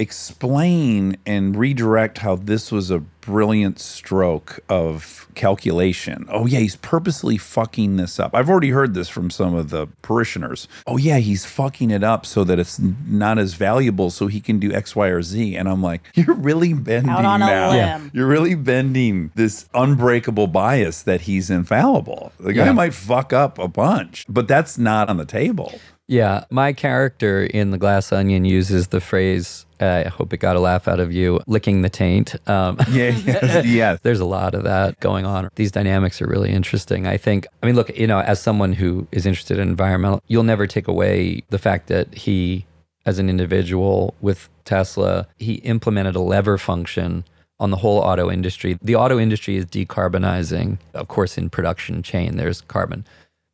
explain 0.00 1.16
and 1.26 1.56
redirect 1.56 2.18
how 2.18 2.36
this 2.36 2.70
was 2.72 2.90
a 2.90 3.00
brilliant 3.20 3.78
stroke 3.78 4.60
of 4.68 5.26
calculation. 5.34 6.24
Oh, 6.30 6.46
yeah, 6.46 6.60
he's 6.60 6.76
purposely 6.76 7.36
fucking 7.36 7.96
this 7.96 8.18
up. 8.18 8.34
I've 8.34 8.48
already 8.48 8.70
heard 8.70 8.94
this 8.94 9.08
from 9.08 9.30
some 9.30 9.54
of 9.54 9.70
the 9.70 9.88
parishioners. 10.02 10.68
Oh, 10.86 10.96
yeah, 10.96 11.18
he's 11.18 11.44
fucking 11.44 11.90
it 11.90 12.02
up 12.02 12.24
so 12.24 12.44
that 12.44 12.58
it's 12.58 12.78
not 12.78 13.38
as 13.38 13.54
valuable 13.54 14.10
so 14.10 14.26
he 14.26 14.40
can 14.40 14.58
do 14.58 14.72
X, 14.72 14.96
Y, 14.96 15.08
or 15.08 15.20
Z. 15.22 15.54
And 15.56 15.68
I'm 15.68 15.82
like, 15.82 16.00
you're 16.14 16.34
really 16.34 16.72
bending 16.72 17.10
Out 17.10 17.24
on 17.24 17.42
a 17.42 17.46
now. 17.46 17.70
limb. 17.70 18.10
You're 18.14 18.26
really 18.28 18.54
bending 18.54 19.30
this 19.34 19.68
unbreakable 19.74 20.46
bias 20.46 21.02
that 21.02 21.22
he's 21.22 21.50
infallible. 21.50 22.32
The 22.40 22.52
guy 22.52 22.66
Yeah. 22.66 22.72
might 22.72 22.94
fuck 22.94 23.32
up 23.32 23.58
a 23.58 23.68
bunch, 23.68 24.24
but 24.28 24.48
that's 24.48 24.78
not 24.78 25.08
on 25.08 25.16
the 25.18 25.24
table. 25.26 25.78
Yeah, 26.08 26.44
my 26.50 26.72
character 26.72 27.44
in 27.44 27.70
The 27.70 27.78
Glass 27.78 28.10
Onion 28.12 28.44
uses 28.44 28.88
the 28.88 29.00
phrase, 29.00 29.64
I 29.80 30.08
hope 30.08 30.32
it 30.32 30.38
got 30.38 30.56
a 30.56 30.60
laugh 30.60 30.88
out 30.88 31.00
of 31.00 31.12
you, 31.12 31.40
licking 31.46 31.82
the 31.82 31.88
taint. 31.88 32.36
Um, 32.48 32.76
Yeah, 32.90 33.10
yes, 33.10 33.66
yes. 33.66 34.00
There's 34.02 34.20
a 34.20 34.24
lot 34.24 34.54
of 34.54 34.64
that 34.64 34.98
going 35.00 35.24
on. 35.24 35.48
These 35.54 35.72
dynamics 35.72 36.20
are 36.20 36.26
really 36.26 36.50
interesting. 36.50 37.06
I 37.06 37.16
think, 37.16 37.46
I 37.62 37.66
mean, 37.66 37.76
look, 37.76 37.96
you 37.96 38.06
know, 38.06 38.20
as 38.20 38.40
someone 38.40 38.72
who 38.72 39.06
is 39.12 39.26
interested 39.26 39.58
in 39.58 39.68
environmental, 39.68 40.22
you'll 40.26 40.42
never 40.42 40.66
take 40.66 40.88
away 40.88 41.42
the 41.50 41.58
fact 41.58 41.86
that 41.88 42.14
he, 42.14 42.66
as 43.06 43.18
an 43.18 43.30
individual 43.30 44.14
with 44.20 44.48
Tesla, 44.64 45.26
he 45.38 45.54
implemented 45.54 46.16
a 46.16 46.20
lever 46.20 46.58
function 46.58 47.24
on 47.58 47.70
the 47.70 47.76
whole 47.76 47.98
auto 47.98 48.30
industry. 48.30 48.78
The 48.82 48.96
auto 48.96 49.18
industry 49.18 49.56
is 49.56 49.66
decarbonizing, 49.66 50.78
of 50.94 51.08
course, 51.08 51.36
in 51.36 51.50
production 51.50 52.02
chain, 52.02 52.36
there's 52.36 52.62
carbon. 52.62 53.04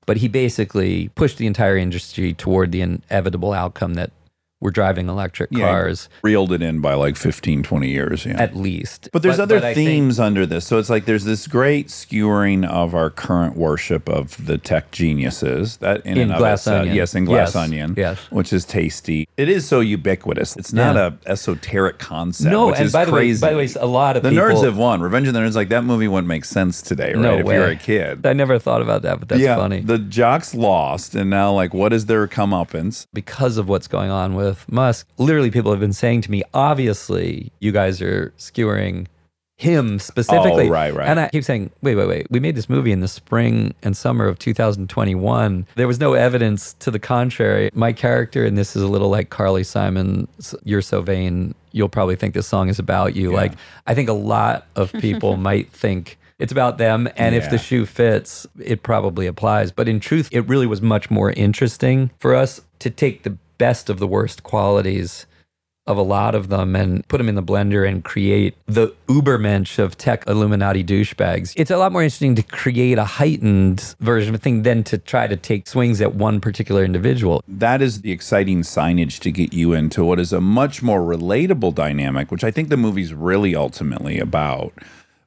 But 0.07 0.19
he 0.19 0.29
basically 0.29 1.09
pushed 1.17 1.39
the 1.39 1.49
entire 1.49 1.77
industry 1.77 2.33
toward 2.33 2.71
the 2.71 2.81
inevitable 2.81 3.53
outcome 3.53 3.95
that 3.95 4.13
we're 4.61 4.71
driving 4.71 5.09
electric 5.09 5.51
Yeah, 5.53 5.67
cars 5.69 6.09
reeled 6.23 6.51
it 6.53 6.63
in 6.63 6.81
by 6.81 6.95
like 6.95 7.17
15, 7.17 7.63
20 7.63 7.89
years. 7.91 8.25
Yeah. 8.25 8.41
at 8.41 8.57
least. 8.57 9.09
But 9.13 9.23
there's 9.23 9.39
other 9.39 9.59
I 9.59 9.75
think- 9.75 9.89
themes 9.89 10.19
under 10.19 10.47
this. 10.47 10.67
So 10.67 10.79
it's 10.79 10.89
like 10.89 11.05
there's 11.05 11.25
this 11.25 11.47
great 11.47 11.91
skewering 11.91 12.65
of 12.65 12.95
our 12.95 13.11
current 13.11 13.57
worship 13.57 14.09
of 14.09 14.47
the 14.47 14.57
tech 14.59 14.91
geniuses. 14.93 15.77
That 15.79 16.05
in, 16.07 16.13
In 16.13 16.19
and 16.25 16.33
of 16.33 16.39
Glass 16.39 16.61
itself- 16.61 16.81
Onion. 16.83 16.97
yes, 16.97 17.15
in 17.15 17.25
Glass 17.27 17.49
Yes, 17.49 17.57
Onion, 17.57 17.95
yes. 17.97 18.19
which 18.31 18.53
is 18.53 18.65
tasty. 18.65 19.29
It 19.37 19.49
is 19.49 19.67
so 19.69 19.81
ubiquitous. 19.81 20.57
It's 20.57 20.73
not 20.73 20.97
Yeah. 20.97 21.11
a 21.27 21.31
esoteric 21.31 21.99
concept. 21.99 22.51
No, 22.51 22.69
which 22.69 22.77
and 22.77 22.87
is 22.87 22.93
by 22.93 23.05
the 23.05 23.13
way- 23.13 23.21
crazy. 23.21 23.41
by 23.41 23.51
the 23.51 23.57
way, 23.59 23.69
a 23.79 23.87
lot 23.87 24.17
of 24.17 24.23
the 24.23 24.31
people- 24.31 24.45
nerds 24.45 24.65
have 24.65 24.77
won. 24.79 25.01
Revenge 25.03 25.29
of 25.29 25.35
the 25.35 25.41
Nerds, 25.41 25.55
like 25.55 25.69
that 25.69 25.85
movie 25.85 26.09
wouldn't 26.09 26.29
make 26.29 26.45
sense 26.47 26.81
today, 26.81 27.13
right? 27.13 27.19
No 27.23 27.39
if 27.39 27.45
way. 27.47 27.55
you're 27.57 27.67
a 27.67 27.77
kid. 27.77 28.25
I 28.27 28.33
never 28.33 28.59
thought 28.59 28.81
about 28.81 29.03
that, 29.03 29.19
but 29.19 29.29
that's 29.29 29.41
yeah, 29.43 29.57
funny. 29.57 29.81
The 29.81 29.99
jocks 29.99 30.55
lost, 30.55 31.15
and 31.15 31.29
now 31.29 31.53
like, 31.53 31.75
what 31.75 31.93
is 31.93 32.07
their 32.07 32.27
comeuppance? 32.27 33.07
because 33.13 33.57
of 33.59 33.69
what's 33.69 33.89
going 33.89 34.11
on 34.11 34.35
with 34.35 34.46
Musk, 34.71 35.09
literally 35.19 35.51
people 35.51 35.71
have 35.71 35.81
been 35.81 35.93
saying 35.93 36.23
to 36.23 36.31
me, 36.31 36.43
obviously, 36.55 37.53
you 37.61 37.73
guys 37.73 38.01
are 38.03 38.33
skewering 38.37 39.07
him 39.59 39.99
specifically. 39.99 40.69
Oh, 40.69 40.71
right, 40.71 40.95
right. 40.95 41.09
And 41.09 41.19
I 41.19 41.29
keep 41.31 41.45
saying, 41.45 41.71
wait, 41.81 41.95
wait, 41.95 42.09
wait. 42.09 42.27
We 42.31 42.41
made 42.41 42.57
this 42.57 42.69
movie 42.69 42.93
in 42.93 43.01
the 43.01 43.09
spring 43.09 43.75
and 43.83 43.97
summer 43.97 44.27
of 44.27 44.39
2021. 44.39 45.67
There 45.77 45.87
was 45.87 45.99
no 45.99 46.13
evidence 46.13 46.75
to 46.81 46.91
the 46.91 46.99
contrary. 46.99 47.71
My 47.73 47.93
character, 47.93 48.45
and 48.45 48.59
this 48.59 48.77
is 48.77 48.83
a 48.83 48.89
little 48.89 49.09
like 49.09 49.31
Carly 49.31 49.65
Simon's 49.65 50.55
You're 50.65 50.83
So 50.83 51.01
Vain, 51.01 51.55
you'll 51.73 51.89
probably 51.89 52.17
think 52.17 52.35
this 52.35 52.47
song 52.47 52.69
is 52.69 52.79
about 52.79 53.17
you. 53.17 53.33
Like, 53.33 53.53
I 53.87 53.95
think 53.95 54.11
a 54.11 54.15
lot 54.15 54.67
of 54.77 54.93
people 54.93 55.37
might 55.39 55.73
think 55.73 56.19
it's 56.39 56.53
about 56.53 56.77
them. 56.77 57.09
And 57.17 57.35
if 57.35 57.49
the 57.49 57.57
shoe 57.59 57.87
fits, 57.87 58.47
it 58.63 58.83
probably 58.83 59.27
applies. 59.27 59.73
But 59.73 59.89
in 59.89 60.01
truth, 60.01 60.29
it 60.33 60.41
really 60.41 60.67
was 60.67 60.83
much 60.83 61.11
more 61.11 61.31
interesting 61.31 62.11
for 62.19 62.35
us 62.35 62.61
to 62.81 62.91
take 62.91 63.23
the 63.23 63.39
best 63.59 63.91
of 63.91 63.99
the 63.99 64.07
worst 64.07 64.43
qualities 64.43 65.27
of 65.87 65.97
a 65.97 66.03
lot 66.03 66.35
of 66.35 66.49
them 66.49 66.75
and 66.75 67.07
put 67.07 67.19
them 67.19 67.29
in 67.29 67.37
the 67.37 67.43
blender 67.43 67.89
and 67.89 68.03
create 68.05 68.57
the 68.67 68.93
ubermensch 69.07 69.79
of 69.79 69.97
tech 69.97 70.25
Illuminati 70.27 70.83
douchebags. 70.83 71.53
It's 71.57 71.71
a 71.71 71.77
lot 71.77 71.93
more 71.93 72.03
interesting 72.03 72.35
to 72.35 72.43
create 72.43 72.99
a 72.99 73.05
heightened 73.05 73.95
version 74.01 74.35
of 74.35 74.41
a 74.41 74.43
thing 74.43 74.63
than 74.63 74.83
to 74.85 74.99
try 74.99 75.29
to 75.29 75.37
take 75.37 75.69
swings 75.69 76.01
at 76.01 76.15
one 76.17 76.41
particular 76.41 76.85
individual. 76.85 77.43
that 77.47 77.81
is 77.81 78.01
the 78.01 78.11
exciting 78.11 78.63
signage 78.63 79.21
to 79.21 79.31
get 79.31 79.53
you 79.53 79.73
into 79.73 80.05
what 80.05 80.19
is 80.19 80.33
a 80.33 80.41
much 80.41 80.83
more 80.83 81.01
relatable 81.01 81.75
dynamic, 81.75 82.33
which 82.33 82.43
I 82.43 82.51
think 82.51 82.69
the 82.69 82.77
movie's 82.77 83.15
really 83.15 83.55
ultimately 83.55 84.19
about, 84.19 84.73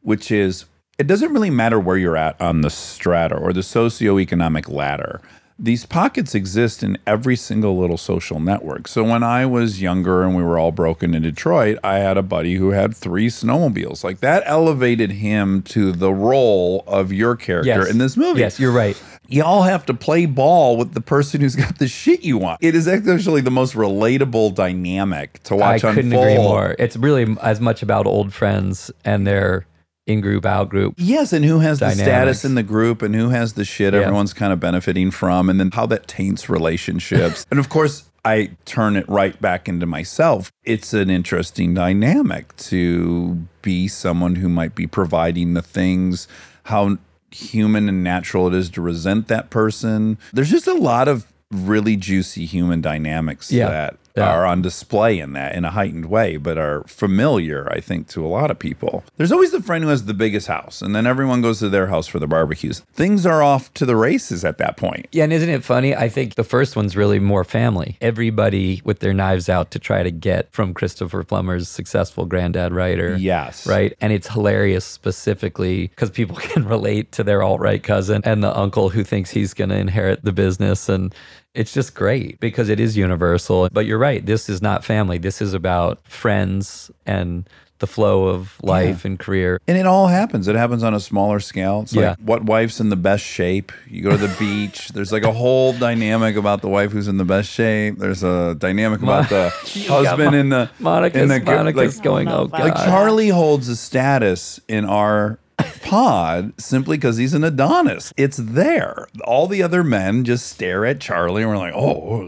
which 0.01 0.29
is 0.29 0.65
it 0.97 1.07
doesn't 1.07 1.31
really 1.31 1.49
matter 1.49 1.79
where 1.79 1.95
you're 1.95 2.17
at 2.17 2.39
on 2.41 2.59
the 2.59 2.69
strata 2.69 3.35
or 3.35 3.53
the 3.53 3.61
socioeconomic 3.61 4.69
ladder. 4.69 5.21
These 5.61 5.85
pockets 5.85 6.33
exist 6.33 6.83
in 6.83 6.97
every 7.05 7.35
single 7.35 7.77
little 7.77 7.97
social 7.97 8.39
network. 8.39 8.87
So 8.87 9.03
when 9.03 9.23
I 9.23 9.45
was 9.45 9.81
younger 9.81 10.23
and 10.23 10.33
we 10.33 10.41
were 10.41 10.57
all 10.57 10.71
broken 10.71 11.13
in 11.13 11.23
Detroit, 11.23 11.77
I 11.83 11.97
had 11.99 12.17
a 12.17 12.23
buddy 12.23 12.55
who 12.55 12.69
had 12.69 12.95
three 12.95 13.27
snowmobiles. 13.27 14.01
Like 14.01 14.21
that 14.21 14.41
elevated 14.45 15.11
him 15.11 15.61
to 15.63 15.91
the 15.91 16.13
role 16.13 16.85
of 16.87 17.11
your 17.11 17.35
character 17.35 17.85
in 17.85 17.97
this 17.97 18.15
movie 18.15 18.39
Yes, 18.39 18.57
you're 18.57 18.71
right. 18.71 18.95
y'all 19.27 19.63
have 19.63 19.85
to 19.87 19.93
play 19.93 20.25
ball 20.25 20.77
with 20.77 20.93
the 20.93 21.01
person 21.01 21.41
who's 21.41 21.57
got 21.57 21.77
the 21.77 21.89
shit 21.89 22.23
you 22.23 22.37
want. 22.37 22.59
It 22.63 22.73
is 22.73 22.87
actually 22.87 23.41
the 23.41 23.51
most 23.51 23.73
relatable 23.75 24.55
dynamic 24.55 25.43
to 25.43 25.57
watch 25.57 25.83
I 25.83 25.93
couldn't 25.93 26.13
unfold. 26.13 26.25
agree 26.25 26.37
more. 26.37 26.75
It's 26.79 26.95
really 26.95 27.35
as 27.41 27.59
much 27.59 27.83
about 27.83 28.05
old 28.07 28.33
friends 28.33 28.91
and 29.03 29.27
their 29.27 29.65
in 30.09 30.21
group, 30.21 30.45
out 30.45 30.69
group. 30.69 30.95
Yes, 30.97 31.31
and 31.31 31.45
who 31.45 31.59
has 31.59 31.79
the 31.79 31.91
status 31.91 32.43
in 32.43 32.55
the 32.55 32.63
group 32.63 33.01
and 33.01 33.13
who 33.15 33.29
has 33.29 33.53
the 33.53 33.63
shit 33.63 33.93
Yeah. 33.93 34.01
everyone's 34.01 34.33
kind 34.33 34.51
of 34.51 34.59
benefiting 34.59 35.11
from, 35.11 35.49
and 35.49 35.59
then 35.59 35.71
how 35.71 35.85
that 35.85 36.07
taints 36.07 36.49
relationships. 36.49 37.45
and 37.51 37.59
of 37.59 37.69
course, 37.69 38.05
I 38.25 38.51
turn 38.65 38.95
it 38.97 39.07
right 39.07 39.39
back 39.41 39.69
into 39.69 39.85
myself. 39.85 40.51
It's 40.65 40.93
an 40.93 41.09
interesting 41.09 41.73
dynamic 41.73 42.55
to 42.57 43.43
be 43.61 43.87
someone 43.87 44.35
who 44.35 44.49
might 44.49 44.75
be 44.75 44.87
providing 44.87 45.53
the 45.53 45.61
things, 45.61 46.27
how 46.63 46.97
human 47.31 47.87
and 47.87 48.03
natural 48.03 48.47
it 48.47 48.53
is 48.55 48.69
to 48.71 48.81
resent 48.81 49.27
that 49.27 49.49
person. 49.49 50.17
There's 50.33 50.49
just 50.49 50.67
a 50.67 50.73
lot 50.73 51.07
of 51.07 51.27
really 51.51 51.95
juicy 51.95 52.45
human 52.45 52.81
dynamics 52.81 53.51
Yeah. 53.51 53.69
that 53.69 53.97
Yeah. 54.19 54.33
are 54.33 54.45
on 54.45 54.61
display 54.61 55.19
in 55.19 55.33
that 55.33 55.55
in 55.55 55.65
a 55.65 55.71
heightened 55.71 56.05
way, 56.05 56.37
but 56.37 56.57
are 56.57 56.83
familiar, 56.87 57.67
I 57.71 57.79
think, 57.79 58.07
to 58.09 58.25
a 58.25 58.27
lot 58.27 58.51
of 58.51 58.59
people. 58.59 59.03
There's 59.17 59.31
always 59.31 59.51
the 59.51 59.61
friend 59.61 59.83
who 59.83 59.89
has 59.89 60.05
the 60.05 60.13
biggest 60.13 60.47
house, 60.47 60.81
and 60.81 60.95
then 60.95 61.07
everyone 61.07 61.41
goes 61.41 61.59
to 61.59 61.69
their 61.69 61.87
house 61.87 62.07
for 62.07 62.19
the 62.19 62.27
barbecues. 62.27 62.81
Things 62.93 63.25
are 63.25 63.41
off 63.43 63.73
to 63.75 63.85
the 63.85 63.95
races 63.95 64.45
at 64.45 64.57
that 64.59 64.77
point. 64.77 65.07
Yeah, 65.11 65.23
and 65.23 65.33
isn't 65.33 65.49
it 65.49 65.63
funny? 65.63 65.95
I 65.95 66.09
think 66.09 66.35
the 66.35 66.43
first 66.43 66.75
one's 66.75 66.95
really 66.95 67.19
more 67.19 67.43
family. 67.43 67.97
Everybody 68.01 68.81
with 68.83 68.99
their 68.99 69.13
knives 69.13 69.49
out 69.49 69.71
to 69.71 69.79
try 69.79 70.03
to 70.03 70.11
get 70.11 70.51
from 70.51 70.73
Christopher 70.73 71.23
Plummer's 71.23 71.67
successful 71.69 72.25
granddad 72.25 72.73
writer. 72.73 73.15
Yes. 73.17 73.65
Right. 73.67 73.93
And 74.01 74.13
it's 74.13 74.27
hilarious 74.27 74.85
specifically 74.85 75.87
because 75.87 76.09
people 76.09 76.35
can 76.39 76.65
relate 76.67 77.11
to 77.13 77.23
their 77.23 77.41
alt 77.43 77.59
right 77.59 77.81
cousin 77.81 78.21
and 78.25 78.43
the 78.43 78.55
uncle 78.57 78.89
who 78.89 79.03
thinks 79.03 79.31
he's 79.31 79.53
going 79.53 79.69
to 79.69 79.77
inherit 79.77 80.23
the 80.23 80.31
business. 80.31 80.89
And 80.89 81.13
it's 81.59 81.73
just 81.73 81.93
great 81.93 82.39
because 82.39 82.69
it 82.69 82.79
is 82.79 82.95
universal. 82.95 83.67
But 83.71 83.85
you're 83.85 83.97
right. 83.97 84.25
This 84.25 84.47
is 84.49 84.61
not 84.61 84.83
family. 84.85 85.17
This 85.17 85.41
is 85.41 85.53
about 85.53 85.99
friends 86.07 86.89
and 87.05 87.47
the 87.79 87.87
flow 87.87 88.27
of 88.27 88.57
life 88.61 89.05
and 89.05 89.17
career. 89.17 89.61
And 89.65 89.77
it 89.77 89.85
all 89.85 90.07
happens. 90.07 90.47
It 90.49 90.55
happens 90.55 90.83
on 90.83 90.93
a 90.93 90.99
smaller 90.99 91.39
scale. 91.39 91.81
It's 91.83 91.93
Yeah. 91.93 92.09
like 92.09 92.17
what 92.19 92.43
wife's 92.43 92.79
in 92.81 92.89
the 92.89 92.97
best 92.97 93.23
shape? 93.23 93.71
You 93.87 94.03
go 94.03 94.09
to 94.11 94.17
the 94.17 94.35
beach. 94.39 94.89
There's 94.89 95.11
like 95.13 95.23
a 95.23 95.31
whole 95.31 95.71
dynamic 95.73 96.35
about 96.35 96.61
the 96.61 96.67
wife 96.69 96.91
who's 96.91 97.07
in 97.07 97.15
the 97.17 97.23
best 97.25 97.49
shape. 97.49 97.97
There's 97.97 98.21
a 98.23 98.55
dynamic 98.55 99.01
about 99.01 99.29
the 99.29 99.49
husband 99.87 100.31
Mo- 100.33 100.37
in 100.37 100.49
the 100.49 100.69
Monica's, 100.79 101.21
in 101.21 101.27
the 101.29 101.39
gr- 101.39 101.55
Monica's 101.55 101.95
oh, 101.95 101.97
like, 101.99 102.03
going, 102.03 102.27
oh, 102.27 102.37
Oh, 102.39 102.47
God. 102.47 102.59
like 102.59 102.75
Charlie 102.85 103.29
holds 103.29 103.69
a 103.69 103.75
status 103.77 104.59
in 104.67 104.83
our 104.85 105.39
pod 105.83 106.53
simply 106.59 106.97
because 106.97 107.17
he's 107.17 107.33
an 107.33 107.43
Adonis. 107.43 108.13
It's 108.17 108.37
there. 108.37 109.07
All 109.23 109.47
the 109.47 109.63
other 109.63 109.83
men 109.83 110.23
just 110.23 110.47
stare 110.47 110.85
at 110.85 110.99
Charlie 110.99 111.41
and 111.41 111.51
we're 111.51 111.57
like, 111.57 111.73
oh, 111.73 112.25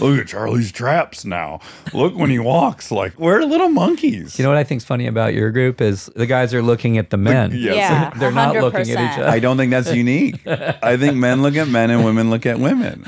look 0.00 0.18
at 0.20 0.26
Charlie's 0.26 0.72
traps 0.72 1.24
now. 1.24 1.60
Look 1.92 2.16
when 2.16 2.30
he 2.30 2.38
walks. 2.38 2.90
Like 2.90 3.18
we're 3.18 3.42
little 3.42 3.68
monkeys. 3.68 4.38
You 4.38 4.42
know 4.42 4.48
what 4.48 4.58
I 4.58 4.64
think's 4.64 4.84
funny 4.84 5.06
about 5.06 5.34
your 5.34 5.50
group 5.50 5.80
is 5.80 6.06
the 6.16 6.26
guys 6.26 6.52
are 6.54 6.62
looking 6.62 6.98
at 6.98 7.10
the 7.10 7.16
men. 7.16 7.52
Yes. 7.52 7.76
Yeah, 7.76 8.10
They're 8.16 8.32
not 8.32 8.56
looking 8.56 8.80
at 8.80 8.88
each 8.88 9.18
other. 9.18 9.28
I 9.28 9.38
don't 9.38 9.56
think 9.56 9.70
that's 9.70 9.92
unique. 9.92 10.46
I 10.46 10.96
think 10.96 11.16
men 11.16 11.42
look 11.42 11.56
at 11.56 11.68
men 11.68 11.90
and 11.90 12.04
women 12.04 12.30
look 12.30 12.46
at 12.46 12.58
women. 12.58 13.06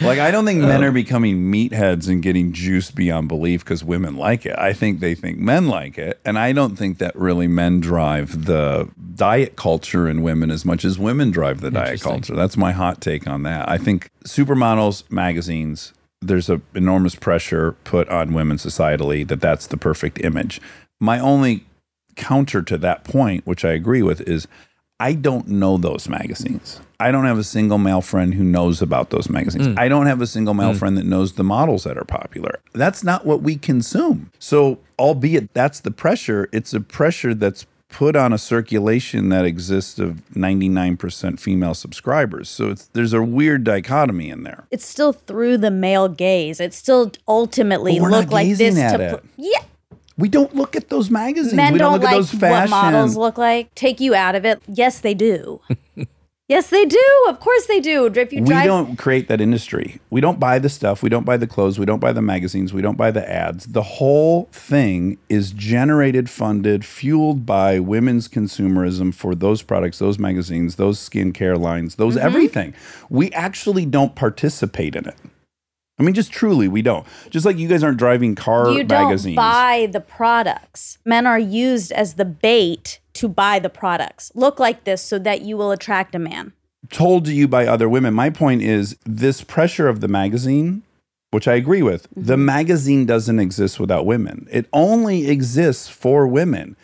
Like 0.00 0.18
I 0.18 0.30
don't 0.30 0.44
think 0.44 0.60
men 0.60 0.82
are 0.82 0.90
becoming 0.92 1.50
meatheads 1.52 2.08
and 2.08 2.22
getting 2.22 2.52
juiced 2.52 2.94
beyond 2.94 3.28
belief 3.28 3.64
because 3.64 3.84
women 3.84 4.16
like 4.16 4.44
it. 4.44 4.58
I 4.58 4.72
think 4.72 5.00
they 5.00 5.14
think 5.14 5.38
men 5.38 5.68
like 5.68 5.96
it, 5.96 6.20
and 6.24 6.38
I 6.38 6.52
don't 6.52 6.76
think 6.76 6.98
that 6.98 7.14
really 7.14 7.46
men 7.46 7.80
drive 7.80 8.46
the 8.46 8.73
Uh, 8.74 8.86
diet 9.14 9.56
culture 9.56 10.08
in 10.08 10.22
women 10.22 10.50
as 10.50 10.64
much 10.64 10.84
as 10.84 10.98
women 10.98 11.30
drive 11.30 11.60
the 11.60 11.70
diet 11.70 12.00
culture. 12.00 12.34
That's 12.34 12.56
my 12.56 12.72
hot 12.72 13.00
take 13.00 13.28
on 13.28 13.44
that. 13.44 13.68
I 13.68 13.78
think 13.78 14.10
supermodels 14.26 15.10
magazines 15.10 15.92
there's 16.26 16.48
an 16.48 16.62
enormous 16.74 17.14
pressure 17.14 17.72
put 17.84 18.08
on 18.08 18.32
women 18.32 18.56
societally 18.56 19.26
that 19.28 19.40
that's 19.40 19.66
the 19.66 19.76
perfect 19.76 20.24
image. 20.24 20.60
My 21.00 21.18
only 21.18 21.66
counter 22.16 22.62
to 22.62 22.78
that 22.78 23.04
point, 23.04 23.46
which 23.46 23.64
I 23.64 23.72
agree 23.72 24.02
with, 24.02 24.20
is 24.22 24.48
I 25.00 25.14
don't 25.14 25.48
know 25.48 25.76
those 25.76 26.08
magazines. 26.08 26.80
I 27.00 27.10
don't 27.10 27.24
have 27.24 27.38
a 27.38 27.44
single 27.44 27.78
male 27.78 28.00
friend 28.00 28.34
who 28.34 28.44
knows 28.44 28.80
about 28.80 29.10
those 29.10 29.28
magazines. 29.28 29.66
Mm. 29.66 29.78
I 29.78 29.88
don't 29.88 30.06
have 30.06 30.20
a 30.22 30.26
single 30.26 30.54
male 30.54 30.72
mm. 30.72 30.78
friend 30.78 30.96
that 30.96 31.04
knows 31.04 31.32
the 31.32 31.44
models 31.44 31.84
that 31.84 31.98
are 31.98 32.04
popular. 32.04 32.60
That's 32.72 33.02
not 33.02 33.26
what 33.26 33.42
we 33.42 33.56
consume. 33.56 34.30
So, 34.38 34.78
albeit 34.98 35.52
that's 35.52 35.80
the 35.80 35.90
pressure, 35.90 36.48
it's 36.52 36.72
a 36.72 36.80
pressure 36.80 37.34
that's 37.34 37.66
put 37.94 38.16
on 38.16 38.32
a 38.32 38.38
circulation 38.38 39.28
that 39.28 39.44
exists 39.44 40.00
of 40.00 40.20
99% 40.34 41.38
female 41.38 41.74
subscribers. 41.74 42.50
So 42.50 42.70
it's, 42.70 42.86
there's 42.86 43.12
a 43.12 43.22
weird 43.22 43.62
dichotomy 43.62 44.30
in 44.30 44.42
there. 44.42 44.66
It's 44.72 44.84
still 44.84 45.12
through 45.12 45.58
the 45.58 45.70
male 45.70 46.08
gaze. 46.08 46.58
It 46.58 46.74
still 46.74 47.12
ultimately 47.28 47.92
But 47.92 48.02
we're 48.02 48.10
look 48.10 48.26
not 48.26 48.32
like 48.32 48.46
gazing 48.48 48.74
this 48.74 48.78
at 48.82 48.96
to 48.96 49.04
it. 49.04 49.10
pl- 49.10 49.20
yeah. 49.36 49.62
We 50.18 50.28
don't 50.28 50.54
look 50.56 50.74
at 50.74 50.88
those 50.88 51.08
magazines. 51.08 51.54
Men 51.54 51.72
we 51.72 51.78
don't, 51.78 51.92
don't, 51.92 52.00
look 52.00 52.02
like 52.02 52.14
at 52.14 52.16
those 52.16 52.34
what 52.34 52.70
models 52.70 53.16
look 53.16 53.38
like. 53.38 53.72
Take 53.76 54.00
you 54.00 54.12
out 54.12 54.34
of 54.34 54.44
it. 54.44 54.60
Yes, 54.66 54.98
they 54.98 55.14
do. 55.14 55.60
yes, 56.54 56.68
they 56.70 56.84
do. 56.84 57.24
Of 57.28 57.40
course 57.40 57.66
they 57.66 57.80
do. 57.80 58.06
If 58.06 58.32
you 58.32 58.42
we 58.42 58.48
don't 58.48 58.96
create 58.96 59.28
that 59.28 59.40
industry. 59.40 60.00
We 60.10 60.20
don't 60.20 60.38
buy 60.38 60.58
the 60.58 60.68
stuff. 60.68 61.02
We 61.02 61.08
don't 61.08 61.24
buy 61.26 61.36
the 61.36 61.46
clothes. 61.46 61.78
We 61.78 61.86
don't 61.86 61.98
buy 61.98 62.12
the 62.12 62.22
magazines. 62.22 62.72
We 62.72 62.80
don't 62.80 62.96
buy 62.96 63.10
the 63.10 63.28
ads. 63.28 63.66
The 63.66 63.82
whole 63.82 64.48
thing 64.52 65.18
is 65.28 65.50
generated, 65.50 66.30
funded, 66.30 66.84
fueled 66.84 67.44
by 67.44 67.80
women's 67.80 68.28
consumerism 68.28 69.12
for 69.12 69.34
those 69.34 69.62
products, 69.62 69.98
those 69.98 70.18
magazines, 70.18 70.76
those 70.76 70.98
skincare 70.98 71.58
lines, 71.58 71.96
those 71.96 72.14
Mm-hmm. 72.14 72.26
everything. 72.26 72.74
We 73.10 73.32
actually 73.32 73.86
don't 73.86 74.14
participate 74.14 74.94
in 74.94 75.08
it. 75.08 75.16
I 75.98 76.02
mean, 76.02 76.14
just 76.14 76.30
truly, 76.32 76.68
we 76.68 76.82
don't. 76.82 77.06
Just 77.30 77.46
like 77.46 77.56
you 77.56 77.68
guys 77.68 77.82
aren't 77.82 77.98
driving 77.98 78.34
car 78.34 78.70
you 78.70 78.84
don't 78.84 79.34
buy 79.34 79.88
the 79.90 80.00
products. 80.00 80.98
Men 81.04 81.26
are 81.26 81.38
used 81.38 81.90
as 81.92 82.14
the 82.14 82.24
bait 82.24 83.00
to 83.14 83.28
buy 83.28 83.58
the 83.58 83.68
products. 83.70 84.30
Look 84.34 84.58
like 84.58 84.84
this 84.84 85.02
so 85.02 85.18
that 85.20 85.42
you 85.42 85.56
will 85.56 85.70
attract 85.72 86.14
a 86.14 86.18
man. 86.18 86.52
told 86.90 87.24
to 87.24 87.32
you 87.32 87.48
by 87.48 87.66
other 87.66 87.88
women. 87.88 88.12
My 88.14 88.28
point 88.30 88.60
is 88.62 88.96
this 89.06 89.42
pressure 89.42 89.88
of 89.88 90.00
the 90.00 90.08
magazine, 90.08 90.82
which 91.30 91.48
I 91.48 91.54
agree 91.54 91.82
with, 91.82 92.06
the 92.14 92.34
Mm-hmm. 92.34 92.44
magazine 92.44 93.06
doesn't 93.06 93.38
exist 93.40 93.80
without 93.80 94.04
women. 94.06 94.46
It 94.50 94.66
only 94.72 95.28
exists 95.30 95.88
for 95.88 96.26
women. 96.26 96.76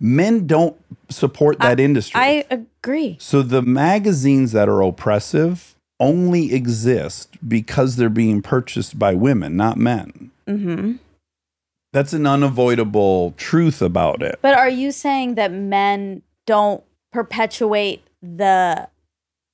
Men 0.00 0.46
don't 0.46 0.76
support 1.08 1.58
that 1.60 1.78
industry. 1.80 2.20
I 2.20 2.44
agree. 2.50 3.16
so 3.20 3.40
the 3.42 3.62
magazines 3.62 4.52
that 4.52 4.68
are 4.68 4.82
oppressive 4.82 5.74
only 6.00 6.52
exist 6.52 7.36
because 7.48 7.96
they're 7.96 8.10
being 8.10 8.42
purchased 8.42 8.98
by 8.98 9.14
women, 9.14 9.56
not 9.56 9.78
men. 9.78 10.30
hmm 10.46 10.96
That's 11.92 12.12
an 12.12 12.26
unavoidable 12.26 13.32
truth 13.36 13.80
about 13.80 14.22
it. 14.22 14.38
But 14.42 14.56
are 14.56 14.68
you 14.68 14.92
saying 14.92 15.36
that 15.36 15.52
men 15.52 16.22
don't 16.46 16.82
perpetuate 17.12 18.02
the 18.22 18.88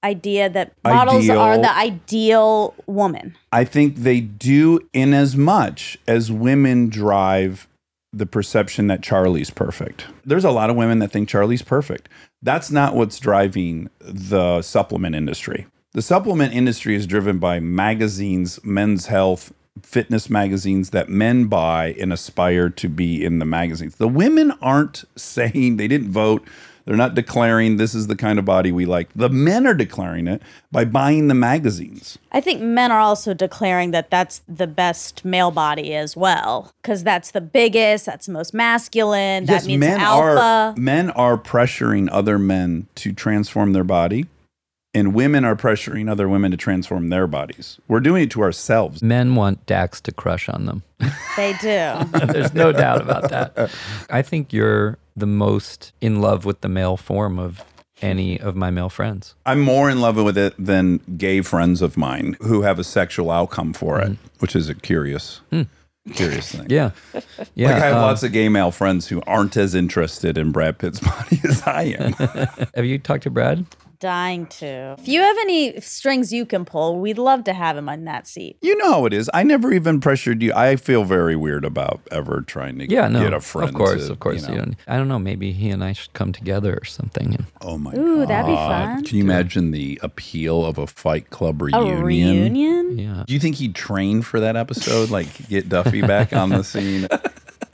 idea 0.05 0.49
that 0.51 0.73
models 0.85 1.25
Ideal. 1.25 1.41
are 1.41 1.59
the 1.59 1.77
ideal 1.77 2.75
woman? 2.87 3.37
I 3.53 3.65
think 3.65 3.97
they 3.97 4.21
do 4.21 4.81
in 4.93 5.15
as 5.15 5.37
much 5.37 5.99
as 6.07 6.33
women 6.33 6.89
drive 6.89 7.69
the 8.13 8.27
perception 8.27 8.89
that 8.89 9.03
Charlie's 9.03 9.51
perfect. 9.51 10.07
There's 10.25 10.45
a 10.45 10.51
lot 10.51 10.69
of 10.71 10.77
women 10.77 10.99
that 10.99 11.11
think 11.11 11.29
Charlie's 11.29 11.63
perfect. 11.63 12.09
That's 12.43 12.71
not 12.71 12.95
what's 12.95 13.19
driving 13.19 13.89
the 14.01 14.61
supplement 14.61 15.15
industry. 15.15 15.67
The 15.93 16.03
supplement 16.03 16.53
industry 16.53 16.95
is 16.95 17.07
driven 17.07 17.39
by 17.39 17.61
magazines, 17.61 18.63
men's 18.65 19.07
health, 19.07 19.53
fitness 19.81 20.29
magazines 20.29 20.91
that 20.91 21.09
men 21.09 21.47
buy 21.47 21.95
and 21.99 22.13
aspire 22.13 22.69
to 22.69 22.89
be 22.89 23.25
in 23.25 23.39
the 23.39 23.45
magazines. 23.45 23.97
The 23.97 24.09
women 24.09 24.53
aren't 24.61 25.05
saying 25.17 25.77
they 25.77 25.89
didn't 25.89 26.11
vote. 26.11 26.47
They're 26.85 26.97
not 26.97 27.15
declaring 27.15 27.77
this 27.77 27.95
is 27.95 28.09
the 28.09 28.17
kind 28.17 28.41
of 28.41 28.45
body 28.45 28.73
we 28.73 28.87
like. 28.87 29.09
The 29.15 29.29
men 29.29 29.69
are 29.69 29.75
declaring 29.75 30.27
it 30.27 30.43
by 30.73 30.85
buying 30.85 31.29
the 31.29 31.35
magazines. 31.35 32.19
I 32.33 32.41
think 32.41 32.61
men 32.61 32.91
are 32.91 32.99
also 32.99 33.35
declaring 33.35 33.93
that 33.93 34.11
that's 34.11 34.43
the 34.49 34.67
best 34.67 35.25
male 35.25 35.53
body 35.53 35.95
as 35.95 36.17
well, 36.17 36.73
because 36.83 37.05
that's 37.05 37.31
the 37.31 37.41
biggest, 37.41 38.07
that's 38.07 38.27
the 38.27 38.33
most 38.33 38.53
masculine, 38.53 39.47
that 39.47 39.65
means 39.65 39.79
men 39.79 40.01
alpha. 40.01 40.41
are 40.41 40.75
men 40.77 41.11
are 41.11 41.39
pressuring 41.39 42.09
other 42.11 42.37
men 42.37 42.89
to 42.97 43.13
transform 43.13 43.75
their 43.75 43.85
body, 43.85 44.27
and 44.95 45.15
women 45.15 45.45
are 45.45 45.57
pressuring 45.57 46.11
other 46.11 46.29
women 46.29 46.51
to 46.51 46.57
transform 46.57 47.09
their 47.09 47.27
bodies. 47.27 47.79
We're 47.89 48.01
doing 48.01 48.25
it 48.25 48.31
to 48.33 48.43
ourselves. 48.43 49.03
Men 49.03 49.35
want 49.35 49.65
Dax 49.67 50.01
to 50.03 50.13
crush 50.13 50.49
on 50.49 50.67
them. 50.67 50.83
They 51.37 51.55
do. 51.63 52.27
There's 52.27 52.53
no 52.53 52.73
doubt 52.73 53.01
about 53.01 53.31
that. 53.31 53.71
I 54.11 54.21
think 54.21 54.53
you're 54.53 54.99
the 55.17 55.27
most 55.27 55.93
in 56.03 56.21
love 56.21 56.45
with 56.45 56.61
the 56.61 56.69
male 56.69 56.99
form 56.99 57.39
of 57.39 57.65
any 58.03 58.39
of 58.39 58.55
my 58.55 58.71
male 58.71 58.91
friends. 58.91 59.35
I'm 59.47 59.61
more 59.63 59.89
in 59.89 60.03
love 60.03 60.17
with 60.17 60.37
it 60.37 60.55
than 60.59 60.99
gay 61.17 61.41
friends 61.41 61.81
of 61.81 61.97
mine 61.97 62.37
who 62.43 62.63
have 62.63 62.79
a 62.79 62.85
sexual 62.85 63.31
outcome 63.31 63.73
for 63.73 63.99
it, 64.01 64.19
which 64.41 64.55
is 64.55 64.69
a 64.69 64.75
curious, 64.75 65.41
curious 66.15 66.53
thing. 66.53 66.67
Yeah. 66.69 66.91
Yeah. 67.55 67.73
Like 67.73 67.83
I 67.83 67.87
have 67.87 67.97
uh, 67.97 68.03
lots 68.03 68.23
of 68.25 68.33
gay 68.33 68.51
male 68.51 68.71
friends 68.73 69.07
who 69.09 69.23
aren't 69.27 69.57
as 69.57 69.75
interested 69.75 70.37
in 70.37 70.53
Brad 70.53 70.79
Pitt's 70.79 71.01
body 71.01 71.41
as 71.49 71.63
I 71.63 71.83
am. 71.99 72.13
have 72.75 72.85
you 72.85 72.99
talked 72.99 73.23
to 73.23 73.31
Brad? 73.31 73.65
Dying 74.03 74.47
to. 74.47 74.97
If 74.99 75.07
you 75.07 75.21
have 75.21 75.37
any 75.43 75.81
strings 75.81 76.33
you 76.33 76.45
can 76.45 76.65
pull, 76.65 76.99
we'd 76.99 77.19
love 77.19 77.45
to 77.45 77.53
have 77.53 77.77
him 77.77 77.89
on 77.89 78.03
that 78.07 78.27
seat. 78.27 78.57
you 78.61 78.77
know 78.79 78.91
how 78.95 79.07
it 79.07 79.13
is. 79.13 79.31
I 79.33 79.45
never 79.45 79.73
even 79.73 80.01
pressured 80.01 80.43
you. 80.43 80.53
I 80.55 80.75
feel 80.75 81.05
very 81.05 81.37
weird 81.37 81.65
about 81.65 82.01
ever 82.11 82.41
trying 82.41 82.79
to 82.81 82.91
Yeah, 82.91 83.07
no. 83.07 83.23
get 83.23 83.33
a 83.33 83.41
friend. 83.41 83.69
of 83.69 83.75
course, 83.77 84.07
to, 84.07 84.13
of 84.13 84.19
course. 84.19 84.49
you 84.49 84.55
You 84.55 84.59
don't, 84.61 84.77
I 84.89 84.97
don't 84.97 85.07
know. 85.07 85.21
Maybe 85.21 85.53
he 85.53 85.71
and 85.71 85.85
I 85.85 85.93
should 85.93 86.13
come 86.15 86.33
together 86.33 86.75
or 86.75 86.85
something. 86.85 87.47
Oh 87.61 87.79
my 87.79 87.93
god. 87.93 88.01
Ooh, 88.01 88.19
god. 88.19 88.29
that'd 88.29 88.47
be 88.51 88.55
fun. 88.57 89.05
Can 89.05 89.17
you 89.19 89.23
imagine 89.25 89.71
the 89.71 90.01
appeal 90.03 90.67
of 90.67 90.79
a 90.79 90.89
Fight 90.89 91.31
Club 91.31 91.63
reunion? 91.63 91.99
A 91.99 92.05
reunion? 92.05 92.53
reunion? 92.55 92.99
Yeah. 92.99 93.25
Do 93.25 93.33
you 93.35 93.39
think 93.39 93.55
he'd 93.57 93.77
train 93.77 94.23
for 94.23 94.41
that 94.41 94.57
episode? 94.57 95.11
Like 95.11 95.49
get 95.49 95.69
Duffy 95.69 96.01
back 96.03 96.33
on 96.33 96.49
the 96.49 96.65
scene? 96.73 97.07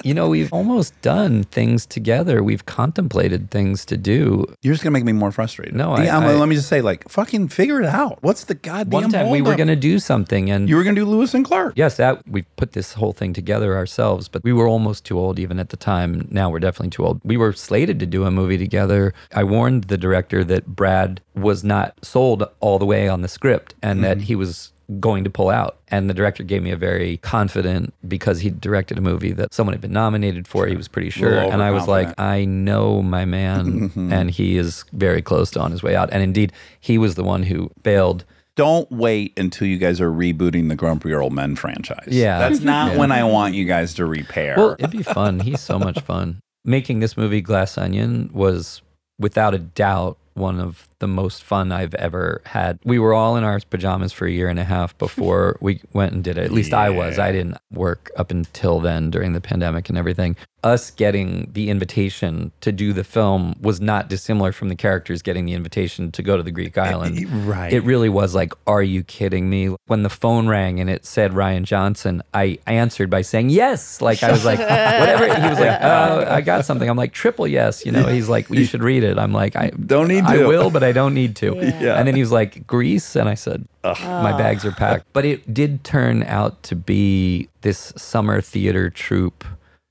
You 0.04 0.14
know, 0.14 0.28
we've 0.28 0.52
almost 0.52 1.00
done 1.02 1.42
things 1.44 1.84
together. 1.84 2.42
We've 2.42 2.64
contemplated 2.66 3.50
things 3.50 3.84
to 3.86 3.96
do. 3.96 4.44
You're 4.62 4.74
just 4.74 4.84
gonna 4.84 4.92
make 4.92 5.04
me 5.04 5.12
more 5.12 5.32
frustrated. 5.32 5.74
No, 5.74 5.92
I- 5.92 6.04
Yeah, 6.04 6.18
I'm- 6.18 6.28
I- 6.28 6.34
let 6.34 6.48
me 6.48 6.54
just 6.54 6.68
say, 6.68 6.80
like, 6.80 7.08
fucking 7.08 7.48
figure 7.48 7.80
it 7.80 7.86
out. 7.86 8.18
What's 8.20 8.44
the 8.44 8.54
goddamn 8.54 8.90
One 9.02 9.10
time 9.10 9.30
we 9.30 9.42
were 9.42 9.56
to 9.56 9.74
do 9.76 9.98
something 9.98 10.50
and 10.50 10.68
You 10.68 10.76
were 10.76 10.84
gonna 10.84 10.94
do 10.96 11.04
Lewis 11.04 11.34
and 11.34 11.44
Clark. 11.44 11.72
Yes, 11.76 11.96
that 11.96 12.22
we 12.30 12.42
put 12.56 12.72
this 12.72 12.92
whole 12.94 13.12
thing 13.12 13.32
together 13.32 13.76
ourselves, 13.76 14.28
but 14.28 14.44
we 14.44 14.52
were 14.52 14.68
almost 14.68 15.04
too 15.04 15.18
old 15.18 15.38
even 15.38 15.58
at 15.58 15.70
the 15.70 15.76
time. 15.76 16.28
Now 16.30 16.48
we're 16.48 16.60
definitely 16.60 16.90
too 16.90 17.04
old. 17.04 17.20
We 17.24 17.36
were 17.36 17.52
slated 17.52 17.98
to 18.00 18.06
do 18.06 18.24
a 18.24 18.30
movie 18.30 18.56
together. 18.58 19.12
I 19.34 19.42
warned 19.44 19.84
the 19.84 19.98
director 19.98 20.44
that 20.44 20.68
Brad 20.76 21.20
was 21.34 21.64
not 21.64 21.94
sold 22.02 22.44
all 22.60 22.78
the 22.78 22.86
way 22.86 23.08
on 23.08 23.22
the 23.22 23.28
script 23.28 23.74
and 23.82 23.96
Mm-hmm. 23.98 24.02
that 24.04 24.20
he 24.22 24.34
was 24.36 24.72
going 25.00 25.24
to 25.24 25.30
pull 25.30 25.50
out. 25.50 25.78
And 25.88 26.08
the 26.08 26.14
director 26.14 26.42
gave 26.42 26.62
me 26.62 26.70
a 26.70 26.76
very 26.76 27.18
confident 27.18 27.92
because 28.06 28.40
he 28.40 28.50
directed 28.50 28.96
a 28.98 29.00
movie 29.02 29.32
that 29.32 29.52
someone 29.52 29.74
had 29.74 29.80
been 29.82 29.92
nominated 29.92 30.48
for. 30.48 30.66
He 30.66 30.76
was 30.76 30.88
pretty 30.88 31.10
sure. 31.10 31.34
And 31.38 31.62
I 31.62 31.70
was 31.70 31.86
like. 31.86 32.18
I 32.18 32.44
know 32.46 33.02
my 33.02 33.24
man, 33.24 33.88
Mm-hmm. 33.90 34.12
and 34.12 34.30
he 34.30 34.56
is 34.56 34.84
very 34.92 35.20
close 35.22 35.50
to 35.52 35.60
on 35.60 35.72
his 35.72 35.82
way 35.82 35.94
out. 35.94 36.08
And 36.12 36.22
indeed, 36.22 36.52
he 36.80 36.96
was 36.98 37.14
the 37.16 37.24
one 37.24 37.42
who 37.44 37.70
bailed 37.82 38.24
don't 38.56 38.90
wait 38.90 39.38
until 39.38 39.68
you 39.68 39.78
guys 39.78 40.00
are 40.00 40.10
rebooting 40.10 40.68
the 40.68 40.74
Grumpy 40.74 41.14
Old 41.14 41.32
Men 41.32 41.54
franchise. 41.54 42.08
Yeah. 42.08 42.40
That's 42.40 42.60
not 42.60 42.92
Yeah. 42.92 42.98
when 42.98 43.12
I 43.12 43.22
want 43.22 43.54
you 43.54 43.64
guys 43.64 43.94
to 43.94 44.04
repair. 44.06 44.56
Well, 44.56 44.74
it'd 44.80 44.90
be 44.90 45.04
fun. 45.04 45.38
He's 45.40 45.60
so 45.60 45.78
much 45.78 46.00
fun. 46.00 46.40
Making 46.64 46.98
this 46.98 47.16
movie, 47.16 47.40
Glass 47.40 47.78
Onion, 47.78 48.30
was 48.32 48.82
without 49.16 49.54
a 49.54 49.58
doubt 49.58 50.18
one 50.34 50.58
of 50.58 50.87
the 51.00 51.08
most 51.08 51.42
fun 51.42 51.72
I've 51.72 51.94
ever 51.94 52.42
had. 52.44 52.78
We 52.84 52.98
were 52.98 53.14
all 53.14 53.36
in 53.36 53.44
our 53.44 53.60
pajamas 53.60 54.12
for 54.12 54.26
a 54.26 54.30
year 54.30 54.48
and 54.48 54.58
a 54.58 54.64
half 54.64 54.96
before 54.98 55.56
we 55.60 55.80
went 55.92 56.12
and 56.12 56.24
did 56.24 56.38
it. 56.38 56.44
At 56.44 56.52
least 56.52 56.72
I 56.72 56.90
was. 56.90 57.18
I 57.18 57.32
didn't 57.32 57.58
work 57.72 58.10
up 58.16 58.30
until 58.30 58.80
then 58.80 59.10
during 59.10 59.32
the 59.32 59.40
pandemic 59.40 59.88
and 59.88 59.96
everything. 59.96 60.36
Us 60.64 60.90
getting 60.90 61.50
the 61.52 61.70
invitation 61.70 62.50
to 62.62 62.72
do 62.72 62.92
the 62.92 63.04
film 63.04 63.54
was 63.60 63.80
not 63.80 64.08
dissimilar 64.08 64.50
from 64.50 64.68
the 64.68 64.74
characters 64.74 65.22
getting 65.22 65.44
the 65.44 65.54
invitation 65.54 66.10
to 66.10 66.22
go 66.22 66.36
to 66.36 66.42
the 66.42 66.50
Greek 66.50 66.76
eh, 66.76 66.82
island. 66.82 67.16
Eh, 67.16 67.26
right. 67.28 67.72
It 67.72 67.84
really 67.84 68.08
was 68.08 68.34
like, 68.34 68.52
are 68.66 68.82
you 68.82 69.04
kidding 69.04 69.48
me? 69.48 69.76
When 69.86 70.02
the 70.02 70.10
phone 70.10 70.48
rang 70.48 70.80
and 70.80 70.90
it 70.90 71.06
said 71.06 71.30
Rian 71.30 71.62
Johnson, 71.62 72.22
I 72.34 72.58
answered 72.66 73.08
by 73.08 73.22
saying 73.22 73.50
yes. 73.50 74.00
Like 74.00 74.24
I 74.24 74.32
was 74.32 74.44
like, 74.44 74.58
whatever. 74.58 75.26
He 75.26 75.48
was 75.48 75.60
like, 75.60 75.78
oh, 75.80 76.26
I 76.28 76.40
got 76.40 76.64
something. 76.64 76.90
I'm 76.90 76.96
like, 76.96 77.12
triple 77.12 77.46
yes. 77.46 77.86
You 77.86 77.92
know, 77.92 78.06
he's 78.06 78.28
like, 78.28 78.50
you 78.50 78.64
should 78.64 78.82
read 78.82 79.04
it. 79.04 79.16
I'm 79.16 79.32
like, 79.32 79.54
I 79.54 79.70
Don't 79.70 80.08
need 80.08 80.26
to. 80.26 80.42
I 80.42 80.46
will, 80.46 80.70
but 80.70 80.82
I 80.82 80.87
don't 80.92 81.14
need 81.14 81.36
to. 81.36 81.56
Yeah. 81.56 81.98
And 81.98 82.06
then 82.06 82.14
he 82.14 82.20
was 82.20 82.32
like, 82.32 82.66
Greece. 82.66 83.16
And 83.16 83.28
I 83.28 83.34
said, 83.34 83.66
my 83.84 84.36
bags 84.36 84.64
are 84.64 84.72
packed. 84.72 85.06
But 85.12 85.24
it 85.24 85.52
did 85.52 85.84
turn 85.84 86.22
out 86.24 86.62
to 86.64 86.76
be 86.76 87.48
this 87.60 87.92
summer 87.96 88.40
theater 88.40 88.90
troupe 88.90 89.44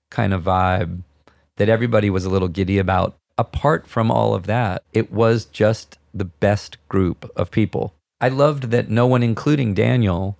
kind 0.09 0.33
of 0.33 0.43
vibe 0.43 1.01
that 1.57 1.69
everybody 1.69 2.09
was 2.09 2.25
a 2.25 2.29
little 2.29 2.47
giddy 2.47 2.77
about. 2.77 3.15
Apart 3.37 3.87
from 3.87 4.09
all 4.09 4.33
of 4.33 4.47
that, 4.47 4.83
it 4.93 5.11
was 5.11 5.45
just 5.45 5.97
the 6.13 6.25
best 6.25 6.77
group 6.89 7.29
of 7.35 7.51
people. 7.51 7.93
I 8.19 8.29
loved 8.29 8.71
that 8.71 8.89
no 8.89 9.05
one, 9.05 9.21
including 9.21 9.73
Daniel, 9.75 10.37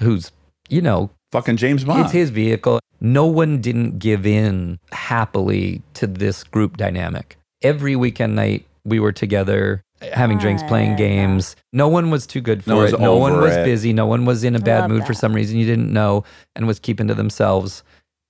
who's, 0.00 0.32
you 0.68 0.82
know, 0.82 1.10
Fucking 1.30 1.58
James 1.58 1.84
Bond. 1.84 2.02
it's 2.02 2.12
his 2.12 2.30
vehicle. 2.30 2.80
No 3.00 3.26
one 3.26 3.60
didn't 3.60 3.98
give 3.98 4.26
in 4.26 4.80
happily 4.90 5.82
to 5.94 6.06
this 6.08 6.42
group 6.42 6.76
dynamic. 6.76 7.36
Every 7.62 7.94
weekend 7.94 8.34
night, 8.34 8.66
we 8.84 8.98
were 8.98 9.12
together 9.12 9.84
having 10.12 10.38
drinks, 10.38 10.62
playing 10.64 10.96
games. 10.96 11.56
No 11.72 11.88
one 11.88 12.10
was 12.10 12.26
too 12.26 12.40
good 12.40 12.64
for 12.64 12.70
No 12.70 12.76
one 12.76 12.88
it. 12.88 12.92
was 12.92 13.00
No 13.00 13.16
one 13.16 13.40
was 13.40 13.54
it. 13.56 13.64
busy. 13.64 13.92
No 13.92 14.06
one 14.06 14.24
was 14.24 14.44
in 14.44 14.56
a 14.56 14.60
bad 14.60 14.80
love 14.82 14.90
mood 14.90 15.04
for 15.06 15.14
some 15.14 15.32
reason 15.34 15.58
you 15.58 15.66
didn't 15.66 15.92
know 15.92 16.24
and 16.56 16.66
was 16.66 16.78
keeping 16.78 17.08
to 17.08 17.14
themselves. 17.14 17.82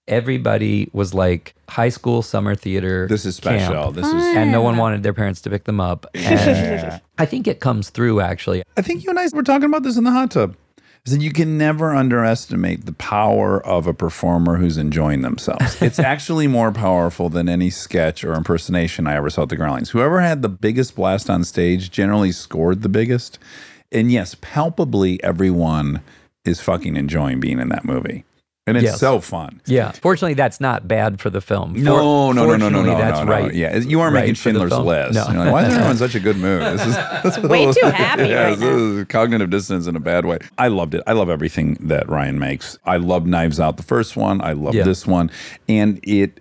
Everybody 0.08 0.90
was 0.92 1.14
like 1.14 1.54
high 1.68 1.88
school 1.88 2.22
summer 2.22 2.56
theater. 2.56 3.06
this 3.08 3.24
is 3.24 3.38
camp 3.38 3.60
special. 3.62 3.92
This 3.92 4.06
is. 4.06 4.12
and 4.36 4.50
no 4.50 4.60
one 4.60 4.76
wanted 4.76 5.04
their 5.04 5.12
parents 5.12 5.40
to 5.42 5.50
pick 5.50 5.64
them 5.64 5.80
up. 5.80 6.06
And 6.16 7.00
I 7.18 7.26
think 7.26 7.46
it 7.46 7.60
comes 7.60 7.90
through 7.90 8.20
actually. 8.20 8.62
I 8.76 8.82
think 8.82 9.04
you 9.04 9.10
and 9.10 9.18
I 9.20 9.28
were 9.32 9.42
talking 9.42 9.66
about 9.66 9.82
this 9.84 9.96
in 9.96 10.04
the 10.04 10.10
hot 10.10 10.30
tub. 10.32 10.56
Is 11.06 11.12
that 11.12 11.22
you 11.22 11.32
can 11.32 11.56
never 11.56 11.94
underestimate 11.94 12.84
the 12.84 12.92
power 12.92 13.64
of 13.64 13.86
a 13.86 13.94
performer 13.94 14.56
who's 14.56 14.76
enjoying 14.76 15.22
themselves. 15.22 15.80
it's 15.80 15.98
actually 15.98 16.46
more 16.46 16.72
powerful 16.72 17.30
than 17.30 17.48
any 17.48 17.70
sketch 17.70 18.22
or 18.22 18.34
impersonation 18.34 19.06
I 19.06 19.14
ever 19.14 19.30
saw 19.30 19.42
at 19.42 19.48
the 19.48 19.56
Groundlings. 19.56 19.90
Whoever 19.90 20.20
had 20.20 20.42
the 20.42 20.48
biggest 20.48 20.94
blast 20.96 21.30
on 21.30 21.44
stage 21.44 21.90
generally 21.90 22.32
scored 22.32 22.82
the 22.82 22.88
biggest. 22.88 23.38
And 23.90 24.12
yes, 24.12 24.36
palpably 24.40 25.22
everyone 25.24 26.02
is 26.44 26.60
fucking 26.60 26.96
enjoying 26.96 27.40
being 27.40 27.58
in 27.58 27.70
that 27.70 27.84
movie. 27.84 28.24
And 28.66 28.76
it's 28.76 28.84
Yes. 28.84 29.00
so 29.00 29.20
fun. 29.20 29.60
Yeah. 29.66 29.90
Fortunately, 29.92 30.34
that's 30.34 30.60
not 30.60 30.86
bad 30.86 31.18
for 31.20 31.28
the 31.30 31.40
film. 31.40 31.74
For- 31.74 31.80
No, 31.80 32.30
no, 32.30 32.44
no, 32.46 32.56
no, 32.56 32.68
no, 32.68 32.82
no, 32.82 32.96
that's 32.96 33.18
no, 33.20 33.24
no. 33.24 33.30
right. 33.32 33.54
Yeah, 33.54 33.76
you 33.78 34.00
aren't 34.00 34.14
right 34.14 34.20
making 34.20 34.34
Schindler's. 34.34 34.70
List. 34.72 35.14
No. 35.14 35.26
You're 35.28 35.44
like, 35.44 35.52
why 35.52 35.62
is 35.64 35.68
everyone 35.72 35.90
in 35.92 35.96
such 35.96 36.14
a 36.14 36.20
good 36.20 36.36
mood? 36.36 36.62
This 36.62 36.86
is 36.86 36.94
that's 37.22 37.38
Way 37.38 37.72
too 37.72 37.86
happy 37.90 38.28
Yeah, 38.28 38.44
right 38.50 38.58
this 38.58 38.68
is 38.68 39.04
cognitive 39.06 39.50
dissonance 39.50 39.86
in 39.86 39.96
a 39.96 40.00
bad 40.00 40.26
way. 40.26 40.38
I 40.58 40.68
loved 40.68 40.94
it. 40.94 41.02
I 41.06 41.14
love 41.14 41.30
everything 41.30 41.78
that 41.80 42.06
Rian 42.06 42.36
makes. 42.36 42.78
I 42.84 42.98
love 42.98 43.26
Knives 43.26 43.58
Out, 43.58 43.76
the 43.78 43.82
first 43.82 44.14
one. 44.16 44.40
I 44.42 44.52
love 44.52 44.74
Yeah. 44.74 44.84
this 44.84 45.06
one, 45.06 45.30
and 45.68 45.98
it 46.02 46.40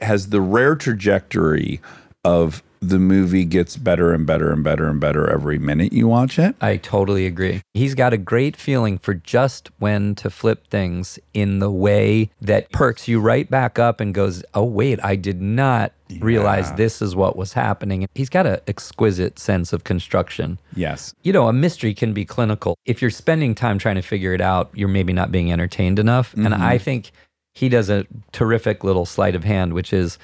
has 0.00 0.28
the 0.28 0.42
rare 0.42 0.76
trajectory 0.76 1.80
of 2.24 2.62
the 2.88 2.98
movie 2.98 3.44
gets 3.44 3.76
better 3.76 4.12
and 4.12 4.26
better 4.26 4.52
and 4.52 4.62
better 4.62 4.88
and 4.88 5.00
better 5.00 5.28
every 5.30 5.58
minute 5.58 5.92
you 5.92 6.08
watch 6.08 6.38
it. 6.38 6.54
I 6.60 6.76
totally 6.76 7.26
agree. 7.26 7.62
He's 7.72 7.94
got 7.94 8.12
a 8.12 8.18
great 8.18 8.56
feeling 8.56 8.98
for 8.98 9.14
just 9.14 9.70
when 9.78 10.14
to 10.16 10.30
flip 10.30 10.66
things 10.68 11.18
in 11.32 11.58
the 11.58 11.70
way 11.70 12.30
that 12.40 12.70
perks 12.72 13.08
you 13.08 13.20
right 13.20 13.48
back 13.48 13.78
up 13.78 14.00
and 14.00 14.14
goes, 14.14 14.44
oh, 14.54 14.64
wait, 14.64 14.98
I 15.02 15.16
did 15.16 15.40
not 15.40 15.92
realize 16.20 16.72
this 16.74 17.00
is 17.00 17.16
what 17.16 17.36
was 17.36 17.54
happening. 17.54 18.06
He's 18.14 18.28
got 18.28 18.46
an 18.46 18.60
exquisite 18.66 19.38
sense 19.38 19.72
of 19.72 19.84
construction. 19.84 20.58
Yes. 20.76 21.14
You 21.22 21.32
know, 21.32 21.48
a 21.48 21.52
mystery 21.52 21.94
can 21.94 22.12
be 22.12 22.24
clinical. 22.24 22.76
If 22.84 23.00
you're 23.00 23.10
spending 23.10 23.54
time 23.54 23.78
trying 23.78 23.96
to 23.96 24.02
figure 24.02 24.34
it 24.34 24.40
out, 24.40 24.70
you're 24.74 24.88
maybe 24.88 25.12
not 25.12 25.32
being 25.32 25.50
entertained 25.50 25.98
enough. 25.98 26.34
And 26.34 26.48
mm-hmm. 26.48 26.62
I 26.62 26.78
think 26.78 27.10
he 27.54 27.68
does 27.68 27.88
a 27.88 28.06
terrific 28.32 28.84
little 28.84 29.06
sleight 29.06 29.34
of 29.34 29.44
hand, 29.44 29.72
which 29.72 29.92
is 29.92 30.18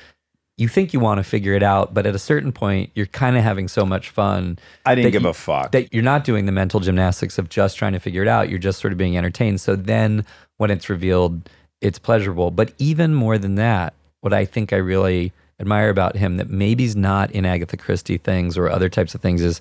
you 0.60 0.68
think 0.68 0.92
you 0.92 1.00
want 1.00 1.18
to 1.18 1.24
figure 1.24 1.54
it 1.54 1.62
out, 1.62 1.94
but 1.94 2.06
at 2.06 2.14
a 2.14 2.18
certain 2.18 2.52
point, 2.52 2.90
you're 2.94 3.06
kind 3.06 3.36
of 3.36 3.42
having 3.42 3.66
so 3.66 3.86
much 3.86 4.10
fun 4.10 4.58
I 4.84 4.94
didn't 4.94 5.12
give 5.12 5.22
you- 5.22 5.28
a 5.28 5.32
fuck. 5.34 5.72
that 5.72 5.92
you're 5.92 6.02
not 6.02 6.22
doing 6.24 6.44
the 6.46 6.52
mental 6.52 6.80
gymnastics 6.80 7.38
of 7.38 7.48
just 7.48 7.76
trying 7.78 7.92
to 7.94 7.98
figure 7.98 8.22
it 8.22 8.28
out. 8.28 8.50
You're 8.50 8.58
just 8.58 8.78
sort 8.80 8.92
of 8.92 8.98
being 8.98 9.16
entertained. 9.16 9.60
So 9.60 9.74
then 9.74 10.24
when 10.58 10.70
it's 10.70 10.90
revealed, 10.90 11.48
it's 11.80 11.98
pleasurable. 11.98 12.50
But 12.50 12.72
even 12.78 13.14
more 13.14 13.38
than 13.38 13.54
that, 13.54 13.94
what 14.20 14.34
I 14.34 14.44
think 14.44 14.72
I 14.72 14.76
really 14.76 15.32
admire 15.58 15.88
about 15.88 16.16
him 16.16 16.36
that 16.36 16.50
maybe 16.50 16.82
he's 16.84 16.96
not 16.96 17.30
in 17.30 17.46
Agatha 17.46 17.76
Christie 17.76 18.18
things 18.18 18.58
or 18.58 18.68
other 18.70 18.88
types 18.90 19.14
of 19.14 19.20
things 19.22 19.40
is 19.42 19.60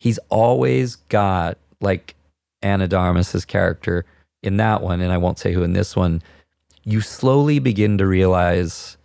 he's 0.00 0.18
always 0.30 0.96
got 1.08 1.58
like 1.80 2.14
Ana 2.62 2.88
de 2.88 2.96
Armas's 2.96 3.44
character 3.44 4.04
in 4.42 4.56
that 4.56 4.82
one, 4.82 5.00
and 5.00 5.12
I 5.12 5.16
won't 5.18 5.38
say 5.38 5.52
who 5.52 5.62
in 5.62 5.74
this 5.74 5.94
one. 5.94 6.22
You 6.84 7.00
slowly 7.00 7.58
begin 7.60 7.98
to 7.98 8.06
realize 8.06 8.96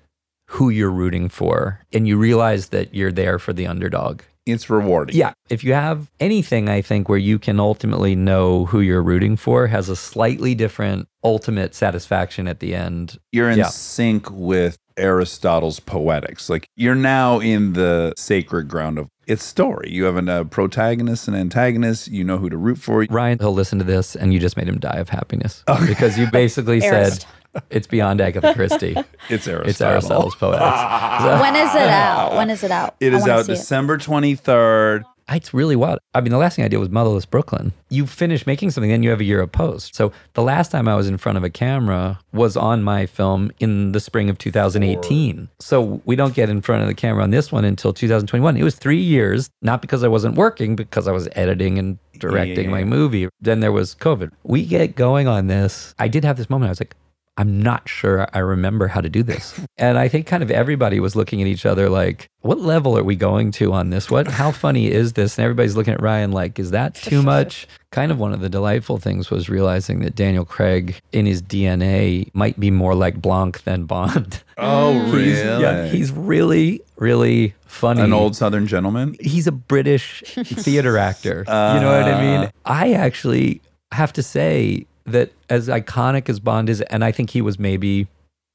who 0.53 0.69
you're 0.69 0.89
rooting 0.91 1.29
for, 1.29 1.79
and 1.93 2.07
you 2.07 2.17
realize 2.17 2.69
that 2.69 2.93
you're 2.93 3.11
there 3.11 3.37
for 3.39 3.53
the 3.53 3.67
underdog. 3.67 4.21
it's 4.45 4.67
rewarding. 4.67 5.15
Yeah. 5.15 5.33
If 5.49 5.63
you 5.63 5.73
have 5.73 6.09
anything, 6.19 6.69
I 6.69 6.81
think, 6.81 7.07
where 7.07 7.19
you 7.19 7.37
can 7.37 7.59
ultimately 7.59 8.15
know 8.15 8.65
who 8.65 8.79
you're 8.79 9.03
rooting 9.03 9.37
for, 9.37 9.67
has 9.67 9.89
a 9.89 9.95
slightly 9.95 10.55
different 10.55 11.07
ultimate 11.23 11.75
satisfaction 11.75 12.47
at 12.47 12.59
the 12.59 12.73
end. 12.73 13.19
you're 13.31 13.51
in 13.51 13.59
Yeah. 13.59 13.67
sync 13.67 14.31
with 14.31 14.77
Aristotle's 14.97 15.79
poetics. 15.79 16.49
Like 16.49 16.65
you're 16.75 16.95
now 16.95 17.39
in 17.39 17.73
the 17.73 18.13
sacred 18.17 18.67
ground 18.67 18.97
of 18.97 19.07
its 19.27 19.43
story. 19.43 19.89
You 19.91 20.05
have 20.05 20.17
a 20.27 20.31
uh, 20.31 20.43
protagonist 20.45 21.27
and 21.27 21.37
antagonist. 21.37 22.07
You 22.07 22.23
know 22.23 22.37
who 22.39 22.49
to 22.49 22.57
root 22.57 22.79
for. 22.79 23.05
Rian, 23.05 23.39
he'll 23.39 23.53
listen 23.53 23.77
to 23.79 23.85
this, 23.85 24.15
and 24.15 24.33
you 24.33 24.39
just 24.39 24.57
made 24.57 24.67
him 24.67 24.79
die 24.79 24.97
of 24.97 25.09
happiness 25.09 25.63
because 25.87 26.17
you 26.17 26.25
basically 26.31 26.79
said 26.81 27.07
Arist- 27.13 27.27
it's 27.69 27.87
beyond 27.87 28.21
Agatha 28.21 28.53
Christie. 28.53 28.95
It's 29.29 29.47
Aristotle. 29.47 29.69
it's 29.69 29.81
Aristotle's 29.81 30.35
poetics. 30.35 30.61
when 31.41 31.55
is 31.55 31.75
it 31.75 31.89
out? 31.89 32.35
When 32.35 32.49
is 32.49 32.63
it 32.63 32.71
out? 32.71 32.95
It 32.99 33.13
I 33.13 33.17
is 33.17 33.21
wanna 33.21 33.33
out 33.33 33.45
see. 33.45 33.53
December 33.53 33.97
23rd. 33.99 35.03
It's 35.31 35.53
really 35.53 35.75
wild. 35.75 35.99
I 36.15 36.21
mean, 36.21 36.31
the 36.31 36.37
last 36.37 36.55
thing 36.55 36.65
I 36.65 36.67
did 36.67 36.77
was 36.77 36.89
Motherless 36.89 37.25
Brooklyn. 37.25 37.73
You 37.89 38.07
finish 38.07 38.47
making 38.47 38.71
something, 38.71 38.89
then 38.89 39.03
you 39.03 39.11
have 39.11 39.19
a 39.19 39.23
year 39.23 39.41
of 39.41 39.51
post. 39.51 39.93
So 39.95 40.11
the 40.33 40.41
last 40.41 40.71
time 40.71 40.87
I 40.87 40.95
was 40.95 41.07
in 41.07 41.17
front 41.17 41.37
of 41.37 41.43
a 41.43 41.49
camera 41.49 42.19
was 42.33 42.57
on 42.57 42.81
my 42.81 43.05
film 43.05 43.51
in 43.59 43.91
the 43.91 43.99
spring 43.99 44.29
of 44.29 44.37
2018. 44.39 45.47
So 45.59 46.01
we 46.05 46.15
don't 46.15 46.33
get 46.33 46.49
in 46.49 46.61
front 46.61 46.81
of 46.81 46.87
the 46.87 46.95
camera 46.95 47.21
on 47.21 47.29
this 47.29 47.51
one 47.51 47.65
until 47.65 47.93
2021. 47.93 48.57
It 48.57 48.63
was 48.63 48.75
three 48.75 49.01
years, 49.01 49.49
not 49.61 49.81
because 49.81 50.03
I 50.03 50.07
wasn't 50.07 50.35
working, 50.35 50.75
because 50.75 51.07
I 51.07 51.11
was 51.11 51.29
editing 51.33 51.77
and 51.77 51.99
directing 52.17 52.65
yeah, 52.65 52.71
my 52.71 52.79
yeah. 52.79 52.85
movie. 52.85 53.29
Then 53.39 53.59
there 53.59 53.71
was 53.71 53.93
COVID. 53.95 54.31
We 54.43 54.65
get 54.65 54.95
going 54.95 55.27
on 55.27 55.47
this. 55.47 55.93
I 55.99 56.07
did 56.07 56.23
have 56.23 56.37
this 56.37 56.49
moment. 56.49 56.69
I 56.69 56.71
was 56.71 56.79
like, 56.79 56.95
I'm 57.39 57.63
not 57.63 57.87
sure 57.87 58.27
I 58.33 58.39
remember 58.39 58.87
how 58.87 58.99
to 58.99 59.09
do 59.09 59.23
this. 59.23 59.57
And 59.77 59.97
I 59.97 60.09
think 60.09 60.27
kind 60.27 60.43
of 60.43 60.51
everybody 60.51 60.99
was 60.99 61.15
looking 61.15 61.41
at 61.41 61.47
each 61.47 61.65
other 61.65 61.87
like, 61.89 62.27
what 62.41 62.59
level 62.59 62.97
are 62.97 63.03
we 63.03 63.15
going 63.15 63.49
to 63.53 63.71
on 63.71 63.91
this? 63.91 64.11
What 64.11 64.27
how 64.27 64.51
funny 64.51 64.91
is 64.91 65.13
this? 65.13 65.37
And 65.37 65.45
everybody's 65.45 65.77
looking 65.77 65.93
at 65.93 66.01
Rian 66.01 66.33
like, 66.33 66.59
is 66.59 66.71
that 66.71 66.95
too 67.09 67.23
much? 67.23 67.65
kind 67.91 68.11
of 68.11 68.19
one 68.19 68.33
of 68.33 68.39
the 68.41 68.49
delightful 68.49 68.97
things 68.97 69.31
was 69.31 69.49
realizing 69.49 70.01
that 70.01 70.15
Daniel 70.15 70.45
Craig 70.45 70.99
in 71.11 71.25
his 71.25 71.41
DNA 71.41 72.29
might 72.35 72.59
be 72.59 72.69
more 72.69 72.93
like 72.93 73.21
Blanc 73.21 73.63
than 73.63 73.85
Bond. 73.85 74.43
Oh, 74.61 75.15
He's, 75.15 75.37
yeah, 75.39 75.87
he's 75.87 76.11
really, 76.11 76.81
really 76.97 77.55
funny 77.65 78.01
an 78.01 78.11
old 78.11 78.35
Southern 78.35 78.67
gentleman. 78.67 79.15
he's 79.21 79.47
a 79.47 79.53
British 79.53 80.21
theater 80.35 80.97
actor. 80.97 81.45
you 81.47 81.53
know 81.79 81.97
what 81.97 82.13
I 82.13 82.21
mean? 82.21 82.41
Uh. 82.43 82.51
I 82.65 82.91
actually 82.91 83.61
have 83.93 84.11
to 84.13 84.21
say 84.21 84.85
that 85.05 85.31
as 85.49 85.67
iconic 85.67 86.29
as 86.29 86.39
Bond 86.39 86.69
is, 86.69 86.81
and 86.81 87.03
I 87.03 87.11
think 87.11 87.31
he 87.31 87.41
was 87.41 87.57
maybe 87.59 88.07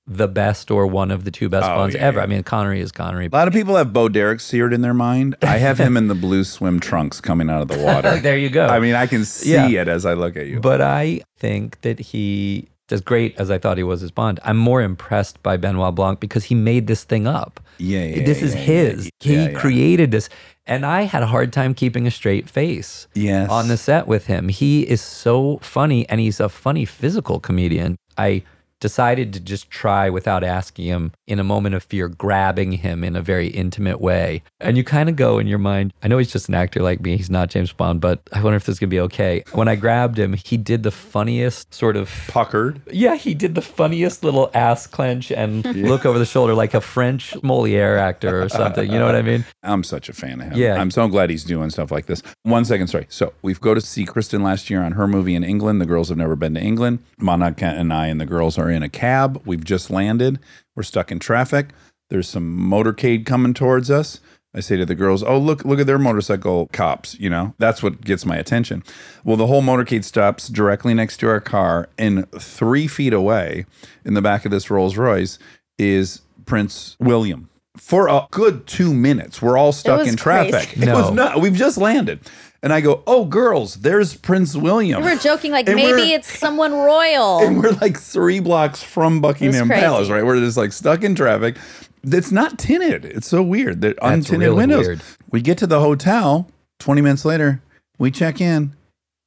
the 0.07 0.29
best 0.29 0.71
or 0.71 0.87
one 0.87 1.11
of 1.11 1.25
the 1.25 1.31
two 1.31 1.49
best 1.49 1.65
Oh, 1.65 1.77
Bonds 1.77 1.95
yeah, 1.95 2.03
ever. 2.03 2.19
yeah. 2.19 2.25
I 2.25 2.27
mean, 2.27 2.43
Connery 2.43 2.81
is 2.81 2.93
Connery. 2.93 3.27
A 3.27 3.35
lot 3.35 3.49
of 3.49 3.55
people 3.55 3.75
have 3.77 3.93
Bo 3.93 4.11
Derek 4.11 4.41
seared 4.41 4.75
in 4.75 4.83
their 4.83 4.93
mind. 4.93 5.35
I 5.43 5.57
have 5.66 5.79
him 5.79 5.97
in 5.97 6.09
the 6.09 6.15
blue 6.15 6.45
swim 6.45 6.79
trunks 6.79 7.23
coming 7.23 7.49
out 7.49 7.62
of 7.62 7.69
the 7.69 7.79
water. 7.83 8.16
there 8.21 8.37
you 8.37 8.51
go. 8.51 8.66
I 8.66 8.81
mean, 8.81 8.95
I 8.95 9.07
can 9.07 9.25
see 9.25 9.53
Yeah. 9.53 9.83
it 9.83 9.89
as 9.89 10.05
I 10.05 10.12
look 10.12 10.37
at 10.37 10.47
you. 10.47 10.61
But 10.61 10.83
I 10.83 11.23
think 11.39 11.81
that 11.81 11.99
he, 11.99 12.69
as 12.91 13.01
great 13.01 13.35
as 13.39 13.51
I 13.51 13.57
thought 13.57 13.79
he 13.79 13.83
was 13.83 14.03
as 14.03 14.11
Bond, 14.11 14.41
I'm 14.45 14.59
more 14.59 14.83
impressed 14.83 15.43
by 15.43 15.57
Benoit 15.57 15.95
Blanc 15.95 16.21
because 16.21 16.45
he 16.45 16.55
made 16.55 16.87
this 16.87 17.05
thing 17.05 17.27
up. 17.27 17.59
Yeah, 17.78 18.05
yeah, 18.05 18.24
this 18.24 18.42
is 18.42 18.55
yeah, 18.55 18.60
his. 18.60 19.05
yeah, 19.06 19.10
he 19.20 19.34
yeah, 19.36 19.48
yeah. 19.51 19.59
created 19.59 20.10
this. 20.10 20.28
And 20.66 20.86
I 20.86 21.02
had 21.02 21.22
a 21.22 21.26
hard 21.26 21.52
time 21.52 21.74
keeping 21.74 22.06
a 22.06 22.10
straight 22.10 22.48
face 22.48 23.06
Yes. 23.14 23.51
on 23.51 23.68
the 23.68 23.76
set 23.76 24.06
with 24.06 24.26
him. 24.26 24.48
He 24.48 24.82
is 24.82 25.02
so 25.02 25.59
funny 25.59 26.09
and 26.09 26.20
he's 26.20 26.40
a 26.40 26.48
funny 26.48 26.84
physical 26.86 27.38
comedian. 27.38 27.96
I 28.16 28.42
decided 28.80 29.32
to 29.34 29.40
just 29.40 29.70
try 29.70 30.09
without 30.10 30.42
asking 30.44 30.86
him 30.86 31.12
in 31.26 31.38
a 31.38 31.44
moment 31.44 31.74
of 31.74 31.82
fear, 31.82 32.09
grabbing 32.09 32.72
him 32.72 33.02
in 33.05 33.16
a 33.16 33.22
very 33.22 33.48
intimate 33.48 34.01
way. 34.01 34.42
And 34.60 34.76
you 34.76 34.84
kind 34.84 35.09
of 35.09 35.16
go 35.16 35.38
in 35.38 35.46
your 35.46 35.59
mind, 35.59 35.92
I 36.02 36.09
know 36.09 36.18
he's 36.18 36.32
just 36.32 36.48
an 36.48 36.55
actor 36.55 36.80
like 36.80 37.01
me. 37.01 37.16
He's 37.16 37.30
not 37.30 37.51
James 37.51 37.72
Bond, 37.72 38.01
but 38.01 38.20
I 38.32 38.42
wonder 38.42 38.56
if 38.56 38.66
this 38.66 38.74
is 38.74 38.78
going 38.78 38.90
to 38.90 38.94
be 38.94 39.01
okay. 39.01 39.44
When 39.52 39.68
I 39.68 39.76
grabbed 39.76 40.18
him, 40.18 40.34
he 40.34 40.56
did 40.56 40.82
the 40.82 40.90
funniest 40.90 41.72
sort 41.72 41.96
of 41.96 42.10
Puckered. 42.28 42.82
yeah, 42.90 43.14
he 43.16 43.34
did 43.34 43.55
the 43.55 43.62
funniest 43.62 44.24
little 44.24 44.51
ass 44.55 44.86
clench 44.86 45.30
and 45.30 45.64
look 45.76 46.05
over 46.05 46.18
the 46.18 46.26
shoulder 46.26 46.55
like 46.55 46.74
a 46.74 46.80
French 46.80 47.34
Moliere 47.42 47.96
actor 47.98 48.42
or 48.42 48.48
something. 48.48 48.90
You 48.90 48.98
know 48.98 49.06
what 49.06 49.16
I 49.16 49.22
mean? 49.22 49.44
I'm 49.62 49.82
such 49.82 50.09
a 50.09 50.12
fan 50.12 50.40
of 50.40 50.48
him. 50.48 50.59
Yeah. 50.59 50.80
I'm 50.80 50.90
so 50.90 51.09
glad 51.09 51.30
he's 51.30 51.44
doing 51.44 51.70
stuff 51.70 51.90
like 51.90 52.06
this. 52.06 52.22
One 52.42 52.64
second, 52.64 52.88
sorry. 52.88 53.06
So 53.09 53.32
we've 53.42 53.60
go 53.60 53.74
to 53.74 53.80
see 53.80 54.05
Kristen 54.05 54.42
last 54.42 54.68
year 54.70 54.82
on 54.82 54.92
her 54.92 55.06
movie 55.06 55.34
in 55.34 55.44
England. 55.44 55.80
The 55.80 55.86
girls 55.86 56.09
have 56.09 56.18
never 56.18 56.36
been 56.36 56.55
to 56.55 56.60
England. 56.60 56.98
Monica 57.18 57.66
and 57.66 57.92
I 57.92 58.06
and 58.09 58.20
the 58.20 58.26
girls 58.26 58.59
are 58.59 58.70
in 58.70 58.82
a 58.82 58.88
cab. 58.88 59.42
We've 59.44 59.64
just 59.64 59.90
landed. 59.90 60.38
We're 60.76 60.82
stuck 60.82 61.10
in 61.12 61.18
traffic. 61.18 61.68
There's 62.10 62.28
some 62.28 62.59
motorcade 62.59 63.26
coming 63.26 63.55
towards 63.55 63.90
us. 63.90 64.20
I 64.56 64.60
say 64.60 64.76
to 64.76 64.86
the 64.86 64.94
girls, 64.94 65.22
"Oh, 65.24 65.36
look, 65.38 65.64
look 65.64 65.80
at 65.80 65.86
their 65.86 65.98
motorcycle 65.98 66.68
cops." 66.72 67.18
You 67.18 67.28
know, 67.30 67.55
that's 67.59 67.82
what 67.82 68.02
gets 68.02 68.24
my 68.24 68.36
attention. 68.36 68.84
Well, 69.24 69.36
the 69.36 69.46
whole 69.48 69.62
motorcade 69.62 70.05
stops 70.05 70.48
directly 70.48 70.94
next 70.94 71.16
to 71.18 71.28
our 71.28 71.40
car, 71.40 71.88
and 71.98 72.30
three 72.38 72.86
feet 72.86 73.12
away, 73.12 73.66
in 74.05 74.14
the 74.14 74.22
back 74.22 74.44
of 74.44 74.52
this 74.52 74.70
Rolls 74.70 74.96
Royce, 74.96 75.38
is 75.78 76.20
Prince 76.46 76.96
William. 77.01 77.48
For 77.76 78.06
a 78.06 78.28
good 78.30 78.68
two 78.68 78.94
minutes, 78.94 79.42
we're 79.42 79.59
all 79.59 79.72
stuck 79.72 80.06
in 80.06 80.14
traffic. 80.14 80.68
crazy. 80.68 80.88
It 80.88 80.94
was 80.94 81.09
No. 81.10 81.14
not. 81.14 81.40
We've 81.40 81.55
just 81.56 81.76
landed, 81.76 82.20
and 82.65 82.73
I 82.73 82.81
go, 82.81 83.03
"Oh, 83.07 83.27
girls, 83.27 83.74
there's 83.74 84.16
Prince 84.16 84.57
William." 84.57 85.05
We 85.05 85.11
were 85.11 85.16
joking 85.19 85.53
like 85.53 85.69
And 85.69 85.77
maybe 85.77 86.15
it's 86.15 86.39
someone 86.39 86.73
royal. 86.73 87.39
and 87.43 87.62
we're 87.62 87.73
like 87.73 88.01
three 88.01 88.41
blocks 88.41 88.82
from 88.82 89.20
Buckingham. 89.20 89.69
Palace, 89.69 90.09
right? 90.09 90.24
We're 90.24 90.41
just 90.41 90.57
like 90.57 90.73
stuck 90.73 91.05
in 91.05 91.15
traffic. 91.15 91.59
That's 92.03 92.32
not 92.32 92.59
tinted. 92.59 93.05
It's 93.05 93.28
so 93.28 93.43
weird. 93.43 93.82
They're 93.82 93.95
untinted 93.95 94.39
really 94.39 94.57
windows. 94.57 94.86
weird. 94.86 95.03
We 95.31 95.43
get 95.43 95.59
to 95.59 95.66
the 95.66 95.81
hotel. 95.81 96.49
Twenty 96.78 97.03
minutes 97.03 97.27
later, 97.27 97.61
we 97.99 98.11
check 98.11 98.41
in. 98.41 98.74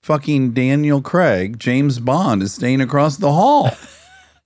Fucking 0.01 0.53
Daniel 0.53 1.01
Craig, 1.01 1.59
James 1.59 1.99
Bond, 1.99 2.41
is 2.41 2.53
staying 2.53 2.81
across 2.81 3.17
the 3.17 3.31
hall. 3.31 3.69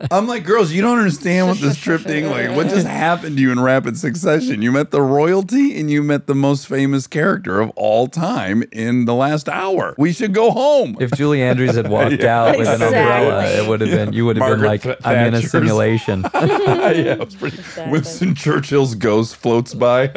I'm 0.10 0.28
like, 0.28 0.44
girls, 0.44 0.72
you 0.72 0.82
don't 0.82 0.98
understand 0.98 1.48
what 1.48 1.60
this 1.60 1.78
trip 1.78 2.02
thing 2.02 2.28
like. 2.28 2.56
What 2.56 2.68
just 2.68 2.88
happened 3.06 3.38
to 3.38 3.42
you 3.42 3.52
in 3.52 3.60
rapid 3.60 3.98
succession? 3.98 4.62
You 4.62 4.72
met 4.72 4.92
the 4.92 5.02
royalty 5.02 5.80
and 5.80 5.92
you 5.92 6.02
met 6.02 6.28
the 6.28 6.36
most 6.36 6.68
famous 6.68 7.08
character 7.08 7.60
of 7.62 7.72
all 7.76 8.08
time 8.08 8.64
in 8.72 9.06
the 9.06 9.14
last 9.14 9.48
hour. 9.50 9.94
We 9.98 10.14
should 10.14 10.34
go 10.34 10.52
home. 10.52 10.98
If 11.00 11.12
Julie 11.12 11.42
Andrews 11.42 11.76
had 11.76 11.90
walked 11.90 12.22
out 12.24 12.58
with 12.58 12.68
an 12.68 12.82
umbrella, 12.82 13.46
it 13.46 13.68
would 13.68 13.82
have 13.82 13.92
been, 13.92 14.14
you 14.14 14.26
would 14.26 14.38
have 14.38 14.50
been 14.50 14.66
like, 14.66 14.84
Th- 14.84 14.98
I'm 15.04 15.28
in 15.28 15.34
a 15.34 15.42
simulation. 15.42 16.22
yeah, 16.34 16.90
it 16.92 17.20
was 17.20 17.36
pretty. 17.36 17.62
Winston 17.90 18.36
Churchill's 18.36 18.96
ghost 18.96 19.36
floats 19.36 19.74
by. 19.74 20.08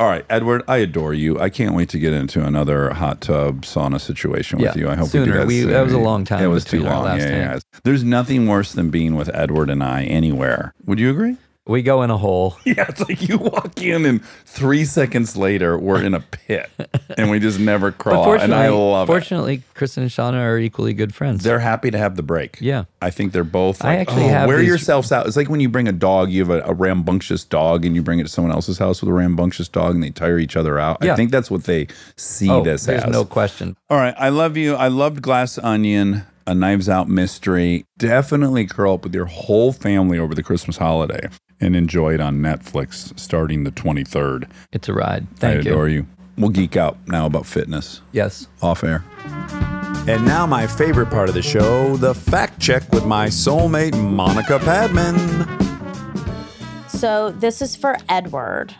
All 0.00 0.06
right, 0.06 0.24
Edward, 0.30 0.62
I 0.66 0.78
adore 0.78 1.12
you. 1.12 1.38
I 1.38 1.50
can't 1.50 1.74
wait 1.74 1.90
to 1.90 1.98
get 1.98 2.14
into 2.14 2.42
another 2.42 2.88
hot 2.94 3.20
tub 3.20 3.66
sauna 3.66 4.00
situation 4.00 4.58
with 4.58 4.74
Yeah, 4.74 4.80
you. 4.84 4.88
I 4.88 4.94
hope 4.94 5.08
we 5.08 5.10
sooner. 5.10 5.26
do 5.26 5.32
that. 5.40 5.46
We- 5.46 5.60
soon. 5.60 5.70
that 5.72 5.84
was 5.84 5.92
a 5.92 5.98
long 5.98 6.24
time 6.24 6.42
It 6.42 6.46
was 6.46 6.64
too 6.64 6.82
long. 6.82 7.04
last 7.04 7.20
yeah, 7.20 7.28
yeah, 7.28 7.52
yeah. 7.52 7.58
There's 7.84 8.02
nothing 8.02 8.46
worse 8.46 8.72
than 8.72 8.88
being 8.88 9.14
with 9.14 9.28
Edward 9.34 9.68
and 9.68 9.84
I 9.84 10.04
anywhere. 10.04 10.72
Would 10.86 10.98
you 10.98 11.10
agree? 11.10 11.36
We 11.66 11.82
go 11.82 12.02
in 12.02 12.10
a 12.10 12.16
hole. 12.16 12.56
Yeah, 12.64 12.86
it's 12.88 13.00
like 13.00 13.28
you 13.28 13.36
walk 13.36 13.82
in 13.82 14.06
and 14.06 14.24
three 14.44 14.84
seconds 14.84 15.36
later 15.36 15.76
we're 15.78 16.02
in 16.02 16.14
a 16.14 16.20
pit 16.20 16.70
and 17.18 17.30
we 17.30 17.40
just 17.40 17.58
never 17.58 17.90
crawl. 17.90 18.32
out, 18.34 18.40
And 18.42 18.54
I 18.54 18.68
love 18.68 19.08
it. 19.08 19.12
fortunately, 19.12 19.62
Kristen 19.74 20.04
and 20.04 20.10
Shauna 20.12 20.34
are 20.40 20.56
equally 20.58 20.94
good 20.94 21.12
friends. 21.14 21.42
They're 21.42 21.58
happy 21.58 21.90
to 21.90 21.98
have 21.98 22.14
the 22.16 22.22
break. 22.22 22.58
Yeah. 22.60 22.84
I 23.02 23.10
think 23.10 23.32
they're 23.32 23.42
both 23.44 23.84
I 23.84 23.96
actually 23.96 24.24
oh, 24.24 24.28
have 24.28 24.48
wear 24.48 24.58
these- 24.58 24.68
yourselves 24.68 25.10
out. 25.10 25.26
It's 25.26 25.36
like 25.36 25.48
when 25.48 25.58
you 25.60 25.68
bring 25.68 25.88
a 25.88 25.92
dog, 25.92 26.30
you 26.30 26.40
have 26.46 26.50
a, 26.50 26.60
a 26.68 26.74
rambunctious 26.74 27.44
dog 27.44 27.84
and 27.84 27.94
you 27.96 28.02
bring 28.02 28.20
it 28.20 28.24
to 28.24 28.28
someone 28.28 28.52
else's 28.52 28.78
house 28.78 29.00
with 29.02 29.08
a 29.10 29.12
rambunctious 29.14 29.68
dog 29.68 29.94
and 29.94 30.02
they 30.04 30.10
tire 30.10 30.38
each 30.38 30.56
other 30.56 30.78
out. 30.78 30.98
Yeah. 31.02 31.12
I 31.12 31.16
think 31.16 31.30
that's 31.32 31.50
what 31.50 31.64
they 31.64 31.88
see 32.16 32.50
oh, 32.50 32.62
this 32.62 32.84
there's 32.84 33.02
as. 33.02 33.10
no 33.12 33.24
question. 33.24 33.76
All 33.88 33.98
right. 33.98 34.14
I 34.16 34.28
love 34.28 34.56
you. 34.56 34.74
I 34.76 34.88
loved 34.88 35.22
Glass 35.22 35.58
Onion, 35.58 36.22
A 36.46 36.54
Knives 36.54 36.88
Out 36.88 37.08
Mystery. 37.08 37.84
Definitely 37.98 38.66
curl 38.66 38.94
up 38.94 39.02
with 39.04 39.14
your 39.14 39.26
whole 39.26 39.72
family 39.72 40.18
over 40.18 40.34
the 40.34 40.42
Christmas 40.42 40.76
holiday 40.78 41.28
and 41.60 41.76
enjoy 41.76 42.14
it 42.14 42.20
on 42.20 42.36
Netflix 42.38 43.18
starting 43.18 43.64
the 43.64 43.70
23rd. 43.70 44.48
It's 44.72 44.88
a 44.88 44.94
ride. 44.94 45.26
Thank 45.36 45.60
I 45.60 45.62
you. 45.62 45.70
I 45.70 45.72
adore 45.72 45.88
you. 45.88 46.06
We'll 46.38 46.50
geek 46.50 46.76
out 46.76 46.96
now 47.06 47.26
about 47.26 47.44
fitness 47.46 48.00
Yes. 48.12 48.46
off 48.62 48.82
air. 48.82 49.04
And 50.08 50.24
now, 50.24 50.46
my 50.46 50.66
favorite 50.66 51.10
part 51.10 51.28
of 51.28 51.34
the 51.34 51.42
show 51.42 51.96
the 51.96 52.14
fact 52.14 52.58
check 52.60 52.90
with 52.92 53.04
my 53.04 53.26
soulmate, 53.28 53.94
Monica 54.00 54.58
Padman. 54.58 55.18
so 56.88 57.30
this 57.32 57.60
is 57.60 57.76
for 57.76 57.96
Edward 58.08 58.74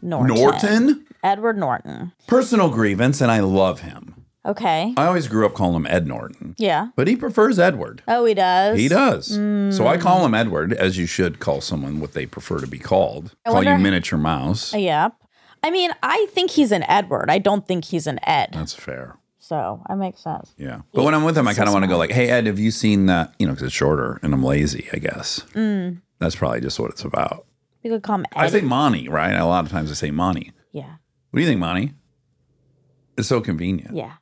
Norton. 0.00 0.34
Norton? 0.34 1.06
Edward 1.22 1.58
Norton. 1.58 2.12
Personal 2.26 2.70
grievance, 2.70 3.20
and 3.20 3.30
I 3.30 3.40
love 3.40 3.80
him. 3.80 4.14
Okay. 4.44 4.92
I 4.96 5.06
always 5.06 5.28
grew 5.28 5.46
up 5.46 5.54
calling 5.54 5.76
him 5.76 5.86
Ed 5.86 6.06
Norton, 6.06 6.56
Yeah. 6.58 6.88
but 6.96 7.06
he 7.06 7.14
prefers 7.14 7.58
Edward. 7.60 8.02
Oh, 8.08 8.24
he 8.24 8.34
does. 8.34 8.76
He 8.78 8.88
does. 8.88 9.26
So 9.76 9.86
I 9.86 9.98
call 9.98 10.24
him 10.26 10.34
Edward, 10.34 10.72
as 10.72 10.98
you 10.98 11.06
should 11.06 11.38
call 11.38 11.60
someone 11.60 12.00
what 12.00 12.12
they 12.12 12.26
prefer 12.26 12.58
to 12.58 12.66
be 12.66 12.78
called. 12.78 13.36
I 13.46 13.50
call 13.50 13.62
you 13.64 13.76
miniature 13.78 14.18
mouse. 14.18 14.74
Yep. 14.74 15.14
I 15.62 15.70
mean, 15.70 15.92
I 16.02 16.26
think 16.30 16.50
he's 16.50 16.72
an 16.72 16.82
Edward. 16.88 17.30
I 17.30 17.38
don't 17.38 17.66
think 17.68 17.84
he's 17.84 18.08
an 18.08 18.18
Ed. 18.24 18.48
That's 18.52 18.74
fair. 18.74 19.16
So 19.38 19.82
that 19.88 19.96
makes 19.96 20.20
sense. 20.20 20.52
Yeah. 20.56 20.80
But 20.92 21.04
when 21.04 21.14
I'm 21.14 21.22
with 21.22 21.38
him, 21.38 21.46
I 21.46 21.54
kind 21.54 21.68
of 21.68 21.72
want 21.72 21.84
to 21.84 21.88
go 21.88 21.96
like, 21.96 22.10
hey, 22.10 22.28
Ed, 22.28 22.46
have 22.46 22.58
you 22.58 22.72
seen 22.72 23.06
that? 23.06 23.34
You 23.38 23.46
know, 23.46 23.52
because 23.52 23.66
it's 23.66 23.74
shorter 23.74 24.18
and 24.24 24.34
I'm 24.34 24.42
lazy, 24.42 24.88
I 24.92 24.98
guess. 24.98 25.40
Mm. 25.54 26.00
That's 26.18 26.34
probably 26.34 26.60
just 26.60 26.80
what 26.80 26.90
it's 26.90 27.04
about. 27.04 27.46
We 27.84 27.90
could 27.90 28.02
call 28.02 28.16
him 28.16 28.26
Ed. 28.34 28.38
I 28.40 28.48
say 28.48 28.60
Monty, 28.60 29.08
right? 29.08 29.32
A 29.34 29.44
lot 29.44 29.64
of 29.64 29.70
times 29.70 29.90
I 29.90 29.94
say 29.94 30.10
Monty. 30.10 30.50
yeah. 30.72 30.96
What 31.30 31.38
do 31.38 31.40
you 31.42 31.46
think, 31.48 31.60
Monty? 31.60 31.92
It's 33.16 33.28
so 33.28 33.40
convenient. 33.40 33.94
Yeah. 33.96 34.12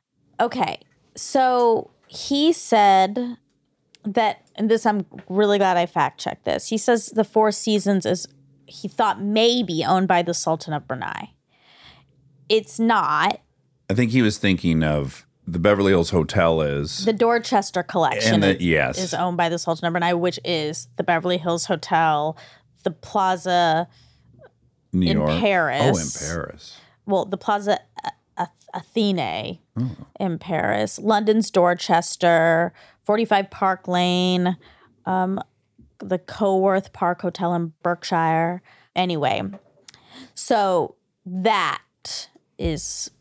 Okay. 0.41 0.79
So 1.15 1.91
he 2.07 2.51
said 2.51 3.37
that, 4.03 4.41
and 4.55 4.69
this 4.69 4.85
I'm 4.85 5.05
really 5.29 5.57
glad 5.57 5.77
I 5.77 5.85
fact 5.85 6.19
checked 6.19 6.43
this. 6.45 6.67
He 6.69 6.77
says 6.77 7.07
the 7.07 7.23
Four 7.23 7.51
Seasons 7.51 8.05
is 8.05 8.27
he 8.65 8.87
thought 8.87 9.21
maybe 9.21 9.83
owned 9.85 10.07
by 10.07 10.21
the 10.23 10.33
Sultan 10.33 10.73
of 10.73 10.87
Brunei. 10.87 11.31
It's 12.49 12.79
not. 12.79 13.39
I 13.89 13.93
think 13.93 14.11
he 14.11 14.21
was 14.21 14.37
thinking 14.37 14.83
of 14.83 15.25
the 15.45 15.59
Beverly 15.59 15.91
Hills 15.91 16.09
Hotel 16.11 16.61
is 16.61 17.03
The 17.05 17.13
Dorchester 17.13 17.83
collection 17.83 18.35
And 18.35 18.43
the- 18.43 18.55
is- 18.57 18.61
yes. 18.61 18.97
is 18.97 19.13
owned 19.13 19.37
by 19.37 19.49
the 19.49 19.59
Sultan 19.59 19.85
of 19.87 19.93
Brunei, 19.93 20.13
which 20.13 20.39
is 20.45 20.87
the 20.97 21.03
Beverly 21.03 21.37
Hills 21.37 21.65
Hotel, 21.65 22.37
the 22.83 22.91
Plaza, 22.91 23.87
New 24.93 25.09
in 25.11 25.17
York. 25.17 25.39
Paris. 25.39 25.81
Oh, 25.83 25.97
in 26.27 26.29
Paris. 26.29 26.77
well, 27.05 27.25
the 27.25 27.37
Plaza 27.37 27.79
Athene 28.73 29.59
Oh. 29.79 29.95
in 30.19 30.37
Paris, 30.37 30.99
London's 30.99 31.49
Dorchester, 31.49 32.73
45 33.05 33.49
Park 33.49 33.87
Lane, 33.87 34.57
um, 35.05 35.39
the 35.99 36.19
Coworth 36.19 36.91
Park 36.91 37.21
Hotel 37.21 37.53
in 37.53 37.73
Berkshire. 37.81 38.61
Anyway, 38.95 39.41
so 40.33 40.95
that 41.25 42.27
is 42.57 43.11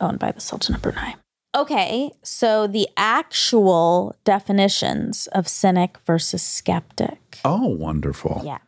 owned 0.00 0.18
by 0.18 0.32
the 0.32 0.40
Sultan 0.40 0.74
of 0.74 0.82
Brunei. 0.82 1.14
Okay, 1.54 2.10
so 2.22 2.66
the 2.66 2.88
actual 2.96 4.16
definitions 4.24 5.26
of 5.28 5.46
cynic 5.46 5.98
versus 6.06 6.42
skeptic. 6.42 7.38
Oh, 7.44 7.68
wonderful. 7.68 8.40
Yeah. 8.44 8.58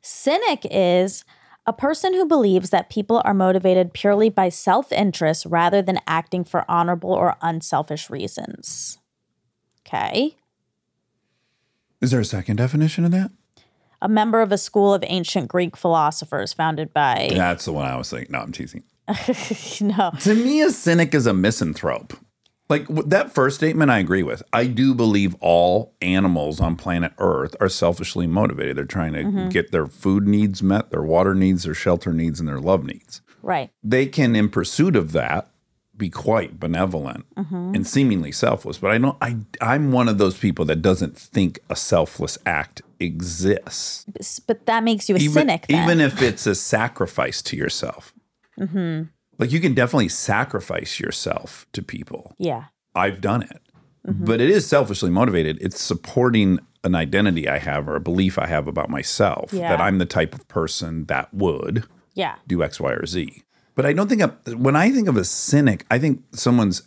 Cynic 0.00 0.66
is 0.68 1.24
a 1.66 1.72
person 1.72 2.14
who 2.14 2.26
believes 2.26 2.70
that 2.70 2.90
people 2.90 3.22
are 3.24 3.34
motivated 3.34 3.92
purely 3.92 4.28
by 4.28 4.48
self 4.48 4.90
interest 4.92 5.46
rather 5.46 5.82
than 5.82 6.00
acting 6.06 6.44
for 6.44 6.70
honorable 6.70 7.12
or 7.12 7.36
unselfish 7.40 8.10
reasons. 8.10 8.98
Okay. 9.86 10.36
Is 12.00 12.10
there 12.10 12.20
a 12.20 12.24
second 12.24 12.56
definition 12.56 13.04
of 13.04 13.12
that? 13.12 13.30
A 14.00 14.08
member 14.08 14.40
of 14.40 14.50
a 14.50 14.58
school 14.58 14.92
of 14.92 15.04
ancient 15.06 15.46
Greek 15.46 15.76
philosophers 15.76 16.52
founded 16.52 16.92
by. 16.92 17.30
That's 17.32 17.66
the 17.66 17.72
one 17.72 17.86
I 17.86 17.96
was 17.96 18.10
thinking. 18.10 18.32
No, 18.32 18.40
I'm 18.40 18.50
teasing. 18.50 18.82
no. 19.80 20.10
To 20.20 20.34
me, 20.34 20.62
a 20.62 20.70
cynic 20.70 21.14
is 21.14 21.26
a 21.26 21.32
misanthrope. 21.32 22.14
Like 22.72 22.88
that 22.88 23.34
first 23.34 23.56
statement, 23.56 23.90
I 23.90 23.98
agree 23.98 24.22
with. 24.22 24.42
I 24.50 24.66
do 24.66 24.94
believe 24.94 25.36
all 25.40 25.94
animals 26.00 26.58
on 26.58 26.74
planet 26.74 27.12
Earth 27.18 27.54
are 27.60 27.68
selfishly 27.68 28.26
motivated. 28.26 28.78
They're 28.78 28.86
trying 28.86 29.12
to 29.12 29.48
get 29.50 29.72
their 29.72 29.86
food 29.86 30.26
needs 30.26 30.62
met, 30.62 30.90
their 30.90 31.02
water 31.02 31.34
needs, 31.34 31.64
their 31.64 31.74
shelter 31.74 32.14
needs, 32.14 32.40
and 32.40 32.48
their 32.48 32.60
love 32.60 32.84
needs. 32.84 33.20
Right. 33.42 33.68
They 33.84 34.06
can, 34.06 34.34
in 34.34 34.48
pursuit 34.48 34.96
of 34.96 35.12
that, 35.12 35.50
be 35.98 36.08
quite 36.08 36.58
benevolent 36.58 37.26
and 37.36 37.86
seemingly 37.86 38.32
selfless. 38.32 38.78
But 38.78 38.92
I 38.92 38.96
don't. 38.96 39.18
I 39.20 39.36
I'm 39.60 39.92
one 39.92 40.08
of 40.08 40.16
those 40.16 40.38
people 40.38 40.64
that 40.64 40.80
doesn't 40.80 41.14
think 41.14 41.58
a 41.68 41.76
selfless 41.76 42.38
act 42.46 42.80
exists. 42.98 44.40
But 44.46 44.64
that 44.64 44.82
makes 44.82 45.10
you 45.10 45.16
a 45.16 45.18
even, 45.18 45.34
cynic. 45.34 45.66
Then. 45.66 45.84
even 45.84 46.00
if 46.00 46.22
it's 46.22 46.46
a 46.46 46.54
sacrifice 46.54 47.42
to 47.42 47.56
yourself. 47.56 48.14
Mm-hmm. 48.58 49.02
Like 49.42 49.52
you 49.52 49.60
can 49.60 49.74
definitely 49.74 50.08
sacrifice 50.08 50.98
yourself 51.00 51.66
to 51.72 51.82
people. 51.82 52.34
yeah. 52.38 52.64
I've 52.94 53.20
done 53.22 53.42
it. 53.42 53.60
Mm-hmm. 54.06 54.24
But 54.26 54.40
it 54.40 54.50
is 54.50 54.66
selfishly 54.66 55.08
motivated. 55.10 55.56
It's 55.62 55.80
supporting 55.80 56.58
an 56.84 56.94
identity 56.94 57.48
I 57.48 57.58
have 57.58 57.88
or 57.88 57.96
a 57.96 58.00
belief 58.00 58.38
I 58.38 58.46
have 58.46 58.66
about 58.68 58.90
myself 58.90 59.52
Yeah. 59.52 59.68
that 59.70 59.80
I'm 59.80 59.96
the 59.98 60.04
type 60.04 60.34
of 60.34 60.46
person 60.48 61.06
that 61.06 61.32
would 61.32 61.84
Yeah. 62.14 62.34
do 62.46 62.62
X, 62.62 62.78
Y, 62.80 62.92
or 62.92 63.06
Z. 63.06 63.42
But 63.74 63.86
I 63.86 63.92
don't 63.94 64.08
think 64.08 64.20
of, 64.20 64.36
when 64.58 64.76
I 64.76 64.90
think 64.90 65.08
of 65.08 65.16
a 65.16 65.24
cynic, 65.24 65.86
I 65.90 65.98
think 65.98 66.22
someone's 66.34 66.82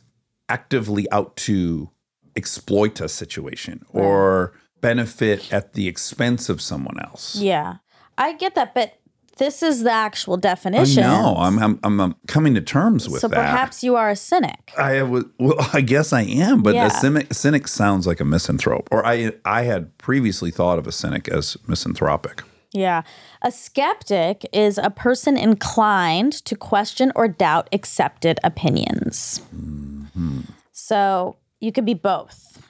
actively 0.49 1.10
out 1.11 1.36
to 1.38 1.90
exploit 2.36 3.02
a 3.02 3.10
situation 3.10 3.84
or 3.90 4.53
benefit 4.82 5.52
at 5.52 5.73
the 5.73 5.88
expense 5.88 6.49
of 6.49 6.61
someone 6.61 6.99
else. 6.99 7.36
Yeah. 7.38 7.77
I 8.18 8.34
get 8.34 8.53
that, 8.56 8.76
but 8.76 8.94
this 9.38 9.62
is 9.62 9.84
the 9.84 9.91
actual 9.91 10.38
definition. 10.38 11.03
know. 11.03 11.36
I'm, 11.38 11.60
I'm, 11.60 11.80
I'm, 11.84 11.99
I'm 11.99 12.16
coming 12.28 12.56
to 12.56 12.62
terms 12.62 13.10
with 13.10 13.22
so 13.22 13.28
that. 13.28 13.36
perhaps 13.36 13.84
you 13.84 13.95
are 13.95 14.10
a 14.10 14.16
cynic. 14.16 14.72
I 14.78 15.02
was 15.03 15.26
well. 15.40 15.56
I 15.74 15.82
guess 15.82 16.14
I 16.14 16.22
am, 16.22 16.62
but 16.64 16.74
Yeah. 16.76 16.88
a 16.88 16.90
cynic, 16.90 17.34
cynic 17.34 17.68
sounds 17.68 18.07
like 18.07 18.20
a 18.20 18.26
misanthrope, 18.26 18.88
or 18.91 19.06
I 19.06 19.34
I 19.44 19.64
had 19.64 19.98
previously 19.98 20.52
thought 20.52 20.80
of 20.80 20.88
a 20.88 20.91
cynic 20.91 21.28
as 21.28 21.57
misanthropic. 21.68 22.44
Yeah. 22.74 23.03
A 23.41 23.52
skeptic 23.52 24.45
is 24.52 24.78
a 24.78 24.90
person 24.90 25.38
inclined 25.38 26.34
to 26.45 26.56
question 26.57 27.12
or 27.16 27.28
doubt 27.30 27.70
accepted 27.72 28.38
opinions. 28.44 29.41
Mm-hmm. 29.56 30.41
So 30.74 31.38
you 31.62 31.72
could 31.72 31.86
be 31.86 31.94
both. 31.94 32.62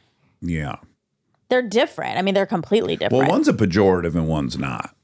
Yeah. 0.42 0.76
They're 1.50 1.64
different. 1.68 2.18
I 2.18 2.22
mean, 2.22 2.34
they're 2.36 2.46
completely 2.46 2.96
different. 2.96 3.24
Well, 3.24 3.32
one's 3.32 3.48
a 3.48 3.54
pejorative 3.54 4.14
and 4.16 4.28
one's 4.28 4.58
not, 4.60 4.96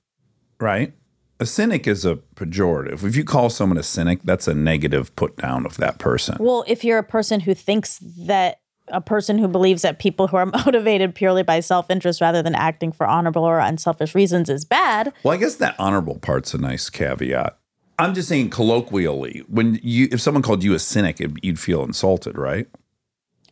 right? 0.60 0.94
A 1.42 1.46
cynic 1.46 1.88
is 1.88 2.06
a 2.06 2.18
pejorative. 2.36 3.04
If 3.04 3.16
you 3.16 3.24
call 3.24 3.50
someone 3.50 3.80
a 3.80 3.84
cynic, 3.84 4.20
that's 4.24 4.48
a 4.48 4.54
negative 4.54 5.16
put 5.16 5.38
down 5.38 5.66
of 5.66 5.78
that 5.78 5.98
person. 5.98 6.38
Well, 6.40 6.64
if 6.68 6.84
you're 6.84 7.00
a 7.00 7.04
person 7.04 7.40
who 7.40 7.56
thinks 7.56 7.98
that 8.28 8.60
a 8.90 9.02
person 9.02 9.40
who 9.40 9.48
believes 9.48 9.82
that 9.82 9.98
people 9.98 10.28
who 10.28 10.38
are 10.38 10.46
motivated 10.66 11.16
purely 11.16 11.42
by 11.42 11.60
self 11.60 11.90
interest 11.90 12.22
rather 12.22 12.44
than 12.44 12.54
acting 12.54 12.92
for 12.92 13.08
honorable 13.08 13.44
or 13.44 13.58
unselfish 13.58 14.14
reasons 14.14 14.50
is 14.50 14.66
bad, 14.66 15.14
Well, 15.24 15.34
I 15.34 15.38
guess 15.38 15.56
that 15.56 15.76
honorable 15.80 16.20
part's 16.20 16.54
a 16.54 16.60
nice 16.60 16.92
caveat. 16.92 17.58
I'm 17.98 18.14
just 18.14 18.30
saying 18.30 18.52
colloquially, 18.52 19.44
when 19.48 19.80
you 19.82 20.10
if 20.12 20.22
someone 20.22 20.44
called 20.44 20.64
you 20.64 20.76
a 20.76 20.80
cynic, 20.80 21.20
it, 21.20 21.32
you'd 21.42 21.60
feel 21.60 21.84
insulted, 21.84 22.38
right? 22.38 22.68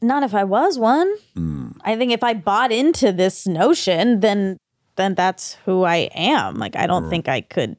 not 0.02 0.24
if 0.24 0.34
I 0.34 0.44
was 0.44 0.78
one. 0.78 1.14
Hmm. 1.36 1.72
I 1.82 1.98
think 1.98 2.12
if 2.12 2.24
I 2.24 2.34
bought 2.34 2.72
into 2.72 3.12
this 3.12 3.46
notion, 3.46 4.20
then 4.22 4.58
then 5.00 5.16
that's 5.16 5.56
who 5.66 5.84
I 5.84 6.10
am. 6.14 6.56
Like 6.56 6.76
I 6.76 6.86
don't 6.88 7.10
think 7.10 7.28
I 7.28 7.42
could 7.42 7.76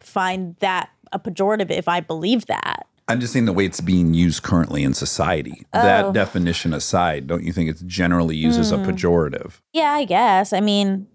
find 0.00 0.56
that 0.60 0.90
a 1.12 1.18
pejorative 1.18 1.70
if 1.70 1.88
I 1.88 2.00
believe 2.00 2.46
that. 2.46 2.86
I'm 3.08 3.20
just 3.20 3.32
saying 3.32 3.44
the 3.46 3.52
way 3.52 3.64
it's 3.66 3.80
being 3.80 4.14
used 4.14 4.42
currently 4.42 4.84
in 4.84 4.94
society. 4.94 5.66
Oh. 5.72 5.82
That 5.82 6.12
definition 6.12 6.72
aside, 6.72 7.26
don't 7.26 7.42
you 7.44 7.52
think 7.52 7.68
it's 7.68 7.82
generally 7.82 8.36
used 8.36 8.58
as 8.58 8.70
a 8.72 8.78
Hmm. 8.78 8.84
pejorative? 8.90 9.60
Yeah, 9.72 9.90
I 9.92 10.04
guess. 10.04 10.52
I 10.52 10.60
mean, 10.60 11.08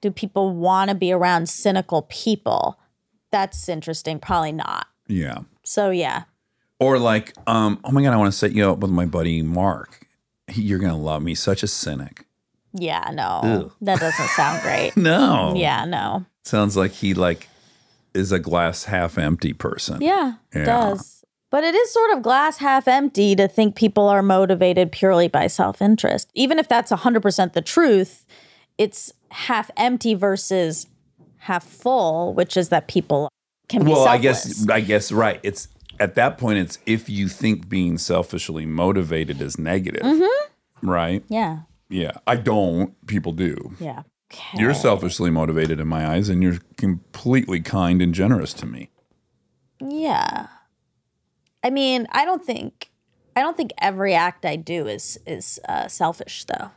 do 0.00 0.10
people 0.10 0.54
want 0.54 0.90
to 0.90 0.94
be 0.94 1.12
around 1.12 1.48
cynical 1.48 2.02
people? 2.02 2.78
That's 3.32 3.68
interesting. 3.68 4.18
Probably 4.20 4.52
not. 4.52 4.86
Yeah. 5.08 5.38
So 5.64 5.90
yeah. 5.90 6.24
Or 6.78 6.98
like, 6.98 7.32
um, 7.46 7.80
oh 7.84 7.90
my 7.90 8.02
god, 8.02 8.12
I 8.12 8.16
want 8.16 8.32
to 8.32 8.38
set 8.38 8.52
you 8.52 8.70
up 8.70 8.78
with 8.78 8.90
my 8.90 9.06
buddy 9.06 9.42
Mark. 9.42 10.06
You're 10.52 10.78
gonna 10.78 10.96
love 10.96 11.22
me. 11.22 11.34
Such 11.34 11.62
a 11.62 11.66
cynic. 11.66 12.26
Yeah, 12.74 13.10
no. 13.12 13.72
That 13.80 14.00
doesn't 14.00 14.28
sound 14.30 14.62
great. 14.62 14.96
No. 14.96 15.54
Yeah, 15.56 15.84
no. 15.84 16.24
Sounds 16.44 16.76
like 16.76 16.90
he 16.92 17.14
like 17.14 17.48
is 18.14 18.32
a 18.32 18.38
glass 18.38 18.84
half 18.84 19.16
empty 19.18 19.52
person. 19.52 20.00
Yeah, 20.02 20.34
it 20.52 20.60
Yeah. 20.60 20.64
does. 20.64 21.24
But 21.50 21.62
it 21.62 21.74
is 21.74 21.92
sort 21.92 22.10
of 22.10 22.22
glass 22.22 22.58
half 22.58 22.88
empty 22.88 23.36
to 23.36 23.46
think 23.46 23.76
people 23.76 24.08
are 24.08 24.22
motivated 24.22 24.90
purely 24.90 25.28
by 25.28 25.46
self 25.46 25.80
interest. 25.80 26.28
Even 26.34 26.58
if 26.58 26.68
that's 26.68 26.90
100% 26.90 27.52
the 27.52 27.62
truth, 27.62 28.26
it's 28.76 29.12
half 29.30 29.70
empty 29.76 30.14
versus 30.14 30.88
half 31.38 31.62
full, 31.64 32.34
which 32.34 32.56
is 32.56 32.70
that 32.70 32.88
people 32.88 33.28
can 33.68 33.84
be 33.84 33.92
Well, 33.92 34.08
I 34.08 34.18
guess 34.18 34.68
I 34.68 34.80
guess 34.80 35.12
right. 35.12 35.38
It's 35.44 35.68
at 36.00 36.16
that 36.16 36.38
point 36.38 36.58
it's 36.58 36.78
if 36.86 37.08
you 37.08 37.28
think 37.28 37.68
being 37.68 37.98
selfishly 37.98 38.66
motivated 38.66 39.40
is 39.40 39.56
negative. 39.58 40.02
Mm-hmm. 40.02 40.88
Right? 40.88 41.22
Yeah, 41.28 41.60
Yeah. 41.94 42.12
I 42.26 42.36
don't. 42.36 43.06
People 43.06 43.32
do. 43.32 43.74
yeah. 43.80 44.02
Okay. 44.32 44.58
You're 44.58 44.74
selfishly 44.74 45.30
motivated 45.30 45.78
in 45.78 45.86
my 45.86 46.06
eyes 46.08 46.28
and 46.28 46.42
you're 46.42 46.58
completely 46.76 47.60
kind 47.60 48.02
and 48.02 48.12
generous 48.12 48.52
to 48.54 48.66
me. 48.66 48.90
Yeah. 49.80 50.48
I 51.62 51.70
mean, 51.70 52.06
I 52.10 52.24
don't 52.24 52.44
think 52.44 52.90
I 53.36 53.40
don't 53.42 53.56
think 53.56 53.72
every 53.78 54.14
act 54.14 54.44
I 54.44 54.56
do 54.56 54.86
is 54.86 55.18
is 55.26 55.60
uh, 55.68 55.88
selfish 55.88 56.44
though. 56.46 56.70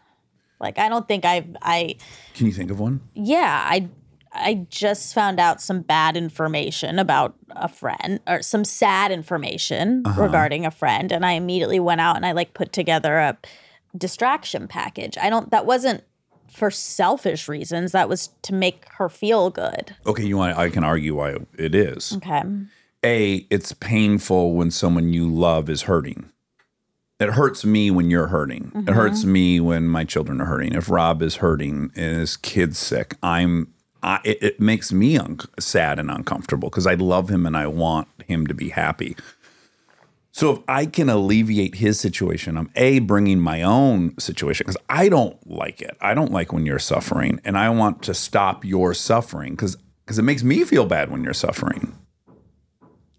Like 0.59 0.77
I 0.77 0.89
don't 0.89 1.07
think 1.07 1.25
I've 1.25 1.55
I 1.61 1.95
Can 2.35 2.45
you 2.47 2.51
think 2.53 2.69
of 2.69 2.79
one? 2.79 3.01
yeah, 3.15 3.65
I 3.67 3.89
I 4.33 4.67
just 4.69 5.13
found 5.15 5.39
out 5.39 5.61
some 5.61 5.81
bad 5.81 6.15
information 6.17 6.99
about 6.99 7.35
a 7.51 7.67
friend 7.69 8.19
or 8.27 8.41
some 8.41 8.65
sad 8.65 9.11
information 9.11 10.03
regarding 10.17 10.65
a 10.65 10.71
friend 10.71 11.11
and 11.11 11.25
I 11.25 11.31
immediately 11.31 11.79
went 11.79 12.01
out 12.01 12.17
and 12.17 12.25
I 12.25 12.33
like 12.33 12.53
put 12.53 12.71
together 12.71 13.17
a 13.17 13.37
distraction 13.97 14.67
package. 14.67 15.17
I 15.17 15.29
don't 15.29 15.51
that 15.51 15.65
wasn't 15.65 16.03
for 16.51 16.71
selfish 16.71 17.47
reasons. 17.47 17.91
That 17.91 18.09
was 18.09 18.29
to 18.43 18.53
make 18.53 18.85
her 18.93 19.09
feel 19.09 19.49
good. 19.49 19.95
Okay, 20.05 20.25
you 20.25 20.37
want 20.37 20.57
I 20.57 20.69
can 20.69 20.83
argue 20.83 21.15
why 21.15 21.37
it 21.57 21.75
is. 21.75 22.13
Okay. 22.17 22.43
A, 23.03 23.45
it's 23.49 23.73
painful 23.73 24.53
when 24.53 24.71
someone 24.71 25.13
you 25.13 25.29
love 25.29 25.69
is 25.69 25.83
hurting. 25.83 26.31
It 27.19 27.29
hurts 27.29 27.65
me 27.65 27.89
when 27.89 28.09
you're 28.09 28.27
hurting. 28.27 28.71
It 28.73 28.77
mm-hmm. 28.79 28.93
hurts 28.93 29.23
me 29.23 29.59
when 29.59 29.87
my 29.87 30.03
children 30.03 30.39
are 30.41 30.45
hurting. 30.45 30.73
If 30.73 30.89
Rob 30.89 31.21
is 31.21 31.37
hurting 31.37 31.91
and 31.95 32.17
his 32.17 32.37
kid's 32.37 32.77
sick, 32.77 33.15
I'm. 33.23 33.73
I, 34.03 34.19
it, 34.23 34.37
it 34.43 34.59
makes 34.59 34.93
me 34.93 35.17
un- 35.17 35.39
sad 35.59 35.97
and 35.97 36.11
uncomfortable 36.11 36.69
because 36.69 36.85
I 36.85 36.93
love 36.93 37.29
him 37.29 37.47
and 37.47 37.57
I 37.57 37.65
want 37.65 38.07
him 38.27 38.45
to 38.45 38.53
be 38.53 38.69
happy. 38.69 39.15
So 40.37 40.51
if 40.51 40.59
I 40.67 40.85
can 40.85 41.09
alleviate 41.09 41.73
his 41.73 41.99
situation, 41.99 42.57
I'm 42.59 42.69
a 42.75 42.99
bringing 42.99 43.39
my 43.39 43.63
own 43.63 44.15
situation 44.19 44.65
because 44.67 44.77
I 44.87 45.09
don't 45.09 45.35
like 45.49 45.81
it. 45.81 45.97
I 45.99 46.13
don't 46.13 46.31
like 46.31 46.53
when 46.53 46.63
you're 46.63 46.77
suffering, 46.77 47.41
and 47.43 47.57
I 47.57 47.71
want 47.71 48.03
to 48.03 48.13
stop 48.13 48.63
your 48.63 48.93
suffering 48.93 49.53
because 49.53 49.77
because 50.05 50.19
it 50.19 50.21
makes 50.21 50.43
me 50.43 50.63
feel 50.63 50.85
bad 50.85 51.09
when 51.09 51.23
you're 51.23 51.33
suffering. 51.33 51.97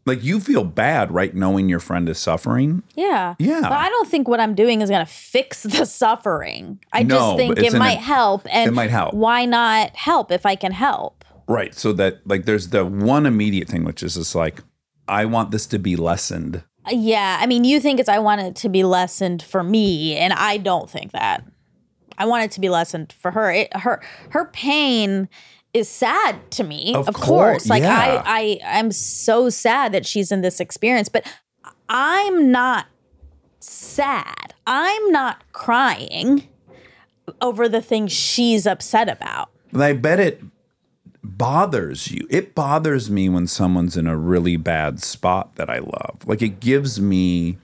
Like 0.07 0.23
you 0.23 0.39
feel 0.39 0.63
bad, 0.63 1.11
right? 1.11 1.35
Knowing 1.35 1.69
your 1.69 1.81
friend 1.81 2.09
is 2.09 2.21
suffering. 2.21 2.85
Yeah. 2.95 3.35
Yeah. 3.41 3.63
But 3.63 3.73
I 3.73 3.89
don't 3.89 4.09
think 4.09 4.29
what 4.29 4.39
I'm 4.39 4.55
doing 4.55 4.81
is 4.81 4.89
going 4.89 5.05
to 5.05 5.13
fix 5.13 5.63
the 5.65 5.87
suffering. 5.87 6.79
I 6.93 7.03
No, 7.03 7.17
just 7.17 7.37
think 7.37 7.59
it 7.59 7.73
an- 7.73 7.81
might 7.81 7.99
help. 7.99 8.47
And 8.49 8.69
it 8.69 8.75
might 8.75 8.91
help. 8.91 9.13
Why 9.13 9.45
not 9.45 9.95
help 9.97 10.31
if 10.31 10.47
I 10.47 10.55
can 10.55 10.71
help? 10.71 11.25
Right. 11.49 11.75
So 11.75 11.93
that 11.95 12.21
like 12.27 12.45
there's 12.45 12.69
the 12.69 12.85
one 12.87 13.27
immediate 13.27 13.67
thing, 13.69 13.83
which 13.83 14.05
is 14.05 14.15
just 14.15 14.37
like, 14.37 14.63
I 15.09 15.25
want 15.25 15.51
this 15.51 15.67
to 15.67 15.81
be 15.81 15.97
lessened. 15.97 16.63
Yeah. 16.91 17.39
I 17.41 17.47
mean, 17.47 17.65
you 17.65 17.81
think 17.81 18.01
it's 18.01 18.09
I 18.09 18.19
want 18.19 18.41
it 18.41 18.57
to 18.57 18.69
be 18.69 18.85
lessened 18.85 19.43
for 19.43 19.63
me, 19.63 20.17
and 20.17 20.33
I 20.33 20.57
don't 20.57 20.89
think 20.89 21.13
that. 21.13 21.45
I 22.19 22.27
want 22.27 22.45
it 22.45 22.51
to 22.53 22.61
be 22.61 22.69
lessened 22.69 23.13
for 23.13 23.31
her. 23.31 23.51
It, 23.53 23.77
her 23.77 24.03
her 24.31 24.47
pain 24.47 25.29
is 25.75 25.89
sad 25.89 26.51
to 26.53 26.65
me, 26.65 26.95
Of 26.95 27.09
of, 27.09 27.15
cour- 27.15 27.25
course. 27.25 27.69
Like 27.69 27.83
yeah. 27.83 28.23
I 28.27 28.59
I 28.65 28.79
I'm 28.79 28.91
so 28.91 29.51
sad 29.51 29.93
that 29.93 30.05
she's 30.07 30.33
in 30.33 30.41
this 30.41 30.61
experience, 30.61 31.09
but 31.09 31.27
I'm 31.89 32.51
not 32.51 32.87
sad. 33.61 34.55
I'm 34.67 35.11
not 35.13 35.43
crying 35.53 36.49
over 37.41 37.69
the 37.69 37.83
things 37.83 38.13
she's 38.13 38.67
upset 38.67 39.09
about. 39.09 39.51
And 39.73 39.83
I 39.83 39.93
bet 39.93 40.19
it 40.21 40.43
bothers 41.23 42.11
you. 42.11 42.27
It 42.31 42.55
bothers 42.55 43.11
me 43.11 43.29
when 43.29 43.47
someone's 43.47 43.97
in 43.97 44.07
a 44.07 44.17
really 44.17 44.57
bad 44.57 45.01
spot 45.03 45.57
that 45.57 45.69
I 45.71 45.79
love. 45.79 46.19
Like 46.27 46.43
it 46.43 46.61
gives 46.61 47.01
me 47.01 47.59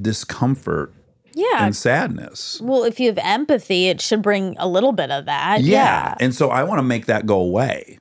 discomfort 0.00 0.92
Yeah. 1.34 1.64
and 1.64 1.74
sadness. 1.76 2.60
well, 2.62 2.84
if 2.84 3.00
you 3.00 3.08
have 3.08 3.18
empathy, 3.18 3.88
it 3.88 4.00
should 4.00 4.22
bring 4.22 4.56
a 4.58 4.66
little 4.68 4.92
bit 4.92 5.10
of 5.10 5.26
that. 5.26 5.62
Yeah. 5.62 6.14
And 6.20 6.34
so 6.34 6.50
I 6.50 6.62
want 6.64 6.78
to 6.78 6.82
make 6.82 7.06
that 7.06 7.26
go 7.26 7.38
away. 7.40 7.98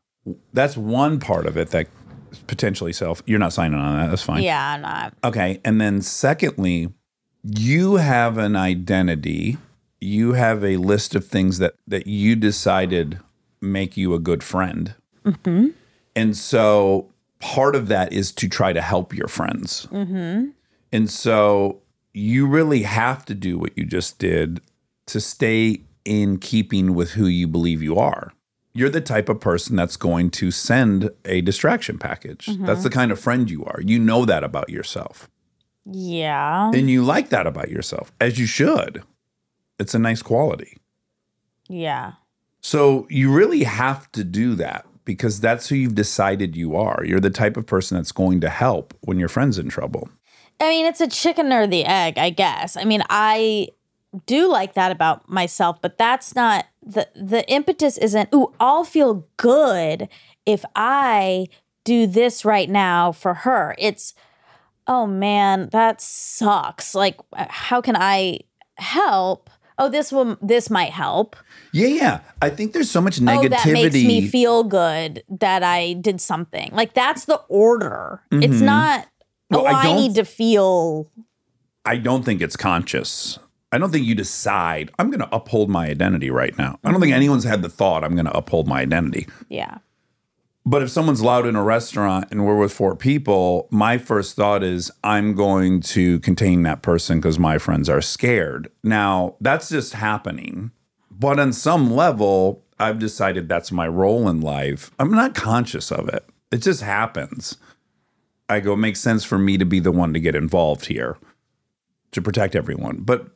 That's 0.53 0.77
one 0.77 1.19
part 1.19 1.45
of 1.48 1.57
it 1.57 1.69
that 1.72 1.88
potentially 2.48 2.93
self. 2.93 3.22
You're 3.26 3.39
not 3.39 3.53
signing 3.53 3.80
on 3.80 3.98
that. 3.99 4.10
That's 4.10 4.22
fine. 4.22 4.43
Yeah, 4.43 4.73
I'm 4.73 4.81
not. 4.81 5.14
Okay. 5.23 5.60
And 5.65 5.81
then 5.81 6.02
secondly, 6.02 6.93
you 7.43 7.95
have 7.95 8.38
an 8.38 8.56
identity. 8.56 9.57
You 9.99 10.34
have 10.34 10.64
a 10.64 10.77
list 10.77 11.15
of 11.15 11.26
things 11.26 11.57
that 11.60 11.73
that 11.88 12.07
you 12.07 12.35
decided 12.35 13.19
make 13.61 13.95
you 13.95 14.13
a 14.13 14.19
good 14.19 14.43
friend. 14.43 14.95
Mm-hmm. 15.23 15.69
And 16.15 16.35
so 16.35 17.09
part 17.39 17.75
of 17.75 17.88
that 17.88 18.11
is 18.11 18.31
to 18.33 18.49
try 18.49 18.73
to 18.73 18.81
help 18.81 19.15
your 19.15 19.27
friends. 19.27 19.88
Mm-hmm. 19.91 20.49
And 20.91 21.09
so 21.09 21.81
you 22.13 22.47
really 22.47 22.83
have 22.83 23.25
to 23.25 23.33
do 23.33 23.57
what 23.57 23.77
you 23.77 23.85
just 23.85 24.19
did 24.19 24.61
to 25.07 25.21
stay 25.21 25.81
in 26.03 26.38
keeping 26.38 26.95
with 26.95 27.11
who 27.11 27.27
you 27.27 27.47
believe 27.47 27.81
you 27.81 27.97
are. 27.97 28.33
You're 28.73 28.89
the 28.89 29.01
type 29.01 29.29
of 29.29 29.39
person 29.39 29.75
that's 29.75 29.97
going 29.97 30.31
to 30.31 30.49
send 30.49 31.09
a 31.25 31.41
distraction 31.41 31.97
package. 31.97 32.45
Mm-hmm. 32.45 32.65
That's 32.65 32.83
the 32.83 32.89
kind 32.89 33.11
of 33.11 33.19
friend 33.19 33.49
you 33.49 33.65
are. 33.65 33.81
You 33.81 33.99
know 33.99 34.25
that 34.25 34.43
about 34.43 34.69
yourself. 34.69 35.29
Yeah. 35.85 36.71
And 36.73 36.89
you 36.89 37.03
like 37.03 37.29
that 37.29 37.47
about 37.47 37.69
yourself, 37.69 38.11
as 38.21 38.39
you 38.39 38.45
should. 38.45 39.03
It's 39.79 39.93
a 39.93 39.99
nice 39.99 40.21
quality. 40.21 40.77
Yeah. 41.67 42.13
So 42.61 43.07
you 43.09 43.31
really 43.31 43.63
have 43.63 44.11
to 44.13 44.23
do 44.23 44.55
that 44.55 44.85
because 45.03 45.39
that's 45.39 45.67
who 45.67 45.75
you've 45.75 45.95
decided 45.95 46.55
you 46.55 46.75
are. 46.75 47.03
You're 47.03 47.19
the 47.19 47.29
type 47.29 47.57
of 47.57 47.65
person 47.65 47.97
that's 47.97 48.11
going 48.11 48.39
to 48.41 48.49
help 48.49 48.93
when 49.01 49.19
your 49.19 49.29
friend's 49.29 49.57
in 49.57 49.67
trouble. 49.69 50.09
I 50.59 50.69
mean, 50.69 50.85
it's 50.85 51.01
a 51.01 51.07
chicken 51.07 51.51
or 51.51 51.65
the 51.65 51.85
egg, 51.85 52.19
I 52.19 52.29
guess. 52.29 52.77
I 52.77 52.83
mean, 52.83 53.01
I 53.09 53.69
do 54.25 54.47
like 54.47 54.75
that 54.75 54.91
about 54.91 55.27
myself, 55.27 55.81
but 55.81 55.97
that's 55.97 56.35
not 56.35 56.65
the 56.83 57.07
the 57.15 57.47
impetus 57.49 57.97
isn't, 57.97 58.29
ooh, 58.33 58.53
I'll 58.59 58.83
feel 58.83 59.27
good 59.38 60.07
if 60.45 60.63
I 60.75 61.47
do 61.83 62.05
this 62.07 62.45
right 62.45 62.69
now 62.69 63.11
for 63.11 63.33
her. 63.33 63.75
It's 63.79 64.13
oh 64.88 65.07
man, 65.07 65.69
that 65.71 66.01
sucks. 66.01 66.93
Like 66.93 67.17
how 67.33 67.81
can 67.81 67.95
I 67.95 68.41
help? 68.77 69.49
Oh, 69.81 69.89
this 69.89 70.11
will 70.11 70.37
this 70.43 70.69
might 70.69 70.91
help. 70.91 71.35
Yeah, 71.71 71.87
yeah. 71.87 72.19
I 72.39 72.51
think 72.51 72.73
there's 72.73 72.91
so 72.91 73.01
much 73.01 73.19
negativity. 73.19 73.45
Oh, 73.45 73.49
that 73.49 73.65
makes 73.65 73.93
me 73.95 74.27
feel 74.27 74.63
good 74.63 75.23
that 75.27 75.63
I 75.63 75.93
did 75.93 76.21
something. 76.21 76.69
Like 76.71 76.93
that's 76.93 77.25
the 77.25 77.41
order. 77.49 78.21
It's 78.31 78.57
mm-hmm. 78.57 78.65
not 78.65 79.07
Well, 79.49 79.61
oh, 79.61 79.65
I 79.65 79.87
I, 79.87 79.95
need 79.95 80.13
to 80.15 80.23
feel 80.23 81.09
I 81.83 81.97
don't 81.97 82.23
think 82.23 82.43
it's 82.43 82.55
conscious. 82.55 83.39
I 83.71 83.79
don't 83.79 83.89
think 83.89 84.05
you 84.05 84.13
decide, 84.13 84.91
I'm 84.99 85.09
going 85.09 85.21
to 85.21 85.35
uphold 85.35 85.69
my 85.69 85.87
identity 85.87 86.29
right 86.29 86.55
now. 86.57 86.77
I 86.83 86.91
don't 86.91 86.99
think 86.99 87.11
mm-hmm. 87.11 87.17
anyone's 87.17 87.45
had 87.45 87.63
the 87.63 87.69
thought, 87.69 88.03
I'm 88.03 88.15
going 88.15 88.25
to 88.25 88.37
uphold 88.37 88.67
my 88.67 88.81
identity. 88.81 89.27
yeah. 89.49 89.79
But 90.65 90.83
if 90.83 90.89
someone's 90.89 91.23
loud 91.23 91.47
in 91.47 91.55
a 91.55 91.63
restaurant 91.63 92.27
and 92.29 92.45
we're 92.45 92.57
with 92.57 92.71
four 92.71 92.95
people, 92.95 93.67
my 93.71 93.97
first 93.97 94.35
thought 94.35 94.63
is 94.63 94.91
I'm 95.03 95.33
going 95.33 95.81
to 95.81 96.19
contain 96.19 96.63
that 96.63 96.83
person 96.83 97.19
because 97.19 97.39
my 97.39 97.57
friends 97.57 97.89
are 97.89 98.01
scared. 98.01 98.71
Now, 98.83 99.35
that's 99.41 99.69
just 99.69 99.93
happening. 99.93 100.71
But 101.09 101.39
on 101.39 101.51
some 101.51 101.91
level, 101.91 102.63
I've 102.79 102.99
decided 102.99 103.47
that's 103.47 103.71
my 103.71 103.88
role 103.88 104.29
in 104.29 104.41
life. 104.41 104.91
I'm 104.99 105.11
not 105.11 105.35
conscious 105.35 105.91
of 105.91 106.09
it, 106.09 106.25
it 106.51 106.57
just 106.57 106.81
happens. 106.81 107.57
I 108.47 108.59
go, 108.59 108.73
it 108.73 108.77
makes 108.77 108.99
sense 108.99 109.23
for 109.23 109.38
me 109.38 109.57
to 109.57 109.65
be 109.65 109.79
the 109.79 109.93
one 109.93 110.13
to 110.13 110.19
get 110.19 110.35
involved 110.35 110.88
here 110.88 111.17
to 112.11 112.21
protect 112.21 112.55
everyone. 112.55 112.97
But 112.97 113.29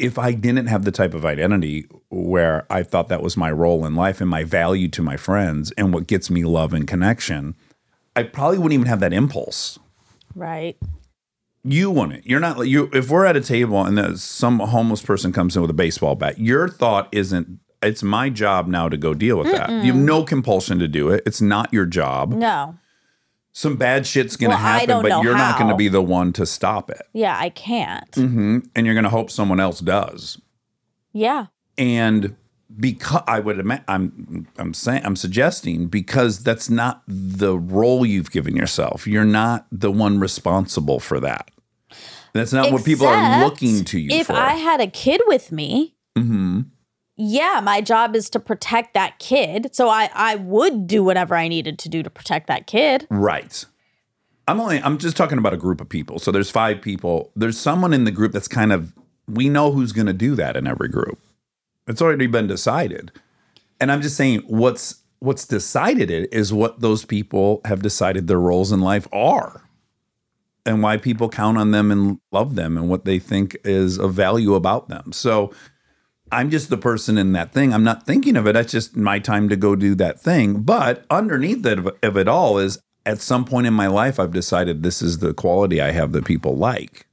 if 0.00 0.18
I 0.18 0.32
didn't 0.32 0.66
have 0.66 0.84
the 0.84 0.90
type 0.90 1.14
of 1.14 1.24
identity 1.24 1.86
where 2.08 2.66
I 2.70 2.82
thought 2.82 3.08
that 3.08 3.22
was 3.22 3.36
my 3.36 3.50
role 3.50 3.84
in 3.84 3.94
life 3.94 4.20
and 4.20 4.30
my 4.30 4.44
value 4.44 4.88
to 4.88 5.02
my 5.02 5.16
friends 5.16 5.72
and 5.72 5.92
what 5.92 6.06
gets 6.06 6.30
me 6.30 6.44
love 6.44 6.72
and 6.72 6.88
connection, 6.88 7.54
I 8.16 8.22
probably 8.24 8.58
wouldn't 8.58 8.74
even 8.74 8.86
have 8.86 9.00
that 9.00 9.12
impulse. 9.12 9.78
Right. 10.34 10.76
You 11.62 11.90
wouldn't. 11.90 12.26
You're 12.26 12.40
not 12.40 12.66
you. 12.66 12.88
If 12.92 13.10
we're 13.10 13.26
at 13.26 13.36
a 13.36 13.40
table 13.40 13.84
and 13.84 14.18
some 14.18 14.58
homeless 14.60 15.02
person 15.02 15.32
comes 15.32 15.54
in 15.54 15.62
with 15.62 15.70
a 15.70 15.74
baseball 15.74 16.14
bat, 16.14 16.38
your 16.38 16.68
thought 16.68 17.08
isn't. 17.12 17.60
It's 17.82 18.02
my 18.02 18.28
job 18.28 18.66
now 18.66 18.88
to 18.88 18.96
go 18.96 19.14
deal 19.14 19.38
with 19.38 19.52
that. 19.52 19.70
You 19.70 19.92
have 19.92 19.96
no 19.96 20.22
compulsion 20.22 20.78
to 20.78 20.88
do 20.88 21.08
it. 21.10 21.22
It's 21.26 21.40
not 21.40 21.72
your 21.72 21.86
job. 21.86 22.32
No. 22.32 22.76
Some 23.52 23.76
bad 23.76 24.06
shit's 24.06 24.36
gonna 24.36 24.50
Well, 24.50 24.58
happen, 24.58 25.02
but 25.02 25.22
you're 25.22 25.36
not 25.36 25.58
gonna 25.58 25.76
be 25.76 25.88
the 25.88 26.02
one 26.02 26.32
to 26.34 26.46
stop 26.46 26.88
it. 26.90 27.02
Yeah, 27.12 27.36
I 27.38 27.50
can't. 27.50 28.16
And 28.16 28.70
you're 28.76 28.94
gonna 28.94 29.08
hope 29.10 29.30
someone 29.30 29.60
else 29.60 29.80
does. 29.80 30.40
Yeah. 31.12 31.46
and 31.76 32.36
because 32.78 33.22
I 33.26 33.40
would 33.40 33.58
imagine, 33.58 33.84
I'm 33.88 34.46
I'm 34.56 34.72
saying 34.74 35.02
I'm 35.04 35.16
suggesting 35.16 35.88
because 35.88 36.38
that's 36.44 36.70
not 36.70 37.02
the 37.08 37.58
role 37.58 38.06
you've 38.06 38.30
given 38.30 38.54
yourself. 38.54 39.08
You're 39.08 39.24
not 39.24 39.66
the 39.72 39.90
one 39.90 40.20
responsible 40.20 41.00
for 41.00 41.18
that. 41.18 41.50
That's 42.32 42.52
not 42.52 42.70
what 42.70 42.84
people 42.84 43.08
are 43.08 43.44
looking 43.44 43.84
to 43.86 43.98
you 43.98 44.10
for. 44.10 44.16
If 44.20 44.26
for. 44.28 44.34
I 44.34 44.52
had 44.54 44.80
a 44.80 44.86
kid 44.86 45.20
with 45.26 45.50
me, 45.50 45.96
hmm 46.16 46.60
yeah, 47.20 47.60
my 47.62 47.82
job 47.82 48.16
is 48.16 48.30
to 48.30 48.40
protect 48.40 48.94
that 48.94 49.18
kid. 49.18 49.74
So 49.74 49.88
I 49.90 50.08
I 50.14 50.36
would 50.36 50.86
do 50.86 51.04
whatever 51.04 51.34
I 51.34 51.48
needed 51.48 51.78
to 51.80 51.88
do 51.90 52.02
to 52.02 52.08
protect 52.08 52.46
that 52.46 52.66
kid. 52.66 53.06
Right. 53.10 53.64
I'm 54.48 54.58
only 54.58 54.80
I'm 54.80 54.96
just 54.96 55.18
talking 55.18 55.36
about 55.36 55.52
a 55.52 55.58
group 55.58 55.82
of 55.82 55.88
people. 55.88 56.18
So 56.18 56.32
there's 56.32 56.50
five 56.50 56.80
people. 56.80 57.30
There's 57.36 57.58
someone 57.58 57.92
in 57.92 58.04
the 58.04 58.10
group 58.10 58.32
that's 58.32 58.48
kind 58.48 58.72
of 58.72 58.94
we 59.28 59.50
know 59.50 59.70
who's 59.70 59.92
going 59.92 60.06
to 60.06 60.14
do 60.14 60.34
that 60.36 60.56
in 60.56 60.66
every 60.66 60.88
group. 60.88 61.18
It's 61.86 62.00
already 62.00 62.26
been 62.26 62.46
decided. 62.46 63.12
And 63.80 63.92
I'm 63.92 64.00
just 64.00 64.16
saying 64.16 64.40
what's 64.46 65.02
what's 65.18 65.44
decided 65.44 66.10
it 66.10 66.32
is 66.32 66.54
what 66.54 66.80
those 66.80 67.04
people 67.04 67.60
have 67.66 67.82
decided 67.82 68.28
their 68.28 68.40
roles 68.40 68.72
in 68.72 68.80
life 68.80 69.06
are. 69.12 69.62
And 70.64 70.82
why 70.82 70.98
people 70.98 71.28
count 71.28 71.58
on 71.58 71.70
them 71.70 71.90
and 71.90 72.18
love 72.32 72.54
them 72.54 72.76
and 72.76 72.88
what 72.88 73.04
they 73.04 73.18
think 73.18 73.56
is 73.64 73.98
of 73.98 74.12
value 74.14 74.54
about 74.54 74.88
them. 74.88 75.10
So 75.12 75.52
I'm 76.32 76.50
just 76.50 76.70
the 76.70 76.76
person 76.76 77.18
in 77.18 77.32
that 77.32 77.52
thing. 77.52 77.72
I'm 77.74 77.84
not 77.84 78.06
thinking 78.06 78.36
of 78.36 78.46
it. 78.46 78.52
That's 78.52 78.72
just 78.72 78.96
my 78.96 79.18
time 79.18 79.48
to 79.48 79.56
go 79.56 79.74
do 79.74 79.94
that 79.96 80.20
thing. 80.20 80.62
But 80.62 81.04
underneath 81.10 81.64
it, 81.66 81.78
of 82.02 82.16
it 82.16 82.28
all 82.28 82.58
is 82.58 82.78
at 83.06 83.20
some 83.20 83.44
point 83.44 83.66
in 83.66 83.74
my 83.74 83.86
life, 83.86 84.20
I've 84.20 84.32
decided 84.32 84.82
this 84.82 85.02
is 85.02 85.18
the 85.18 85.34
quality 85.34 85.80
I 85.80 85.90
have 85.92 86.12
that 86.12 86.24
people 86.24 86.56
like. 86.56 87.06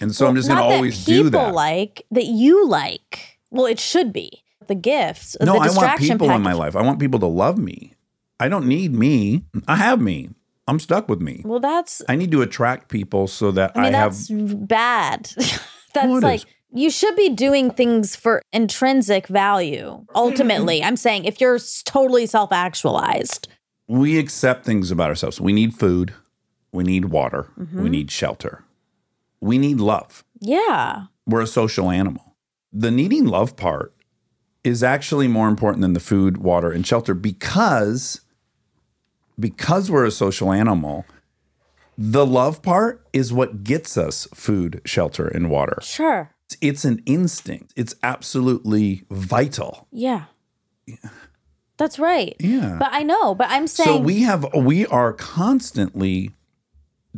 And 0.00 0.14
so 0.14 0.26
I'm 0.26 0.34
just 0.34 0.48
going 0.48 0.60
to 0.60 0.68
that 0.68 0.74
always 0.74 1.04
do 1.04 1.24
people 1.24 1.52
like 1.52 2.04
that 2.10 2.24
you 2.24 2.66
like. 2.66 3.38
Well, 3.50 3.66
it 3.66 3.78
should 3.78 4.12
be 4.12 4.42
the 4.66 4.74
gifts. 4.74 5.36
no, 5.40 5.54
the 5.54 5.70
I 5.70 5.70
want 5.70 6.00
people 6.00 6.30
in 6.30 6.42
my 6.42 6.52
life. 6.52 6.74
I 6.74 6.82
want 6.82 6.98
people 6.98 7.20
to 7.20 7.26
love 7.26 7.58
me. 7.58 7.92
I 8.40 8.48
don't 8.48 8.66
need 8.66 8.92
me. 8.92 9.44
I 9.68 9.76
have 9.76 10.00
me. 10.00 10.30
I'm 10.66 10.80
stuck 10.80 11.08
with 11.08 11.20
me. 11.20 11.42
Well, 11.44 11.60
that's 11.60 12.02
I 12.08 12.16
need 12.16 12.32
to 12.32 12.42
attract 12.42 12.88
people 12.88 13.26
so 13.26 13.50
that 13.52 13.72
I 13.76 13.82
mean, 13.82 13.94
I 13.94 13.98
have. 13.98 14.12
that's 14.12 14.30
bad. 14.30 15.24
that's 15.94 16.06
Well, 16.08 16.20
like 16.20 16.40
is. 16.40 16.46
You 16.74 16.90
should 16.90 17.14
be 17.16 17.28
doing 17.30 17.70
things 17.70 18.16
for 18.16 18.42
intrinsic 18.52 19.28
value. 19.28 20.04
Ultimately, 20.14 20.82
I'm 20.82 20.96
saying 20.96 21.24
if 21.24 21.40
you're 21.40 21.58
totally 21.84 22.26
self 22.26 22.52
actualized, 22.52 23.48
we 23.86 24.18
accept 24.18 24.64
things 24.64 24.90
about 24.90 25.08
ourselves. 25.08 25.40
We 25.40 25.52
need 25.52 25.74
food. 25.74 26.12
We 26.72 26.84
need 26.84 27.06
water. 27.06 27.48
Mm-hmm. 27.58 27.82
We 27.82 27.88
need 27.88 28.10
shelter. 28.10 28.64
We 29.40 29.58
need 29.58 29.78
love. 29.78 30.24
yeah, 30.40 31.04
we're 31.26 31.42
a 31.42 31.46
social 31.46 31.90
animal. 31.90 32.34
The 32.72 32.90
needing 32.90 33.26
love 33.26 33.56
part 33.56 33.94
is 34.64 34.82
actually 34.82 35.28
more 35.28 35.48
important 35.48 35.82
than 35.82 35.92
the 35.92 36.00
food, 36.00 36.38
water, 36.38 36.70
and 36.72 36.86
shelter 36.86 37.14
because 37.14 38.20
because 39.38 39.90
we're 39.90 40.04
a 40.06 40.10
social 40.10 40.52
animal. 40.52 41.04
The 41.96 42.26
love 42.26 42.60
part 42.62 43.06
is 43.12 43.32
what 43.32 43.62
gets 43.62 43.96
us 43.96 44.26
food, 44.34 44.80
shelter, 44.84 45.28
and 45.28 45.48
water. 45.48 45.78
sure. 45.82 46.33
It's, 46.54 46.82
it's 46.82 46.84
an 46.84 47.02
instinct. 47.06 47.72
It's 47.76 47.94
absolutely 48.02 49.04
vital. 49.10 49.86
Yeah. 49.90 50.24
That's 51.76 51.98
right. 51.98 52.36
Yeah. 52.38 52.76
But 52.78 52.90
I 52.92 53.02
know, 53.02 53.34
but 53.34 53.48
I'm 53.50 53.66
saying 53.66 53.98
So 53.98 54.00
we 54.00 54.22
have 54.22 54.46
we 54.54 54.86
are 54.86 55.12
constantly 55.12 56.30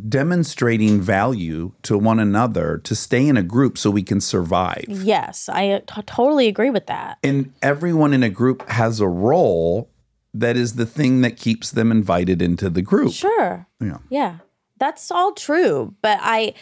demonstrating 0.08 1.00
value 1.00 1.72
to 1.82 1.96
one 1.96 2.18
another 2.18 2.78
to 2.78 2.94
stay 2.94 3.26
in 3.26 3.36
a 3.36 3.42
group 3.42 3.78
so 3.78 3.90
we 3.90 4.02
can 4.02 4.20
survive. 4.20 4.84
yes, 4.88 5.48
I 5.48 5.70
uh, 5.70 5.80
totally 6.06 6.48
agree 6.48 6.70
with 6.70 6.86
that. 6.86 7.18
and 7.22 7.52
everyone 7.62 8.12
in 8.12 8.22
a 8.22 8.28
group 8.28 8.68
has 8.68 9.00
a 9.00 9.08
role 9.08 9.90
that 10.34 10.54
is 10.56 10.74
the 10.74 10.84
thing 10.84 11.22
that 11.22 11.38
keeps 11.38 11.70
them 11.70 11.90
invited 11.90 12.42
into 12.42 12.68
the 12.68 12.82
group. 12.82 13.12
Sure. 13.14 13.66
Yeah. 13.80 13.98
Yeah. 14.10 14.38
That's 14.78 15.10
all 15.10 15.32
true, 15.32 15.94
but 16.02 16.18
I 16.20 16.52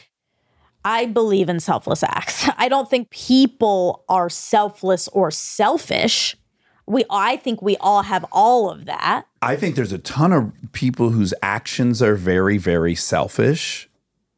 I 0.84 1.06
believe 1.06 1.48
in 1.48 1.60
selfless 1.60 2.02
acts. 2.02 2.48
I 2.58 2.68
don't 2.68 2.88
think 2.88 3.10
people 3.10 4.04
are 4.08 4.28
selfless 4.28 5.08
or 5.08 5.30
selfish. 5.30 6.36
We 6.86 7.04
I 7.10 7.36
think 7.36 7.62
we 7.62 7.76
all 7.78 8.02
have 8.02 8.24
all 8.30 8.70
of 8.70 8.84
that. 8.84 9.26
I 9.40 9.56
think 9.56 9.74
there's 9.74 9.92
a 9.92 9.98
ton 9.98 10.32
of 10.32 10.52
people 10.72 11.10
whose 11.10 11.32
actions 11.42 12.02
are 12.02 12.14
very, 12.14 12.58
very 12.58 12.94
selfish. 12.94 13.88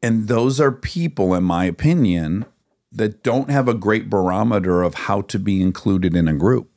And 0.01 0.27
those 0.27 0.61
are 0.61 0.71
people, 0.71 1.33
in 1.33 1.43
my 1.43 1.65
opinion, 1.65 2.45
that 2.91 3.23
don't 3.23 3.49
have 3.49 3.67
a 3.67 3.73
great 3.73 4.09
barometer 4.09 4.83
of 4.83 4.93
how 4.93 5.21
to 5.21 5.39
be 5.39 5.61
included 5.61 6.15
in 6.15 6.27
a 6.27 6.33
group. 6.33 6.69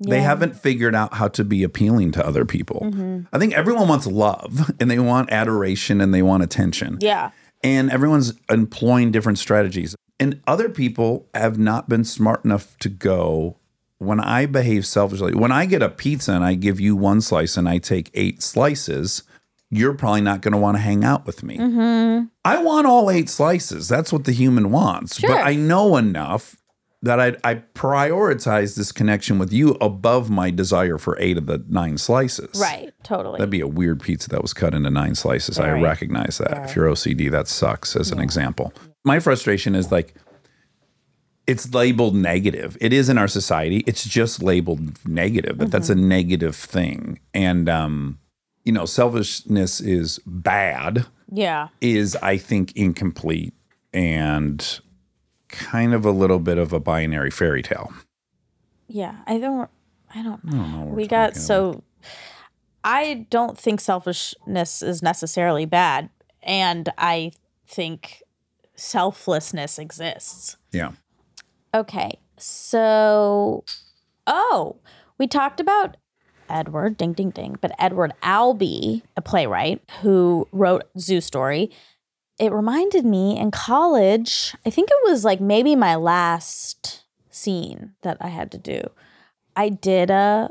They 0.00 0.20
haven't 0.20 0.56
figured 0.56 0.94
out 0.94 1.14
how 1.14 1.28
to 1.28 1.44
be 1.44 1.62
appealing 1.62 2.12
to 2.12 2.26
other 2.26 2.44
people. 2.44 2.80
Mm-hmm. 2.84 3.20
I 3.32 3.38
think 3.38 3.54
everyone 3.54 3.88
wants 3.88 4.06
love 4.06 4.70
and 4.80 4.90
they 4.90 4.98
want 4.98 5.30
adoration 5.32 6.00
and 6.00 6.12
they 6.12 6.22
want 6.22 6.42
attention. 6.42 6.98
Yeah. 7.00 7.30
And 7.64 7.90
everyone's 7.90 8.34
employing 8.50 9.10
different 9.10 9.38
strategies. 9.38 9.96
And 10.20 10.40
other 10.46 10.68
people 10.68 11.26
have 11.34 11.58
not 11.58 11.88
been 11.88 12.04
smart 12.04 12.44
enough 12.44 12.78
to 12.78 12.88
go. 12.88 13.56
When 13.98 14.20
I 14.20 14.46
behave 14.46 14.86
selfishly, 14.86 15.34
when 15.34 15.50
I 15.50 15.66
get 15.66 15.82
a 15.82 15.88
pizza 15.88 16.32
and 16.32 16.44
I 16.44 16.54
give 16.54 16.78
you 16.78 16.94
one 16.94 17.20
slice 17.20 17.56
and 17.56 17.68
I 17.68 17.78
take 17.78 18.10
eight 18.12 18.42
slices, 18.42 19.22
you're 19.70 19.94
probably 19.94 20.20
not 20.20 20.42
going 20.42 20.52
to 20.52 20.58
want 20.58 20.76
to 20.76 20.82
hang 20.82 21.04
out 21.04 21.26
with 21.26 21.42
me. 21.42 21.56
Mm-hmm. 21.56 22.26
I 22.44 22.62
want 22.62 22.86
all 22.86 23.10
eight 23.10 23.30
slices. 23.30 23.88
That's 23.88 24.12
what 24.12 24.24
the 24.24 24.32
human 24.32 24.70
wants. 24.70 25.18
Sure. 25.18 25.30
But 25.30 25.46
I 25.46 25.54
know 25.54 25.96
enough 25.96 26.56
that 27.04 27.20
I, 27.20 27.36
I 27.44 27.56
prioritize 27.74 28.76
this 28.76 28.92
connection 28.92 29.38
with 29.38 29.52
you 29.52 29.76
above 29.80 30.30
my 30.30 30.50
desire 30.50 30.98
for 30.98 31.16
eight 31.20 31.36
of 31.36 31.46
the 31.46 31.62
nine 31.68 31.98
slices. 31.98 32.58
Right. 32.58 32.92
Totally. 33.02 33.38
That'd 33.38 33.50
be 33.50 33.60
a 33.60 33.66
weird 33.68 34.00
pizza 34.00 34.30
that 34.30 34.42
was 34.42 34.52
cut 34.54 34.74
into 34.74 34.90
nine 34.90 35.14
slices. 35.14 35.58
I 35.58 35.70
recognize 35.80 36.38
that. 36.38 36.64
If 36.64 36.74
you're 36.76 36.88
OCD, 36.88 37.30
that 37.30 37.46
sucks 37.46 37.94
as 37.94 38.10
an 38.10 38.20
example. 38.20 38.72
My 39.04 39.20
frustration 39.20 39.74
is 39.74 39.92
like, 39.92 40.14
it's 41.46 41.74
labeled 41.74 42.14
negative. 42.14 42.76
It 42.80 42.92
is 42.94 43.10
in 43.10 43.18
our 43.18 43.28
society. 43.28 43.84
It's 43.86 44.04
just 44.06 44.42
labeled 44.42 45.06
negative. 45.06 45.58
That 45.58 45.70
that's 45.70 45.90
a 45.90 45.94
negative 45.94 46.56
thing. 46.56 47.20
And 47.34 47.68
um, 47.68 48.18
you 48.64 48.72
know, 48.72 48.86
selfishness 48.86 49.78
is 49.80 50.20
bad. 50.24 51.04
yeah. 51.30 51.68
Is 51.82 52.16
I 52.22 52.38
think 52.38 52.74
incomplete 52.76 53.52
and 53.92 54.80
kind 55.54 55.94
of 55.94 56.04
a 56.04 56.10
little 56.10 56.38
bit 56.38 56.58
of 56.58 56.72
a 56.72 56.80
binary 56.80 57.30
fairy 57.30 57.62
tale. 57.62 57.92
Yeah. 58.88 59.16
I 59.26 59.38
don't. 59.38 59.70
I 60.14 60.22
don't 60.22 60.44
know. 60.44 60.64
know 60.64 60.84
what 60.84 60.94
we 60.94 61.02
we're 61.02 61.08
got 61.08 61.36
so. 61.36 61.82
I 62.84 63.26
don't 63.30 63.58
think 63.58 63.80
selfishness 63.80 64.82
is 64.82 65.02
necessarily 65.02 65.64
bad, 65.64 66.10
and 66.42 66.90
I 66.98 67.32
think 67.66 68.22
selflessness 68.74 69.78
exists. 69.78 70.56
Yeah. 70.70 70.92
Okay, 71.74 72.18
so 72.36 73.64
oh, 74.26 74.76
we 75.18 75.26
talked 75.26 75.60
about 75.60 75.96
Edward, 76.48 76.96
ding 76.96 77.14
ding 77.14 77.30
ding, 77.30 77.56
but 77.60 77.72
Edward 77.78 78.12
Albee, 78.22 79.02
a 79.16 79.22
playwright 79.22 79.82
who 80.02 80.46
wrote 80.52 80.84
Zoo 80.98 81.20
Story. 81.20 81.70
It 82.38 82.52
reminded 82.52 83.04
me 83.04 83.38
in 83.38 83.50
college, 83.50 84.54
I 84.66 84.70
think 84.70 84.90
it 84.90 84.98
was 85.10 85.24
like 85.24 85.40
maybe 85.40 85.76
my 85.76 85.94
last 85.94 87.04
scene 87.30 87.92
that 88.02 88.16
I 88.20 88.28
had 88.28 88.50
to 88.52 88.58
do. 88.58 88.80
I 89.56 89.68
did 89.68 90.10
a 90.10 90.50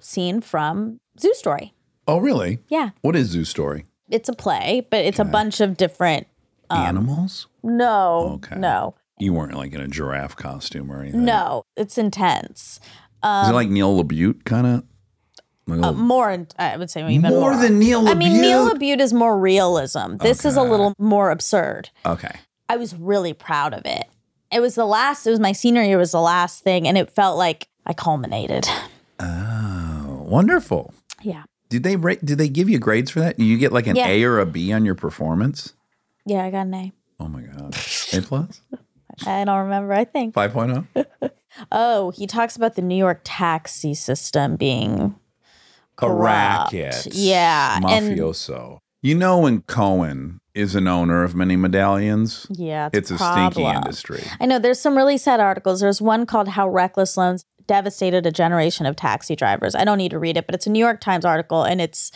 scene 0.00 0.40
from 0.40 0.98
Zoo 1.20 1.32
Story. 1.34 1.74
Oh, 2.08 2.18
really? 2.18 2.58
Yeah, 2.68 2.90
What 3.02 3.14
is 3.14 3.28
Zoo 3.28 3.44
Story? 3.44 3.86
it's 4.10 4.28
a 4.28 4.32
play, 4.34 4.86
but 4.90 5.04
it's 5.04 5.18
a 5.20 5.24
bunch 5.24 5.60
of 5.60 5.76
different. 5.76 6.26
Um, 6.68 6.80
Animals? 6.80 7.46
No, 7.62 8.32
Okay. 8.44 8.56
no, 8.58 8.94
You 9.18 9.32
weren't 9.32 9.54
like 9.54 9.72
in 9.74 9.80
a 9.80 9.86
giraffe 9.88 10.34
costume 10.36 10.90
or 10.90 11.00
anything. 11.02 11.24
no. 11.24 11.62
It's 11.76 11.96
intense. 11.98 12.80
Is 13.24 13.48
it 13.48 13.50
um, 13.50 13.54
like 13.54 13.68
Neil 13.68 14.02
LaBute 14.02 14.44
kind 14.44 14.66
of? 14.66 14.84
Uh, 15.70 15.92
more, 15.92 16.30
in- 16.30 16.48
I 16.58 16.76
would 16.76 16.90
say 16.90 17.00
even 17.12 17.30
More 17.30 17.52
more, 17.52 17.56
than 17.56 17.78
Neil 17.78 18.06
I 18.08 18.14
mean, 18.14 18.40
Neil? 18.40 18.68
LaBute 18.70 19.00
is 19.00 19.12
more 19.12 19.38
realism. 19.38 20.16
This 20.16 20.44
is 20.44 20.56
a 20.56 20.62
little 20.62 20.92
more 20.98 21.30
absurd. 21.30 21.90
okay. 22.04 22.34
I 22.68 22.76
was 22.76 22.94
really 22.94 23.32
proud 23.32 23.72
of 23.74 23.82
it. 23.84 24.04
It 24.50 24.60
was 24.60 24.74
the 24.74 24.84
last. 24.86 25.26
It 25.26 25.30
was 25.30 25.40
my 25.40 25.52
senior 25.52 25.82
year. 25.82 25.98
Was 25.98 26.12
the 26.12 26.20
last 26.20 26.62
thing, 26.64 26.86
and 26.88 26.96
it 26.98 27.10
felt 27.10 27.36
like 27.38 27.68
I 27.86 27.92
culminated. 27.92 28.66
Oh, 29.20 30.24
wonderful. 30.28 30.92
Yeah, 31.22 31.44
Did 31.68 31.84
they 31.84 31.96
rate, 31.96 32.24
did 32.24 32.38
they 32.38 32.48
give 32.48 32.68
you 32.68 32.78
grades 32.78 33.10
for 33.10 33.20
that? 33.20 33.38
Do 33.38 33.44
you 33.44 33.56
get 33.56 33.72
like 33.72 33.86
an 33.86 33.96
Yeah. 33.96 34.08
A 34.08 34.24
or 34.24 34.40
a 34.40 34.46
B 34.46 34.72
on 34.72 34.84
your 34.84 34.94
performance? 34.96 35.74
yeah. 36.26 36.44
I 36.44 36.50
got 36.50 36.66
an 36.66 36.74
A. 36.74 36.92
Oh 37.20 37.28
my 37.28 37.42
god. 37.42 37.74
A 38.12 38.20
plus? 38.22 38.60
I 39.26 39.44
don't 39.44 39.58
remember. 39.60 39.92
I 39.92 40.04
think. 40.04 40.34
5.0? 40.34 41.30
Oh, 41.70 42.10
he 42.12 42.26
talks 42.26 42.56
about 42.56 42.76
the 42.76 42.82
New 42.82 42.96
York 42.96 43.20
taxi 43.24 43.92
system 43.92 44.56
being 44.56 45.14
A 46.00 46.10
racket. 46.10 47.06
Yeah, 47.12 47.78
and 47.88 48.16
Mafioso. 48.16 48.78
you 49.02 49.14
know 49.14 49.38
when 49.38 49.62
Cohen 49.62 50.40
is 50.54 50.74
an 50.74 50.86
owner 50.88 51.22
of 51.24 51.34
many 51.34 51.56
medallions? 51.56 52.46
yeah, 52.50 52.88
it's, 52.92 53.10
It's 53.10 53.10
a 53.12 53.16
problem. 53.24 53.52
stinky 53.52 53.70
industry. 53.76 54.22
I 54.40 54.46
know 54.46 54.58
there's 54.58 54.80
some 54.80 54.96
really 54.96 55.18
sad 55.18 55.40
articles. 55.40 55.80
There's 55.80 56.00
one 56.02 56.26
called 56.26 56.48
How 56.48 56.68
Reckless 56.68 57.16
Loans 57.16 57.44
Devastated 57.66 58.26
a 58.26 58.32
Generation 58.32 58.84
of 58.86 58.96
Taxi 58.96 59.36
Drivers. 59.36 59.74
I 59.74 59.84
don't 59.84 59.98
need 59.98 60.10
to 60.10 60.18
read 60.18 60.36
it, 60.36 60.46
but 60.46 60.54
it's 60.54 60.66
a 60.66 60.70
New 60.70 60.78
York 60.80 61.00
Times 61.00 61.24
article 61.24 61.62
and 61.62 61.80
it's 61.80 62.10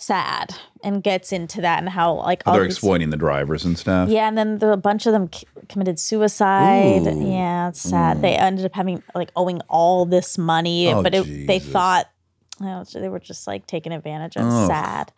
sad 0.00 0.54
and 0.84 1.02
gets 1.02 1.32
into 1.32 1.60
that 1.60 1.80
and 1.80 1.88
how 1.88 2.14
like 2.14 2.42
oh, 2.46 2.50
all 2.52 2.56
They're 2.56 2.64
these- 2.64 2.74
exploiting 2.74 3.10
the 3.10 3.16
drivers 3.16 3.64
and 3.64 3.76
stuff. 3.78 4.08
Yeah, 4.08 4.28
and 4.28 4.38
then 4.38 4.58
the, 4.58 4.72
a 4.72 4.76
bunch 4.76 5.06
of 5.06 5.12
them 5.12 5.28
c- 5.32 5.46
committed 5.68 5.98
suicide. 6.00 7.02
Ooh. 7.06 7.30
Yeah, 7.30 7.68
it's 7.68 7.80
sad. 7.80 8.16
Hmm. 8.16 8.22
They 8.22 8.34
ended 8.36 8.64
up 8.64 8.74
having 8.74 9.02
like 9.14 9.30
owing 9.36 9.60
all 9.68 10.06
this 10.06 10.38
money, 10.38 10.88
Oh, 10.92 11.02
but 11.02 11.14
it, 11.14 11.46
they 11.46 11.58
thought 11.58 12.06
oh, 12.08 12.10
they 12.58 13.08
were 13.08 13.20
just 13.20 13.46
like 13.46 13.66
taken 13.66 13.92
advantage 13.92 14.36
of. 14.36 14.44
Ugh. 14.44 14.68
Sad. 14.68 15.12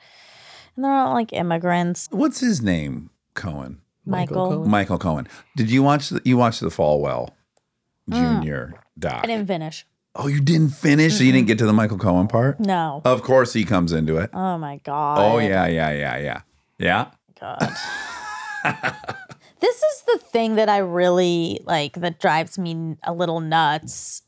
And 0.77 0.85
they're 0.85 0.93
all 0.93 1.15
like 1.15 1.33
immigrants. 1.33 2.09
What's 2.11 2.41
his 2.41 2.63
name? 2.63 3.11
Cohen. 3.35 3.81
Michael. 4.07 4.65
Michael 4.67 4.99
Cohen. 4.99 5.29
Did 5.57 5.71
you 5.71 5.83
watch 5.83 6.09
the, 6.09 6.21
you 6.25 6.37
watched 6.37 6.61
the 6.61 6.69
Falwell 6.69 7.31
Junior 8.09 8.75
doc? 8.99 9.23
Mm. 9.23 9.25
I 9.25 9.27
didn't 9.27 9.47
finish. 9.47 9.87
Oh, 10.17 10.27
you 10.27 10.41
didn't 10.41 10.71
finish, 10.71 11.17
so 11.17 11.23
you 11.23 11.31
didn't 11.31 11.47
get 11.47 11.59
to 11.59 11.67
the 11.67 11.73
Michael 11.73 11.99
Cohen 11.99 12.27
part. 12.27 12.59
No. 12.59 13.01
Of 13.05 13.23
course, 13.23 13.53
he 13.53 13.65
comes 13.65 13.93
into 13.93 14.17
it. 14.17 14.31
Oh 14.33 14.59
my 14.59 14.79
god. 14.79 15.19
Oh 15.19 15.39
yeah, 15.39 15.67
yeah, 15.67 15.93
yeah, 15.93 16.17
yeah, 16.19 16.41
yeah. 16.79 17.11
God. 17.41 17.61
this 19.61 19.77
is 19.77 20.03
the 20.07 20.19
thing 20.19 20.57
that 20.57 20.69
I 20.69 20.79
really 20.79 21.61
like 21.65 21.95
that 21.95 22.19
drives 22.19 22.59
me 22.59 22.97
a 23.05 23.13
little 23.13 23.41
nuts. 23.41 24.23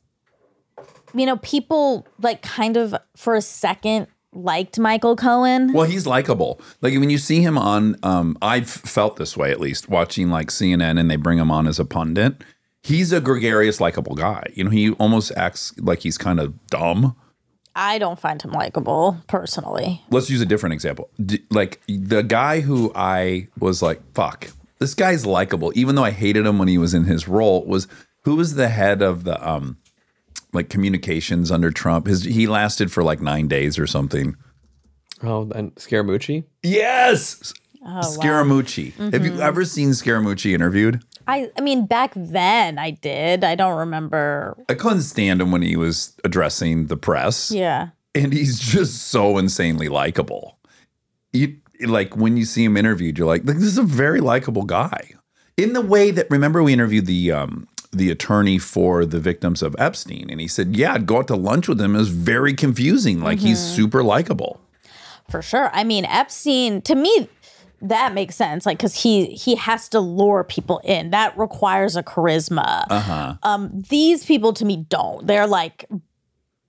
You 1.14 1.26
know, 1.26 1.36
people 1.38 2.06
like 2.20 2.42
kind 2.42 2.76
of 2.76 2.94
for 3.16 3.34
a 3.34 3.42
second 3.42 4.06
liked 4.32 4.78
Michael 4.78 5.16
Cohen. 5.16 5.72
Well, 5.72 5.84
he's 5.84 6.06
likable. 6.06 6.60
Like 6.80 6.94
when 6.94 7.10
you 7.10 7.18
see 7.18 7.42
him 7.42 7.58
on, 7.58 7.96
um, 8.02 8.36
I've 8.40 8.68
felt 8.68 9.16
this 9.16 9.36
way 9.36 9.50
at 9.50 9.60
least 9.60 9.88
watching 9.88 10.30
like 10.30 10.48
CNN 10.48 10.98
and 10.98 11.10
they 11.10 11.16
bring 11.16 11.38
him 11.38 11.50
on 11.50 11.66
as 11.66 11.78
a 11.78 11.84
pundit. 11.84 12.42
He's 12.82 13.12
a 13.12 13.20
gregarious, 13.20 13.80
likable 13.80 14.14
guy. 14.14 14.44
You 14.54 14.64
know, 14.64 14.70
he 14.70 14.90
almost 14.92 15.32
acts 15.36 15.78
like 15.78 16.00
he's 16.00 16.18
kind 16.18 16.40
of 16.40 16.66
dumb. 16.66 17.14
I 17.74 17.98
don't 17.98 18.18
find 18.18 18.42
him 18.42 18.50
likable 18.52 19.18
personally. 19.28 20.02
Let's 20.10 20.28
use 20.28 20.40
a 20.40 20.46
different 20.46 20.74
example. 20.74 21.08
D- 21.24 21.44
like 21.50 21.80
the 21.86 22.22
guy 22.22 22.60
who 22.60 22.92
I 22.94 23.48
was 23.58 23.82
like, 23.82 24.00
fuck, 24.14 24.48
this 24.78 24.94
guy's 24.94 25.24
likable, 25.24 25.72
even 25.74 25.94
though 25.94 26.04
I 26.04 26.10
hated 26.10 26.44
him 26.44 26.58
when 26.58 26.68
he 26.68 26.76
was 26.76 26.92
in 26.92 27.04
his 27.04 27.28
role, 27.28 27.64
was 27.64 27.86
who 28.24 28.36
was 28.36 28.54
the 28.54 28.68
head 28.68 29.00
of 29.00 29.24
the 29.24 29.48
um 29.48 29.78
like 30.52 30.68
communications 30.68 31.50
under 31.50 31.70
Trump? 31.70 32.06
His 32.06 32.24
he 32.24 32.46
lasted 32.46 32.92
for 32.92 33.02
like 33.02 33.20
nine 33.20 33.48
days 33.48 33.78
or 33.78 33.86
something. 33.86 34.36
Oh, 35.22 35.50
and 35.54 35.74
Scaramucci. 35.76 36.44
Yes. 36.62 37.52
Oh, 37.84 38.00
Scaramucci. 38.02 38.92
Have 39.12 39.24
you 39.24 39.40
ever 39.40 39.64
seen 39.64 39.90
Scaramucci 39.90 40.54
interviewed? 40.54 41.02
I 41.26 41.50
I 41.56 41.60
mean 41.60 41.86
back 41.86 42.12
then 42.16 42.78
I 42.78 42.90
did. 42.90 43.44
I 43.44 43.54
don't 43.54 43.78
remember. 43.78 44.56
I 44.68 44.74
couldn't 44.74 45.02
stand 45.02 45.40
him 45.40 45.52
when 45.52 45.62
he 45.62 45.76
was 45.76 46.16
addressing 46.24 46.86
the 46.86 46.96
press. 46.96 47.50
Yeah. 47.50 47.88
And 48.14 48.32
he's 48.32 48.58
just 48.58 49.08
so 49.08 49.38
insanely 49.38 49.88
likable. 49.88 50.58
You 51.32 51.56
like 51.80 52.16
when 52.16 52.36
you 52.36 52.44
see 52.44 52.64
him 52.64 52.76
interviewed, 52.76 53.18
you're 53.18 53.26
like, 53.26 53.44
this 53.44 53.56
is 53.56 53.78
a 53.78 53.82
very 53.82 54.20
likable 54.20 54.64
guy. 54.64 55.12
In 55.56 55.72
the 55.72 55.80
way 55.80 56.10
that 56.10 56.30
remember 56.30 56.62
we 56.62 56.72
interviewed 56.72 57.06
the 57.06 57.32
um 57.32 57.68
the 57.92 58.10
attorney 58.10 58.58
for 58.58 59.04
the 59.04 59.20
victims 59.20 59.62
of 59.62 59.76
Epstein, 59.78 60.28
and 60.30 60.40
he 60.40 60.48
said, 60.48 60.76
Yeah, 60.76 60.94
I'd 60.94 61.06
go 61.06 61.18
out 61.18 61.28
to 61.28 61.36
lunch 61.36 61.68
with 61.68 61.80
him. 61.80 61.94
It 61.94 61.98
was 61.98 62.08
very 62.08 62.54
confusing. 62.54 63.20
Like 63.20 63.38
he's 63.38 63.58
super 63.60 64.02
likable. 64.02 64.60
For 65.30 65.42
sure. 65.42 65.70
I 65.72 65.84
mean, 65.84 66.04
Epstein 66.04 66.82
to 66.82 66.94
me 66.94 67.28
that 67.84 68.14
makes 68.14 68.36
sense 68.36 68.64
like 68.64 68.78
cuz 68.78 69.02
he 69.02 69.26
he 69.26 69.56
has 69.56 69.88
to 69.88 70.00
lure 70.00 70.44
people 70.44 70.80
in. 70.84 71.10
That 71.10 71.36
requires 71.36 71.96
a 71.96 72.02
charisma. 72.02 72.84
Uh-huh. 72.88 73.34
Um 73.42 73.70
these 73.88 74.24
people 74.24 74.52
to 74.54 74.64
me 74.64 74.86
don't. 74.88 75.26
They're 75.26 75.46
like 75.46 75.88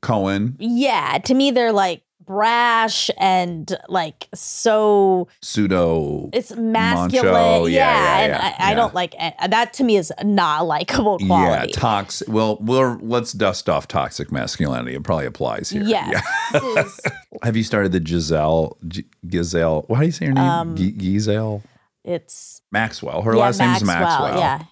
Cohen, 0.02 0.56
yeah, 0.60 1.20
to 1.20 1.34
me 1.34 1.52
they're 1.52 1.72
like 1.72 2.03
brash 2.26 3.10
and 3.18 3.78
like 3.90 4.28
so 4.34 5.28
pseudo 5.42 6.30
it's 6.34 6.56
masculine. 6.56 7.32
Macho, 7.34 7.66
yeah, 7.66 7.78
yeah, 7.78 8.04
yeah, 8.04 8.20
and 8.20 8.32
yeah, 8.34 8.56
I, 8.60 8.72
I 8.72 8.74
don't 8.76 8.94
like 8.94 9.16
and 9.18 9.52
that 9.52 9.74
to 9.74 9.84
me 9.84 9.98
is 9.98 10.12
not 10.24 10.62
a 10.62 10.64
likable 10.64 11.18
Yeah, 11.20 11.66
toxic. 11.72 12.28
Well, 12.28 12.58
we'll 12.62 12.98
let's 13.02 13.34
dust 13.34 13.70
off 13.70 13.88
toxic 13.88 14.32
masculinity. 14.32 14.96
It 14.96 15.04
probably 15.04 15.26
applies 15.26 15.70
here. 15.70 15.84
Yes. 15.84 16.24
Yeah. 16.54 16.82
Is- 16.82 17.00
Have 17.44 17.58
you 17.58 17.64
started 17.64 17.92
the 17.92 18.06
Giselle 18.06 18.78
G- 18.88 19.06
Giselle? 19.30 19.84
What 19.88 20.00
do 20.00 20.06
you 20.06 20.12
say 20.12 20.26
your 20.26 20.34
name? 20.36 20.44
Um, 20.44 20.76
G- 20.76 20.96
Giselle 20.98 21.64
it's 22.04 22.62
Maxwell. 22.72 23.22
Her 23.22 23.34
yeah, 23.34 23.40
last 23.40 23.62
is 23.62 23.84
Maxwell. 23.84 24.38
Yeah. 24.38 24.64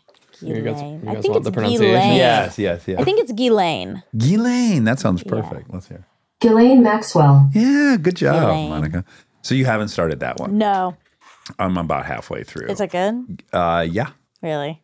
You 0.41 0.55
guys- 0.55 0.73
Ghislaine. 0.73 1.07
I 1.07 1.21
think 1.21 1.35
it's 1.35 1.45
the 1.45 1.51
pronunciation? 1.51 1.93
Ghislaine. 1.93 2.15
Yes, 2.17 2.59
yes, 2.59 2.87
yes. 2.87 2.99
I 2.99 3.03
think 3.03 3.19
it's 3.19 3.31
Ghislaine. 3.31 4.03
Ghislaine. 4.17 4.83
That 4.85 4.99
sounds 4.99 5.23
perfect. 5.23 5.71
Let's 5.73 5.87
hear. 5.87 6.05
Ghislaine 6.41 6.83
Maxwell. 6.83 7.49
Yeah, 7.53 7.97
good 8.01 8.15
job, 8.17 8.35
Ghislaine. 8.41 8.69
Monica. 8.69 9.05
So 9.43 9.55
you 9.55 9.65
haven't 9.65 9.87
started 9.89 10.19
that 10.19 10.39
one. 10.39 10.57
No. 10.57 10.97
I'm 11.59 11.77
about 11.77 12.05
halfway 12.05 12.43
through. 12.43 12.67
Is 12.67 12.81
it 12.81 12.91
good? 12.91 13.43
uh, 13.53 13.85
yeah. 13.89 14.09
Really? 14.41 14.81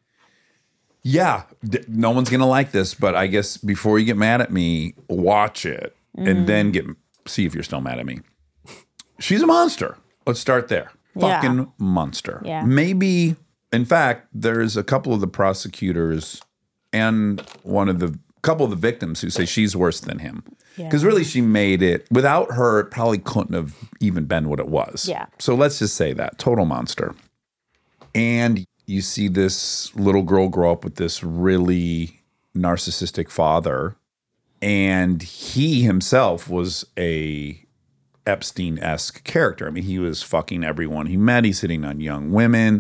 Yeah, 1.04 1.44
D- 1.64 1.84
no 1.88 2.12
one's 2.12 2.30
gonna 2.30 2.48
like 2.48 2.72
this, 2.72 2.94
but 2.94 3.16
I 3.16 3.28
guess 3.28 3.58
before 3.58 3.98
you 4.00 4.06
get 4.06 4.18
mad 4.18 4.42
at 4.42 4.52
me, 4.52 4.94
watch 5.10 5.66
it 5.66 5.94
Mm. 6.18 6.28
and 6.30 6.48
then 6.48 6.72
get 6.72 6.86
see 7.28 7.46
if 7.46 7.54
you're 7.54 7.64
still 7.64 7.82
mad 7.82 8.00
at 8.00 8.06
me. 8.06 8.22
She's 9.20 9.42
a 9.44 9.48
monster. 9.48 9.98
Let's 10.26 10.40
start 10.40 10.68
there. 10.68 10.92
Yeah. 11.16 11.40
Fucking 11.42 11.72
monster. 11.78 12.42
Yeah. 12.44 12.64
Maybe, 12.64 13.36
in 13.72 13.86
fact, 13.86 14.28
there's 14.34 14.76
a 14.78 14.84
couple 14.84 15.14
of 15.14 15.22
the 15.22 15.28
prosecutors 15.28 16.42
and 16.92 17.42
one 17.64 17.88
of 17.90 18.00
the 18.00 18.18
couple 18.42 18.64
of 18.66 18.70
the 18.72 18.76
victims 18.78 19.22
who 19.22 19.30
say 19.30 19.46
she's 19.46 19.76
worse 19.76 20.00
than 20.00 20.20
him. 20.20 20.44
Because 20.86 21.04
really, 21.04 21.24
she 21.24 21.42
made 21.42 21.82
it. 21.82 22.08
Without 22.12 22.52
her, 22.54 22.80
it 22.80 22.92
probably 22.92 23.18
couldn't 23.18 23.54
have 23.54 23.76
even 24.00 24.26
been 24.26 24.48
what 24.50 24.60
it 24.60 24.68
was. 24.68 25.08
Yeah. 25.08 25.26
So 25.40 25.56
let's 25.56 25.80
just 25.80 25.96
say 25.96 26.14
that 26.14 26.38
total 26.38 26.66
monster. 26.66 27.16
And 28.14 28.66
you 28.86 29.02
see 29.02 29.28
this 29.28 29.94
little 29.96 30.24
girl 30.24 30.50
grow 30.50 30.72
up 30.72 30.84
with 30.84 30.96
this 30.96 31.24
really 31.24 32.22
narcissistic 32.56 33.30
father, 33.30 33.96
and 34.62 35.22
he 35.22 35.84
himself 35.84 36.50
was 36.50 36.86
a 36.98 37.64
Epstein 38.28 38.78
esque 38.80 39.24
character. 39.24 39.66
I 39.68 39.72
mean, 39.72 39.84
he 39.84 39.98
was 40.00 40.22
fucking 40.22 40.64
everyone 40.64 41.06
he 41.08 41.18
met. 41.18 41.46
He's 41.46 41.62
hitting 41.62 41.86
on 41.86 42.00
young 42.02 42.32
women. 42.32 42.80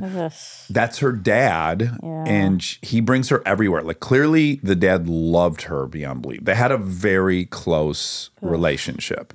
That's 0.69 0.99
her 0.99 1.11
dad, 1.11 1.97
and 2.03 2.61
sh- 2.61 2.77
he 2.81 2.99
brings 3.01 3.29
her 3.29 3.41
everywhere. 3.45 3.81
Like 3.81 3.99
clearly, 3.99 4.59
the 4.61 4.75
dad 4.75 5.07
loved 5.07 5.63
her 5.63 5.87
beyond 5.87 6.21
belief. 6.21 6.43
They 6.43 6.55
had 6.55 6.71
a 6.71 6.77
very 6.77 7.45
close 7.45 8.29
relationship, 8.41 9.33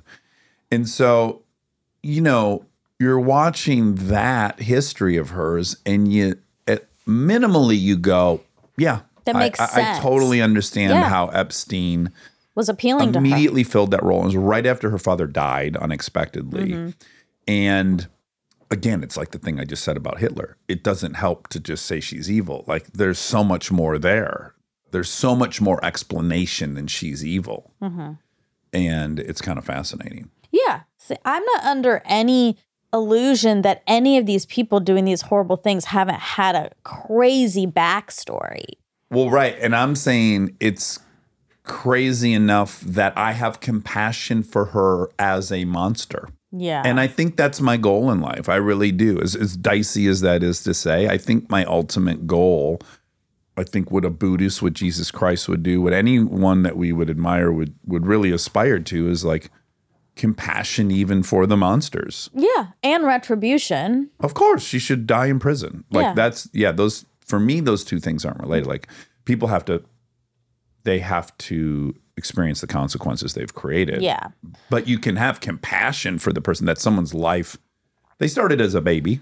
and 0.71 0.87
so 0.87 1.41
you 2.01 2.21
know 2.21 2.65
you're 2.99 3.19
watching 3.19 3.95
that 3.95 4.59
history 4.59 5.17
of 5.17 5.31
hers, 5.31 5.77
and 5.85 6.11
you 6.13 6.35
at 6.67 6.87
minimally 7.07 7.79
you 7.79 7.97
go, 7.97 8.41
yeah, 8.77 9.01
That 9.25 9.35
I- 9.35 9.39
makes 9.39 9.59
I, 9.59 9.63
I 9.63 9.67
sense. 9.67 9.99
totally 9.99 10.41
understand 10.41 10.91
Yeah. 10.91 11.09
how 11.09 11.27
Epstein 11.27 12.11
Was 12.55 12.69
appealing 12.69 13.13
to 13.13 13.19
her. 13.19 13.25
immediately 13.25 13.63
filled 13.63 13.91
that 13.91 14.03
role. 14.03 14.21
It 14.21 14.25
was 14.25 14.35
right 14.35 14.65
after 14.65 14.89
her 14.91 14.99
father 14.99 15.25
died 15.25 15.75
unexpectedly. 15.77 16.73
Mm-hmm. 16.73 16.89
And 17.47 18.07
again, 18.69 19.03
it's 19.03 19.17
like 19.17 19.31
the 19.31 19.39
thing 19.39 19.59
I 19.59 19.63
just 19.63 19.83
said 19.83 19.97
about 19.97 20.19
Hitler. 20.19 20.57
It 20.67 20.83
doesn't 20.83 21.15
help 21.15 21.47
to 21.49 21.59
just 21.59 21.85
say 21.85 21.99
she's 21.99 22.29
evil. 22.29 22.63
Like 22.67 22.87
there's 22.93 23.19
so 23.19 23.43
much 23.43 23.71
more 23.71 23.97
there. 23.97 24.53
There's 24.91 25.09
so 25.09 25.35
much 25.35 25.61
more 25.61 25.83
explanation 25.83 26.75
than 26.75 26.87
she's 26.87 27.25
evil. 27.25 27.71
Mm-hmm. 27.81 28.13
And 28.73 29.19
it's 29.19 29.41
kind 29.41 29.57
of 29.57 29.65
fascinating. 29.65 30.29
Yeah. 30.51 30.81
See, 30.97 31.15
I'm 31.25 31.43
not 31.43 31.63
under 31.63 32.01
any 32.05 32.57
illusion 32.93 33.63
that 33.63 33.81
any 33.87 34.17
of 34.19 34.27
these 34.27 34.45
people 34.45 34.79
doing 34.79 35.05
these 35.05 35.23
horrible 35.23 35.57
things 35.57 35.85
haven't 35.85 36.19
had 36.19 36.55
a 36.55 36.71
crazy 36.83 37.65
backstory. 37.65 38.65
Well, 39.09 39.29
right. 39.29 39.57
And 39.59 39.75
I'm 39.75 39.95
saying 39.95 40.55
it's 40.59 40.99
crazy 41.63 42.33
enough 42.33 42.81
that 42.81 43.17
I 43.17 43.31
have 43.33 43.59
compassion 43.59 44.43
for 44.43 44.65
her 44.65 45.09
as 45.17 45.51
a 45.51 45.65
monster. 45.65 46.29
Yeah. 46.51 46.83
And 46.85 46.99
I 46.99 47.07
think 47.07 47.35
that's 47.35 47.59
my 47.61 47.77
goal 47.77 48.11
in 48.11 48.21
life. 48.21 48.47
I 48.49 48.57
really 48.57 48.91
do. 48.91 49.19
As, 49.21 49.35
as 49.35 49.57
dicey 49.57 50.07
as 50.07 50.21
that 50.21 50.43
is 50.43 50.61
to 50.63 50.73
say, 50.73 51.07
I 51.07 51.17
think 51.17 51.49
my 51.49 51.65
ultimate 51.65 52.27
goal, 52.27 52.79
I 53.57 53.63
think 53.63 53.89
what 53.91 54.05
a 54.05 54.09
Buddhist, 54.09 54.61
what 54.61 54.73
Jesus 54.73 55.09
Christ 55.09 55.47
would 55.49 55.63
do, 55.63 55.81
what 55.81 55.93
anyone 55.93 56.63
that 56.63 56.77
we 56.77 56.91
would 56.91 57.09
admire 57.09 57.51
would 57.51 57.73
would 57.85 58.05
really 58.05 58.31
aspire 58.31 58.79
to 58.79 59.09
is 59.09 59.23
like 59.25 59.49
compassion 60.15 60.91
even 60.91 61.23
for 61.23 61.47
the 61.47 61.57
monsters. 61.57 62.29
yeah. 62.35 62.67
And 62.83 63.03
retribution. 63.03 64.11
Of 64.19 64.33
course, 64.35 64.63
she 64.63 64.77
should 64.79 65.07
die 65.07 65.27
in 65.27 65.39
prison. 65.39 65.85
Like 65.91 66.03
Yeah. 66.03 66.13
that's 66.13 66.49
yeah, 66.53 66.71
those 66.71 67.05
for 67.25 67.39
me 67.39 67.61
those 67.61 67.83
two 67.83 67.99
things 67.99 68.25
aren't 68.25 68.39
related. 68.41 68.67
Like 68.67 68.87
people 69.25 69.47
have 69.47 69.65
to 69.65 69.83
they 70.83 70.99
have 70.99 71.35
to 71.37 71.95
experience 72.17 72.61
the 72.61 72.67
consequences 72.67 73.33
they've 73.33 73.53
created 73.55 74.01
Yeah. 74.01 74.27
but 74.69 74.87
you 74.87 74.99
can 74.99 75.15
have 75.15 75.39
compassion 75.39 76.19
for 76.19 76.31
the 76.31 76.41
person 76.41 76.65
that 76.67 76.77
someone's 76.77 77.13
life 77.13 77.57
they 78.19 78.27
started 78.27 78.61
as 78.61 78.75
a 78.75 78.81
baby 78.81 79.19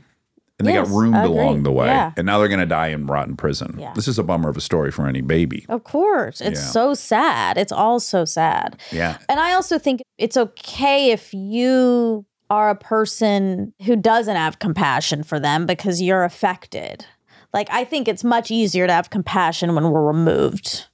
and 0.60 0.68
they 0.68 0.74
Yes, 0.74 0.90
got 0.90 0.96
roomed 0.98 1.16
along 1.16 1.64
the 1.64 1.72
way 1.72 1.88
Yeah. 1.88 2.12
and 2.18 2.26
now 2.26 2.38
they're 2.38 2.50
going 2.50 2.60
to 2.60 2.66
die 2.66 2.88
in 2.90 3.08
rotten 3.08 3.36
prison 3.38 3.78
Yeah. 3.80 3.94
this 3.94 4.08
is 4.10 4.20
a 4.20 4.24
bummer 4.24 4.50
of 4.50 4.58
a 4.58 4.62
story 4.62 4.92
for 4.92 5.08
any 5.08 5.22
baby 5.22 5.66
Of 5.70 5.84
course. 5.86 6.42
It's 6.42 6.60
Yeah. 6.60 6.68
so 6.68 6.94
sad. 6.94 7.58
It's 7.58 7.72
all 7.72 8.00
so 8.02 8.26
sad. 8.26 8.78
yeah 8.92 9.18
And 9.30 9.40
I 9.40 9.54
also 9.54 9.80
think 9.80 10.02
it's 10.18 10.36
okay 10.38 11.12
if 11.12 11.34
you 11.34 12.26
are 12.50 12.70
a 12.70 12.76
person 12.76 13.74
who 13.86 13.96
doesn't 13.96 14.36
have 14.36 14.60
compassion 14.60 15.24
for 15.24 15.40
them 15.40 15.66
because 15.66 16.02
you're 16.02 16.26
affected. 16.26 17.06
Like, 17.54 17.70
I 17.72 17.86
think 17.86 18.08
it's 18.10 18.24
much 18.26 18.52
easier 18.52 18.86
to 18.88 18.92
have 18.94 19.10
compassion 19.10 19.74
when 19.76 19.90
we're 19.92 20.06
removed. 20.06 20.88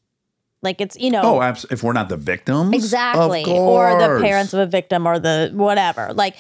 Like, 0.64 0.82
it's, 0.82 0.98
you 0.98 1.12
know, 1.12 1.22
oh 1.24 1.42
abs- 1.42 1.66
if 1.70 1.84
we're 1.84 1.94
not 1.94 2.10
the 2.10 2.18
victims 2.18 2.74
exactly. 2.74 3.44
Or 3.46 3.92
the 4.00 4.20
parents 4.22 4.54
of 4.54 4.60
a 4.60 4.66
victim 4.66 5.06
or 5.08 5.20
the 5.20 5.52
whatever. 5.54 6.14
Like, 6.14 6.36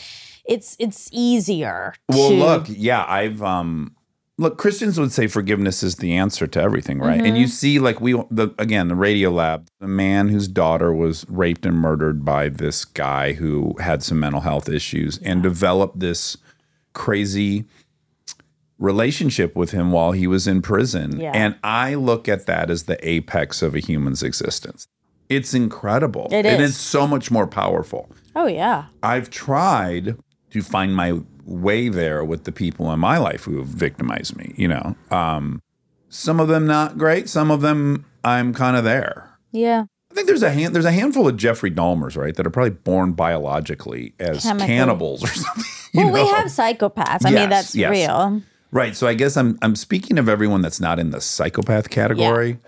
it's 0.46 0.76
it's 0.80 1.10
easier. 1.12 1.94
well 2.08 2.30
to, 2.30 2.36
look 2.36 2.66
yeah 2.70 3.04
i've 3.10 3.44
um 3.44 3.94
look 4.38 4.58
christians 4.58 4.98
would 4.98 5.12
say 5.12 5.28
forgiveness 5.28 5.84
is 5.84 5.98
the 5.98 6.14
answer 6.16 6.48
to 6.48 6.62
everything 6.62 7.00
right 7.00 7.18
and 7.20 7.28
Mm-hmm. 7.28 7.36
you 7.36 7.48
see 7.48 7.80
like 7.80 8.00
we 8.00 8.14
the 8.32 8.56
again 8.58 8.88
the 8.88 8.96
Radiolab 8.96 9.68
the 9.82 9.90
man 9.90 10.30
whose 10.30 10.48
daughter 10.48 10.94
was 10.94 11.26
raped 11.28 11.66
and 11.66 11.76
murdered 11.76 12.24
by 12.24 12.48
this 12.48 12.86
guy 12.86 13.34
who 13.34 13.76
had 13.82 14.02
some 14.04 14.22
mental 14.22 14.40
health 14.40 14.70
issues 14.70 15.18
and 15.18 15.44
developed 15.44 16.00
this 16.00 16.38
crazy 16.94 17.66
relationship 18.80 19.56
with 19.56 19.72
him 19.72 19.92
while 19.92 20.12
he 20.12 20.28
was 20.28 20.48
in 20.48 20.62
prison 20.62 21.20
Yeah. 21.20 21.32
and 21.34 21.56
i 21.64 21.96
look 21.96 22.28
at 22.30 22.46
that 22.46 22.70
as 22.70 22.84
the 22.84 22.98
apex 23.08 23.62
of 23.62 23.74
a 23.76 23.80
human's 23.80 24.22
existence 24.24 24.88
it's 25.30 25.54
incredible 25.54 26.28
It 26.32 26.46
and 26.46 26.62
is. 26.62 26.70
it's 26.72 26.80
so 26.80 27.08
much 27.08 27.32
more 27.32 27.48
powerful 27.48 28.10
Oh, 28.40 28.46
yeah. 28.46 28.86
I've 29.02 29.32
tried 29.32 30.16
to 30.52 30.62
find 30.62 30.96
my 30.96 31.20
way 31.44 31.90
there 31.90 32.24
with 32.24 32.44
the 32.44 32.52
people 32.52 32.92
in 32.94 33.00
my 33.00 33.18
life 33.18 33.46
who 33.46 33.58
have 33.58 33.68
victimized 33.68 34.38
me, 34.38 34.54
you 34.56 34.68
know. 34.68 34.96
Um, 35.10 35.60
some 36.08 36.40
of 36.40 36.48
them 36.48 36.68
not 36.68 37.00
great, 37.00 37.30
some 37.30 37.50
of 37.50 37.62
them 37.62 38.06
I'm 38.24 38.54
kind 38.54 38.78
of 38.78 38.84
there. 38.84 39.32
Yeah. 39.52 39.86
I 40.12 40.14
think 40.14 40.28
there's 40.28 40.44
a 40.44 40.52
hand, 40.52 40.76
there's 40.76 40.86
a 40.86 40.92
handful 40.92 41.28
of 41.28 41.36
Jeffrey 41.36 41.72
Dahmers, 41.72 42.16
right, 42.16 42.36
that 42.36 42.46
are 42.46 42.52
probably 42.52 42.70
born 42.70 43.14
biologically 43.14 44.14
as 44.20 44.44
Chemically. 44.44 44.68
cannibals 44.68 45.24
or 45.24 45.28
something. 45.34 45.64
Well, 45.96 46.12
we 46.14 46.28
have 46.28 46.46
psychopaths. 46.46 47.26
I 47.26 47.30
Yes, 47.32 47.40
mean, 47.40 47.50
that's 47.50 47.76
yes. 47.76 47.90
real. 47.90 48.44
Right. 48.72 48.96
So 48.96 49.08
I 49.08 49.14
guess 49.14 49.38
I'm 49.38 49.58
I'm 49.62 49.76
speaking 49.76 50.18
of 50.18 50.28
everyone 50.30 50.62
that's 50.62 50.80
not 50.80 51.00
in 51.00 51.12
the 51.12 51.22
psychopath 51.22 51.90
category, 51.90 52.60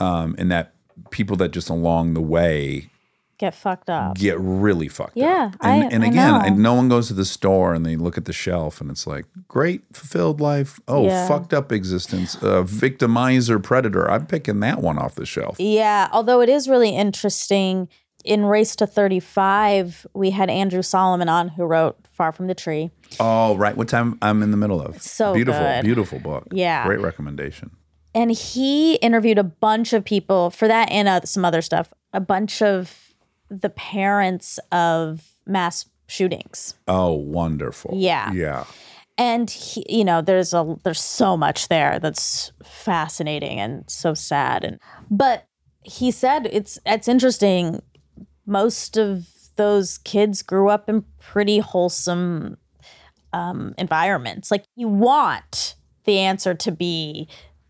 um, 0.00 0.34
and 0.38 0.50
that 0.50 0.74
people 1.10 1.36
that 1.36 1.48
just 1.50 1.68
along 1.70 2.14
the 2.14 2.20
way 2.20 2.90
Get 3.38 3.54
fucked 3.54 3.90
up. 3.90 4.16
get 4.16 4.38
really 4.40 4.88
fucked 4.88 5.16
Yeah, 5.16 5.50
up. 5.52 5.56
And, 5.62 5.84
I- 5.84 5.88
and 5.94 6.04
I 6.04 6.06
again. 6.06 6.34
I, 6.34 6.48
no 6.48 6.72
one 6.74 6.88
goes 6.88 7.08
to 7.08 7.14
the 7.14 7.24
store 7.26 7.74
and 7.74 7.84
they 7.84 7.94
look 7.96 8.16
at 8.16 8.24
the 8.24 8.32
shelf 8.32 8.80
and 8.80 8.90
it's 8.90 9.06
like, 9.06 9.26
great, 9.46 9.82
fulfilled 9.92 10.40
life. 10.40 10.80
Oh, 10.88 11.04
Yeah. 11.04 11.28
fucked 11.28 11.52
up 11.52 11.70
existence. 11.70 12.36
Uh, 12.36 12.62
victimizer, 12.62 13.62
predator. 13.62 14.10
I'm 14.10 14.26
picking 14.26 14.60
that 14.60 14.80
one 14.80 14.96
off 14.98 15.16
the 15.16 15.26
shelf. 15.26 15.56
Yeah, 15.60 16.08
although 16.12 16.40
it 16.40 16.48
is 16.48 16.66
really 16.68 16.96
interesting. 16.96 17.88
In 18.24 18.46
Race 18.46 18.74
to 18.76 18.86
35, 18.86 20.06
we 20.14 20.30
had 20.30 20.48
Andrew 20.50 20.82
Solomon 20.82 21.28
on 21.28 21.48
who 21.50 21.64
wrote 21.64 21.96
Far 22.16 22.32
from 22.32 22.46
the 22.46 22.54
Tree. 22.54 22.90
Oh, 23.20 23.56
right. 23.56 23.76
What 23.76 23.88
time 23.88 24.18
I'm 24.22 24.42
in 24.42 24.50
the 24.50 24.56
middle 24.56 24.80
of? 24.80 25.00
so 25.02 25.34
beautiful, 25.34 25.62
good. 25.62 25.84
beautiful 25.84 26.18
book. 26.18 26.48
Yeah. 26.50 26.86
Great 26.86 27.00
recommendation. 27.00 27.70
And 28.14 28.30
he 28.30 28.94
interviewed 28.96 29.38
a 29.38 29.44
bunch 29.44 29.92
of 29.92 30.04
people 30.04 30.50
for 30.50 30.66
that 30.66 30.90
and 30.90 31.06
uh, 31.06 31.20
some 31.24 31.44
other 31.44 31.60
stuff, 31.60 31.92
a 32.14 32.20
bunch 32.20 32.62
of 32.62 33.14
the 33.50 33.68
parents 33.68 34.58
of 34.72 35.32
mass 35.46 35.84
shootings. 36.08 36.74
Oh, 36.88 37.12
wonderful. 37.12 37.92
Yeah. 37.94 38.32
Yeah. 38.32 38.64
And 39.18 39.50
he, 39.50 39.84
you 39.88 40.04
know, 40.04 40.22
there's 40.22 40.54
a 40.54 40.76
there's 40.82 41.00
so 41.00 41.36
much 41.36 41.68
there 41.68 41.98
that's 41.98 42.52
fascinating 42.64 43.60
and 43.60 43.84
so 43.88 44.14
sad 44.14 44.64
and 44.64 44.78
but 45.10 45.46
he 45.82 46.10
said 46.10 46.48
it's 46.52 46.78
it's 46.84 47.08
interesting 47.08 47.80
most 48.46 48.96
of 48.96 49.26
those 49.56 49.98
kids 49.98 50.42
grew 50.42 50.68
up 50.68 50.88
in 50.88 51.04
pretty 51.18 51.58
wholesome 51.58 52.56
um, 53.32 53.74
environments. 53.78 54.50
Like 54.50 54.64
you 54.76 54.88
want 54.88 55.74
the 56.04 56.18
answer 56.18 56.54
to 56.54 56.70
be 56.72 57.28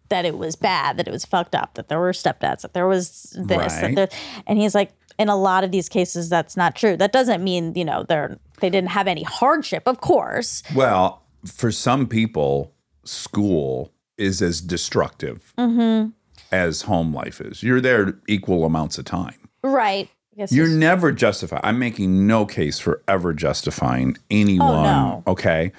that 0.08 0.24
it 0.24 0.38
was 0.38 0.54
bad, 0.54 0.96
that 0.98 1.08
it 1.08 1.10
was 1.10 1.24
fucked 1.24 1.54
up, 1.54 1.74
that 1.74 1.88
there 1.88 1.98
were 1.98 2.12
stepdads, 2.12 2.60
that 2.62 2.74
there 2.74 2.86
was 2.86 3.34
this, 3.36 3.72
that 3.74 3.82
Right. 3.82 3.94
there, 3.96 4.08
and 4.46 4.58
he's 4.58 4.74
like, 4.74 4.92
in 5.18 5.28
a 5.28 5.36
lot 5.36 5.64
of 5.64 5.72
these 5.72 5.88
cases, 5.88 6.28
that's 6.28 6.56
not 6.56 6.76
true. 6.76 6.96
That 6.96 7.10
doesn't 7.12 7.42
mean 7.42 7.72
you 7.74 7.84
know 7.84 8.04
they're 8.08 8.38
they 8.60 8.70
didn't 8.70 8.90
have 8.90 9.06
any 9.08 9.22
hardship, 9.22 9.84
of 9.86 10.00
course. 10.00 10.62
Well, 10.74 11.22
for 11.46 11.72
some 11.72 12.06
people, 12.06 12.74
school 13.04 13.92
is 14.18 14.42
as 14.42 14.60
destructive 14.60 15.52
Mm-hmm. 15.58 16.10
as 16.52 16.82
home 16.82 17.14
life 17.14 17.40
is. 17.40 17.62
You're 17.62 17.80
there 17.80 18.18
equal 18.28 18.64
amounts 18.64 18.98
of 18.98 19.04
time. 19.06 19.36
Right. 19.62 20.08
Guess 20.36 20.52
You're 20.52 20.66
it's- 20.66 20.78
never 20.78 21.12
justify. 21.12 21.60
I'm 21.62 21.78
making 21.78 22.26
no 22.26 22.44
case 22.46 22.78
for 22.78 23.02
ever 23.08 23.32
justifying 23.32 24.16
anyone. 24.30 24.68
Oh, 24.68 24.82
no. 24.82 25.22
Okay. 25.26 25.72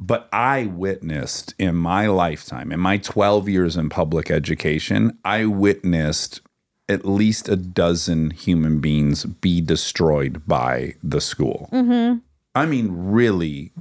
But 0.00 0.28
I 0.32 0.66
witnessed 0.66 1.54
in 1.58 1.74
my 1.74 2.06
lifetime, 2.06 2.70
in 2.72 2.80
my 2.80 2.98
12 2.98 3.48
years 3.48 3.76
in 3.76 3.88
public 3.88 4.30
education, 4.30 5.18
I 5.24 5.44
witnessed 5.46 6.40
at 6.88 7.04
least 7.04 7.48
a 7.48 7.56
dozen 7.56 8.30
human 8.30 8.80
beings 8.80 9.24
be 9.24 9.60
destroyed 9.60 10.46
by 10.46 10.94
the 11.02 11.20
school. 11.20 11.68
Mm-hmm. 11.72 12.18
I 12.54 12.66
mean, 12.66 12.88
really 12.90 13.72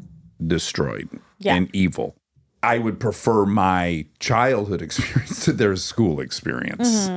destroyed 0.45 1.10
Yeah. 1.40 1.56
and 1.56 1.69
evil. 1.74 2.15
I 2.64 2.80
would 2.80 2.99
prefer 2.99 3.45
my 3.45 4.06
childhood 4.19 4.82
experience 4.88 5.45
to 5.45 5.53
their 5.53 5.76
school 5.76 6.19
experience. 6.19 7.10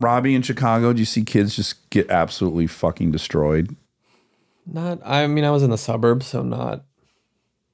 Robbie 0.00 0.34
in 0.34 0.42
Chicago, 0.42 0.92
do 0.92 0.98
you 0.98 1.04
see 1.06 1.22
kids 1.24 1.56
just 1.56 1.88
get 1.90 2.10
absolutely 2.10 2.66
fucking 2.66 3.12
destroyed? 3.12 3.74
Not. 4.66 4.98
I 5.04 5.26
mean, 5.26 5.44
I 5.44 5.50
was 5.50 5.62
in 5.62 5.70
the 5.70 5.78
suburbs, 5.78 6.26
so 6.26 6.42
not. 6.42 6.84